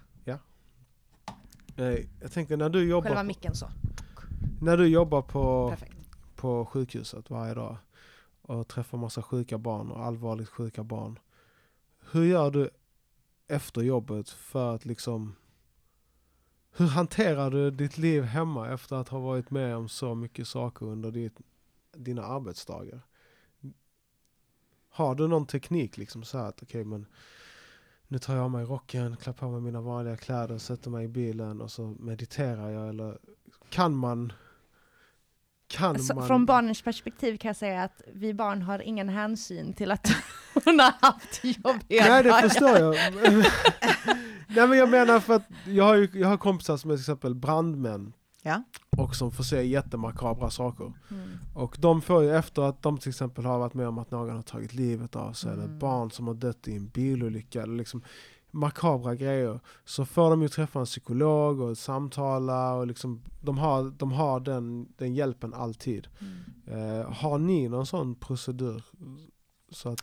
eh, 1.76 1.98
jag 2.20 2.32
tänker 2.32 2.56
när 2.56 2.68
du 2.68 2.88
jobbar, 2.88 3.08
Själva 3.08 3.20
på, 3.20 3.26
micken 3.26 3.54
så. 3.54 3.66
när 4.60 4.76
du 4.76 4.86
jobbar 4.88 5.22
på, 5.22 5.70
Perfekt. 5.70 5.96
på 6.36 6.66
sjukhuset 6.66 7.30
varje 7.30 7.54
dag 7.54 7.76
och 8.42 8.68
träffar 8.68 8.98
massa 8.98 9.22
sjuka 9.22 9.58
barn 9.58 9.90
och 9.90 10.04
allvarligt 10.04 10.48
sjuka 10.48 10.84
barn. 10.84 11.18
Hur 12.12 12.24
gör 12.24 12.50
du 12.50 12.70
efter 13.48 13.82
jobbet 13.82 14.28
för 14.30 14.74
att 14.74 14.84
liksom 14.84 15.34
hur 16.76 16.86
hanterar 16.86 17.50
du 17.50 17.70
ditt 17.70 17.98
liv 17.98 18.22
hemma 18.22 18.68
efter 18.72 18.96
att 18.96 19.08
ha 19.08 19.18
varit 19.18 19.50
med 19.50 19.76
om 19.76 19.88
så 19.88 20.14
mycket 20.14 20.48
saker 20.48 20.86
under 20.86 21.10
ditt, 21.10 21.40
dina 21.96 22.22
arbetsdagar? 22.22 23.00
Har 24.88 25.14
du 25.14 25.28
någon 25.28 25.46
teknik 25.46 25.96
liksom 25.96 26.24
så 26.24 26.38
här 26.38 26.48
att 26.48 26.62
okej 26.62 26.84
men 26.84 27.06
nu 28.08 28.18
tar 28.18 28.34
jag 28.34 28.44
av 28.44 28.50
mig 28.50 28.64
rocken, 28.64 29.16
klär 29.16 29.32
på 29.32 29.50
mig 29.50 29.60
mina 29.60 29.80
vanliga 29.80 30.16
kläder, 30.16 30.58
sätter 30.58 30.90
mig 30.90 31.04
i 31.04 31.08
bilen 31.08 31.60
och 31.60 31.70
så 31.70 31.96
mediterar 31.98 32.70
jag 32.70 32.88
eller 32.88 33.18
kan 33.68 33.96
man 33.96 34.32
kan 35.66 35.98
Så, 35.98 36.14
man 36.14 36.26
från 36.26 36.46
barnens 36.46 36.82
perspektiv 36.82 37.36
kan 37.36 37.48
jag 37.48 37.56
säga 37.56 37.82
att 37.82 38.02
vi 38.12 38.34
barn 38.34 38.62
har 38.62 38.78
ingen 38.78 39.08
hänsyn 39.08 39.72
till 39.72 39.90
att 39.90 40.08
hon 40.64 40.80
har 40.80 40.92
haft 41.00 41.44
jobbiga 41.44 42.08
Nej 42.08 42.22
det 42.22 42.32
förstår 42.32 42.78
jag. 42.78 42.96
Nej 44.56 44.68
men 44.68 44.78
jag 44.78 44.88
menar 44.90 45.20
för 45.20 45.34
att 45.34 45.42
jag 45.66 45.84
har, 45.84 45.94
ju, 45.94 46.08
jag 46.14 46.28
har 46.28 46.36
kompisar 46.36 46.76
som 46.76 46.90
är 46.90 46.94
till 46.94 47.02
exempel 47.02 47.34
brandmän. 47.34 48.12
Ja. 48.42 48.62
Och 48.96 49.16
som 49.16 49.30
får 49.30 49.44
se 49.44 49.62
jättemakabra 49.62 50.50
saker. 50.50 50.92
Mm. 51.10 51.28
Och 51.54 51.76
de 51.80 52.02
får 52.02 52.22
ju 52.22 52.36
efter 52.36 52.62
att 52.62 52.82
de 52.82 52.98
till 52.98 53.08
exempel 53.08 53.44
har 53.44 53.58
varit 53.58 53.74
med 53.74 53.88
om 53.88 53.98
att 53.98 54.10
någon 54.10 54.36
har 54.36 54.42
tagit 54.42 54.74
livet 54.74 55.16
av 55.16 55.32
sig, 55.32 55.52
eller 55.52 55.64
Mm. 55.64 55.78
barn 55.78 56.10
som 56.10 56.26
har 56.26 56.34
dött 56.34 56.68
i 56.68 56.76
en 56.76 56.86
bilolycka, 56.88 57.62
eller 57.62 57.74
liksom 57.76 58.02
makabra 58.50 59.14
grejer. 59.14 59.60
Så 59.84 60.04
får 60.04 60.30
de 60.30 60.42
ju 60.42 60.48
träffa 60.48 60.78
en 60.78 60.84
psykolog 60.86 61.60
och 61.60 61.78
samtala 61.78 62.74
och 62.74 62.86
liksom, 62.86 63.22
de 63.40 63.58
har, 63.58 63.90
de 63.98 64.12
har 64.12 64.40
den, 64.40 64.88
den 64.96 65.14
hjälpen 65.14 65.54
alltid. 65.54 66.08
Mm. 66.20 67.00
Eh, 67.00 67.12
har 67.12 67.38
ni 67.38 67.68
någon 67.68 67.86
sån 67.86 68.14
procedur? 68.14 68.82
Så 69.70 69.88
att, 69.88 70.00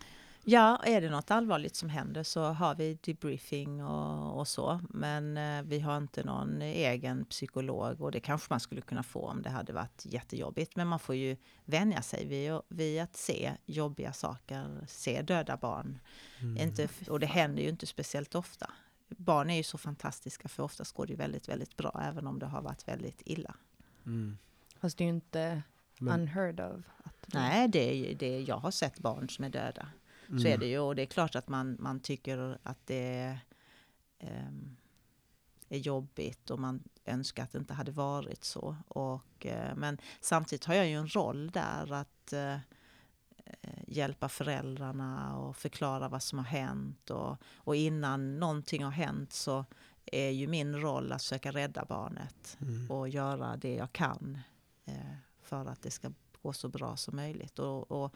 Ja, 0.49 0.81
är 0.83 1.01
det 1.01 1.09
något 1.09 1.31
allvarligt 1.31 1.75
som 1.75 1.89
händer 1.89 2.23
så 2.23 2.43
har 2.43 2.75
vi 2.75 2.97
debriefing 3.01 3.83
och, 3.83 4.39
och 4.39 4.47
så. 4.47 4.81
Men 4.89 5.37
eh, 5.37 5.63
vi 5.63 5.79
har 5.79 5.97
inte 5.97 6.23
någon 6.23 6.61
egen 6.61 7.25
psykolog 7.25 8.01
och 8.01 8.11
det 8.11 8.19
kanske 8.19 8.47
man 8.49 8.59
skulle 8.59 8.81
kunna 8.81 9.03
få 9.03 9.27
om 9.27 9.41
det 9.41 9.49
hade 9.49 9.73
varit 9.73 10.05
jättejobbigt. 10.05 10.75
Men 10.75 10.87
man 10.87 10.99
får 10.99 11.15
ju 11.15 11.37
vänja 11.65 12.01
sig 12.01 12.25
vid, 12.25 12.59
vid 12.67 13.01
att 13.01 13.15
se 13.15 13.51
jobbiga 13.65 14.13
saker, 14.13 14.85
se 14.87 15.21
döda 15.21 15.57
barn. 15.57 15.99
mm. 16.39 16.57
Inte, 16.57 16.89
och 17.09 17.19
det 17.19 17.27
händer 17.27 17.63
ju 17.63 17.69
inte 17.69 17.85
speciellt 17.85 18.35
ofta. 18.35 18.71
Barn 19.09 19.49
är 19.49 19.57
ju 19.57 19.63
så 19.63 19.77
fantastiska 19.77 20.47
för 20.47 20.63
oftast 20.63 20.95
går 20.95 21.05
det 21.05 21.11
ju 21.11 21.17
väldigt, 21.17 21.49
väldigt 21.49 21.77
bra 21.77 22.01
även 22.05 22.27
om 22.27 22.39
det 22.39 22.45
har 22.45 22.61
varit 22.61 22.87
väldigt 22.87 23.21
illa. 23.25 23.55
Mm. 24.05 24.37
Fast 24.79 24.97
det 24.97 25.03
är 25.03 25.05
ju 25.05 25.13
inte 25.13 25.63
Men- 25.99 26.21
unheard 26.21 26.59
of. 26.59 26.85
Att 27.03 27.33
Nej, 27.33 27.67
det 27.67 28.11
är, 28.11 28.15
det 28.15 28.35
är, 28.35 28.49
jag 28.49 28.57
har 28.57 28.71
sett 28.71 28.99
barn 28.99 29.29
som 29.29 29.45
är 29.45 29.49
döda. 29.49 29.87
Så 30.29 30.33
Mm. 30.35 30.45
är 30.53 30.57
det 30.57 30.65
ju 30.67 30.79
och 30.79 30.95
det 30.95 31.01
är 31.01 31.05
klart 31.05 31.35
att 31.35 31.47
man, 31.47 31.77
man 31.79 31.99
tycker 31.99 32.57
att 32.63 32.85
det 32.85 33.39
ehm, 34.19 34.75
är 35.69 35.77
jobbigt 35.77 36.49
och 36.49 36.59
man 36.59 36.83
önskar 37.05 37.43
att 37.43 37.51
det 37.51 37.57
inte 37.57 37.73
hade 37.73 37.91
varit 37.91 38.43
så. 38.43 38.75
Och, 38.87 39.45
eh, 39.45 39.75
men 39.75 39.97
samtidigt 40.21 40.65
har 40.65 40.73
jag 40.75 40.87
ju 40.87 40.93
en 40.95 41.07
roll 41.15 41.51
där 41.51 41.93
att 41.93 42.33
eh, 42.33 42.57
hjälpa 43.87 44.29
föräldrarna 44.29 45.37
och 45.37 45.57
förklara 45.57 46.09
vad 46.09 46.23
som 46.23 46.37
har 46.39 46.45
hänt. 46.45 47.09
Och, 47.09 47.37
och 47.55 47.75
innan 47.75 48.39
någonting 48.39 48.83
har 48.83 48.91
hänt 48.91 49.33
så 49.33 49.65
är 50.05 50.29
ju 50.29 50.47
min 50.47 50.81
roll 50.81 51.11
att 51.11 51.21
försöka 51.21 51.51
rädda 51.51 51.85
barnet 51.85 52.57
Mm. 52.61 52.91
och 52.91 53.09
göra 53.09 53.57
det 53.57 53.73
jag 53.75 53.91
kan 53.93 54.39
eh, 54.85 54.93
för 55.41 55.65
att 55.65 55.81
det 55.81 55.91
ska 55.91 56.11
gå 56.41 56.53
så 56.53 56.67
bra 56.69 56.97
som 56.97 57.15
möjligt. 57.15 57.59
Och, 57.59 57.91
och 57.91 58.13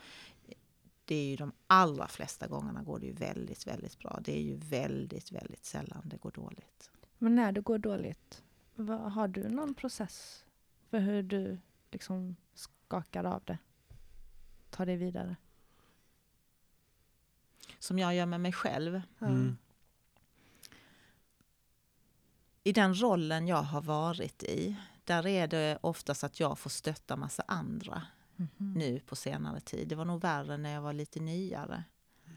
det 1.05 1.15
är 1.15 1.25
ju 1.25 1.35
de 1.35 1.51
allra 1.67 2.07
flesta 2.07 2.47
gångerna 2.47 2.83
går 2.83 2.99
det 2.99 3.05
ju 3.05 3.13
väldigt, 3.13 3.67
väldigt 3.67 3.99
bra. 3.99 4.19
Det 4.23 4.37
är 4.37 4.41
ju 4.41 4.55
väldigt, 4.55 5.31
väldigt 5.31 5.65
sällan 5.65 6.01
det 6.05 6.17
går 6.17 6.31
dåligt. 6.31 6.91
Men 7.17 7.35
när 7.35 7.51
det 7.51 7.61
går 7.61 7.77
dåligt, 7.77 8.43
vad, 8.75 9.11
har 9.11 9.27
du 9.27 9.49
någon 9.49 9.73
process 9.73 10.45
för 10.89 10.99
hur 10.99 11.23
du 11.23 11.59
liksom 11.91 12.35
skakar 12.53 13.23
av 13.23 13.43
det? 13.45 13.57
Tar 14.69 14.85
det 14.85 14.95
vidare? 14.95 15.35
Som 17.79 17.99
jag 17.99 18.15
gör 18.15 18.25
med 18.25 18.41
mig 18.41 18.53
själv. 18.53 19.01
Mm. 19.21 19.57
I 22.63 22.71
den 22.71 23.01
rollen 23.01 23.47
jag 23.47 23.63
har 23.63 23.81
varit 23.81 24.43
i, 24.43 24.75
där 25.03 25.27
är 25.27 25.47
det 25.47 25.77
oftast 25.81 26.23
att 26.23 26.39
jag 26.39 26.59
får 26.59 26.69
stötta 26.69 27.15
massa 27.15 27.43
andra 27.47 28.01
Mhm. 28.35 28.73
nu 28.73 28.99
på 28.99 29.15
senare 29.15 29.59
tid. 29.59 29.87
Det 29.87 29.95
var 29.95 30.05
nog 30.05 30.21
värre 30.21 30.57
när 30.57 30.73
jag 30.73 30.81
var 30.81 30.93
lite 30.93 31.19
nyare. 31.19 31.83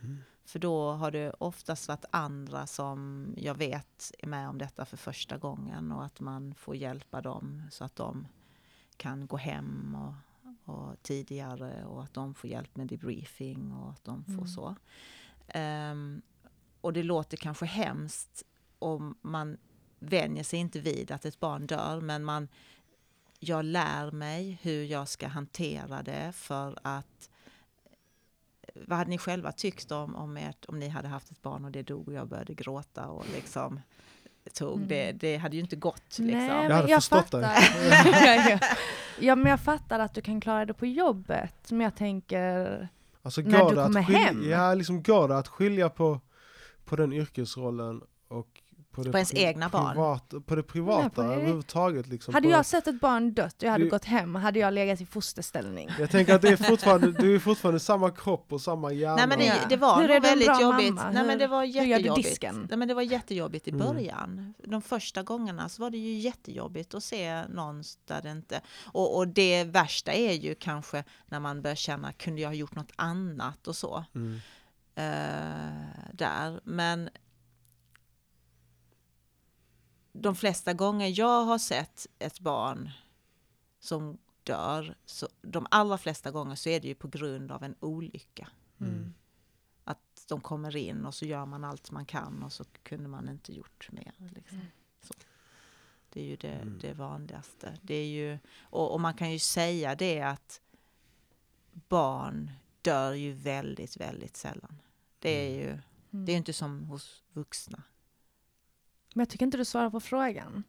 Mm. 0.02 0.18
För 0.44 0.58
då 0.58 0.90
har 0.92 1.10
det 1.10 1.30
oftast 1.30 1.88
varit 1.88 2.04
andra 2.10 2.66
som 2.66 3.26
jag 3.36 3.54
vet 3.54 4.12
är 4.18 4.26
med 4.26 4.48
om 4.48 4.58
detta 4.58 4.84
för 4.84 4.96
första 4.96 5.38
gången 5.38 5.92
och 5.92 6.04
att 6.04 6.20
man 6.20 6.54
får 6.54 6.76
hjälpa 6.76 7.20
dem 7.20 7.62
så 7.70 7.84
att 7.84 7.96
de 7.96 8.26
kan 8.96 9.26
gå 9.26 9.36
hem 9.36 9.94
och, 9.96 10.14
och 10.74 11.02
tidigare 11.02 11.84
och 11.84 12.02
att 12.02 12.14
de 12.14 12.34
får 12.34 12.50
hjälp 12.50 12.76
med 12.76 12.86
debriefing 12.86 13.72
och 13.72 13.90
att 13.90 14.04
de 14.04 14.24
får 14.24 14.32
Mm. 14.32 14.46
så. 14.48 14.76
Ehm, 15.48 16.22
och 16.80 16.92
det 16.92 17.02
låter 17.02 17.36
kanske 17.36 17.66
hemskt 17.66 18.42
om 18.78 19.18
man 19.22 19.56
vänjer 19.98 20.44
sig 20.44 20.58
inte 20.58 20.80
vid 20.80 21.10
att 21.10 21.24
ett 21.24 21.40
barn 21.40 21.66
dör 21.66 22.00
men 22.00 22.24
man, 22.24 22.48
jag 23.48 23.64
lär 23.64 24.10
mig 24.10 24.58
hur 24.62 24.84
jag 24.84 25.08
ska 25.08 25.26
hantera 25.28 26.02
det 26.02 26.32
för 26.34 26.78
att 26.82 27.30
vad 28.74 28.98
hade 28.98 29.10
ni 29.10 29.18
själva 29.18 29.52
tyckt 29.52 29.92
om, 29.92 30.16
om, 30.16 30.36
ert, 30.36 30.64
om 30.68 30.78
ni 30.78 30.88
hade 30.88 31.08
haft 31.08 31.30
ett 31.30 31.42
barn 31.42 31.64
och 31.64 31.70
det 31.70 31.82
dog 31.82 32.08
och 32.08 32.14
jag 32.14 32.28
började 32.28 32.54
gråta 32.54 33.06
och 33.06 33.24
liksom 33.34 33.80
tog 34.54 34.76
Mm. 34.76 34.88
det, 34.88 35.12
det 35.12 35.36
hade 35.36 35.56
ju 35.56 35.62
inte 35.62 35.76
gått 35.76 36.18
liksom. 36.18 36.26
Nej, 36.26 36.48
Jag 36.68 36.70
hade 36.76 36.90
jag 36.90 36.98
förstått 37.02 37.18
fattar. 37.30 37.40
dig. 37.40 38.60
ja, 39.20 39.36
men 39.36 39.50
jag 39.50 39.60
fattar 39.60 39.98
att 40.00 40.14
du 40.14 40.20
kan 40.20 40.40
klara 40.40 40.64
det 40.64 40.74
på 40.74 40.86
jobbet. 40.86 41.70
Men 41.70 41.80
jag 41.80 41.94
tänker, 41.96 42.88
Alltså 43.22 43.40
När 43.40 43.64
du 43.70 43.74
det 43.76 43.82
kommer 43.82 44.02
skilja, 44.04 44.20
hem? 44.20 44.50
Ja, 44.50 44.74
liksom 44.74 45.02
går 45.02 45.28
det 45.28 45.38
att 45.38 45.48
skilja 45.48 45.88
på, 45.88 46.20
på 46.84 46.96
den 46.96 47.12
yrkesrollen 47.12 48.02
och 48.28 48.62
på, 48.96 49.02
det 49.02 49.10
På 49.10 49.16
ens 49.18 49.34
egna 49.34 49.68
barn? 49.68 49.92
Privat, 49.92 50.34
på 50.46 50.54
det 50.54 50.62
privata 50.62 51.00
Nej, 51.00 51.10
på 51.10 51.22
det- 51.22 51.28
överhuvudtaget. 51.34 52.06
Liksom, 52.06 52.34
hade 52.34 52.48
jag 52.48 52.66
sett 52.66 52.86
ett 52.86 53.00
barn 53.00 53.34
dött 53.34 53.54
och 53.56 53.62
jag 53.62 53.70
hade 53.72 53.84
Du- 53.84 53.90
gått 53.90 54.04
hem, 54.04 54.34
hade 54.34 54.58
jag 54.58 54.74
legat 54.74 55.00
i 55.00 55.06
fosterställning. 55.06 55.90
Jag 55.98 56.10
tänker 56.10 56.34
att 56.34 56.42
det 56.42 56.48
är 56.48 56.56
fortfarande, 56.56 57.12
du 57.22 57.34
är 57.34 57.38
fortfarande 57.38 57.80
samma 57.80 58.10
kropp 58.10 58.52
och 58.52 58.60
samma 58.60 58.92
hjärna. 58.92 59.16
Nej 59.16 59.26
men 59.26 59.38
det, 59.38 59.66
det 59.68 59.76
var 59.76 60.00
Hur 60.02 60.10
är 60.10 60.20
väldigt 60.20 60.48
bra 60.48 60.62
jobbigt. 60.62 60.94
mamma? 60.94 61.10
Nej, 61.10 61.24
men 61.26 61.38
det 61.38 61.46
var 61.46 61.64
jättejobbigt. 61.64 62.42
Nej, 62.68 62.78
men 62.78 62.88
det 62.88 62.94
var 62.94 63.02
jättejobbigt 63.02 63.68
i 63.68 63.70
Mm. 63.70 63.86
början. 63.86 64.54
De 64.64 64.82
första 64.82 65.22
gångerna 65.22 65.68
så 65.68 65.82
var 65.82 65.90
det 65.90 65.98
ju 65.98 66.18
jättejobbigt 66.18 66.94
att 66.94 67.04
se 67.04 67.46
någon 67.48 67.82
där 68.06 68.22
det 68.22 68.30
inte... 68.30 68.60
Och, 68.84 69.16
och 69.16 69.28
det 69.28 69.64
värsta 69.64 70.12
är 70.12 70.32
ju 70.32 70.54
kanske 70.54 71.04
när 71.26 71.40
man 71.40 71.62
börjar 71.62 71.74
känna, 71.74 72.12
kunde 72.12 72.40
jag 72.40 72.48
ha 72.48 72.54
gjort 72.54 72.74
något 72.74 72.92
annat 72.96 73.68
och 73.68 73.76
så. 73.76 74.04
Mm. 74.14 74.40
eh, 74.94 76.12
där. 76.12 76.60
Men 76.64 77.08
de 80.20 80.36
flesta 80.36 80.72
gånger 80.74 81.18
jag 81.18 81.44
har 81.44 81.58
sett 81.58 82.06
ett 82.18 82.40
barn 82.40 82.90
som 83.80 84.18
dör, 84.42 84.96
så 85.04 85.28
de 85.42 85.66
allra 85.70 85.98
flesta 85.98 86.30
gånger 86.30 86.54
så 86.54 86.68
är 86.68 86.80
det 86.80 86.88
ju 86.88 86.94
på 86.94 87.08
grund 87.08 87.52
av 87.52 87.62
en 87.64 87.74
olycka. 87.80 88.48
Mm. 88.80 89.14
Att 89.84 90.24
de 90.28 90.40
kommer 90.40 90.76
in 90.76 91.04
och 91.06 91.14
så 91.14 91.26
gör 91.26 91.46
man 91.46 91.64
allt 91.64 91.90
man 91.90 92.06
kan 92.06 92.42
och 92.42 92.52
så 92.52 92.64
kunde 92.82 93.08
man 93.08 93.28
inte 93.28 93.52
gjort 93.52 93.88
mer. 93.92 94.14
Liksom. 94.34 94.60
Så. 95.02 95.14
Det 96.12 96.20
är 96.20 96.24
ju 96.24 96.36
det, 96.36 96.52
Mm. 96.52 96.78
det 96.82 96.92
vanligaste. 96.94 97.78
Det 97.82 97.94
är 97.94 98.06
ju, 98.06 98.38
och, 98.60 98.92
och 98.92 99.00
man 99.00 99.14
kan 99.14 99.32
ju 99.32 99.38
säga 99.38 99.94
det 99.94 100.20
att 100.22 100.60
barn 101.72 102.50
dör 102.82 103.12
ju 103.12 103.32
väldigt, 103.32 103.96
väldigt 103.96 104.36
sällan. 104.36 104.82
Det 105.18 105.46
är 105.46 105.54
ju 105.54 105.70
Mm. 106.10 106.24
det 106.26 106.32
är 106.32 106.36
inte 106.36 106.52
som 106.52 106.84
hos 106.84 107.22
vuxna. 107.32 107.82
Men 109.16 109.20
jag 109.20 109.28
tycker 109.28 109.46
inte 109.46 109.58
du 109.58 109.64
svarar 109.64 109.90
på 109.90 110.00
frågan. 110.00 110.62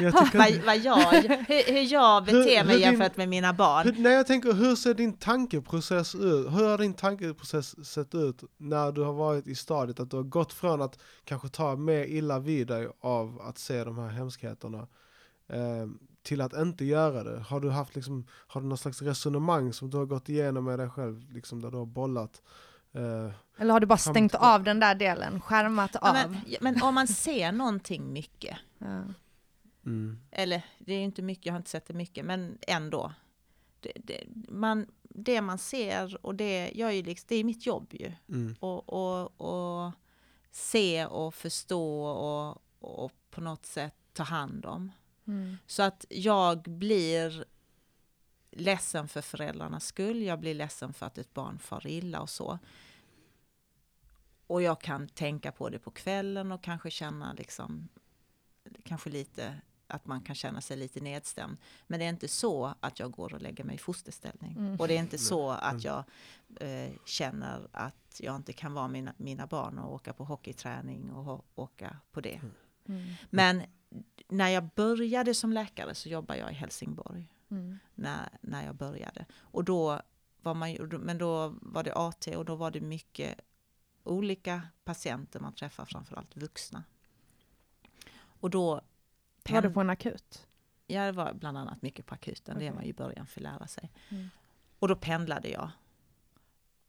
Jag 0.00 0.16
tycker, 0.24 0.38
Vad, 0.38 0.64
vad 0.66 0.78
jag, 0.78 0.96
hur, 1.12 1.72
hur 1.72 1.92
jag 1.92 2.24
beter 2.24 2.38
Hur- 2.38 2.44
mig 2.44 2.56
hur 2.64 2.72
din- 2.72 2.80
jämfört 2.80 3.16
med 3.16 3.28
mina 3.28 3.52
barn. 3.52 3.84
hur, 3.86 4.02
nej, 4.02 4.12
jag 4.12 4.26
tänker, 4.26 4.52
hur 4.52 4.76
ser 4.76 4.94
din 4.94 5.12
tankeprocess 5.12 6.14
ut? 6.14 6.46
Hur 6.46 6.68
har 6.68 6.78
din 6.78 6.94
tankeprocess 6.94 7.86
sett 7.86 8.14
ut 8.14 8.42
när 8.56 8.92
du 8.92 9.02
har 9.02 9.12
varit 9.12 9.46
i 9.46 9.54
stadiet 9.54 10.00
att 10.00 10.10
du 10.10 10.16
har 10.16 10.22
gått 10.24 10.52
från 10.52 10.82
att 10.82 10.98
kanske 11.24 11.48
ta 11.48 11.76
mer 11.76 12.04
illa 12.04 12.38
vid 12.38 12.66
dig 12.66 12.88
av 13.00 13.40
att 13.40 13.58
se 13.58 13.84
de 13.84 13.98
här 13.98 14.08
hemskheterna 14.08 14.78
eh, 15.48 15.86
till 16.22 16.40
att 16.40 16.52
inte 16.52 16.84
göra 16.84 17.24
det? 17.24 17.40
Har 17.40 17.60
du 17.60 17.70
haft 17.70 17.94
liksom, 17.94 18.26
har 18.46 18.60
du 18.60 18.66
någon 18.66 18.78
slags 18.78 19.02
resonemang 19.02 19.72
som 19.72 19.90
du 19.90 19.96
har 19.96 20.06
gått 20.06 20.28
igenom 20.28 20.64
med 20.64 20.78
dig 20.78 20.90
själv, 20.90 21.32
liksom 21.32 21.62
där 21.62 21.70
du 21.70 21.76
har 21.76 21.86
bollat? 21.86 22.42
Eh, 22.94 23.30
Eller 23.58 23.72
har 23.72 23.80
du 23.80 23.86
bara 23.86 23.98
stängt 23.98 24.34
av 24.34 24.64
den 24.64 24.80
där 24.80 24.94
delen, 24.94 25.40
skärmat 25.40 25.96
av? 25.96 26.14
men, 26.14 26.36
ja, 26.46 26.58
men 26.60 26.82
om 26.82 26.94
man 26.94 27.06
ser 27.08 27.52
någonting 27.52 28.12
mycket, 28.12 28.56
Ja. 28.78 29.04
mm, 29.86 30.18
eller 30.30 30.62
det 30.78 30.92
är 30.92 30.96
ju 30.98 31.04
inte 31.04 31.22
mycket, 31.22 31.46
jag 31.46 31.52
har 31.52 31.58
inte 31.58 31.70
sett 31.70 31.86
det 31.86 31.94
mycket, 31.94 32.24
men 32.24 32.58
ändå. 32.66 33.12
Det, 33.80 33.92
det, 33.96 34.24
man, 34.48 34.86
det 35.02 35.40
man 35.40 35.58
ser 35.58 36.26
och 36.26 36.34
det, 36.34 36.70
jag 36.74 36.88
är 36.88 36.92
ju 36.92 37.02
liksom, 37.02 37.26
det 37.28 37.34
är 37.36 37.44
mitt 37.44 37.66
jobb 37.66 37.86
ju. 37.90 38.12
mm, 38.28 38.56
Och, 38.60 38.88
och, 38.88 39.40
och 39.40 39.92
se 40.50 41.06
och 41.06 41.34
förstå 41.34 42.04
och, 42.04 42.62
och 42.80 43.12
på 43.30 43.40
något 43.40 43.66
sätt 43.66 43.94
ta 44.12 44.22
hand 44.22 44.66
om. 44.66 44.92
Mm. 45.26 45.58
Så 45.66 45.82
att 45.82 46.04
jag 46.10 46.62
blir 46.62 47.44
ledsen 48.52 49.08
för 49.08 49.20
föräldrarnas 49.22 49.84
skull, 49.86 50.22
jag 50.22 50.40
blir 50.40 50.54
ledsen 50.54 50.92
för 50.92 51.06
att 51.06 51.18
ett 51.18 51.34
barn 51.34 51.58
far 51.58 51.86
illa 51.86 52.20
och 52.20 52.30
så. 52.30 52.58
Och 54.46 54.62
jag 54.62 54.80
kan 54.80 55.08
tänka 55.08 55.52
på 55.52 55.68
det 55.68 55.78
på 55.78 55.90
kvällen 55.90 56.52
och 56.52 56.62
kanske 56.62 56.90
känna 56.90 57.32
liksom, 57.32 57.88
kanske 58.84 59.10
lite 59.10 59.60
att 59.86 60.06
man 60.06 60.20
kan 60.20 60.34
känna 60.34 60.60
sig 60.60 60.76
lite 60.76 61.00
nedstämd. 61.00 61.56
Men 61.86 62.00
det 62.00 62.04
är 62.06 62.08
inte 62.08 62.28
så 62.28 62.74
att 62.80 62.98
jag 63.00 63.10
går 63.10 63.34
och 63.34 63.40
lägger 63.42 63.64
mig 63.64 63.74
i 63.74 63.78
fosterställning. 63.78 64.52
Mm. 64.56 64.80
Och 64.80 64.88
det 64.88 64.94
är 64.94 64.98
inte 64.98 65.18
så 65.18 65.50
Mm. 65.50 65.76
att 65.76 65.84
jag 65.84 66.04
eh, 66.60 66.92
känner 67.04 67.68
att 67.72 68.20
jag 68.20 68.36
inte 68.36 68.52
kan 68.52 68.72
vara 68.74 68.88
mina, 68.88 69.14
mina 69.16 69.46
barn 69.46 69.78
och 69.78 69.94
åka 69.94 70.12
på 70.12 70.24
hockeyträning 70.24 71.10
och 71.10 71.24
ho- 71.24 71.42
åka 71.54 71.96
på 72.10 72.20
det. 72.20 72.40
Mm. 72.88 73.14
Men 73.30 73.62
när 74.28 74.48
jag 74.48 74.68
började 74.74 75.34
som 75.34 75.52
läkare 75.52 75.94
så 75.94 76.08
jobbade 76.08 76.38
jag 76.40 76.50
i 76.50 76.54
Helsingborg. 76.54 77.28
Mm. 77.52 77.78
När, 77.94 78.28
när 78.40 78.64
jag 78.64 78.74
började. 78.74 79.26
Och 79.40 79.64
då 79.64 80.02
var 80.42 80.54
man, 80.54 80.72
men 81.00 81.18
då 81.18 81.54
var 81.62 81.82
det 81.82 81.92
AT 81.94 82.36
och 82.36 82.44
då 82.44 82.54
var 82.54 82.70
det 82.70 82.80
mycket 82.80 83.40
olika 84.04 84.62
patienter 84.84 85.40
man 85.40 85.52
träffar, 85.54 85.84
framförallt 85.84 86.36
vuxna. 86.36 86.84
Och 88.14 88.50
då... 88.50 88.80
Var 89.50 89.62
du 89.62 89.70
på 89.70 89.80
en 89.80 89.90
akut? 89.90 90.46
Ja, 90.86 91.04
det 91.06 91.12
var 91.12 91.32
bland 91.34 91.58
annat 91.58 91.82
mycket 91.82 92.06
på 92.06 92.14
akuten. 92.14 92.58
Det 92.58 92.64
är 92.64 92.68
Okej. 92.68 92.74
man 92.74 92.84
ju 92.84 92.90
i 92.90 92.94
början 92.94 93.26
för 93.26 93.40
lära 93.40 93.66
sig. 93.66 93.92
Mm. 94.08 94.28
Och 94.78 94.88
då 94.88 94.96
pendlade 94.96 95.48
jag. 95.48 95.70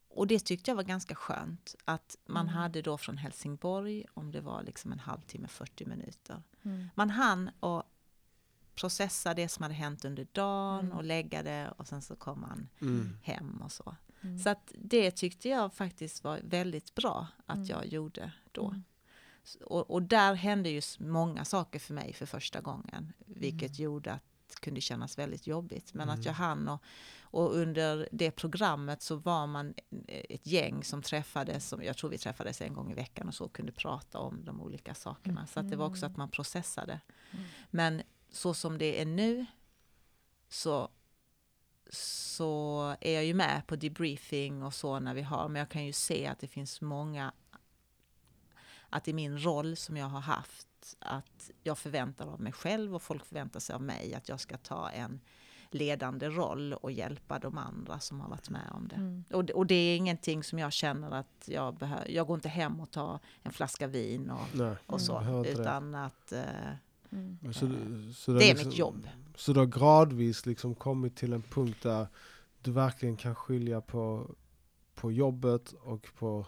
Och 0.08 0.28
det 0.28 0.40
tyckte 0.46 0.72
jag 0.72 0.76
var 0.76 0.84
ganska 0.84 1.16
skönt. 1.16 1.76
Att 1.86 2.18
man 2.26 2.46
Mm. 2.46 2.56
hade 2.56 2.82
då 2.82 2.98
från 2.98 3.18
Helsingborg, 3.18 4.06
om 4.14 4.32
det 4.32 4.42
var 4.42 4.64
liksom 4.64 4.92
en 4.92 5.00
halvtimme, 5.00 5.48
40 5.48 5.86
minuter. 5.86 6.44
Mm. 6.64 6.90
Man 6.96 7.10
hann 7.10 7.50
att 7.60 7.86
processa 8.76 9.34
det 9.34 9.50
som 9.50 9.64
hade 9.64 9.76
hänt 9.76 10.06
under 10.06 10.28
dagen 10.32 10.86
Mm. 10.86 10.98
och 10.98 11.04
lägga 11.04 11.44
det 11.44 11.74
och 11.78 11.88
sen 11.88 12.02
så 12.02 12.16
kom 12.16 12.42
man 12.42 12.70
mm, 12.82 13.18
hem 13.24 13.62
och 13.66 13.72
så. 13.72 13.96
Mm. 14.22 14.40
Så 14.40 14.50
att 14.50 14.72
det 14.78 15.12
tyckte 15.12 15.50
jag 15.50 15.74
faktiskt 15.74 16.24
var 16.24 16.40
väldigt 16.44 16.96
bra 16.96 17.28
att 17.46 17.56
Mm. 17.56 17.68
jag 17.70 17.86
gjorde 17.86 18.32
då. 18.52 18.68
Mm. 18.68 18.84
Och, 19.66 19.92
och 19.92 20.02
där 20.04 20.34
hände 20.34 20.70
ju 20.70 20.82
många 21.00 21.46
saker 21.46 21.80
för 21.80 21.94
mig 21.94 22.14
för 22.14 22.26
första 22.26 22.62
gången. 22.62 23.14
Vilket 23.26 23.80
gjorde 23.80 24.12
att 24.14 24.24
kunde 24.62 24.82
kännas 24.82 25.18
väldigt 25.18 25.48
jobbigt. 25.48 25.94
Men 25.94 26.10
att 26.10 26.16
Mm. 26.16 26.26
jag 26.26 26.34
hann 26.34 26.68
och, 26.68 26.84
och 27.22 27.56
under 27.56 28.10
det 28.12 28.32
programmet 28.32 29.02
så 29.02 29.16
var 29.16 29.48
man 29.48 29.74
ett 30.08 30.48
gäng 30.48 30.84
som 30.84 31.02
träffades, 31.02 31.68
som 31.70 31.84
jag 31.84 31.98
tror 31.98 32.10
vi 32.10 32.18
träffades 32.18 32.62
en 32.62 32.74
gång 32.74 32.92
i 32.92 32.94
veckan 32.94 33.28
och 33.28 33.34
så 33.34 33.48
kunde 33.48 33.72
prata 33.72 34.20
om 34.20 34.46
de 34.46 34.62
olika 34.62 34.94
sakerna. 34.96 35.48
Så 35.48 35.60
att 35.60 35.70
det 35.70 35.76
var 35.76 35.86
också 35.86 36.06
att 36.06 36.18
man 36.18 36.30
processade. 36.30 37.00
Mm. 37.32 37.46
Men 37.72 38.02
så 38.34 38.54
som 38.54 38.78
det 38.78 39.02
är 39.02 39.06
nu 39.06 39.46
så, 40.50 40.90
så 41.90 42.96
är 43.02 43.14
jag 43.14 43.26
ju 43.26 43.34
med 43.34 43.68
på 43.68 43.76
debriefing 43.76 44.64
och 44.64 44.74
så 44.74 45.00
när 45.00 45.14
vi 45.14 45.22
har, 45.22 45.48
men 45.48 45.60
jag 45.60 45.70
kan 45.70 45.86
ju 45.86 45.94
se 45.94 46.28
att 46.28 46.40
det 46.40 46.48
finns 46.48 46.82
många, 46.82 47.32
att 48.90 49.08
i 49.08 49.14
min 49.14 49.40
roll 49.44 49.76
som 49.76 49.98
jag 49.98 50.06
har 50.08 50.20
haft, 50.20 50.68
att 51.00 51.52
jag 51.64 51.78
förväntar 51.78 52.26
av 52.28 52.42
mig 52.42 52.54
själv 52.54 52.96
och 52.96 53.02
folk 53.02 53.26
förväntar 53.26 53.60
sig 53.60 53.76
av 53.76 53.82
mig 53.82 54.14
att 54.16 54.30
jag 54.30 54.40
ska 54.40 54.58
ta 54.58 54.90
en 54.90 55.20
ledande 55.72 56.28
roll 56.30 56.74
och 56.74 56.92
hjälpa 56.92 57.40
de 57.40 57.58
andra 57.58 58.00
som 58.00 58.20
har 58.20 58.30
varit 58.30 58.50
med 58.50 58.70
om 58.72 58.88
det. 58.88 58.96
Mm. 58.96 59.24
Och, 59.32 59.46
det- 59.46 59.54
och 59.54 59.68
det 59.68 59.76
är 59.76 59.98
ingenting 59.98 60.44
som 60.44 60.60
jag 60.60 60.74
känner 60.74 61.12
att 61.12 61.44
jag 61.46 61.76
behöver, 61.76 62.10
jag 62.12 62.28
går 62.28 62.36
inte 62.36 62.50
hem 62.50 62.80
och 62.80 62.92
tar 62.92 63.20
en 63.44 63.52
flaska 63.52 63.88
vin 63.88 64.30
och, 64.30 64.56
Nej, 64.56 64.76
och 64.86 65.02
så, 65.02 65.14
behöver 65.20 65.40
inte 65.40 65.52
det. 65.54 65.62
utan 65.62 65.96
att 65.96 66.32
eh, 66.32 66.44
Mm. 67.14 67.54
Så, 67.54 67.60
så 68.16 68.34
det 68.34 68.44
är 68.44 68.54
liksom- 68.54 68.70
mitt 68.70 68.78
jobb. 68.78 69.08
Så 69.36 69.54
du 69.54 69.60
har 69.60 69.68
gradvis 69.68 70.46
liksom 70.46 70.76
kommit 70.76 71.16
till 71.16 71.34
en 71.34 71.42
punkt 71.42 71.78
där 71.82 72.08
du 72.62 72.72
verkligen 72.72 73.18
kan 73.18 73.36
skilja 73.36 73.82
på, 73.82 74.36
på 74.96 75.12
jobbet 75.12 75.72
och 75.72 76.08
på 76.16 76.48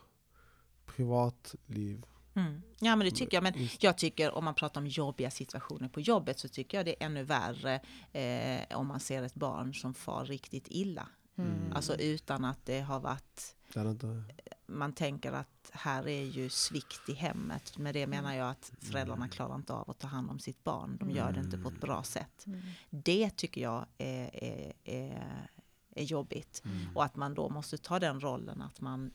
privatliv. 0.85 2.05
Mm. 2.35 2.61
Ja 2.79 2.95
men 2.95 3.05
det 3.05 3.11
tycker 3.11 3.37
jag, 3.37 3.43
men 3.43 3.53
jag 3.79 3.97
tycker 3.97 4.31
om 4.31 4.45
man 4.45 4.55
pratar 4.55 4.81
om 4.81 4.87
jobbiga 4.87 5.31
situationer 5.31 5.89
på 5.89 6.01
jobbet 6.01 6.39
så 6.39 6.47
tycker 6.47 6.77
jag 6.77 6.85
det 6.85 7.03
är 7.03 7.05
ännu 7.05 7.23
värre 7.23 7.81
eh, 8.11 8.77
om 8.77 8.87
man 8.87 8.99
ser 8.99 9.23
ett 9.23 9.35
barn 9.35 9.73
som 9.73 9.93
far 9.93 10.25
riktigt 10.25 10.67
illa. 10.69 11.07
Mm. 11.37 11.73
Alltså 11.73 11.95
utan 11.95 12.45
att 12.45 12.65
det 12.65 12.79
har 12.79 12.99
varit, 12.99 13.55
Det 13.73 13.81
inte, 13.81 14.23
man 14.65 14.93
tänker 14.93 15.31
att 15.31 15.71
här 15.73 16.07
är 16.07 16.23
ju 16.23 16.49
svikt 16.49 17.09
i 17.09 17.13
hemmet. 17.13 17.77
Med 17.77 17.93
det 17.93 18.07
menar 18.07 18.33
jag 18.33 18.49
att 18.49 18.71
föräldrarna 18.79 19.27
klarar 19.27 19.55
inte 19.55 19.73
av 19.73 19.89
att 19.89 19.99
ta 19.99 20.07
hand 20.07 20.29
om 20.29 20.39
sitt 20.39 20.63
barn. 20.63 20.97
De 20.99 21.11
gör 21.11 21.31
det 21.31 21.39
inte 21.39 21.57
på 21.57 21.69
ett 21.69 21.81
bra 21.81 22.03
sätt. 22.03 22.45
Mm. 22.45 22.61
Det 22.89 23.29
tycker 23.29 23.61
jag 23.61 23.85
är, 23.97 24.43
är, 24.43 24.73
är, 24.83 25.49
är 25.95 26.03
jobbigt. 26.03 26.63
Och 26.95 27.03
att 27.03 27.15
man 27.15 27.33
då 27.33 27.49
måste 27.49 27.77
ta 27.77 27.99
den 27.99 28.19
rollen 28.21 28.61
att 28.61 28.81
man, 28.81 29.11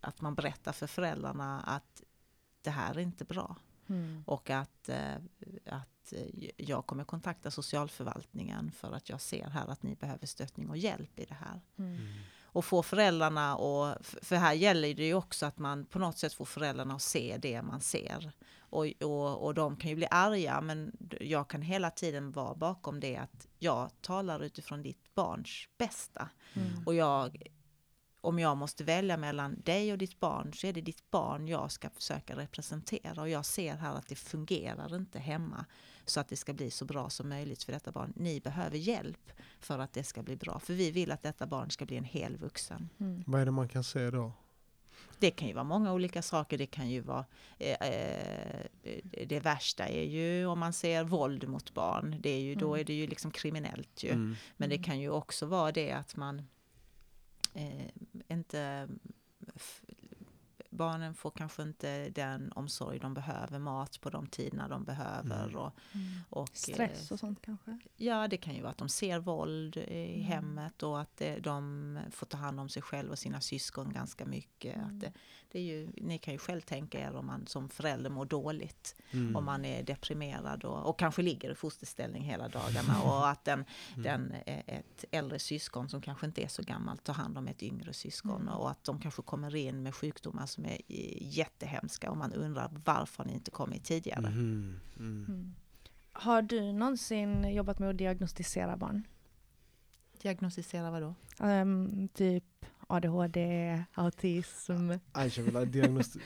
att 0.00 0.20
man 0.20 0.34
berättar 0.34 0.72
för 0.72 0.86
föräldrarna 0.86 1.60
att 1.60 2.02
det 2.62 2.70
här 2.70 2.94
är 2.94 2.98
inte 2.98 3.24
bra. 3.24 3.56
Mm. 3.88 4.22
Och 4.26 4.50
att, 4.50 4.88
eh, 4.88 5.14
att 5.66 6.12
eh, 6.12 6.50
jag 6.56 6.86
kommer 6.86 7.04
kontakta 7.04 7.50
socialförvaltningen 7.50 8.72
för 8.72 8.92
att 8.92 9.08
jag 9.08 9.20
ser 9.20 9.48
här 9.48 9.66
att 9.66 9.82
ni 9.82 9.94
behöver 9.94 10.26
stöttning 10.26 10.70
och 10.70 10.76
hjälp 10.76 11.18
i 11.18 11.24
det 11.24 11.34
här. 11.34 11.60
Mm. 11.78 11.98
Och 12.52 12.64
få 12.64 12.82
föräldrarna 12.82 13.56
och 13.56 13.96
för 14.22 14.36
här 14.36 14.54
gäller 14.54 14.94
det 14.94 15.06
ju 15.06 15.14
också 15.14 15.46
att 15.46 15.58
man 15.58 15.84
på 15.84 15.98
något 15.98 16.18
sätt 16.18 16.34
får 16.34 16.44
föräldrarna 16.44 16.94
att 16.94 17.02
se 17.02 17.38
det 17.42 17.62
man 17.62 17.80
ser. 17.80 18.32
Och, 18.70 18.86
och, 19.00 19.44
och 19.44 19.54
de 19.54 19.76
kan 19.76 19.90
ju 19.90 19.96
bli 19.96 20.06
arga 20.10 20.60
men 20.60 20.92
jag 21.20 21.48
kan 21.48 21.62
hela 21.62 21.90
tiden 21.90 22.32
vara 22.32 22.54
bakom 22.54 23.00
det 23.00 23.16
att 23.16 23.46
jag 23.58 23.90
talar 24.00 24.44
utifrån 24.44 24.82
ditt 24.82 25.14
barns 25.14 25.68
bästa. 25.78 26.28
Mm. 26.54 26.86
Och 26.86 26.94
jag, 26.94 27.42
om 28.20 28.38
jag 28.38 28.56
måste 28.56 28.84
välja 28.84 29.16
mellan 29.16 29.60
dig 29.60 29.92
och 29.92 29.98
ditt 29.98 30.20
barn 30.20 30.52
så 30.54 30.66
är 30.66 30.72
det 30.72 30.80
ditt 30.80 31.10
barn 31.10 31.48
jag 31.48 31.72
ska 31.72 31.90
försöka 31.90 32.36
representera. 32.36 33.20
Och 33.20 33.28
jag 33.28 33.44
ser 33.44 33.76
här 33.76 33.94
att 33.94 34.08
det 34.08 34.14
fungerar 34.14 34.96
inte 34.96 35.18
hemma 35.18 35.64
så 36.06 36.20
att 36.20 36.28
det 36.28 36.36
ska 36.36 36.52
bli 36.52 36.70
så 36.70 36.84
bra 36.84 37.10
som 37.10 37.28
möjligt 37.28 37.62
för 37.62 37.72
detta 37.72 37.92
barn. 37.92 38.12
Ni 38.16 38.40
behöver 38.40 38.76
hjälp 38.78 39.32
för 39.60 39.78
att 39.78 39.92
det 39.92 40.04
ska 40.04 40.22
bli 40.22 40.36
bra. 40.36 40.60
För 40.60 40.74
vi 40.74 40.90
vill 40.90 41.10
att 41.10 41.22
detta 41.22 41.46
barn 41.46 41.70
ska 41.70 41.84
bli 41.86 41.96
en 41.96 42.04
hel 42.04 42.36
vuxen. 42.36 42.88
Mm. 43.00 43.24
vad 43.26 43.40
är 43.40 43.44
det 43.44 43.50
man 43.50 43.68
kan 43.68 43.84
se 43.84 44.10
då? 44.10 44.32
Det 45.18 45.30
kan 45.30 45.48
ju 45.48 45.54
vara 45.54 45.64
många 45.64 45.92
olika 45.92 46.22
saker. 46.22 46.58
Det 46.58 46.66
kan 46.66 46.90
ju 46.90 47.00
vara 47.00 47.24
eh, 47.58 47.88
eh, 47.88 48.66
det 49.26 49.40
värsta 49.40 49.86
är 49.88 50.04
ju 50.04 50.46
om 50.46 50.58
man 50.58 50.72
ser 50.72 51.04
våld 51.04 51.48
mot 51.48 51.74
barn. 51.74 52.16
Det 52.20 52.30
är 52.30 52.40
ju, 52.40 52.54
Då 52.54 52.66
Mm. 52.68 52.80
är 52.80 52.84
det 52.84 52.92
ju 52.94 53.06
liksom 53.06 53.30
kriminellt 53.30 54.02
ju. 54.02 54.10
Mm. 54.10 54.36
Men 54.56 54.68
det 54.68 54.74
Mm. 54.76 54.84
kan 54.84 55.00
ju 55.00 55.10
också 55.10 55.46
vara 55.46 55.72
det 55.72 55.92
att 55.92 56.16
man 56.16 56.42
eh, 57.54 57.86
inte... 58.28 58.88
Barnen 60.80 61.14
får 61.14 61.30
kanske 61.30 61.62
inte 61.62 62.08
den 62.10 62.52
omsorg 62.52 62.98
de 62.98 63.14
behöver, 63.14 63.58
mat 63.58 64.00
på 64.00 64.10
de 64.10 64.26
tiderna 64.26 64.68
de 64.68 64.84
behöver. 64.84 65.44
Mm. 65.44 65.56
Och, 65.56 65.72
Mm. 65.94 66.06
och, 66.30 66.48
Stress 66.52 67.10
eh, 67.10 67.12
och 67.14 67.20
sånt 67.20 67.42
kanske? 67.42 67.78
Ja, 67.96 68.28
det 68.28 68.36
kan 68.36 68.54
ju 68.54 68.60
vara 68.60 68.70
att 68.70 68.78
de 68.78 68.88
ser 68.88 69.18
våld 69.18 69.76
i 69.76 70.14
Mm. 70.14 70.24
hemmet 70.26 70.82
och 70.82 71.00
att 71.00 71.16
det, 71.16 71.38
de 71.38 71.98
får 72.10 72.26
ta 72.26 72.36
hand 72.38 72.60
om 72.60 72.68
sig 72.68 72.82
själv 72.82 73.10
och 73.10 73.18
sina 73.18 73.40
syskon 73.40 73.92
ganska 73.92 74.26
mycket. 74.26 74.74
Mm. 74.76 74.86
Att 74.86 75.00
det, 75.00 75.12
det 75.52 75.58
är 75.58 75.62
ju, 75.62 75.88
ni 75.96 76.18
kan 76.18 76.34
ju 76.34 76.38
själv 76.38 76.60
tänka 76.60 77.00
er 77.00 77.16
om 77.16 77.26
man 77.26 77.46
som 77.46 77.68
förälder 77.68 78.10
mår 78.10 78.24
dåligt 78.24 78.96
Mm. 79.12 79.36
om 79.36 79.44
man 79.44 79.64
är 79.64 79.82
deprimerad 79.82 80.64
och, 80.64 80.88
och 80.88 80.98
kanske 80.98 81.22
ligger 81.22 81.50
i 81.50 81.54
fosterställning 81.54 82.22
hela 82.22 82.48
dagarna 82.48 83.02
och 83.04 83.28
att 83.28 83.44
den, 83.44 83.64
Mm. 83.96 84.02
den, 84.02 84.32
eh, 84.46 84.76
ett 84.78 85.04
äldre 85.10 85.38
syskon 85.38 85.88
som 85.88 86.00
kanske 86.02 86.26
inte 86.26 86.42
är 86.42 86.48
så 86.48 86.62
gammalt 86.62 87.04
tar 87.04 87.14
hand 87.14 87.38
om 87.38 87.48
ett 87.48 87.62
yngre 87.62 87.92
syskon 87.92 88.42
Mm. 88.42 88.54
och 88.54 88.70
att 88.70 88.84
de 88.84 89.00
kanske 89.00 89.22
kommer 89.22 89.56
in 89.56 89.82
med 89.82 89.94
sjukdomar 89.94 90.46
som 90.46 90.64
är 90.64 90.69
eh, 90.70 91.32
jättehemska 91.36 92.10
och 92.10 92.16
man 92.16 92.32
undrar 92.32 92.70
varför 92.84 93.24
ni 93.24 93.32
inte 93.32 93.50
kommit 93.50 93.84
tidigare. 93.84 94.20
Mhm. 94.30 94.80
Mm. 94.98 95.26
Mm. 95.28 95.54
Har 96.12 96.42
du 96.42 96.72
någonsin 96.72 97.54
jobbat 97.54 97.78
med 97.78 97.90
att 97.90 97.98
diagnostisera 97.98 98.76
barn? 98.76 99.06
Diagnostisera 100.22 100.90
vad 100.90 101.02
då? 101.02 101.14
Ehm, 101.44 102.08
typ 102.08 102.44
ADHD, 102.86 103.84
autism? 103.94 104.90
Aisha 105.12 105.42
vill 105.42 105.70
diagnosti 105.70 106.20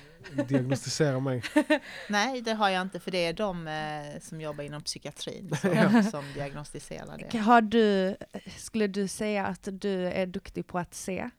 diagnostisera 0.48 1.20
mig. 1.20 1.42
Nej, 2.08 2.40
det 2.42 2.52
har 2.54 2.68
jag 2.68 2.82
inte 2.82 3.00
för 3.00 3.10
det 3.10 3.18
är 3.26 3.32
de 3.32 3.68
eh, 3.68 4.20
som 4.20 4.40
jobbar 4.40 4.64
inom 4.64 4.82
psykiatrin 4.82 5.56
som, 5.56 5.72
Ja. 5.74 6.02
som 6.02 6.24
diagnostiserar 6.34 7.18
det. 7.30 7.38
Har 7.38 7.62
du, 7.62 8.16
skulle 8.58 8.86
du 8.86 9.08
säga 9.08 9.46
att 9.46 9.68
du 9.72 10.06
är 10.06 10.26
duktig 10.26 10.66
på 10.66 10.78
att 10.78 10.94
se 10.94 11.30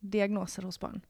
diagnoser 0.00 0.62
hos 0.62 0.80
barn? 0.80 1.00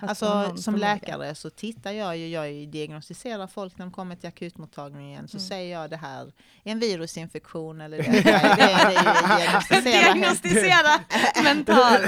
Alltså 0.00 0.56
som 0.56 0.76
läkare 0.76 1.34
så 1.34 1.50
tittar 1.50 1.92
jag 1.92 2.16
ju, 2.16 2.28
jag 2.28 2.68
diagnostiserar 2.68 3.46
folk 3.46 3.78
när 3.78 3.86
de 3.86 3.92
kommer 3.92 4.16
till 4.16 4.28
akutmottagningen 4.28 5.28
så 5.28 5.36
Mm. 5.36 5.48
säger 5.48 5.80
jag 5.80 5.90
det 5.90 5.96
här 5.96 6.22
är 6.64 6.72
en 6.72 6.78
virusinfektion 6.78 7.80
eller 7.80 7.96
det, 8.02 8.02
det, 8.02 8.30
är- 8.30 8.56
det, 9.68 9.80
det 9.84 9.92
är 9.92 10.14
diagnostisera. 10.14 11.00
Mental. 11.44 12.00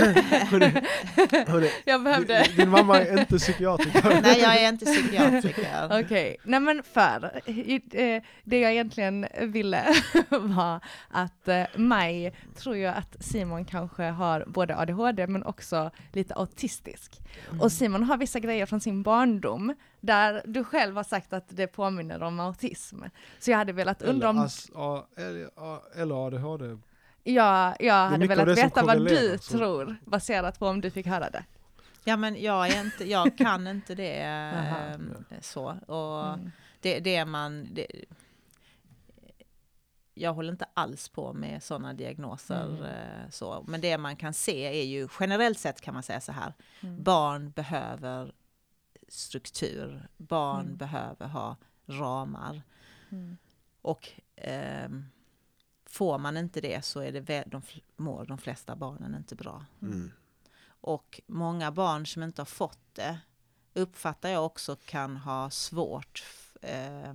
Jag 1.84 2.02
behövde... 2.02 2.42
din, 2.42 2.56
din 2.56 2.68
mamma 2.70 3.00
är 3.00 3.18
inte 3.20 3.38
psykiatriker. 3.38 4.20
Nej, 4.22 4.40
jag 4.40 4.56
är 4.62 4.68
inte 4.68 4.84
psykiatriker. 4.86 6.00
Okej, 6.04 6.36
nej 6.44 6.60
men 6.60 6.82
för 6.82 7.40
eh, 7.46 8.22
det 8.44 8.58
jag 8.60 8.72
egentligen 8.72 9.26
ville 9.40 9.94
var 10.30 10.80
att 11.10 11.48
eh, 11.48 11.62
Maj 11.76 12.32
tror 12.56 12.76
jag 12.76 12.94
att 12.96 13.16
Simon 13.24 13.64
kanske 13.64 14.02
har 14.02 14.44
både 14.46 14.76
ADHD 14.76 15.26
men 15.26 15.42
också 15.44 15.90
lite 16.12 16.34
autistisk. 16.34 17.20
Och 17.64 17.72
Simon 17.72 18.02
har 18.02 18.16
vissa 18.16 18.38
grejer 18.40 18.66
från 18.66 18.80
sin 18.80 19.02
barndom 19.02 19.74
där 20.00 20.42
du 20.46 20.64
själv 20.64 20.96
har 20.96 21.04
sagt 21.04 21.32
att 21.32 21.44
det 21.48 21.66
påminner 21.66 22.22
om 22.22 22.40
autism. 22.40 23.02
Så 23.38 23.50
jag 23.50 23.58
hade 23.58 23.72
velat 23.72 24.02
undra 24.02 24.28
om, 24.30 24.48
eller, 25.96 26.26
ADHD. 26.26 26.78
ja, 27.24 27.76
jag 27.80 27.94
hade 28.08 28.26
velat 28.26 28.58
veta 28.58 28.82
vad 28.84 29.06
du 29.06 29.38
så- 29.40 29.58
tror 29.58 29.96
baserat 30.04 30.58
på 30.58 30.66
om 30.68 30.80
du 30.80 30.90
fick 30.90 31.06
höra 31.06 31.30
det. 31.30 31.44
Ja, 32.06 32.16
men 32.16 32.42
jag, 32.42 32.66
är 32.68 32.80
inte, 32.84 33.10
jag 33.10 33.38
kan 33.38 33.66
inte 33.66 33.94
det 33.94 34.22
ehm, 34.22 35.14
så. 35.40 35.64
Och 35.86 36.26
Mm. 36.34 36.50
det, 36.80 37.00
det 37.00 37.24
man... 37.24 37.68
Det, 37.74 37.86
jag 40.14 40.34
håller 40.34 40.52
inte 40.52 40.66
alls 40.74 41.08
på 41.08 41.32
med 41.32 41.62
sådana 41.62 41.94
diagnoser. 41.94 42.66
Mm. 42.68 42.82
eh, 42.84 43.30
Så. 43.30 43.64
Men 43.68 43.80
det 43.80 43.98
man 43.98 44.16
kan 44.16 44.34
se 44.34 44.80
är 44.80 44.84
ju, 44.84 45.08
generellt 45.20 45.58
sett 45.58 45.80
kan 45.80 45.94
man 45.94 46.02
säga 46.02 46.20
så 46.20 46.32
här, 46.32 46.54
Mm. 46.80 47.02
barn 47.02 47.50
behöver 47.50 48.34
struktur, 49.08 50.08
barn 50.16 50.64
Mm. 50.66 50.76
behöver 50.76 51.26
ha 51.28 51.56
ramar. 51.86 52.62
Mm. 53.10 53.36
Och 53.82 54.08
ehm, 54.36 55.04
får 55.86 56.18
man 56.18 56.36
inte 56.36 56.60
det 56.60 56.84
så 56.84 57.00
är 57.00 57.12
det 57.12 57.44
de, 57.46 57.62
mår 57.96 58.24
de 58.26 58.38
flesta 58.38 58.76
barnen 58.76 59.14
inte 59.14 59.34
bra. 59.34 59.64
Mm. 59.82 60.12
Och 60.66 61.20
många 61.26 61.72
barn 61.72 62.06
som 62.06 62.22
inte 62.22 62.40
har 62.40 62.46
fått 62.46 62.78
det 62.92 63.18
uppfattar 63.74 64.28
jag 64.28 64.46
också 64.46 64.76
kan 64.84 65.16
ha 65.16 65.50
svårt 65.50 66.24
eh, 66.62 67.14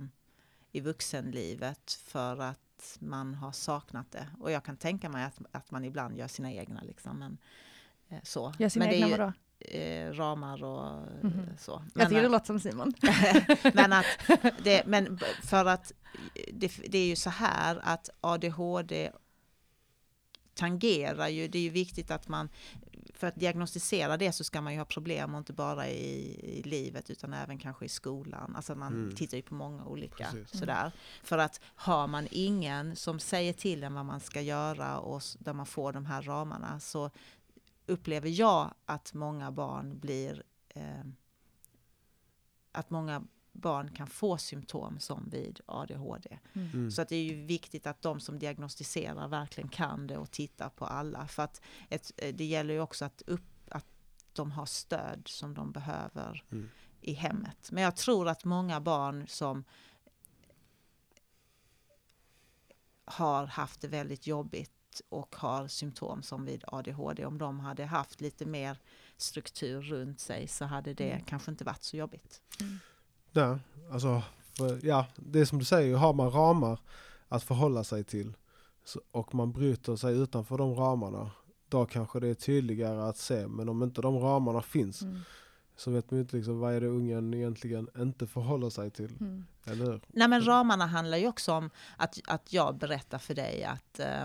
i 0.72 0.80
vuxenlivet 0.80 1.92
för 1.92 2.36
att 2.40 2.58
man 3.00 3.34
har 3.34 3.52
saknat 3.52 4.10
det. 4.12 4.26
Och 4.40 4.50
jag 4.50 4.64
kan 4.64 4.76
tänka 4.76 5.08
mig 5.08 5.24
att, 5.24 5.38
att 5.52 5.70
man 5.70 5.84
ibland 5.84 6.18
gör 6.18 6.28
sina 6.28 6.52
egna. 6.52 6.82
Liksom, 6.82 7.18
men, 7.18 7.38
eh, 8.08 8.18
så. 8.22 8.52
Gör 8.58 8.68
sina 8.68 8.84
men 8.84 8.94
egna 8.94 9.08
vadå? 9.08 9.32
eh, 9.58 10.12
ramar 10.12 10.64
och 10.64 11.02
Mhm. 11.24 11.46
så. 11.58 11.72
Jag 11.72 11.90
Men, 11.94 12.06
tycker 12.08 12.22
det 12.22 12.28
låter 12.28 12.46
som 12.46 12.60
Simon. 12.60 12.94
men, 13.74 13.92
att 13.92 14.06
det, 14.64 14.86
men 14.86 15.18
för 15.42 15.64
att 15.64 15.92
det, 16.52 16.72
det 16.88 16.98
är 16.98 17.06
ju 17.06 17.16
så 17.16 17.30
här 17.30 17.80
att 17.82 18.10
ADHD 18.20 19.10
tangerar 20.54 21.28
ju, 21.28 21.48
det 21.48 21.58
är 21.58 21.62
ju 21.62 21.70
viktigt 21.70 22.10
att 22.10 22.28
man, 22.28 22.48
för 23.20 23.26
att 23.26 23.34
diagnostisera 23.36 24.16
det 24.16 24.32
så 24.32 24.44
ska 24.44 24.60
man 24.60 24.72
ju 24.72 24.78
ha 24.78 24.84
problem 24.84 25.34
och 25.34 25.38
inte 25.38 25.52
bara 25.52 25.88
i, 25.88 26.40
i 26.58 26.62
livet 26.62 27.10
utan 27.10 27.32
även 27.34 27.58
kanske 27.58 27.84
i 27.84 27.88
skolan. 27.88 28.56
Alltså 28.56 28.74
man 28.74 28.92
Mm. 28.92 29.16
tittar 29.16 29.36
ju 29.36 29.42
på 29.42 29.54
många 29.54 29.84
olika 29.84 30.24
Precis. 30.24 30.58
sådär. 30.58 30.92
För 31.22 31.38
att 31.38 31.60
har 31.64 32.06
man 32.06 32.28
ingen 32.30 32.96
som 32.96 33.18
säger 33.20 33.52
till 33.52 33.84
en 33.84 33.94
vad 33.94 34.04
man 34.06 34.20
ska 34.20 34.40
göra 34.40 34.98
och 34.98 35.22
där 35.38 35.52
man 35.52 35.66
får 35.66 35.92
de 35.92 36.06
här 36.06 36.22
ramarna 36.22 36.80
så 36.80 37.10
upplever 37.86 38.28
jag 38.28 38.74
att 38.86 39.14
många 39.14 39.50
barn 39.50 39.98
blir 39.98 40.42
eh, 40.68 40.82
att 42.72 42.90
många 42.90 43.22
barn 43.52 43.90
kan 43.94 44.06
få 44.06 44.38
symptom 44.38 44.98
som 45.00 45.28
vid 45.30 45.60
ADHD. 45.66 46.38
Mm. 46.52 46.90
Så 46.90 47.02
att 47.02 47.08
det 47.08 47.16
är 47.16 47.22
ju 47.24 47.44
viktigt 47.44 47.86
att 47.86 48.02
de 48.02 48.20
som 48.20 48.38
diagnostiserar 48.38 49.28
verkligen 49.28 49.68
kan 49.68 50.06
det 50.06 50.16
och 50.18 50.30
tittar 50.30 50.68
på 50.68 50.84
alla. 50.86 51.26
För 51.26 51.42
att 51.42 51.60
ett, 51.88 52.12
eh, 52.16 52.34
det 52.34 52.44
gäller 52.44 52.74
ju 52.74 52.80
också 52.80 53.04
att, 53.04 53.22
upp, 53.26 53.42
att 53.68 53.86
de 54.32 54.50
har 54.50 54.66
stöd 54.66 55.22
som 55.28 55.54
de 55.54 55.72
behöver 55.72 56.44
Mm. 56.50 56.70
i 57.00 57.12
hemmet. 57.12 57.68
Men 57.72 57.82
jag 57.82 57.96
tror 57.96 58.28
att 58.28 58.44
många 58.44 58.80
barn 58.80 59.26
som 59.28 59.64
har 63.04 63.46
haft 63.46 63.80
det 63.80 63.88
väldigt 63.88 64.26
jobbigt 64.26 65.00
och 65.08 65.36
har 65.36 65.68
symptom 65.68 66.22
som 66.22 66.44
vid 66.44 66.64
ADHD, 66.66 67.24
om 67.26 67.38
de 67.38 67.60
hade 67.60 67.84
haft 67.84 68.20
lite 68.20 68.46
mer 68.46 68.78
struktur 69.16 69.82
runt 69.82 70.20
sig 70.20 70.48
så 70.48 70.64
hade 70.64 70.94
det 70.94 71.10
Mm. 71.12 71.24
kanske 71.24 71.50
inte 71.50 71.64
varit 71.64 71.82
så 71.82 71.96
jobbigt. 71.96 72.42
Ja, 73.32 73.58
alltså, 73.92 74.22
för, 74.56 74.78
ja, 74.86 75.06
det 75.16 75.40
är 75.40 75.44
som 75.44 75.58
du 75.58 75.64
säger, 75.64 75.96
har 75.96 76.12
man 76.12 76.30
ramar 76.30 76.78
att 77.28 77.42
förhålla 77.42 77.84
sig 77.84 78.04
till 78.04 78.32
och 79.12 79.34
man 79.34 79.52
bryter 79.52 79.96
sig 79.96 80.18
utanför 80.18 80.58
de 80.58 80.74
ramarna, 80.74 81.30
då 81.68 81.86
kanske 81.86 82.20
det 82.20 82.28
är 82.28 82.34
tydligare 82.34 83.02
att 83.08 83.16
se. 83.16 83.46
Men 83.48 83.68
om 83.68 83.82
inte 83.82 84.00
de 84.02 84.18
ramarna 84.18 84.62
finns 84.62 85.02
Mm. 85.02 85.20
så 85.76 85.90
vet 85.90 86.10
man 86.10 86.20
inte 86.20 86.36
liksom, 86.36 86.58
vad 86.58 86.74
är 86.74 86.80
det 86.80 86.86
ungen 86.86 87.34
egentligen 87.34 87.88
inte 87.98 88.26
förhåller 88.26 88.70
sig 88.70 88.90
till. 88.90 89.16
Mm. 89.20 89.44
Eller 89.64 89.84
hur? 89.84 90.00
Nej 90.08 90.28
men 90.28 90.46
ramarna 90.46 90.86
handlar 90.86 91.16
ju 91.18 91.28
också 91.28 91.52
om 91.52 91.70
att, 91.96 92.18
att 92.26 92.52
jag 92.52 92.74
berättar 92.76 93.18
för 93.18 93.34
dig 93.34 93.64
att 93.64 94.00
eh, 94.00 94.22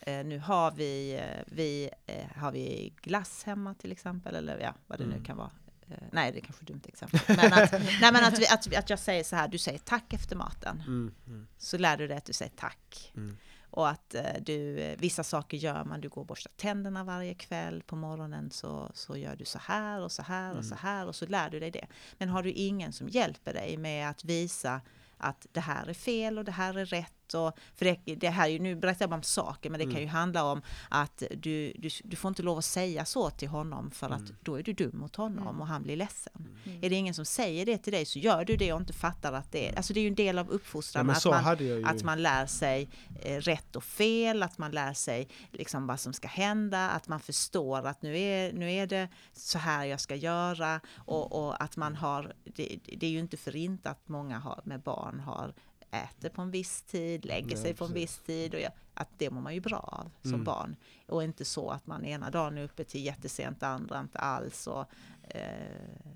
eh, 0.00 0.26
nu 0.26 0.38
har 0.38 0.70
vi, 0.70 1.14
eh, 1.14 1.42
vi, 1.56 1.90
eh, 2.06 2.26
har 2.36 2.52
vi 2.52 2.92
glass 3.02 3.42
hemma 3.44 3.74
till 3.74 3.92
exempel, 3.92 4.34
eller 4.34 4.58
ja, 4.58 4.74
vad 4.86 4.98
det 4.98 5.04
nu 5.06 5.12
Mm. 5.12 5.24
kan 5.24 5.36
vara. 5.36 5.50
Eh, 5.90 5.96
nej, 6.12 6.32
det 6.32 6.38
är 6.38 6.40
kanske 6.40 6.62
ett 6.62 6.68
dumt 6.68 6.82
exempel. 6.88 7.20
Men, 7.28 7.52
att, 7.52 7.72
nej, 8.00 8.12
men 8.12 8.24
att, 8.24 8.38
vi, 8.38 8.46
att, 8.46 8.74
att 8.76 8.90
jag 8.90 8.98
säger 8.98 9.24
så 9.24 9.36
här, 9.36 9.48
du 9.48 9.58
säger 9.58 9.78
tack 9.78 10.12
efter 10.12 10.36
maten. 10.36 10.80
Mm, 10.86 11.14
mm, 11.26 11.46
Så 11.58 11.78
lär 11.78 11.96
du 11.96 12.06
dig 12.08 12.16
att 12.16 12.24
du 12.24 12.32
säger 12.32 12.52
tack. 12.56 13.12
mm. 13.16 13.36
Och 13.74 13.88
att 13.88 14.14
eh, 14.14 14.22
du, 14.40 14.78
eh, 14.78 14.98
vissa 14.98 15.24
saker 15.24 15.56
gör 15.56 15.84
man, 15.84 16.00
du 16.00 16.08
går 16.08 16.20
och 16.20 16.26
borstar 16.26 16.52
tänderna 16.56 17.04
varje 17.04 17.34
kväll, 17.34 17.82
på 17.82 17.96
morgonen 17.96 18.50
så, 18.50 18.90
så 18.94 19.16
gör 19.16 19.36
du 19.36 19.44
så 19.44 19.58
här 19.58 20.00
och 20.00 20.12
så 20.12 20.22
här 20.22 20.56
och 20.56 20.64
så 20.64 20.74
här 20.74 21.06
och 21.06 21.16
så 21.16 21.26
lär 21.26 21.50
du 21.50 21.60
dig 21.60 21.70
det. 21.70 21.86
Men 22.18 22.28
har 22.28 22.42
du 22.42 22.50
ingen 22.50 22.92
som 22.92 23.08
hjälper 23.08 23.52
dig 23.52 23.76
med 23.76 24.10
att 24.10 24.24
visa 24.24 24.80
att 25.16 25.46
det 25.52 25.60
här 25.60 25.86
är 25.86 25.94
fel 25.94 26.38
och 26.38 26.44
det 26.44 26.52
här 26.52 26.78
är 26.78 26.84
rätt. 26.84 27.12
Och, 27.34 27.52
för 27.76 27.84
det, 27.84 28.14
det 28.14 28.28
här 28.30 28.44
är 28.44 28.50
ju, 28.52 28.58
nu 28.58 28.74
berättar 28.76 29.02
jag 29.02 29.10
bara 29.10 29.16
om 29.16 29.22
saker, 29.22 29.70
men 29.70 29.80
det 29.80 29.92
kan 29.92 30.00
ju 30.00 30.06
handla 30.06 30.44
om 30.44 30.62
att 30.88 31.22
du, 31.30 31.72
du, 31.78 31.88
du 32.04 32.16
får 32.16 32.28
inte 32.28 32.42
lov 32.42 32.58
att 32.58 32.64
säga 32.64 33.04
så 33.04 33.30
till 33.30 33.48
honom 33.48 33.90
för 33.90 34.10
att 34.10 34.22
då 34.40 34.58
är 34.58 34.62
du 34.62 34.72
dum 34.72 34.98
mot 34.98 35.16
honom 35.16 35.48
Mm. 35.48 35.60
och 35.60 35.66
han 35.66 35.82
blir 35.82 35.96
ledsen. 35.96 36.32
Mm. 36.66 36.84
Är 36.84 36.90
det 36.90 36.96
ingen 36.96 37.14
som 37.14 37.24
säger 37.24 37.66
det 37.66 37.78
till 37.78 37.92
dig 37.92 38.04
så 38.04 38.18
gör 38.18 38.44
du 38.44 38.56
det 38.56 38.72
och 38.72 38.80
inte 38.80 38.92
fattar 38.92 39.32
att 39.32 39.52
det 39.52 39.68
är, 39.68 39.76
alltså 39.76 39.92
det 39.92 40.00
är 40.00 40.02
ju 40.02 40.08
en 40.08 40.14
del 40.14 40.38
av 40.38 40.46
Ja, 40.46 40.52
uppfostran. 40.52 41.06
men 41.06 41.16
att 41.16 41.22
så 41.22 41.30
man, 41.30 41.44
hade 41.44 41.64
jag 41.64 41.78
ju. 41.78 41.84
att 41.84 42.02
man 42.02 42.22
lär 42.22 42.46
sig 42.46 42.88
eh, 43.22 43.36
rätt 43.40 43.76
och 43.76 43.84
fel, 43.84 44.42
att 44.42 44.58
man 44.58 44.70
lär 44.70 44.92
sig 44.94 45.28
liksom 45.50 45.86
vad 45.86 46.00
som 46.00 46.12
ska 46.12 46.28
hända, 46.28 46.90
att 46.90 47.08
man 47.08 47.20
förstår 47.20 47.86
att 47.86 48.02
nu 48.02 48.18
är, 48.18 48.52
nu 48.52 48.72
är 48.72 48.86
det 48.86 49.08
så 49.32 49.58
här 49.58 49.84
jag 49.84 50.00
ska 50.00 50.14
göra 50.16 50.80
och, 50.96 51.32
och 51.46 51.62
att 51.62 51.76
man 51.76 51.96
har, 51.96 52.32
det, 52.44 52.78
det 52.98 53.06
är 53.06 53.10
ju 53.10 53.18
inte 53.18 53.36
för 53.36 53.56
inte 53.56 53.90
att 53.90 54.08
många 54.08 54.38
har, 54.38 54.60
med 54.64 54.80
barn 54.80 55.20
har 55.20 55.54
äter 55.92 56.28
på 56.28 56.42
en 56.42 56.50
viss 56.50 56.82
tid, 56.82 57.24
lägger 57.24 57.56
sig 57.56 57.74
på 57.74 57.84
en 57.84 57.92
viss 57.92 58.18
tid 58.18 58.54
och 58.54 58.60
ja, 58.60 58.68
att 58.94 59.08
det 59.18 59.30
mår 59.30 59.40
man 59.40 59.54
ju 59.54 59.60
bra 59.60 59.78
av 59.78 60.10
som 60.22 60.32
Mm. 60.32 60.44
barn. 60.44 60.76
Och 61.08 61.24
inte 61.24 61.44
så 61.44 61.70
att 61.70 61.86
man 61.86 62.04
ena 62.04 62.30
dagen 62.30 62.58
är 62.58 62.64
uppe 62.64 62.84
till 62.84 63.04
jättesent, 63.04 63.62
andra 63.62 64.00
inte 64.00 64.18
alls 64.18 64.66
och 64.66 64.84
eh, 65.28 65.40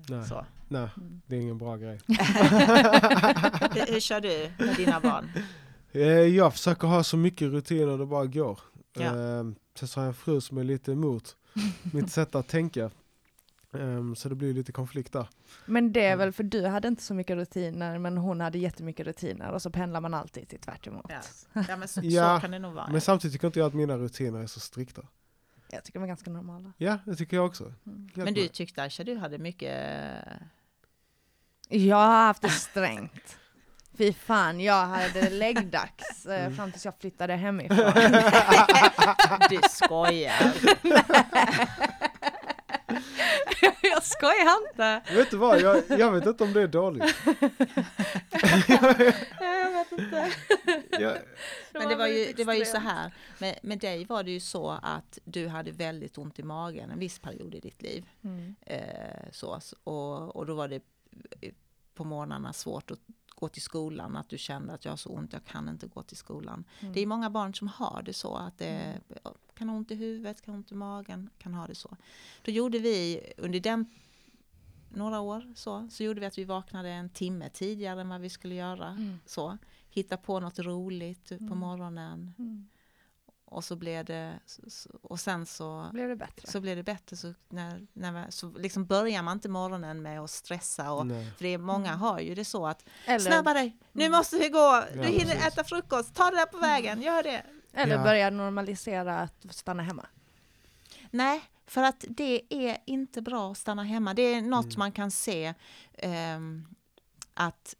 Nej. 0.09 0.25
så. 0.27 0.45
Nej, 0.67 0.89
det 1.25 1.35
är 1.35 1.39
ingen 1.41 1.57
bra 1.57 1.75
grej. 1.77 1.99
hur, 2.07 3.93
hur 3.93 3.99
kör 3.99 4.21
du 4.21 4.51
med 4.65 4.75
dina 4.75 4.99
barn? 4.99 5.29
Eh, 5.91 6.01
Jag 6.09 6.53
försöker 6.53 6.87
ha 6.87 7.03
så 7.03 7.17
mycket 7.17 7.47
rutiner 7.51 7.97
det 7.97 8.05
bara 8.05 8.25
går. 8.25 8.59
Ja. 8.93 9.03
Eh, 9.03 9.43
Sen 9.79 9.87
så 9.87 9.99
har 9.99 10.05
jag 10.05 10.07
en 10.09 10.13
fru 10.13 10.41
som 10.41 10.57
är 10.57 10.63
lite 10.63 10.91
emot 10.91 11.35
mitt 11.93 12.11
sätt 12.11 12.35
att 12.35 12.47
tänka. 12.47 12.91
Eh, 13.73 14.13
Så 14.15 14.29
det 14.29 14.35
blir 14.35 14.53
lite 14.53 14.71
konflikt 14.71 15.13
där. 15.13 15.27
Men 15.65 15.93
det 15.93 16.01
är 16.01 16.05
Mm. 16.13 16.19
väl 16.19 16.31
för 16.33 16.43
du 16.43 16.65
hade 16.67 16.87
inte 16.87 17.03
så 17.03 17.13
mycket 17.13 17.35
rutiner 17.35 17.99
men 17.99 18.17
hon 18.17 18.41
hade 18.41 18.57
jättemycket 18.57 19.07
rutiner 19.07 19.51
och 19.51 19.61
så 19.61 19.69
pendlar 19.69 20.01
man 20.01 20.13
alltid 20.13 20.47
till 20.49 20.59
tvärt 20.59 20.87
emot. 20.87 21.05
Ja, 21.09 21.21
ja 21.67 21.75
men 21.77 21.87
så, 21.87 21.99
Ja, 22.03 22.35
så 22.37 22.41
kan 22.41 22.51
det 22.51 22.59
nog 22.59 22.73
vara. 22.73 22.87
Men 22.91 23.01
samtidigt 23.01 23.33
tycker 23.33 23.47
inte 23.47 23.59
jag 23.59 23.67
att 23.67 23.73
mina 23.73 23.97
rutiner 23.97 24.39
är 24.43 24.47
så 24.47 24.59
strikta. 24.59 25.01
Jag 25.69 25.83
tycker 25.83 25.99
de 25.99 26.03
är 26.03 26.07
ganska 26.07 26.29
normala. 26.31 26.73
Ja, 26.77 26.97
det 27.05 27.15
tycker 27.15 27.37
jag 27.37 27.45
också. 27.45 27.63
Mm. 27.63 28.09
Men 28.13 28.33
du 28.33 28.41
med. 28.41 28.51
tyckte 28.53 28.83
Aisha, 28.83 29.03
du 29.03 29.15
hade 29.17 29.37
mycket... 29.37 29.75
Jag 31.69 31.95
har 31.95 32.25
haft 32.25 32.41
det 32.41 32.49
strängt. 32.49 33.37
Fy 33.97 34.13
fan, 34.13 34.59
jag 34.59 34.85
hade 34.85 35.29
läggdags 35.29 36.25
eh, 36.25 36.41
Mm. 36.41 36.55
fram 36.55 36.71
tills 36.71 36.85
jag 36.85 36.93
flyttade 36.99 37.35
hemifrån. 37.35 37.77
Du 39.49 39.59
skojar! 39.69 40.53
jag 43.81 44.03
skojar 44.03 44.69
inte! 44.69 45.01
Vet 45.15 45.31
du 45.31 45.37
vad, 45.37 45.61
jag, 45.61 45.83
jag 45.89 46.11
vet 46.11 46.25
inte 46.25 46.43
om 46.43 46.53
det 46.53 46.61
är 46.61 46.67
dåligt. 46.67 47.15
Jag 49.39 49.71
vet 49.71 49.91
inte. 49.91 50.31
Jag, 50.99 51.17
Men 51.73 51.89
det 51.89 51.95
var 51.95 52.07
ju, 52.07 52.33
det 52.33 52.43
var 52.43 52.53
ju 52.53 52.65
så 52.65 52.77
här, 52.77 53.11
med, 53.39 53.59
med 53.61 53.79
dig 53.79 54.05
var 54.05 54.23
det 54.23 54.31
ju 54.31 54.39
så 54.39 54.79
att 54.81 55.19
du 55.23 55.47
hade 55.47 55.71
väldigt 55.71 56.17
ont 56.17 56.39
i 56.39 56.43
magen 56.43 56.91
en 56.91 56.99
viss 56.99 57.19
period 57.19 57.55
i 57.55 57.59
ditt 57.59 57.81
liv. 57.81 58.05
Mm. 58.23 58.55
Eh, 58.61 59.31
så, 59.31 59.59
och, 59.83 60.35
och 60.35 60.45
då 60.45 60.53
var 60.53 60.67
det 60.67 60.81
eh, 61.41 61.53
på 61.93 62.03
morgnarna 62.03 62.53
svårt 62.53 62.91
att 62.91 62.99
gå 63.39 63.47
till 63.49 63.61
skolan, 63.61 64.15
att 64.15 64.29
du 64.29 64.37
kände 64.37 64.73
att 64.73 64.85
jag 64.85 64.91
har 64.91 64.97
så 64.97 65.09
ont, 65.09 65.33
jag 65.33 65.45
kan 65.45 65.69
inte 65.69 65.87
gå 65.87 66.03
till 66.03 66.17
skolan. 66.17 66.63
Mm. 66.79 66.93
Det 66.93 66.99
är 67.01 67.05
många 67.05 67.29
barn 67.29 67.53
som 67.53 67.67
har 67.67 68.01
det 68.05 68.13
så, 68.13 68.35
att 68.35 68.57
det 68.57 69.01
kan 69.53 69.69
ha 69.69 69.75
ont 69.77 69.91
i 69.91 69.95
huvudet, 69.95 70.41
kan 70.41 70.53
ha 70.53 70.57
ont 70.57 70.71
i 70.71 70.75
magen, 70.75 71.29
kan 71.37 71.53
ha 71.53 71.67
det 71.67 71.75
så. 71.75 71.97
Då 72.41 72.51
gjorde 72.51 72.79
vi 72.79 73.21
under 73.37 73.59
den 73.59 73.85
några 74.89 75.19
år 75.19 75.53
så, 75.55 75.87
så 75.91 76.03
gjorde 76.03 76.19
vi 76.19 76.25
att 76.25 76.37
vi 76.37 76.43
vaknade 76.43 76.89
en 76.89 77.09
timme 77.09 77.49
tidigare 77.49 78.01
än 78.01 78.09
vad 78.09 78.21
vi 78.21 78.29
skulle 78.29 78.55
göra. 78.55 78.87
Mm. 78.87 79.19
Så, 79.25 79.57
hitta 79.89 80.17
på 80.17 80.39
något 80.39 80.59
roligt 80.59 81.29
på 81.29 81.35
Mm. 81.35 81.57
morgonen 81.57 82.33
Mm. 82.37 82.67
Och 83.49 83.63
så 83.63 83.75
blev 83.75 84.05
det, 84.05 84.39
och 85.01 85.19
sen 85.19 85.45
så 85.45 85.89
Blev 85.93 86.09
det 86.09 86.15
bättre? 86.15 86.47
så 86.47 86.61
blev 86.61 86.75
det 86.77 86.83
bättre. 86.83 87.15
Så, 87.15 87.33
när, 87.49 87.87
när 87.93 88.31
så 88.31 88.49
liksom 88.49 88.85
börjar 88.85 89.21
man 89.23 89.37
inte 89.37 89.49
morgonen 89.49 90.01
med 90.01 90.19
att 90.21 90.29
stressa. 90.31 90.91
Och, 90.91 91.07
nej. 91.07 91.31
för 91.37 91.43
det 91.43 91.49
är, 91.53 91.57
många 91.57 91.87
Mm. 91.87 91.99
har 91.99 92.19
ju 92.19 92.35
det 92.35 92.45
så 92.45 92.67
att 92.67 92.85
Eller, 93.05 93.19
snabba 93.19 93.53
dig, 93.53 93.77
nu 93.91 94.05
Mm. 94.05 94.17
måste 94.17 94.37
vi 94.37 94.49
gå, 94.49 94.83
du 94.93 94.99
Ja, 94.99 95.03
hinner 95.03 95.33
precis. 95.35 95.47
äta 95.47 95.63
frukost, 95.63 96.13
ta 96.15 96.29
det 96.31 96.37
där 96.37 96.45
på 96.45 96.57
vägen, 96.57 97.01
gör 97.01 97.23
det. 97.23 97.43
eller 97.73 97.95
Ja. 97.95 98.03
börja 98.03 98.29
normalisera 98.29 99.19
att 99.19 99.45
stanna 99.49 99.83
hemma. 99.83 100.05
Nej, 101.11 101.41
för 101.65 101.83
att 101.83 102.05
det 102.09 102.41
är 102.49 102.77
inte 102.85 103.21
bra 103.21 103.51
att 103.51 103.57
stanna 103.57 103.83
hemma. 103.83 104.13
Det 104.13 104.21
är 104.21 104.41
något 104.41 104.65
Mm. 104.65 104.79
man 104.79 104.91
kan 104.91 105.11
se 105.11 105.53
ehm, 105.93 106.65
att 107.33 107.75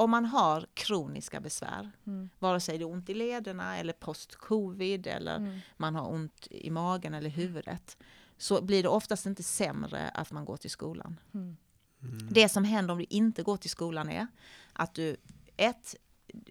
om 0.00 0.10
man 0.10 0.24
har 0.24 0.66
kroniska 0.74 1.40
besvär, 1.40 1.90
Mm. 2.06 2.30
vare 2.38 2.60
sig 2.60 2.78
det 2.78 2.84
är 2.84 2.88
ont 2.88 3.08
i 3.10 3.14
lederna 3.14 3.76
eller 3.76 3.92
post-covid 3.92 5.06
eller 5.06 5.36
Mm. 5.36 5.58
man 5.76 5.94
har 5.94 6.08
ont 6.12 6.46
i 6.50 6.70
magen 6.70 7.14
eller 7.14 7.30
huvudet, 7.30 7.96
så 8.36 8.62
blir 8.62 8.82
det 8.82 8.88
oftast 8.88 9.26
inte 9.26 9.42
sämre 9.42 10.08
att 10.08 10.32
man 10.32 10.44
går 10.44 10.56
till 10.56 10.70
skolan. 10.70 11.20
Mm. 11.34 11.56
Mm. 12.02 12.28
Det 12.30 12.48
som 12.48 12.64
händer 12.64 12.92
om 12.92 12.98
du 12.98 13.06
inte 13.08 13.42
går 13.42 13.56
till 13.56 13.70
skolan 13.70 14.08
är 14.08 14.26
att 14.72 14.94
du, 14.94 15.16
ett, 15.56 15.94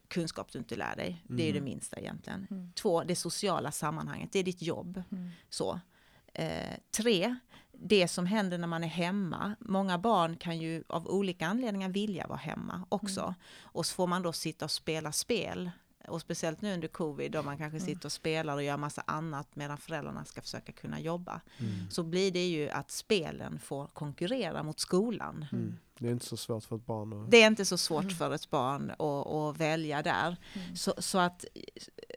kunskap 0.07 0.51
du 0.51 0.59
inte 0.59 0.75
lär 0.75 0.95
dig, 0.95 1.23
det 1.27 1.43
är 1.43 1.47
ju 1.47 1.51
det 1.51 1.57
Mm. 1.59 1.69
minsta 1.71 1.99
egentligen. 1.99 2.47
Mm. 2.51 2.71
Två, 2.73 3.03
det 3.03 3.15
sociala 3.15 3.71
sammanhanget, 3.71 4.31
det 4.31 4.39
är 4.39 4.43
ditt 4.43 4.61
jobb. 4.61 5.03
Mm. 5.11 5.29
Så. 5.49 5.79
Eh, 6.33 6.77
tre, 6.91 7.35
det 7.81 8.07
som 8.07 8.25
händer 8.25 8.57
när 8.57 8.67
man 8.67 8.83
är 8.83 8.87
hemma. 8.87 9.55
Många 9.59 9.97
barn 9.97 10.37
kan 10.37 10.57
ju 10.57 10.83
av 10.87 11.07
olika 11.07 11.47
anledningar 11.47 11.89
vilja 11.89 12.27
vara 12.27 12.37
hemma 12.37 12.85
också. 12.89 13.21
Mm. 13.21 13.33
Och 13.61 13.85
så 13.85 13.95
får 13.95 14.07
man 14.07 14.21
då 14.21 14.33
sitta 14.33 14.65
och 14.65 14.71
spela 14.71 15.11
spel 15.11 15.71
och 16.07 16.21
speciellt 16.21 16.61
nu 16.61 16.73
under 16.73 16.87
covid 16.87 17.31
då 17.31 17.43
man 17.43 17.57
kanske 17.57 17.77
Mm. 17.77 17.87
sitter 17.87 18.05
och 18.05 18.11
spelar 18.11 18.55
och 18.55 18.63
gör 18.63 18.77
massa 18.77 19.03
annat 19.07 19.55
medan 19.55 19.77
föräldrarna 19.77 20.25
ska 20.25 20.41
försöka 20.41 20.71
kunna 20.71 20.99
jobba. 20.99 21.41
Mm. 21.57 21.91
Så 21.91 22.03
blir 22.03 22.31
det 22.31 22.47
ju 22.47 22.69
att 22.69 22.91
spelen 22.91 23.59
får 23.59 23.87
konkurrera 23.87 24.63
mot 24.63 24.79
skolan. 24.79 25.45
Mm. 26.01 26.07
Det 26.07 26.07
är 26.09 26.11
inte 26.13 26.25
så 26.25 26.37
svårt 26.37 26.63
för 26.63 26.75
ett 26.75 26.85
barn 26.85 27.13
att... 27.23 27.31
Det 27.31 27.43
är 27.43 27.47
inte 27.47 27.65
så 27.65 27.77
svårt 27.77 28.11
för 28.11 28.31
ett 28.33 28.49
barn 28.49 28.91
att, 28.91 29.27
att 29.27 29.57
välja 29.57 30.01
där. 30.03 30.37
Mm. 30.53 30.75
Så, 30.75 30.93
så 30.97 31.17
att, 31.17 31.45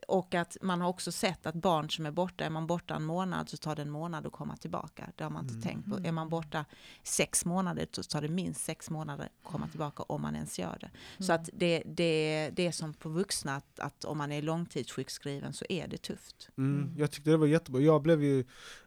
och 0.08 0.34
att 0.34 0.56
man 0.62 0.80
har 0.80 0.88
också 0.88 1.12
sett 1.12 1.46
att 1.46 1.54
barn 1.54 1.90
som 1.90 2.06
är 2.06 2.10
borta, 2.10 2.44
är 2.44 2.50
man 2.50 2.66
borta 2.66 2.94
en 2.94 3.04
månad 3.04 3.48
så 3.48 3.56
tar 3.56 3.76
det 3.76 3.82
en 3.82 3.90
månad 3.90 4.26
att 4.26 4.32
komma 4.32 4.56
tillbaka. 4.56 5.10
Det 5.16 5.24
har 5.24 5.30
man 5.30 5.44
inte 5.44 5.52
Mm. 5.54 5.62
tänkt 5.62 5.88
på. 6.02 6.08
Är 6.08 6.12
man 6.12 6.28
borta 6.28 6.64
sex 7.02 7.44
månader 7.44 7.86
så 7.92 8.02
tar 8.02 8.22
det 8.22 8.28
minst 8.28 8.60
sex 8.64 8.90
månader 8.90 9.24
att 9.24 9.52
komma 9.52 9.68
tillbaka 9.68 10.02
om 10.02 10.22
man 10.22 10.34
ens 10.34 10.58
gör 10.58 10.78
det. 10.80 11.24
Så 11.24 11.32
att 11.32 11.48
det, 11.52 11.82
det, 11.86 12.50
det 12.52 12.66
är 12.66 12.72
som 12.72 12.94
på 12.94 13.08
vuxna 13.08 13.56
att, 13.56 13.80
att 13.80 14.04
om 14.04 14.18
man 14.18 14.32
är 14.32 14.42
långtidssjukskriven 14.42 15.52
så 15.52 15.64
är 15.68 15.88
det 15.88 15.98
tufft. 16.02 16.48
Mm. 16.58 16.94
Jag 16.98 17.10
tyckte 17.10 17.30
det 17.30 17.36
var 17.36 17.46
jättebra. 17.46 17.80
Jag 17.82 18.02
blev 18.02 18.22
ju... 18.22 18.44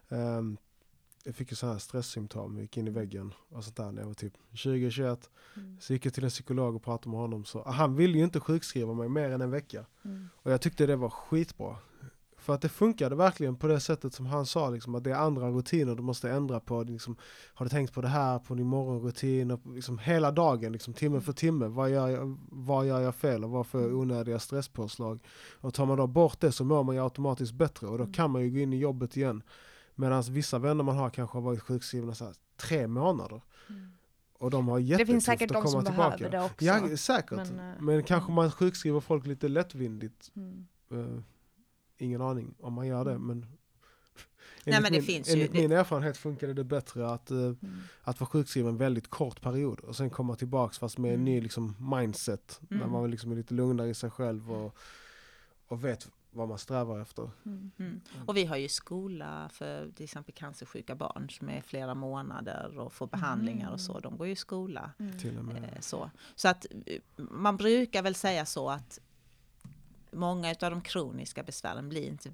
ehm, 0.08 0.56
jag 1.26 1.34
fick 1.34 1.50
ju 1.50 1.56
sådana 1.56 1.74
här 1.74 1.80
stresssymptom, 1.80 2.58
gick 2.58 2.76
in 2.76 2.88
i 2.88 2.90
väggen 2.90 3.34
och 3.48 3.64
sånt 3.64 3.76
där 3.76 3.92
när 3.92 4.02
jag 4.02 4.06
var 4.06 4.14
typ 4.14 4.32
20-21. 4.52 5.18
Mm. 5.56 5.76
Så 5.80 5.92
gick 5.92 6.06
jag 6.06 6.14
till 6.14 6.24
en 6.24 6.30
psykolog 6.30 6.76
och 6.76 6.82
pratade 6.82 7.10
med 7.10 7.20
honom. 7.20 7.44
Så, 7.44 7.68
han 7.68 7.96
ville 7.96 8.18
ju 8.18 8.24
inte 8.24 8.40
sjukskriva 8.40 8.94
mig 8.94 9.08
mer 9.08 9.30
än 9.30 9.40
en 9.40 9.50
vecka. 9.50 9.86
Mm. 10.04 10.28
Och 10.34 10.50
jag 10.50 10.60
tyckte 10.60 10.86
det 10.86 10.96
var 10.96 11.10
skitbra. 11.10 11.76
För 12.38 12.54
att 12.54 12.62
det 12.62 12.68
funkade 12.68 13.16
verkligen 13.16 13.56
på 13.56 13.66
det 13.66 13.80
sättet 13.80 14.14
som 14.14 14.26
han 14.26 14.46
sa, 14.46 14.70
liksom, 14.70 14.94
att 14.94 15.04
det 15.04 15.10
är 15.10 15.14
andra 15.14 15.50
rutiner 15.50 15.94
du 15.94 16.02
måste 16.02 16.30
ändra 16.30 16.60
på. 16.60 16.82
Liksom, 16.82 17.16
har 17.54 17.66
du 17.66 17.70
tänkt 17.70 17.92
på 17.92 18.00
det 18.00 18.08
här 18.08 18.38
på 18.38 18.54
din 18.54 18.66
morgonrutin? 18.66 19.50
Och, 19.50 19.60
liksom, 19.74 19.98
hela 19.98 20.30
dagen, 20.30 20.72
liksom, 20.72 20.94
timme 20.94 21.20
för 21.20 21.32
timme. 21.32 21.66
Vad 21.66 21.90
gör, 21.90 22.08
jag, 22.08 22.38
vad 22.50 22.86
gör 22.86 23.00
jag 23.00 23.14
fel 23.14 23.44
och 23.44 23.50
vad 23.50 23.66
för 23.66 23.94
onödiga 23.94 24.38
stresspåslag? 24.38 25.20
Och 25.60 25.74
tar 25.74 25.86
man 25.86 25.98
då 25.98 26.06
bort 26.06 26.40
det 26.40 26.52
så 26.52 26.64
mår 26.64 26.82
man 26.82 26.94
ju 26.94 27.02
automatiskt 27.02 27.54
bättre 27.54 27.86
och 27.86 27.98
då 27.98 28.06
kan 28.06 28.30
man 28.30 28.42
ju 28.42 28.50
gå 28.50 28.58
in 28.58 28.72
i 28.72 28.78
jobbet 28.78 29.16
igen. 29.16 29.42
Medan 29.98 30.22
vissa 30.22 30.58
vänner 30.58 30.84
man 30.84 30.96
har 30.96 31.10
kanske 31.10 31.36
har 31.36 31.42
varit 31.42 31.60
sjukskrivna 31.60 32.14
så 32.14 32.24
här, 32.24 32.34
tre 32.56 32.86
månader. 32.86 33.40
Mm. 33.68 33.92
Och 34.38 34.50
de 34.50 34.68
har 34.68 34.76
Det 34.78 34.84
jättetufft 34.84 35.10
finns 35.12 35.24
säkert 35.24 35.50
att 35.50 35.54
de 35.54 35.62
komma 35.62 35.70
som 35.72 35.84
tillbaka. 35.84 36.16
behöver 36.16 36.30
det 36.38 36.44
också. 36.44 36.64
Ja, 36.64 36.96
säkert. 36.96 37.36
Men, 37.50 37.72
Men, 37.80 37.98
eh, 37.98 38.04
kanske 38.04 38.32
man 38.32 38.50
sjukskriver 38.50 39.00
folk 39.00 39.26
lite 39.26 39.48
lättvindigt. 39.48 40.30
Mm. 40.36 40.66
Eh, 40.90 41.22
ingen 41.98 42.20
aning 42.22 42.54
om 42.60 42.72
man 42.72 42.86
gör 42.86 43.04
det, 43.04 43.10
Mm. 43.12 43.26
men 43.26 43.38
men 44.64 44.74
enligt 44.74 44.84
det 44.84 44.90
min, 44.90 45.02
finns 45.02 45.28
ju- 45.28 45.32
enligt 45.32 45.52
det- 45.52 45.58
min 45.58 45.72
erfarenhet 45.72 46.16
funkade 46.16 46.54
det 46.54 46.64
bättre 46.64 47.10
att, 47.10 47.30
eh, 47.30 47.38
Mm. 47.38 47.56
att 48.02 48.20
vara 48.20 48.28
sjukskriven 48.30 48.70
en 48.70 48.76
väldigt 48.76 49.10
kort 49.10 49.40
period 49.40 49.80
och 49.80 49.96
sen 49.96 50.10
komma 50.10 50.34
tillbaks 50.36 50.78
fast 50.78 50.98
med 50.98 51.08
en 51.08 51.14
Mm. 51.14 51.24
ny 51.24 51.40
liksom, 51.40 51.76
mindset. 51.98 52.60
När 52.68 52.76
Mm. 52.78 52.90
man 52.92 53.10
liksom 53.10 53.32
är 53.32 53.36
lite 53.36 53.54
lugnare 53.54 53.88
i 53.88 53.94
sig 53.94 54.10
själv 54.10 54.52
och, 54.52 54.76
och 55.68 55.84
vet 55.84 56.08
vad 56.36 56.48
man 56.48 56.58
strävar 56.58 57.00
efter. 57.00 57.30
Mm. 57.46 57.70
Mm. 57.78 58.00
Och 58.26 58.36
vi 58.36 58.44
har 58.44 58.56
ju 58.56 58.68
skola 58.68 59.48
för 59.52 59.90
till 59.90 60.04
exempel 60.04 60.34
cancersjuka 60.34 60.94
barn 60.94 61.30
som 61.30 61.48
är 61.48 61.60
flera 61.60 61.94
månader 61.94 62.78
och 62.78 62.92
får 62.92 63.06
behandlingar 63.06 63.70
och 63.70 63.80
så. 63.80 64.00
De 64.00 64.16
går 64.16 64.26
ju 64.26 64.32
i 64.32 64.36
skola. 64.36 64.90
Mm. 64.98 65.18
Till 65.18 65.38
och 65.38 65.44
med. 65.44 65.64
Eh, 65.64 65.80
så. 65.80 66.10
så 66.34 66.48
att 66.48 66.66
eh, 66.86 67.00
man 67.16 67.56
brukar 67.56 68.02
väl 68.02 68.14
säga 68.14 68.46
så 68.46 68.70
att 68.70 69.00
många 70.10 70.48
av 70.48 70.70
de 70.70 70.80
kroniska 70.80 71.42
besvären 71.42 71.88
blir 71.88 72.08
inte 72.08 72.30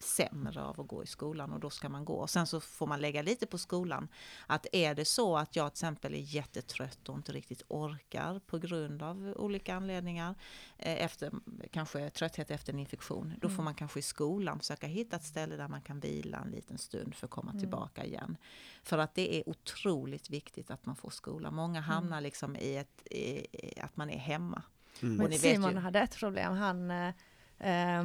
sämre 0.00 0.62
av 0.62 0.80
att 0.80 0.88
gå 0.88 1.02
i 1.02 1.06
skolan 1.06 1.52
och 1.52 1.60
då 1.60 1.70
ska 1.70 1.88
man 1.88 2.04
gå. 2.04 2.14
Och 2.14 2.30
sen 2.30 2.46
så 2.46 2.60
får 2.60 2.86
man 2.86 3.00
lägga 3.00 3.22
lite 3.22 3.46
på 3.46 3.58
skolan. 3.58 4.08
Att 4.46 4.66
är 4.72 4.94
det 4.94 5.04
så 5.04 5.36
att 5.36 5.56
jag 5.56 5.72
till 5.72 5.74
exempel 5.78 6.14
är 6.14 6.18
jättetrött 6.18 7.08
och 7.08 7.16
inte 7.16 7.32
riktigt 7.32 7.62
orkar 7.68 8.38
på 8.46 8.58
grund 8.58 9.02
av 9.02 9.34
olika 9.36 9.74
anledningar, 9.74 10.34
eh, 10.78 11.04
efter, 11.04 11.32
kanske 11.70 12.10
trötthet 12.10 12.50
efter 12.50 12.72
en 12.72 12.78
infektion, 12.78 13.34
då 13.40 13.48
får 13.48 13.54
Mm. 13.54 13.64
man 13.64 13.74
kanske 13.74 13.98
i 13.98 14.02
skolan 14.02 14.58
försöka 14.58 14.86
hitta 14.86 15.16
ett 15.16 15.24
ställe 15.24 15.56
där 15.56 15.68
man 15.68 15.82
kan 15.82 16.00
vila 16.00 16.38
en 16.44 16.50
liten 16.50 16.78
stund 16.78 17.14
för 17.14 17.26
att 17.26 17.30
komma 17.30 17.50
Mm. 17.50 17.60
tillbaka 17.60 18.04
igen. 18.04 18.36
För 18.82 18.98
att 18.98 19.14
det 19.14 19.36
är 19.38 19.48
otroligt 19.48 20.30
viktigt 20.30 20.70
att 20.70 20.86
man 20.86 20.96
får 20.96 21.10
skola. 21.10 21.50
Många 21.50 21.80
hamnar 21.80 22.20
liksom 22.20 22.56
i, 22.56 22.76
ett, 22.76 23.02
i, 23.10 23.46
i 23.66 23.80
att 23.80 23.96
man 23.96 24.10
är 24.10 24.18
hemma. 24.18 24.62
Mm. 25.02 25.16
Men 25.16 25.38
Simon 25.38 25.70
ju- 25.72 25.78
hade 25.78 25.98
ett 26.00 26.16
problem. 26.16 26.52
Han 26.56 26.90
eh, 26.90 28.04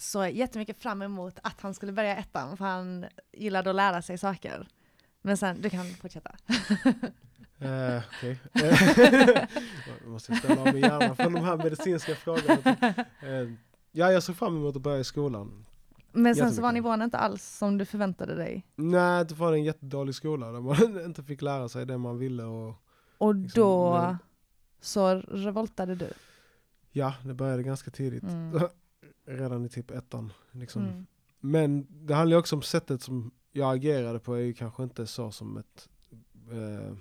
såg 0.00 0.30
jättemycket 0.30 0.82
fram 0.82 1.02
emot 1.02 1.38
att 1.42 1.60
han 1.60 1.74
skulle 1.74 1.92
börja 1.92 2.16
ettan 2.16 2.56
för 2.56 2.64
han 2.64 3.06
gillade 3.32 3.70
att 3.70 3.76
lära 3.76 4.02
sig 4.02 4.18
saker. 4.18 4.68
Men 5.22 5.36
sen, 5.36 5.60
du 5.60 5.70
kan 5.70 5.84
fortsätta. 5.86 6.36
Eh, 7.58 8.02
Okej. 8.16 8.38
Jag 10.02 10.08
måste 10.08 10.34
ställa 10.34 10.60
av 10.60 10.64
mig 10.72 10.80
hjärnan 10.80 11.16
från 11.16 11.32
de 11.32 11.44
här 11.44 11.56
medicinska 11.56 12.14
frågorna. 12.14 12.76
Eh, 13.22 13.52
ja, 13.92 14.12
jag 14.12 14.22
såg 14.22 14.36
fram 14.36 14.56
emot 14.56 14.76
att 14.76 14.82
börja 14.82 14.98
i 14.98 15.04
skolan. 15.04 15.66
Men 16.12 16.34
sen 16.36 16.52
så 16.52 16.62
var 16.62 16.72
nivån 16.72 17.02
inte 17.02 17.18
alls 17.18 17.44
som 17.58 17.78
du 17.78 17.84
förväntade 17.84 18.34
dig. 18.34 18.66
Nej, 18.76 19.24
det 19.24 19.34
var 19.34 19.52
en 19.52 19.64
jättedålig 19.64 20.14
skola 20.14 20.52
där 20.52 20.60
man 20.60 21.04
inte 21.04 21.22
fick 21.22 21.42
lära 21.42 21.68
sig 21.68 21.86
det 21.86 21.98
man 21.98 22.18
ville. 22.18 22.42
Och, 22.42 22.74
Och 23.18 23.34
Liksom, 23.34 23.62
då 23.62 23.92
men- 24.02 24.16
så 24.80 25.14
revoltade 25.14 25.94
du. 25.94 26.12
ja, 26.90 27.14
det 27.24 27.34
började 27.34 27.62
ganska 27.62 27.90
tidigt. 27.90 28.22
Mm. 28.22 28.60
Redan 29.30 29.64
i 29.64 29.68
typ 29.68 29.90
ettan. 29.90 30.32
Liksom. 30.52 30.82
Mm. 30.82 31.06
Men 31.40 31.86
det 32.06 32.14
handlar 32.14 32.36
också 32.36 32.56
om 32.56 32.62
sättet 32.62 33.02
som 33.02 33.30
jag 33.52 33.74
agerade 33.74 34.18
på 34.18 34.34
är 34.34 34.40
ju 34.40 34.54
kanske 34.54 34.82
inte 34.82 35.06
så 35.06 35.30
som 35.30 35.56
ett, 35.56 35.88
eh, 36.52 36.92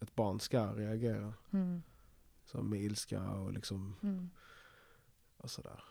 ett 0.00 0.14
barn 0.14 0.40
ska 0.40 0.66
reagera. 0.66 1.32
Mm. 1.52 1.82
Så 2.44 2.62
med 2.62 2.80
ilska 2.80 3.22
och 3.22 3.52
liksom 3.52 3.96
Mm. 4.02 4.30
och 5.36 5.50
sådär. 5.50 5.84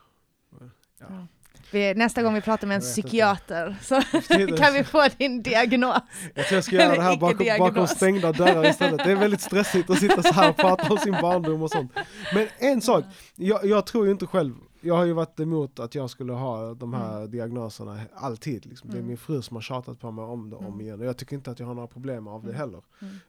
Ja. 0.60 0.70
Ja. 1.00 1.28
Vi, 1.72 1.94
nästa 1.94 2.24
gång 2.24 2.34
vi 2.34 2.42
pratar 2.42 2.68
med 2.68 2.76
en 2.76 2.82
vet 2.82 2.98
inte. 2.98 3.02
psykiater 3.02 3.78
så 3.82 4.02
kan 4.58 4.74
vi 4.74 4.84
få 4.84 5.08
din 5.18 5.44
diagnos. 5.44 5.98
Jag 6.36 6.46
tror 6.46 6.56
jag 6.58 6.64
ska 6.64 6.76
göra 6.76 6.96
det 6.96 7.02
här 7.02 7.18
bakom, 7.18 7.48
bakom 7.60 7.88
stängda 7.88 8.32
dörrar 8.32 8.70
istället. 8.70 9.04
Det 9.06 9.12
är 9.12 9.16
väldigt 9.16 9.42
stressigt 9.42 9.90
att 9.90 10.00
sitta 10.00 10.24
så 10.24 10.34
här 10.34 10.50
och 10.50 10.58
prata 10.58 10.94
om 10.94 10.98
sin 10.98 11.16
barndom 11.22 11.62
och 11.62 11.72
sånt. 11.72 11.92
Men 12.34 12.48
en 12.58 12.82
sak, 12.82 13.06
jag, 13.36 13.66
jag 13.66 13.86
tror 13.86 14.06
ju 14.06 14.12
inte 14.12 14.26
själv, 14.28 14.56
jag 14.84 14.96
har 14.96 15.06
ju 15.06 15.14
varit 15.14 15.40
emot 15.40 15.80
att 15.80 15.96
jag 15.96 16.10
skulle 16.10 16.34
ha 16.34 16.74
de 16.74 16.94
här 16.94 17.28
diagnoserna 17.28 18.02
alltid. 18.16 18.66
Liksom. 18.66 18.90
Det 18.90 18.96
är 18.96 19.00
Mm. 19.00 19.08
min 19.08 19.18
fru 19.18 19.42
som 19.42 19.56
har 19.58 19.62
tjatat 19.62 20.00
på 20.00 20.12
mig 20.12 20.26
om 20.26 20.50
det 20.50 20.56
om 20.56 20.66
Mm. 20.66 20.82
igen. 20.82 21.00
Och 21.00 21.06
jag 21.06 21.18
tycker 21.18 21.36
inte 21.36 21.52
att 21.52 21.60
jag 21.60 21.68
har 21.68 21.74
några 21.74 21.88
problem 21.88 22.28
av 22.28 22.42
det 22.44 22.50
Mm. 22.54 22.60
heller. 22.60 22.84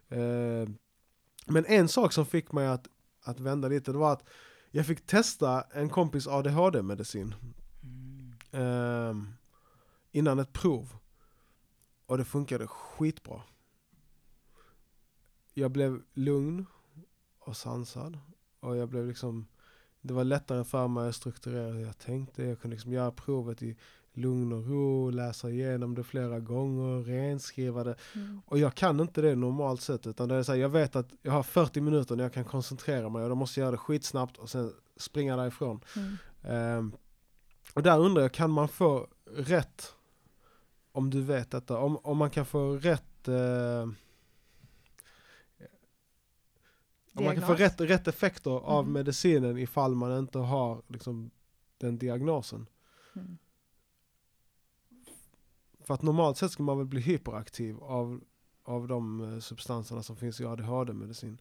Mm. 0.08 0.62
Eh, 0.62 0.68
men 1.46 1.64
en 1.66 1.88
sak 1.88 2.12
som 2.12 2.26
fick 2.26 2.52
mig 2.52 2.66
att, 2.66 2.86
att 3.22 3.40
vända 3.40 3.68
lite, 3.68 3.92
det 3.92 3.98
var 3.98 4.12
att 4.12 4.24
jag 4.70 4.86
fick 4.86 5.06
testa 5.06 5.62
en 5.62 5.88
kompis 5.90 6.26
ADHD-medicin 6.26 7.34
ehm, 8.52 9.26
innan 10.12 10.38
ett 10.38 10.52
prov. 10.52 10.96
Och 12.06 12.18
det 12.18 12.24
funkade 12.24 12.66
skitbra. 12.66 13.42
Jag 15.54 15.70
blev 15.70 16.02
lugn 16.14 16.66
och 17.38 17.56
sansad. 17.56 18.18
Och 18.60 18.76
jag 18.76 18.88
blev 18.88 19.06
liksom, 19.06 19.46
det 20.04 20.14
var 20.14 20.24
lättare 20.24 20.64
för 20.64 20.88
mig 20.88 21.08
att 21.08 21.14
strukturera 21.14 21.72
hur 21.72 21.84
jag 21.84 21.98
tänkte. 21.98 22.44
Jag 22.44 22.60
kunde 22.60 22.74
liksom 22.74 22.92
göra 22.92 23.10
provet 23.10 23.62
i 23.62 23.76
lugn 24.12 24.52
och 24.52 24.66
ro, 24.66 25.10
läsa 25.10 25.50
igenom 25.50 25.94
det 25.94 26.04
flera 26.04 26.40
gånger, 26.40 27.02
renskriva 27.02 27.84
det. 27.84 27.94
Mm. 28.14 28.40
Och 28.46 28.58
jag 28.58 28.74
kan 28.74 29.00
inte 29.00 29.20
det 29.20 29.34
normalt 29.34 29.80
sett 29.80 30.06
utan 30.06 30.28
det 30.28 30.34
är 30.34 30.42
så 30.42 30.52
här, 30.52 30.58
jag 30.58 30.68
vet 30.68 30.96
att 30.96 31.08
jag 31.22 31.32
har 31.32 31.42
40 31.42 31.80
minuter 31.80 32.16
när 32.16 32.24
jag 32.24 32.32
kan 32.32 32.44
koncentrera 32.44 33.08
mig 33.08 33.22
och 33.22 33.28
då 33.28 33.34
måste 33.34 33.60
jag 33.60 33.64
göra 33.64 33.70
det 33.70 33.78
skitsnabbt 33.78 34.36
och 34.36 34.50
sen 34.50 34.72
springa 34.96 35.36
därifrån. 35.36 35.80
Mm. 35.96 36.16
Ehm, 36.42 36.92
och 37.74 37.82
där 37.82 37.98
undrar 37.98 38.22
jag, 38.22 38.32
kan 38.32 38.50
man 38.50 38.68
få 38.68 39.06
rätt 39.36 39.94
om 40.92 41.10
du 41.10 41.22
vet 41.22 41.50
detta? 41.50 41.78
Om, 41.78 41.96
om 41.96 42.16
man 42.16 42.30
kan 42.30 42.46
få 42.46 42.76
rätt 42.76 43.28
eh, 43.28 43.88
om 47.14 47.24
man 47.24 47.34
kan 47.34 47.46
få 47.46 47.54
rätt, 47.54 47.80
rätt 47.80 48.08
effekter 48.08 48.50
av 48.50 48.84
Mhm. 48.84 48.92
medicinen 48.92 49.58
ifall 49.58 49.94
man 49.94 50.18
inte 50.18 50.38
har 50.38 50.82
liksom, 50.88 51.30
den 51.78 51.98
diagnosen. 51.98 52.66
Mm. 53.16 53.38
För 55.80 55.94
att 55.94 56.02
normalt 56.02 56.36
sett 56.38 56.50
ska 56.50 56.62
man 56.62 56.78
väl 56.78 56.86
bli 56.86 57.00
hyperaktiv 57.00 57.78
av, 57.82 58.20
av 58.64 58.88
de 58.88 59.32
eh, 59.34 59.38
substanserna 59.40 60.02
som 60.02 60.16
finns 60.16 60.40
i 60.40 60.44
ADHD-medicin. 60.44 61.38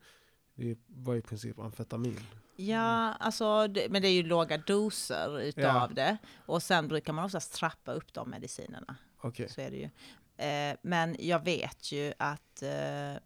Det 0.55 0.77
var 0.87 1.15
i 1.15 1.21
princip 1.21 1.59
amfetamin. 1.59 2.19
Ja, 2.55 3.13
alltså, 3.13 3.67
det, 3.67 3.87
men 3.89 4.01
det 4.01 4.07
är 4.07 4.13
ju 4.13 4.23
låga 4.23 4.57
doser 4.57 5.39
utav 5.41 5.63
Ja. 5.63 5.89
det. 5.95 6.17
Och 6.45 6.63
sen 6.63 6.87
brukar 6.87 7.13
man 7.13 7.25
oftast 7.25 7.53
trappa 7.53 7.91
upp 7.93 8.13
de 8.13 8.29
medicinerna. 8.29 8.95
Okej. 9.21 9.49
Så 9.49 9.61
är 9.61 9.71
det 9.71 9.77
ju. 9.77 9.89
Eh, 10.47 10.77
men 10.81 11.15
jag 11.19 11.43
vet 11.45 11.91
ju 11.91 12.13
att 12.19 12.61
eh, 12.63 13.21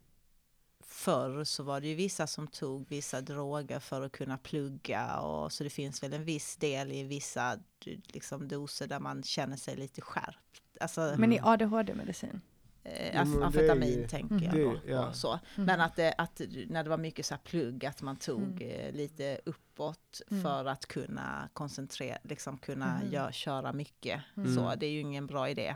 förr 0.98 1.44
så 1.44 1.64
var 1.64 1.82
det 1.82 1.88
ju 1.88 1.95
vissa 1.95 2.28
som 2.28 2.48
tog 2.48 2.90
vissa 2.90 3.22
droger 3.22 3.80
för 3.80 4.02
att 4.02 4.11
kunna 4.11 4.38
plugga. 4.38 5.19
Och, 5.19 5.52
så 5.52 5.64
det 5.64 5.69
finns 5.69 6.03
väl 6.03 6.14
en 6.14 6.24
viss 6.24 6.56
del 6.57 6.91
i 6.91 7.03
vissa 7.03 7.60
liksom, 8.07 8.48
doser 8.48 8.88
där 8.88 8.99
man 8.99 9.24
känner 9.24 9.57
sig 9.57 9.76
lite 9.76 10.02
skärpt. 10.02 10.61
Alltså, 10.80 11.15
Men 11.18 11.34
i 11.34 11.40
ADHD-medicin? 11.44 12.41
Eh, 12.88 13.24
det 13.26 13.46
amfetamin 13.46 13.90
ju- 14.02 14.08
tänker 14.08 14.42
jag 14.46 14.54
det- 14.54 14.64
då. 14.64 14.76
ja. 14.88 15.14
Så. 15.14 15.32
Mm. 15.32 15.66
Men 15.66 15.82
att, 15.82 15.96
det, 15.96 16.14
att 16.18 16.42
när 16.70 16.84
det 16.84 16.90
var 16.90 16.98
mycket 16.98 17.26
så 17.26 17.34
här 17.34 17.42
plugg, 17.44 17.86
att 17.86 18.02
man 18.02 18.16
tog 18.16 18.62
Mm. 18.62 18.70
eh, 18.70 18.92
lite 18.92 19.40
uppåt 19.46 20.22
Mm. 20.32 20.44
för 20.44 20.66
att 20.66 20.86
kunna 20.86 21.50
koncentrera, 21.54 22.18
liksom 22.24 22.58
kunna 22.58 23.00
Mm. 23.00 23.14
gör, 23.14 23.32
köra 23.32 23.74
mycket. 23.74 24.22
Mm. 24.38 24.56
Så 24.56 24.74
det 24.78 24.86
är 24.86 24.90
ju 24.92 25.00
ingen 25.00 25.28
bra 25.28 25.50
idé 25.50 25.76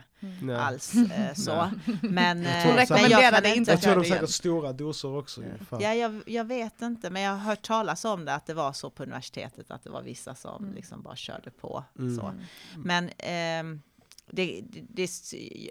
alls. 0.60 0.94
Eh, 1.12 1.34
så. 1.34 1.72
Men, 2.02 2.44
Jag 2.44 2.58
eh, 2.58 2.64
tror 2.64 2.74
men 3.02 3.10
jag 3.12 3.34
kan 3.34 3.46
inte 3.46 3.72
Jag 3.72 3.82
tror 3.82 3.96
de 3.96 4.02
det 4.02 4.08
säkert 4.08 4.30
stora 4.30 4.74
doser 4.74 5.18
också. 5.18 5.44
Ja, 5.80 5.94
jag, 5.94 6.22
jag 6.26 6.44
vet 6.46 6.82
inte, 6.82 7.10
men 7.10 7.22
jag 7.22 7.32
har 7.32 7.38
hört 7.38 7.62
talas 7.62 8.06
om 8.06 8.26
det, 8.26 8.34
att 8.34 8.46
det 8.46 8.54
var 8.54 8.74
så 8.74 8.90
på 8.90 9.04
universitetet, 9.04 9.72
att 9.72 9.84
det 9.84 9.90
var 9.90 10.02
vissa 10.02 10.36
som 10.36 10.64
Mm. 10.64 10.76
liksom 10.76 11.02
bara 11.02 11.16
körde 11.16 11.52
på. 11.52 11.84
Mm. 12.00 12.16
Så. 12.16 12.34
Men 12.78 13.10
ehm, 13.18 13.82
det, 14.32 14.64
det, 14.90 15.10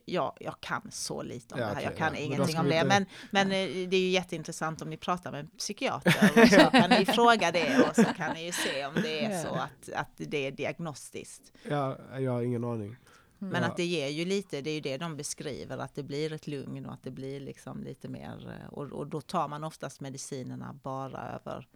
ja, 0.04 0.36
jag 0.40 0.60
kan 0.60 0.90
så 0.90 1.22
lite 1.22 1.54
om 1.54 1.60
Ja, 1.60 1.66
det 1.66 1.74
här, 1.74 1.82
jag 1.82 1.88
okej, 1.92 1.98
kan 1.98 2.14
ja. 2.14 2.20
Ingenting 2.20 2.58
om 2.58 2.68
det. 2.68 2.84
Men, 2.84 3.06
men 3.30 3.46
eh, 3.46 3.88
det 3.88 3.96
är 3.96 4.00
ju 4.00 4.08
jätteintressant 4.08 4.82
om 4.82 4.90
ni 4.90 4.96
pratar 4.96 5.30
med 5.32 5.40
en 5.40 5.50
psykiater, 5.58 6.30
och 6.42 6.48
så 6.48 6.70
kan 6.70 6.90
ni 6.90 7.06
fråga 7.06 7.52
det 7.52 7.88
och 7.88 7.94
så 7.96 8.04
kan 8.04 8.34
ni 8.34 8.46
ju 8.46 8.52
se 8.52 8.86
om 8.86 8.94
det 8.94 9.24
är 9.24 9.42
så 9.44 9.54
att, 9.54 9.88
att 9.94 10.10
det 10.16 10.46
är 10.46 10.50
diagnostiskt. 10.52 11.52
Ja, 11.68 11.98
jag 12.18 12.32
har 12.32 12.42
ingen 12.42 12.64
aning. 12.64 12.96
Men 13.42 13.62
Ja. 13.62 13.68
att 13.68 13.76
det 13.76 13.84
ger 13.84 14.08
ju 14.08 14.24
lite, 14.24 14.60
det 14.60 14.70
är 14.70 14.74
ju 14.74 14.80
det 14.80 14.96
de 14.96 15.16
beskriver, 15.16 15.78
att 15.78 15.94
det 15.94 16.02
blir 16.02 16.32
ett 16.32 16.46
lugn 16.46 16.86
och 16.86 16.92
att 16.92 17.02
det 17.02 17.10
blir 17.10 17.40
liksom 17.40 17.82
lite 17.84 18.08
mer, 18.08 18.48
eh, 18.60 18.72
och, 18.72 18.92
och 18.92 19.06
då 19.06 19.20
tar 19.20 19.48
man 19.48 19.64
oftast 19.64 20.00
medicinerna 20.00 20.72
bara 20.82 21.22
över 21.28 21.68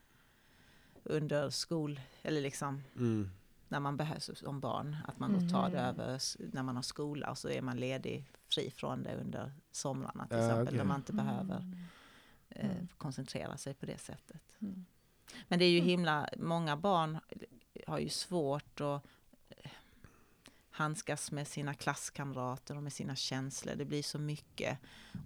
under 1.02 1.50
skol, 1.50 2.00
eller 2.22 2.40
liksom 2.40 2.82
Mm. 2.96 3.30
När 3.68 3.80
man 3.80 3.96
behövs 3.96 4.30
som 4.38 4.60
barn, 4.60 4.96
att 5.08 5.18
man 5.18 5.32
då 5.32 5.48
tar 5.50 5.70
det 5.70 5.76
Mhm. 5.76 5.86
över 5.86 6.20
när 6.54 6.62
man 6.62 6.76
har 6.76 6.82
skola 6.82 7.30
och 7.30 7.38
så 7.38 7.48
är 7.48 7.62
man 7.62 7.76
ledig, 7.76 8.24
fri 8.48 8.70
från 8.70 9.02
det 9.02 9.14
under 9.16 9.52
somrarna 9.70 10.26
till 10.26 10.36
exempel, 10.38 10.62
okej. 10.66 10.76
när 10.78 10.84
man 10.84 10.96
inte 10.96 11.12
behöver 11.12 11.56
Mm. 11.56 11.78
eh, 12.48 12.70
Mm. 12.70 12.88
koncentrera 12.98 13.56
sig 13.56 13.74
på 13.74 13.86
det 13.86 13.98
sättet. 13.98 14.42
Mm. 14.58 14.84
Men 15.48 15.58
det 15.58 15.64
är 15.64 15.70
ju 15.70 15.80
himla, 15.80 16.28
många 16.36 16.76
barn 16.76 17.18
har 17.86 17.98
ju 17.98 18.08
svårt 18.08 18.80
att 18.80 19.02
eh, 19.48 19.70
handskas 20.70 21.32
med 21.32 21.48
sina 21.48 21.74
klasskamrater 21.74 22.76
och 22.76 22.82
med 22.82 22.92
sina 22.92 23.16
känslor. 23.16 23.74
Det 23.74 23.84
blir 23.84 24.02
så 24.02 24.18
mycket. 24.18 24.78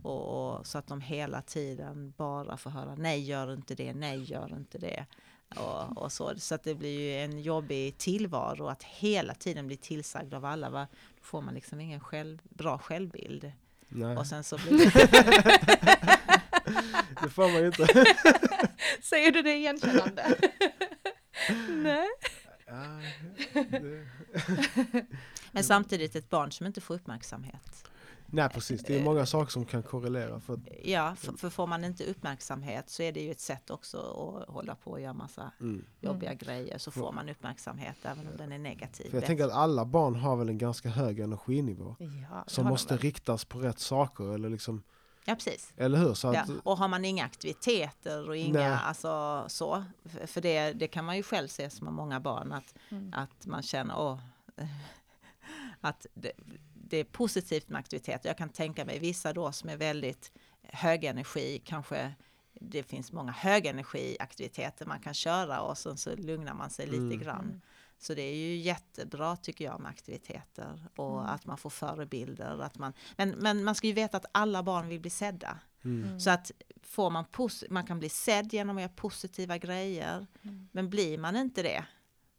Och, 0.03 0.55
och, 0.59 0.67
så 0.67 0.79
att 0.79 0.87
de 0.87 1.01
hela 1.01 1.43
tiden 1.43 2.15
bara 2.17 2.57
får 2.57 2.71
höra 2.71 2.95
nej, 2.95 3.21
gör 3.25 3.53
inte 3.55 3.75
det, 3.75 3.95
nej, 3.95 4.23
gör 4.23 4.57
inte 4.57 4.79
det. 4.79 5.07
Och, 5.57 6.03
och 6.03 6.13
så. 6.13 6.35
så 6.39 6.55
att 6.55 6.65
det 6.65 6.75
blir 6.75 7.01
ju 7.01 7.15
en 7.15 7.41
jobbig 7.41 7.99
tillvaro 7.99 8.67
att 8.67 8.83
hela 8.83 9.35
tiden 9.35 9.67
bli 9.67 9.77
tillsagd 9.77 10.35
av 10.35 10.45
alla. 10.45 10.71
Va? 10.71 10.87
Då 10.93 11.23
får 11.23 11.43
man 11.43 11.55
liksom 11.55 11.81
ingen 11.81 12.01
själv, 12.01 12.39
bra 12.49 12.79
självbild. 12.79 13.53
Nej, 13.89 14.17
Och 14.17 14.27
sen 14.27 14.45
så 14.45 14.59
blir 14.69 14.79
det 14.79 14.91
det 17.23 17.29
får 17.31 17.53
man 17.53 17.61
ju 17.61 17.67
inte. 17.67 17.87
Säger 19.03 19.31
du 19.33 19.43
det 19.43 19.55
igenkännande? 19.55 20.37
Nej. 21.69 22.09
Men 25.53 25.65
samtidigt 25.65 26.17
ett 26.17 26.31
barn 26.31 26.53
som 26.53 26.67
inte 26.67 26.81
får 26.81 26.95
uppmärksamhet. 26.95 27.88
Nej 28.31 28.49
precis, 28.49 28.83
det 28.85 28.99
är 28.99 29.05
många 29.05 29.27
saker 29.27 29.51
som 29.53 29.65
kan 29.65 29.83
korrelera. 29.83 30.41
För 30.41 30.55
att, 30.55 30.61
Ja, 30.85 31.15
för, 31.17 31.33
för 31.33 31.51
får 31.51 31.67
man 31.67 31.85
inte 31.85 32.05
uppmärksamhet 32.05 32.91
så 32.91 33.03
är 33.03 33.13
det 33.13 33.21
ju 33.21 33.31
ett 33.31 33.41
sätt 33.41 33.71
också 33.71 33.99
att 33.99 34.55
hålla 34.55 34.75
på 34.75 34.91
och 34.91 35.01
göra 35.01 35.13
massa 35.13 35.53
mm. 35.61 35.85
jobbiga 36.01 36.35
grejer 36.35 36.79
så 36.79 36.91
får 36.91 37.13
man 37.13 37.29
uppmärksamhet 37.29 37.97
även 38.03 38.27
om 38.29 38.37
den 38.37 38.53
är 38.53 38.59
negativ. 38.59 39.11
för 39.11 39.17
jag 39.17 39.25
tänker 39.27 39.45
att 39.45 39.53
alla 39.53 39.85
barn 39.85 40.15
har 40.15 40.37
väl 40.37 40.49
en 40.49 40.59
ganska 40.59 40.89
hög 40.89 41.21
energinivå. 41.21 41.97
Ja, 41.99 42.45
Som 42.47 42.67
måste 42.67 42.97
riktas 42.97 43.45
på 43.45 43.59
rätt 43.59 43.79
saker 43.79 44.35
eller 44.35 44.49
liksom, 44.51 44.83
Ja, 45.25 45.35
precis. 45.35 45.73
eller 45.77 45.99
hur? 45.99 46.15
Så 46.15 46.27
Ja. 46.35 46.41
att, 46.43 46.51
Och 46.63 46.79
har 46.79 46.89
man 46.89 47.05
inga 47.05 47.25
aktiviteter 47.25 48.29
och 48.29 48.37
inga, 48.37 48.59
Nej. 48.59 48.79
alltså 48.83 49.45
så, 49.49 49.85
för- 50.27 50.41
det, 50.41 50.73
det 50.73 50.89
kan 50.89 51.05
man 51.05 51.17
ju 51.17 51.23
själv 51.23 51.49
se 51.49 51.71
som 51.71 51.95
många 51.95 52.21
barn, 52.21 52.53
att, 52.53 52.75
Mm. 52.91 53.13
att 53.17 53.47
man 53.47 53.63
känner, 53.63 53.95
åh, 53.99 54.19
att 55.81 56.07
det, 56.15 56.33
det 56.91 56.97
är 56.97 57.05
positivt 57.05 57.69
med 57.69 57.79
aktiviteter. 57.79 58.29
Jag 58.29 58.39
kan 58.39 58.49
tänka 58.49 58.85
mig 58.85 58.99
vissa 58.99 59.33
då 59.33 59.53
som 59.53 59.69
är 59.69 59.77
väldigt 59.77 60.33
hög 60.63 61.05
energi, 61.05 61.63
kanske 61.65 62.15
det 62.61 62.83
finns 62.83 63.13
många 63.13 63.33
högenergiaktiviteter 63.33 64.87
man 64.87 65.01
kan 65.01 65.15
köra 65.15 65.61
och 65.61 65.79
sen 65.79 65.97
så 65.97 66.17
lugnar 66.17 66.55
man 66.55 66.71
sig 66.71 66.87
lite 66.87 66.97
Mm. 67.05 67.19
grann. 67.19 67.61
Så 67.99 68.15
det 68.15 68.23
är 68.23 68.35
ju 68.35 68.57
jättebra 68.57 69.37
tycker 69.37 69.65
jag 69.65 69.81
med 69.81 69.91
aktiviteter 69.91 70.85
och 70.97 71.21
Mm. 71.21 71.31
att 71.35 71.47
man 71.47 71.59
får 71.59 71.71
förebilder. 71.71 72.63
Att 72.63 72.79
man, 72.79 72.93
men, 73.17 73.29
men 73.31 73.65
man 73.65 73.75
ska 73.75 73.87
ju 73.87 73.93
veta 73.93 74.17
att 74.17 74.27
alla 74.33 74.63
barn 74.63 74.89
vill 74.89 75.01
bli 75.01 75.11
sedda. 75.11 75.59
mm. 75.85 76.05
Mm. 76.05 76.21
Så 76.21 76.31
att 76.31 76.51
får 76.83 77.11
man, 77.11 77.25
pos- 77.25 77.65
man 77.71 77.87
kan 77.87 77.99
bli 77.99 78.09
sedd 78.09 78.53
genom 78.53 78.77
att 78.77 78.83
göra 78.83 78.93
positiva 78.93 79.59
grejer. 79.59 80.27
Mm. 80.43 80.69
Men 80.73 80.91
blir 80.91 81.19
man 81.19 81.37
inte 81.37 81.63
det 81.63 81.85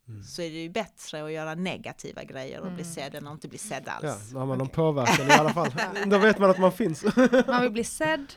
Mm. 0.10 0.23
så 0.23 0.41
är 0.41 0.49
det 0.49 0.64
ju 0.64 0.69
bättre 0.69 1.23
att 1.26 1.31
göra 1.31 1.56
negativa 1.56 2.23
grejer 2.23 2.60
och 2.60 2.65
bli 2.72 2.81
Mm. 2.84 2.94
sedd 2.94 3.15
än 3.15 3.27
att 3.27 3.34
inte 3.34 3.48
bli 3.48 3.57
sedd 3.57 3.88
alls. 3.88 4.03
Ja, 4.03 4.18
då 4.34 4.40
har 4.40 4.45
man 4.45 4.57
någon 4.57 4.68
påverkan 4.69 5.27
i 5.27 5.31
alla 5.31 5.53
fall. 5.53 5.72
Då 6.06 6.18
vet 6.18 6.40
man 6.40 6.49
att 6.49 6.57
man 6.60 6.72
finns. 6.72 7.06
Man 7.48 7.61
vill 7.61 7.72
bli 7.72 7.84
sedd, 7.84 8.34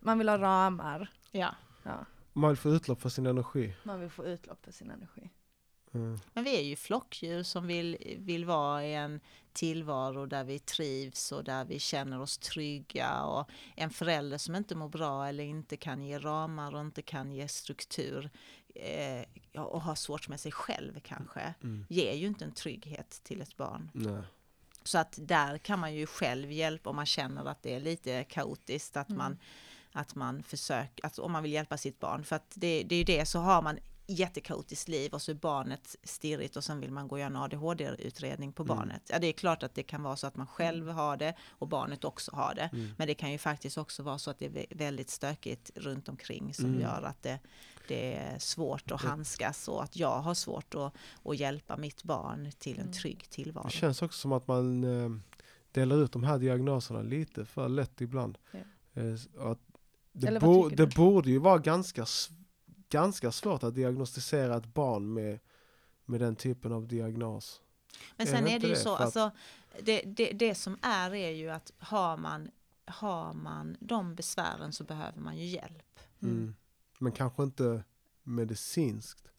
man 0.00 0.18
vill 0.18 0.28
ha 0.28 0.38
ramar, 0.38 1.10
Ja. 1.30 1.54
ja. 1.82 2.04
Man 2.32 2.48
vill 2.50 2.56
få 2.58 2.68
utlopp 2.70 3.02
för 3.02 3.08
sin 3.08 3.26
energi. 3.26 3.74
man 3.82 4.00
vill 4.00 4.10
få 4.10 4.24
utlopp 4.24 4.64
för 4.64 4.72
sin 4.72 4.90
energi. 4.90 5.30
Mm. 5.94 6.20
Men 6.32 6.44
vi 6.44 6.56
är 6.56 6.62
ju 6.62 6.76
flockdjur 6.76 7.42
som 7.42 7.66
vill, 7.66 8.16
vill 8.18 8.44
vara 8.44 8.84
i 8.86 8.94
en 8.94 9.20
tillvaro 9.52 10.26
där 10.26 10.44
vi 10.44 10.58
trivs 10.58 11.32
och 11.32 11.44
där 11.44 11.64
vi 11.64 11.78
känner 11.78 12.20
oss 12.20 12.38
trygga. 12.38 13.22
Och 13.22 13.50
en 13.76 13.90
förälder 13.90 14.38
som 14.38 14.54
inte 14.54 14.74
mår 14.74 14.88
bra 14.88 15.26
eller 15.28 15.44
inte 15.44 15.76
kan 15.76 16.02
ge 16.02 16.18
ramar 16.18 16.74
och 16.74 16.80
inte 16.80 17.02
kan 17.02 17.32
ge 17.32 17.48
struktur 17.48 18.30
eh, 18.74 19.24
och 19.62 19.82
har 19.82 19.94
svårt 19.94 20.28
med 20.28 20.40
sig 20.40 20.52
själv 20.52 21.00
kanske, 21.00 21.54
Mm. 21.62 21.86
ger 21.88 22.12
ju 22.14 22.26
inte 22.26 22.44
en 22.44 22.52
trygghet 22.52 23.20
till 23.24 23.40
ett 23.40 23.56
barn. 23.56 23.90
Nej. 23.94 24.22
Så 24.84 24.98
att 24.98 25.18
där 25.20 25.58
kan 25.58 25.78
man 25.78 25.94
ju 25.94 26.06
själv 26.06 26.52
hjälpa 26.52 26.90
om 26.90 26.96
man 26.96 27.06
känner 27.06 27.44
att 27.44 27.62
det 27.62 27.74
är 27.74 27.80
lite 27.80 28.24
kaotiskt, 28.24 28.96
att 28.96 29.08
Mm. 29.08 29.18
man, 29.18 29.38
att 29.92 30.14
man 30.14 30.42
försöker, 30.42 31.06
att 31.06 31.18
om 31.18 31.32
man 31.32 31.42
vill 31.42 31.52
hjälpa 31.52 31.76
sitt 31.76 32.00
barn. 32.00 32.24
För 32.24 32.36
att 32.36 32.52
det, 32.54 32.82
det 32.82 32.94
är 32.94 32.98
ju 32.98 33.04
det, 33.04 33.26
så 33.26 33.38
har 33.38 33.62
man 33.62 33.78
jättekaotiskt 34.12 34.88
liv 34.88 35.12
och 35.12 35.22
så 35.22 35.30
är 35.30 35.34
barnet 35.34 35.96
stirrigt 36.02 36.56
och 36.56 36.64
sen 36.64 36.80
vill 36.80 36.90
man 36.92 37.08
gå 37.08 37.14
och 37.14 37.20
göra 37.20 37.26
en 37.30 37.36
ADHD-utredning 37.36 38.52
på 38.52 38.62
Mm. 38.62 38.76
barnet. 38.76 39.02
Ja, 39.08 39.18
det 39.18 39.26
är 39.26 39.32
klart 39.32 39.62
att 39.62 39.74
det 39.74 39.82
kan 39.82 40.02
vara 40.02 40.16
så 40.16 40.26
att 40.26 40.36
man 40.36 40.46
själv 40.46 40.88
har 40.88 41.16
det 41.16 41.34
och 41.48 41.68
barnet 41.68 42.04
också 42.04 42.30
har 42.36 42.54
det. 42.54 42.70
Mm. 42.72 42.90
Men 42.98 43.06
det 43.06 43.14
kan 43.14 43.32
ju 43.32 43.38
faktiskt 43.38 43.78
också 43.78 44.02
vara 44.02 44.18
så 44.18 44.30
att 44.30 44.38
det 44.38 44.46
är 44.46 44.50
vä- 44.50 44.76
väldigt 44.76 45.10
stökigt 45.10 45.70
runt 45.74 46.08
omkring 46.08 46.54
som 46.54 46.64
Mm. 46.66 46.80
gör 46.80 47.02
att 47.02 47.22
det, 47.22 47.38
det 47.88 48.14
är 48.14 48.38
svårt 48.38 48.90
att 48.90 49.00
handskas 49.02 49.68
och 49.68 49.82
att 49.82 49.96
jag 49.96 50.20
har 50.20 50.34
svårt 50.34 50.74
att, 50.74 50.94
att 51.24 51.36
hjälpa 51.38 51.76
mitt 51.76 52.02
barn 52.02 52.52
till 52.58 52.74
en 52.74 52.80
Mm. 52.80 52.92
trygg 52.92 53.30
tillvaro. 53.30 53.64
Det 53.66 53.70
känns 53.72 54.02
också 54.02 54.18
som 54.20 54.32
att 54.32 54.46
man 54.48 54.84
eh, 54.84 55.10
delar 55.72 55.96
ut 56.04 56.12
de 56.12 56.24
här 56.24 56.38
diagnoserna 56.38 57.02
lite 57.02 57.44
för 57.44 57.68
lätt 57.68 58.00
ibland. 58.00 58.38
Ja. 58.50 58.58
Eh, 59.02 59.50
att 59.50 59.58
det, 60.12 60.40
bo, 60.40 60.68
det 60.68 60.86
borde 60.94 61.30
ju 61.30 61.38
vara 61.38 61.58
ganska, 61.58 62.02
s- 62.02 62.28
ganska 62.92 63.32
svårt 63.32 63.62
att 63.62 63.74
diagnostisera 63.74 64.56
ett 64.56 64.74
barn 64.74 65.14
med, 65.14 65.38
med 66.04 66.20
den 66.20 66.36
typen 66.36 66.72
av 66.72 66.88
diagnos. 66.88 67.60
Men 68.16 68.26
Är 68.26 68.30
sen 68.30 68.44
det 68.44 68.50
är 68.50 68.58
det 68.60 68.66
ju 68.66 68.74
det? 68.74 68.80
så, 68.80 68.96
alltså, 68.96 69.30
det, 69.80 70.02
det, 70.02 70.32
det 70.32 70.54
som 70.54 70.78
är 70.82 71.14
är 71.14 71.30
ju 71.30 71.50
att 71.50 71.72
har 71.78 72.16
man, 72.16 72.50
har 72.84 73.32
man 73.32 73.76
de 73.80 74.14
besvären 74.14 74.72
så 74.72 74.84
behöver 74.84 75.20
man 75.20 75.38
ju 75.38 75.44
hjälp. 75.44 76.00
Mm. 76.22 76.54
Men 76.98 77.12
kanske 77.12 77.42
inte 77.42 77.84
medicinskt. 78.22 79.31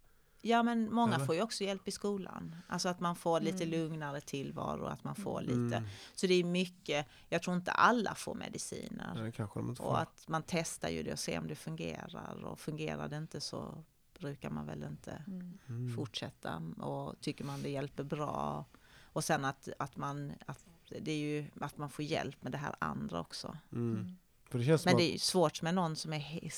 Ja 0.46 0.64
men 0.64 0.94
många 0.94 1.16
Eller? 1.16 1.26
får 1.26 1.36
ju 1.36 1.42
också 1.42 1.64
hjälp 1.64 1.88
i 1.88 1.92
skolan. 1.92 2.56
Alltså 2.68 2.90
att 2.90 3.00
man 3.00 3.16
får 3.16 3.40
lite 3.40 3.64
Mm. 3.64 3.70
lugnare 3.80 4.22
tillvaro, 4.22 4.86
att 4.86 5.04
man 5.04 5.16
får 5.16 5.42
lite. 5.42 5.78
Mm. 5.78 5.84
Så 6.16 6.28
det 6.28 6.34
är 6.34 6.44
mycket, 6.44 7.08
jag 7.30 7.42
tror 7.44 7.56
inte 7.56 7.72
alla 7.72 8.16
får 8.16 8.36
mediciner. 8.36 9.22
Det 9.24 9.32
kanske 9.32 9.60
de 9.60 9.70
inte 9.70 9.82
får. 9.82 9.90
Och 9.90 10.02
att 10.02 10.24
man 10.28 10.44
testar 10.48 10.90
ju 10.90 11.04
det 11.04 11.12
och 11.14 11.20
ser 11.20 11.40
om 11.40 11.48
det 11.48 11.56
fungerar. 11.56 12.44
Och 12.46 12.60
fungerar 12.60 13.08
det 13.10 13.18
inte 13.18 13.42
så 13.42 13.84
brukar 14.20 14.50
man 14.50 14.66
väl 14.66 14.84
inte 14.84 15.24
Mm. 15.28 15.58
Mm. 15.68 15.96
fortsätta. 15.96 16.62
Och 16.80 17.22
tycker 17.22 17.44
man 17.44 17.62
det 17.64 17.70
hjälper 17.70 18.04
bra. 18.04 18.66
Och 19.04 19.24
sen 19.24 19.46
att, 19.46 19.70
att, 19.80 19.98
man, 19.98 20.34
att, 20.46 20.66
det 21.02 21.12
är 21.12 21.18
ju, 21.18 21.46
att 21.62 21.78
man 21.78 21.90
får 21.90 22.06
hjälp 22.06 22.44
med 22.44 22.52
det 22.52 22.58
här 22.58 22.76
andra 22.80 23.20
också. 23.20 23.58
Mm. 23.72 23.92
Mm. 23.96 24.18
För 24.50 24.58
det 24.60 24.66
känns 24.66 24.82
som 24.82 24.90
Men 24.90 24.96
att, 24.96 25.00
det 25.00 25.10
är 25.10 25.14
ju 25.14 25.20
svårt 25.20 25.62
med 25.62 25.76
någon 25.76 25.96
som 25.96 26.14
är 26.14 26.20
he- 26.20 26.50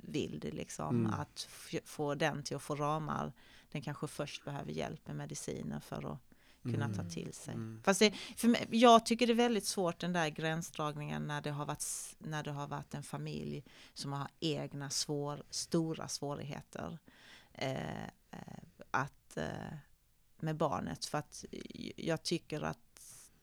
skogsvild 0.00 0.54
liksom. 0.54 1.06
Mm. 1.06 1.20
Att 1.20 1.48
få 1.84 2.14
den 2.14 2.42
till 2.42 2.56
att 2.56 2.62
få 2.62 2.74
ramar. 2.74 3.32
Den 3.72 3.82
kanske 3.82 4.06
först 4.06 4.44
behöver 4.44 4.72
hjälp 4.72 5.06
med 5.06 5.16
mediciner 5.16 5.80
för 5.80 6.12
att 6.12 6.18
kunna 6.62 6.84
Mm. 6.84 6.96
ta 6.96 7.04
till 7.04 7.32
sig. 7.32 7.54
Mm. 7.54 7.82
Fast 7.84 8.00
det, 8.00 8.12
för 8.36 8.48
mig, 8.48 8.66
jag 8.70 9.06
tycker 9.06 9.26
det 9.26 9.32
är 9.32 9.48
väldigt 9.48 9.66
svårt 9.66 10.00
den 10.00 10.12
där 10.12 10.28
gränsdragningen 10.28 11.26
när 11.26 11.40
det 11.40 11.50
har 11.50 11.66
varit, 11.66 11.84
när 12.18 12.42
det 12.42 12.52
har 12.52 12.66
varit 12.66 12.94
en 12.94 13.02
familj 13.02 13.64
som 13.94 14.12
har 14.12 14.28
egna 14.40 14.90
svår, 14.90 15.42
stora 15.50 16.08
svårigheter 16.08 16.98
eh, 17.52 18.04
eh, 18.04 18.62
att, 18.90 19.36
eh, 19.36 19.74
med 20.40 20.56
barnet. 20.56 21.04
För 21.04 21.18
att 21.18 21.44
jag 21.96 22.22
tycker 22.22 22.60
att 22.62 22.89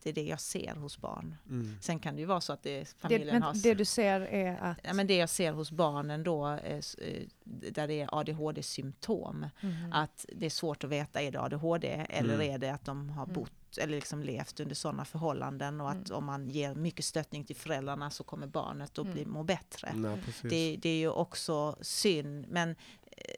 det 0.03 0.09
är 0.09 0.13
det 0.13 0.23
jag 0.23 0.39
ser 0.41 0.75
hos 0.75 0.97
barn. 0.97 1.35
Mm. 1.49 1.77
Sen 1.81 1.99
kan 1.99 2.15
det 2.15 2.19
ju 2.19 2.25
vara 2.25 2.41
så 2.41 2.53
att 2.53 2.63
det, 2.63 2.79
Det, 2.79 2.85
familjen 2.97 3.27
men 3.35 3.41
har... 3.43 3.53
det 3.53 3.73
du 3.73 3.85
ser 3.85 4.21
är 4.21 4.57
att... 4.61 4.77
Ja, 4.83 4.93
men 4.93 5.07
det 5.07 5.15
jag 5.17 5.29
ser 5.29 5.51
hos 5.51 5.71
barnen 5.71 6.23
då, 6.23 6.47
eh, 6.47 6.75
eh, 6.77 7.23
där 7.43 7.87
det 7.87 8.01
är 8.01 8.09
ADHD-symptom, 8.19 9.45
Mhm. 9.61 9.93
att 9.93 10.25
det 10.35 10.45
är 10.45 10.49
svårt 10.49 10.83
att 10.83 10.89
veta, 10.89 11.21
är 11.21 11.31
det 11.31 11.41
ADHD 11.41 12.05
eller 12.09 12.33
Mm. 12.33 12.53
är 12.53 12.57
det 12.57 12.69
att 12.69 12.85
de 12.85 13.09
har 13.09 13.23
Mm. 13.23 13.33
bott 13.35 13.51
eller 13.77 13.93
liksom 13.95 14.23
levt 14.23 14.59
under 14.59 14.75
sådana 14.75 15.05
förhållanden 15.05 15.81
och 15.81 15.89
att 15.89 16.09
Mm. 16.09 16.17
om 16.17 16.25
man 16.25 16.49
ger 16.49 16.75
mycket 16.75 17.05
stöttning 17.05 17.43
till 17.45 17.55
föräldrarna 17.55 18.09
så 18.09 18.23
kommer 18.23 18.47
barnet 18.47 18.99
att 18.99 19.07
bli, 19.07 19.21
Mm. 19.21 19.33
må 19.33 19.43
bättre. 19.43 19.91
Nej. 19.95 20.19
Det, 20.41 20.77
det 20.81 20.89
är 20.89 20.97
ju 20.97 21.09
också 21.09 21.75
synd, 21.81 22.45
men 22.49 22.75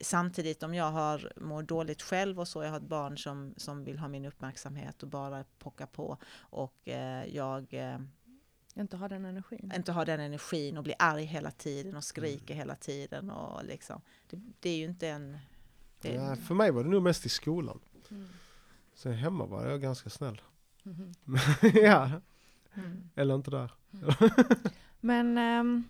samtidigt 0.01 0.63
om 0.63 0.73
jag 0.73 0.91
har 0.91 1.31
mår 1.35 1.63
dåligt 1.63 2.01
själv 2.01 2.39
och 2.39 2.47
så, 2.47 2.63
jag 2.63 2.69
har 2.69 2.77
ett 2.77 2.83
barn 2.83 3.17
som, 3.17 3.53
som 3.57 3.83
vill 3.83 3.99
ha 3.99 4.07
min 4.07 4.25
uppmärksamhet 4.25 5.03
och 5.03 5.09
bara 5.09 5.43
pocka 5.59 5.87
på 5.87 6.17
och 6.39 6.87
eh, 6.87 7.25
jag 7.35 7.73
eh, 7.73 7.99
inte 8.75 8.97
har 8.97 9.09
den 9.09 9.25
energin. 9.25 9.71
inte 9.75 9.91
har 9.91 10.05
den 10.05 10.19
energin 10.19 10.77
och 10.77 10.83
blir 10.83 10.95
arg 10.99 11.23
hela 11.23 11.51
tiden 11.51 11.95
och 11.95 12.03
skriker 12.03 12.53
hela 12.55 12.75
tiden 12.75 13.29
och 13.29 13.65
liksom, 13.65 14.01
det, 14.29 14.41
det 14.59 14.69
är 14.69 14.77
ju 14.77 14.85
inte 14.85 15.07
en... 15.07 15.37
Det, 16.01 16.13
Ja, 16.13 16.35
för 16.35 16.55
mig 16.55 16.71
var 16.71 16.83
det 16.83 16.89
nog 16.89 17.01
mest 17.03 17.25
i 17.25 17.29
skolan. 17.29 17.79
Mm. 18.11 18.27
Sen 18.93 19.13
hemma 19.13 19.45
var 19.45 19.67
jag 19.67 19.81
ganska 19.81 20.09
snäll. 20.09 20.41
Mhm. 20.83 21.13
ja, 21.73 22.11
Mm. 22.73 23.09
eller 23.15 23.35
inte 23.35 23.51
där. 23.51 23.71
Men 24.99 25.37
ehm, 25.37 25.83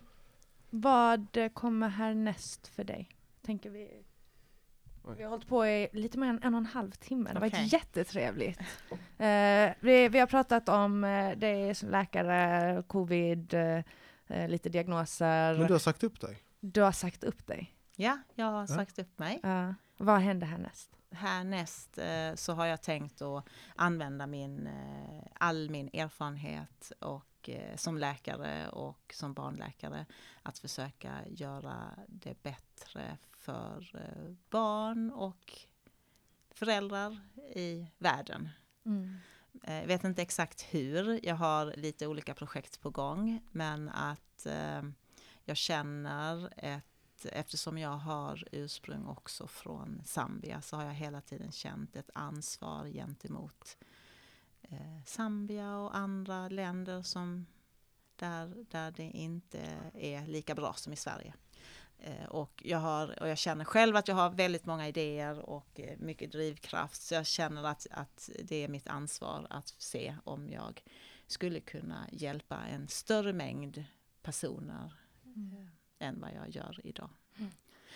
vad 0.70 1.38
kommer 1.54 1.88
härnäst 1.88 2.66
för 2.66 2.84
dig? 2.84 3.08
Tänker 3.42 3.70
vi. 3.70 4.04
Oj. 5.04 5.14
Vi 5.16 5.22
har 5.22 5.30
hållit 5.30 5.48
på 5.48 5.66
i 5.66 5.88
lite 5.92 6.18
mer 6.18 6.28
än 6.28 6.42
en 6.42 6.54
och 6.54 6.58
en 6.58 6.66
halv 6.66 6.90
timme. 6.90 7.30
Det 7.32 7.38
har 7.38 7.46
Okej. 7.46 7.60
varit 7.60 7.72
jättetrevligt. 7.72 8.60
Eh, 9.20 9.72
vi, 9.80 10.08
vi 10.08 10.18
har 10.18 10.26
pratat 10.26 10.68
om 10.68 11.04
eh, 11.04 11.38
dig 11.38 11.74
som 11.74 11.88
läkare, 11.88 12.82
covid, 12.82 13.54
eh, 13.54 13.82
eh, 14.26 14.48
lite 14.48 14.68
diagnoser. 14.68 15.58
Men 15.58 15.66
du 15.66 15.72
har 15.72 15.78
sagt 15.78 16.04
upp 16.04 16.20
dig? 16.20 16.42
Du 16.60 16.82
har 16.82 16.92
sagt 16.92 17.24
upp 17.24 17.46
dig. 17.46 17.74
ja, 17.96 18.18
jag 18.34 18.46
har 18.46 18.66
sagt 18.66 18.98
upp 18.98 19.18
mig. 19.18 19.40
Ja. 19.42 19.74
vad 19.96 20.20
händer 20.20 20.46
härnäst? 20.46 20.96
Härnäst 21.10 21.98
eh, 21.98 22.34
så 22.34 22.52
har 22.52 22.66
jag 22.66 22.82
tänkt 22.82 23.22
att 23.22 23.44
använda 23.76 24.26
min, 24.26 24.66
eh, 24.66 25.24
all 25.34 25.70
min 25.70 25.90
erfarenhet 25.92 26.92
och, 27.00 27.48
eh, 27.48 27.76
som 27.76 27.98
läkare 27.98 28.68
och 28.68 29.14
som 29.14 29.34
barnläkare 29.34 30.06
att 30.42 30.58
försöka 30.58 31.12
göra 31.28 31.90
det 32.08 32.42
bättre 32.42 33.18
för 33.40 33.90
eh, 33.94 34.34
barn 34.50 35.10
och 35.10 35.58
föräldrar 36.50 37.20
i 37.54 37.86
världen. 37.98 38.48
Eh, 39.62 39.80
Jag 39.80 39.86
vet 39.86 40.04
inte 40.04 40.22
exakt 40.22 40.62
hur, 40.70 41.26
jag 41.26 41.34
har 41.34 41.74
lite 41.76 42.06
olika 42.06 42.34
projekt 42.34 42.80
på 42.80 42.90
gång 42.90 43.40
men 43.50 43.88
att 43.88 44.46
eh, 44.46 44.82
jag 45.44 45.56
känner 45.56 46.52
ett 46.56 46.84
Eftersom 47.24 47.78
jag 47.78 47.96
har 47.96 48.48
ursprung 48.52 49.06
också 49.06 49.46
från 49.46 50.02
Zambia 50.04 50.62
så 50.62 50.76
har 50.76 50.84
jag 50.84 50.94
hela 50.94 51.20
tiden 51.20 51.52
känt 51.52 51.96
ett 51.96 52.10
ansvar 52.14 52.86
gentemot 52.86 53.76
eh, 54.62 55.04
Zambia 55.06 55.76
och 55.76 55.96
andra 55.96 56.48
länder 56.48 57.02
som 57.02 57.46
där, 58.16 58.64
där 58.70 58.90
det 58.90 59.10
inte 59.10 59.60
är 59.94 60.26
lika 60.26 60.54
bra 60.54 60.72
som 60.72 60.92
i 60.92 60.96
Sverige. 60.96 61.34
Eh, 62.02 62.24
och, 62.24 62.62
jag 62.64 62.78
har, 62.78 63.22
och 63.22 63.28
jag 63.28 63.38
känner 63.38 63.64
själv 63.64 63.96
att 63.96 64.08
jag 64.08 64.14
har 64.14 64.30
väldigt 64.30 64.66
många 64.66 64.88
idéer 64.88 65.38
och 65.38 65.80
eh, 65.80 65.98
mycket 65.98 66.32
drivkraft 66.32 67.02
så 67.02 67.14
jag 67.14 67.26
känner 67.26 67.64
att, 67.64 67.86
att 67.90 68.30
det 68.44 68.64
är 68.64 68.68
mitt 68.68 68.88
ansvar 68.88 69.46
att 69.50 69.68
se 69.68 70.16
om 70.24 70.48
jag 70.48 70.82
skulle 71.26 71.60
kunna 71.60 72.06
hjälpa 72.12 72.56
en 72.56 72.88
större 72.88 73.32
mängd 73.32 73.84
personer 74.22 74.94
eh, 75.24 76.08
än 76.08 76.20
vad 76.20 76.30
jag 76.34 76.48
gör 76.48 76.80
idag. 76.84 77.10
Mm. 77.38 77.50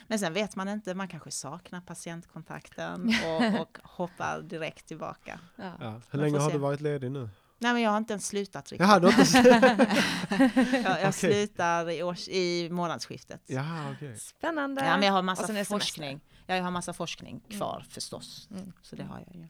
Men 0.06 0.18
sen 0.18 0.32
vet 0.32 0.56
man 0.56 0.68
inte, 0.68 0.94
man 0.94 1.08
kanske 1.08 1.30
saknar 1.30 1.80
patientkontakten 1.80 3.12
och, 3.26 3.60
och 3.60 3.78
hoppar 3.82 4.42
direkt 4.42 4.86
tillbaka. 4.86 5.40
Ja. 5.56 5.72
Ja. 5.80 6.00
Hur 6.10 6.18
länge 6.18 6.38
har 6.38 6.50
se. 6.50 6.56
du 6.56 6.58
varit 6.58 6.80
ledig 6.80 7.10
nu? 7.10 7.28
Nej 7.64 7.72
men 7.72 7.82
jag 7.82 7.90
har 7.90 7.98
inte 7.98 8.12
ens 8.12 8.26
slutat 8.26 8.72
riktigt. 8.72 8.88
Jaha, 8.88 9.00
du 9.00 9.06
har 9.06 9.20
inte... 9.20 9.48
jag 10.72 10.84
jag 10.84 10.98
Okej. 10.98 11.12
slutar 11.12 11.90
i, 11.90 12.02
års, 12.02 12.28
i 12.28 12.68
månadsskiftet. 12.70 13.42
Jaha, 13.46 13.94
okej. 13.96 14.18
Spännande. 14.18 14.84
Ja, 14.84 14.96
men 14.96 15.02
jag 15.06 15.12
har 15.12 15.22
massa 15.22 15.64
forskning. 15.64 16.20
Ja, 16.46 16.56
jag 16.56 16.64
har 16.64 16.70
massa 16.70 16.92
forskning 16.92 17.40
kvar 17.50 17.84
förstås. 17.90 18.48
Mm. 18.50 18.72
Så 18.82 18.96
det 18.96 19.02
har 19.02 19.24
jag 19.26 19.36
ju. 19.36 19.46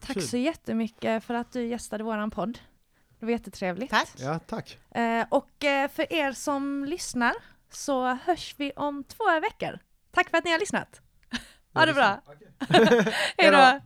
Tack 0.00 0.14
Kul. 0.14 0.22
så 0.22 0.36
jättemycket 0.36 1.24
för 1.24 1.34
att 1.34 1.52
du 1.52 1.66
gästade 1.66 2.04
våran 2.04 2.30
podd. 2.30 2.58
Det 3.18 3.26
var 3.26 3.32
jättetrevligt. 3.32 3.90
Tack! 3.90 4.10
Ja, 4.16 4.38
tack. 4.38 4.78
Eh, 4.90 5.26
och 5.30 5.64
eh, 5.64 5.90
för 5.90 6.12
er 6.12 6.32
som 6.32 6.84
lyssnar 6.84 7.34
så 7.72 8.14
hörs 8.14 8.54
vi 8.58 8.72
om 8.76 9.04
två 9.04 9.40
veckor. 9.40 9.78
Tack 10.10 10.30
för 10.30 10.38
att 10.38 10.44
ni 10.44 10.50
har 10.50 10.58
lyssnat. 10.58 11.00
Ha 11.74 11.86
det 11.86 11.94
bra. 11.94 12.20
Hej 13.38 13.50
då! 13.50 13.80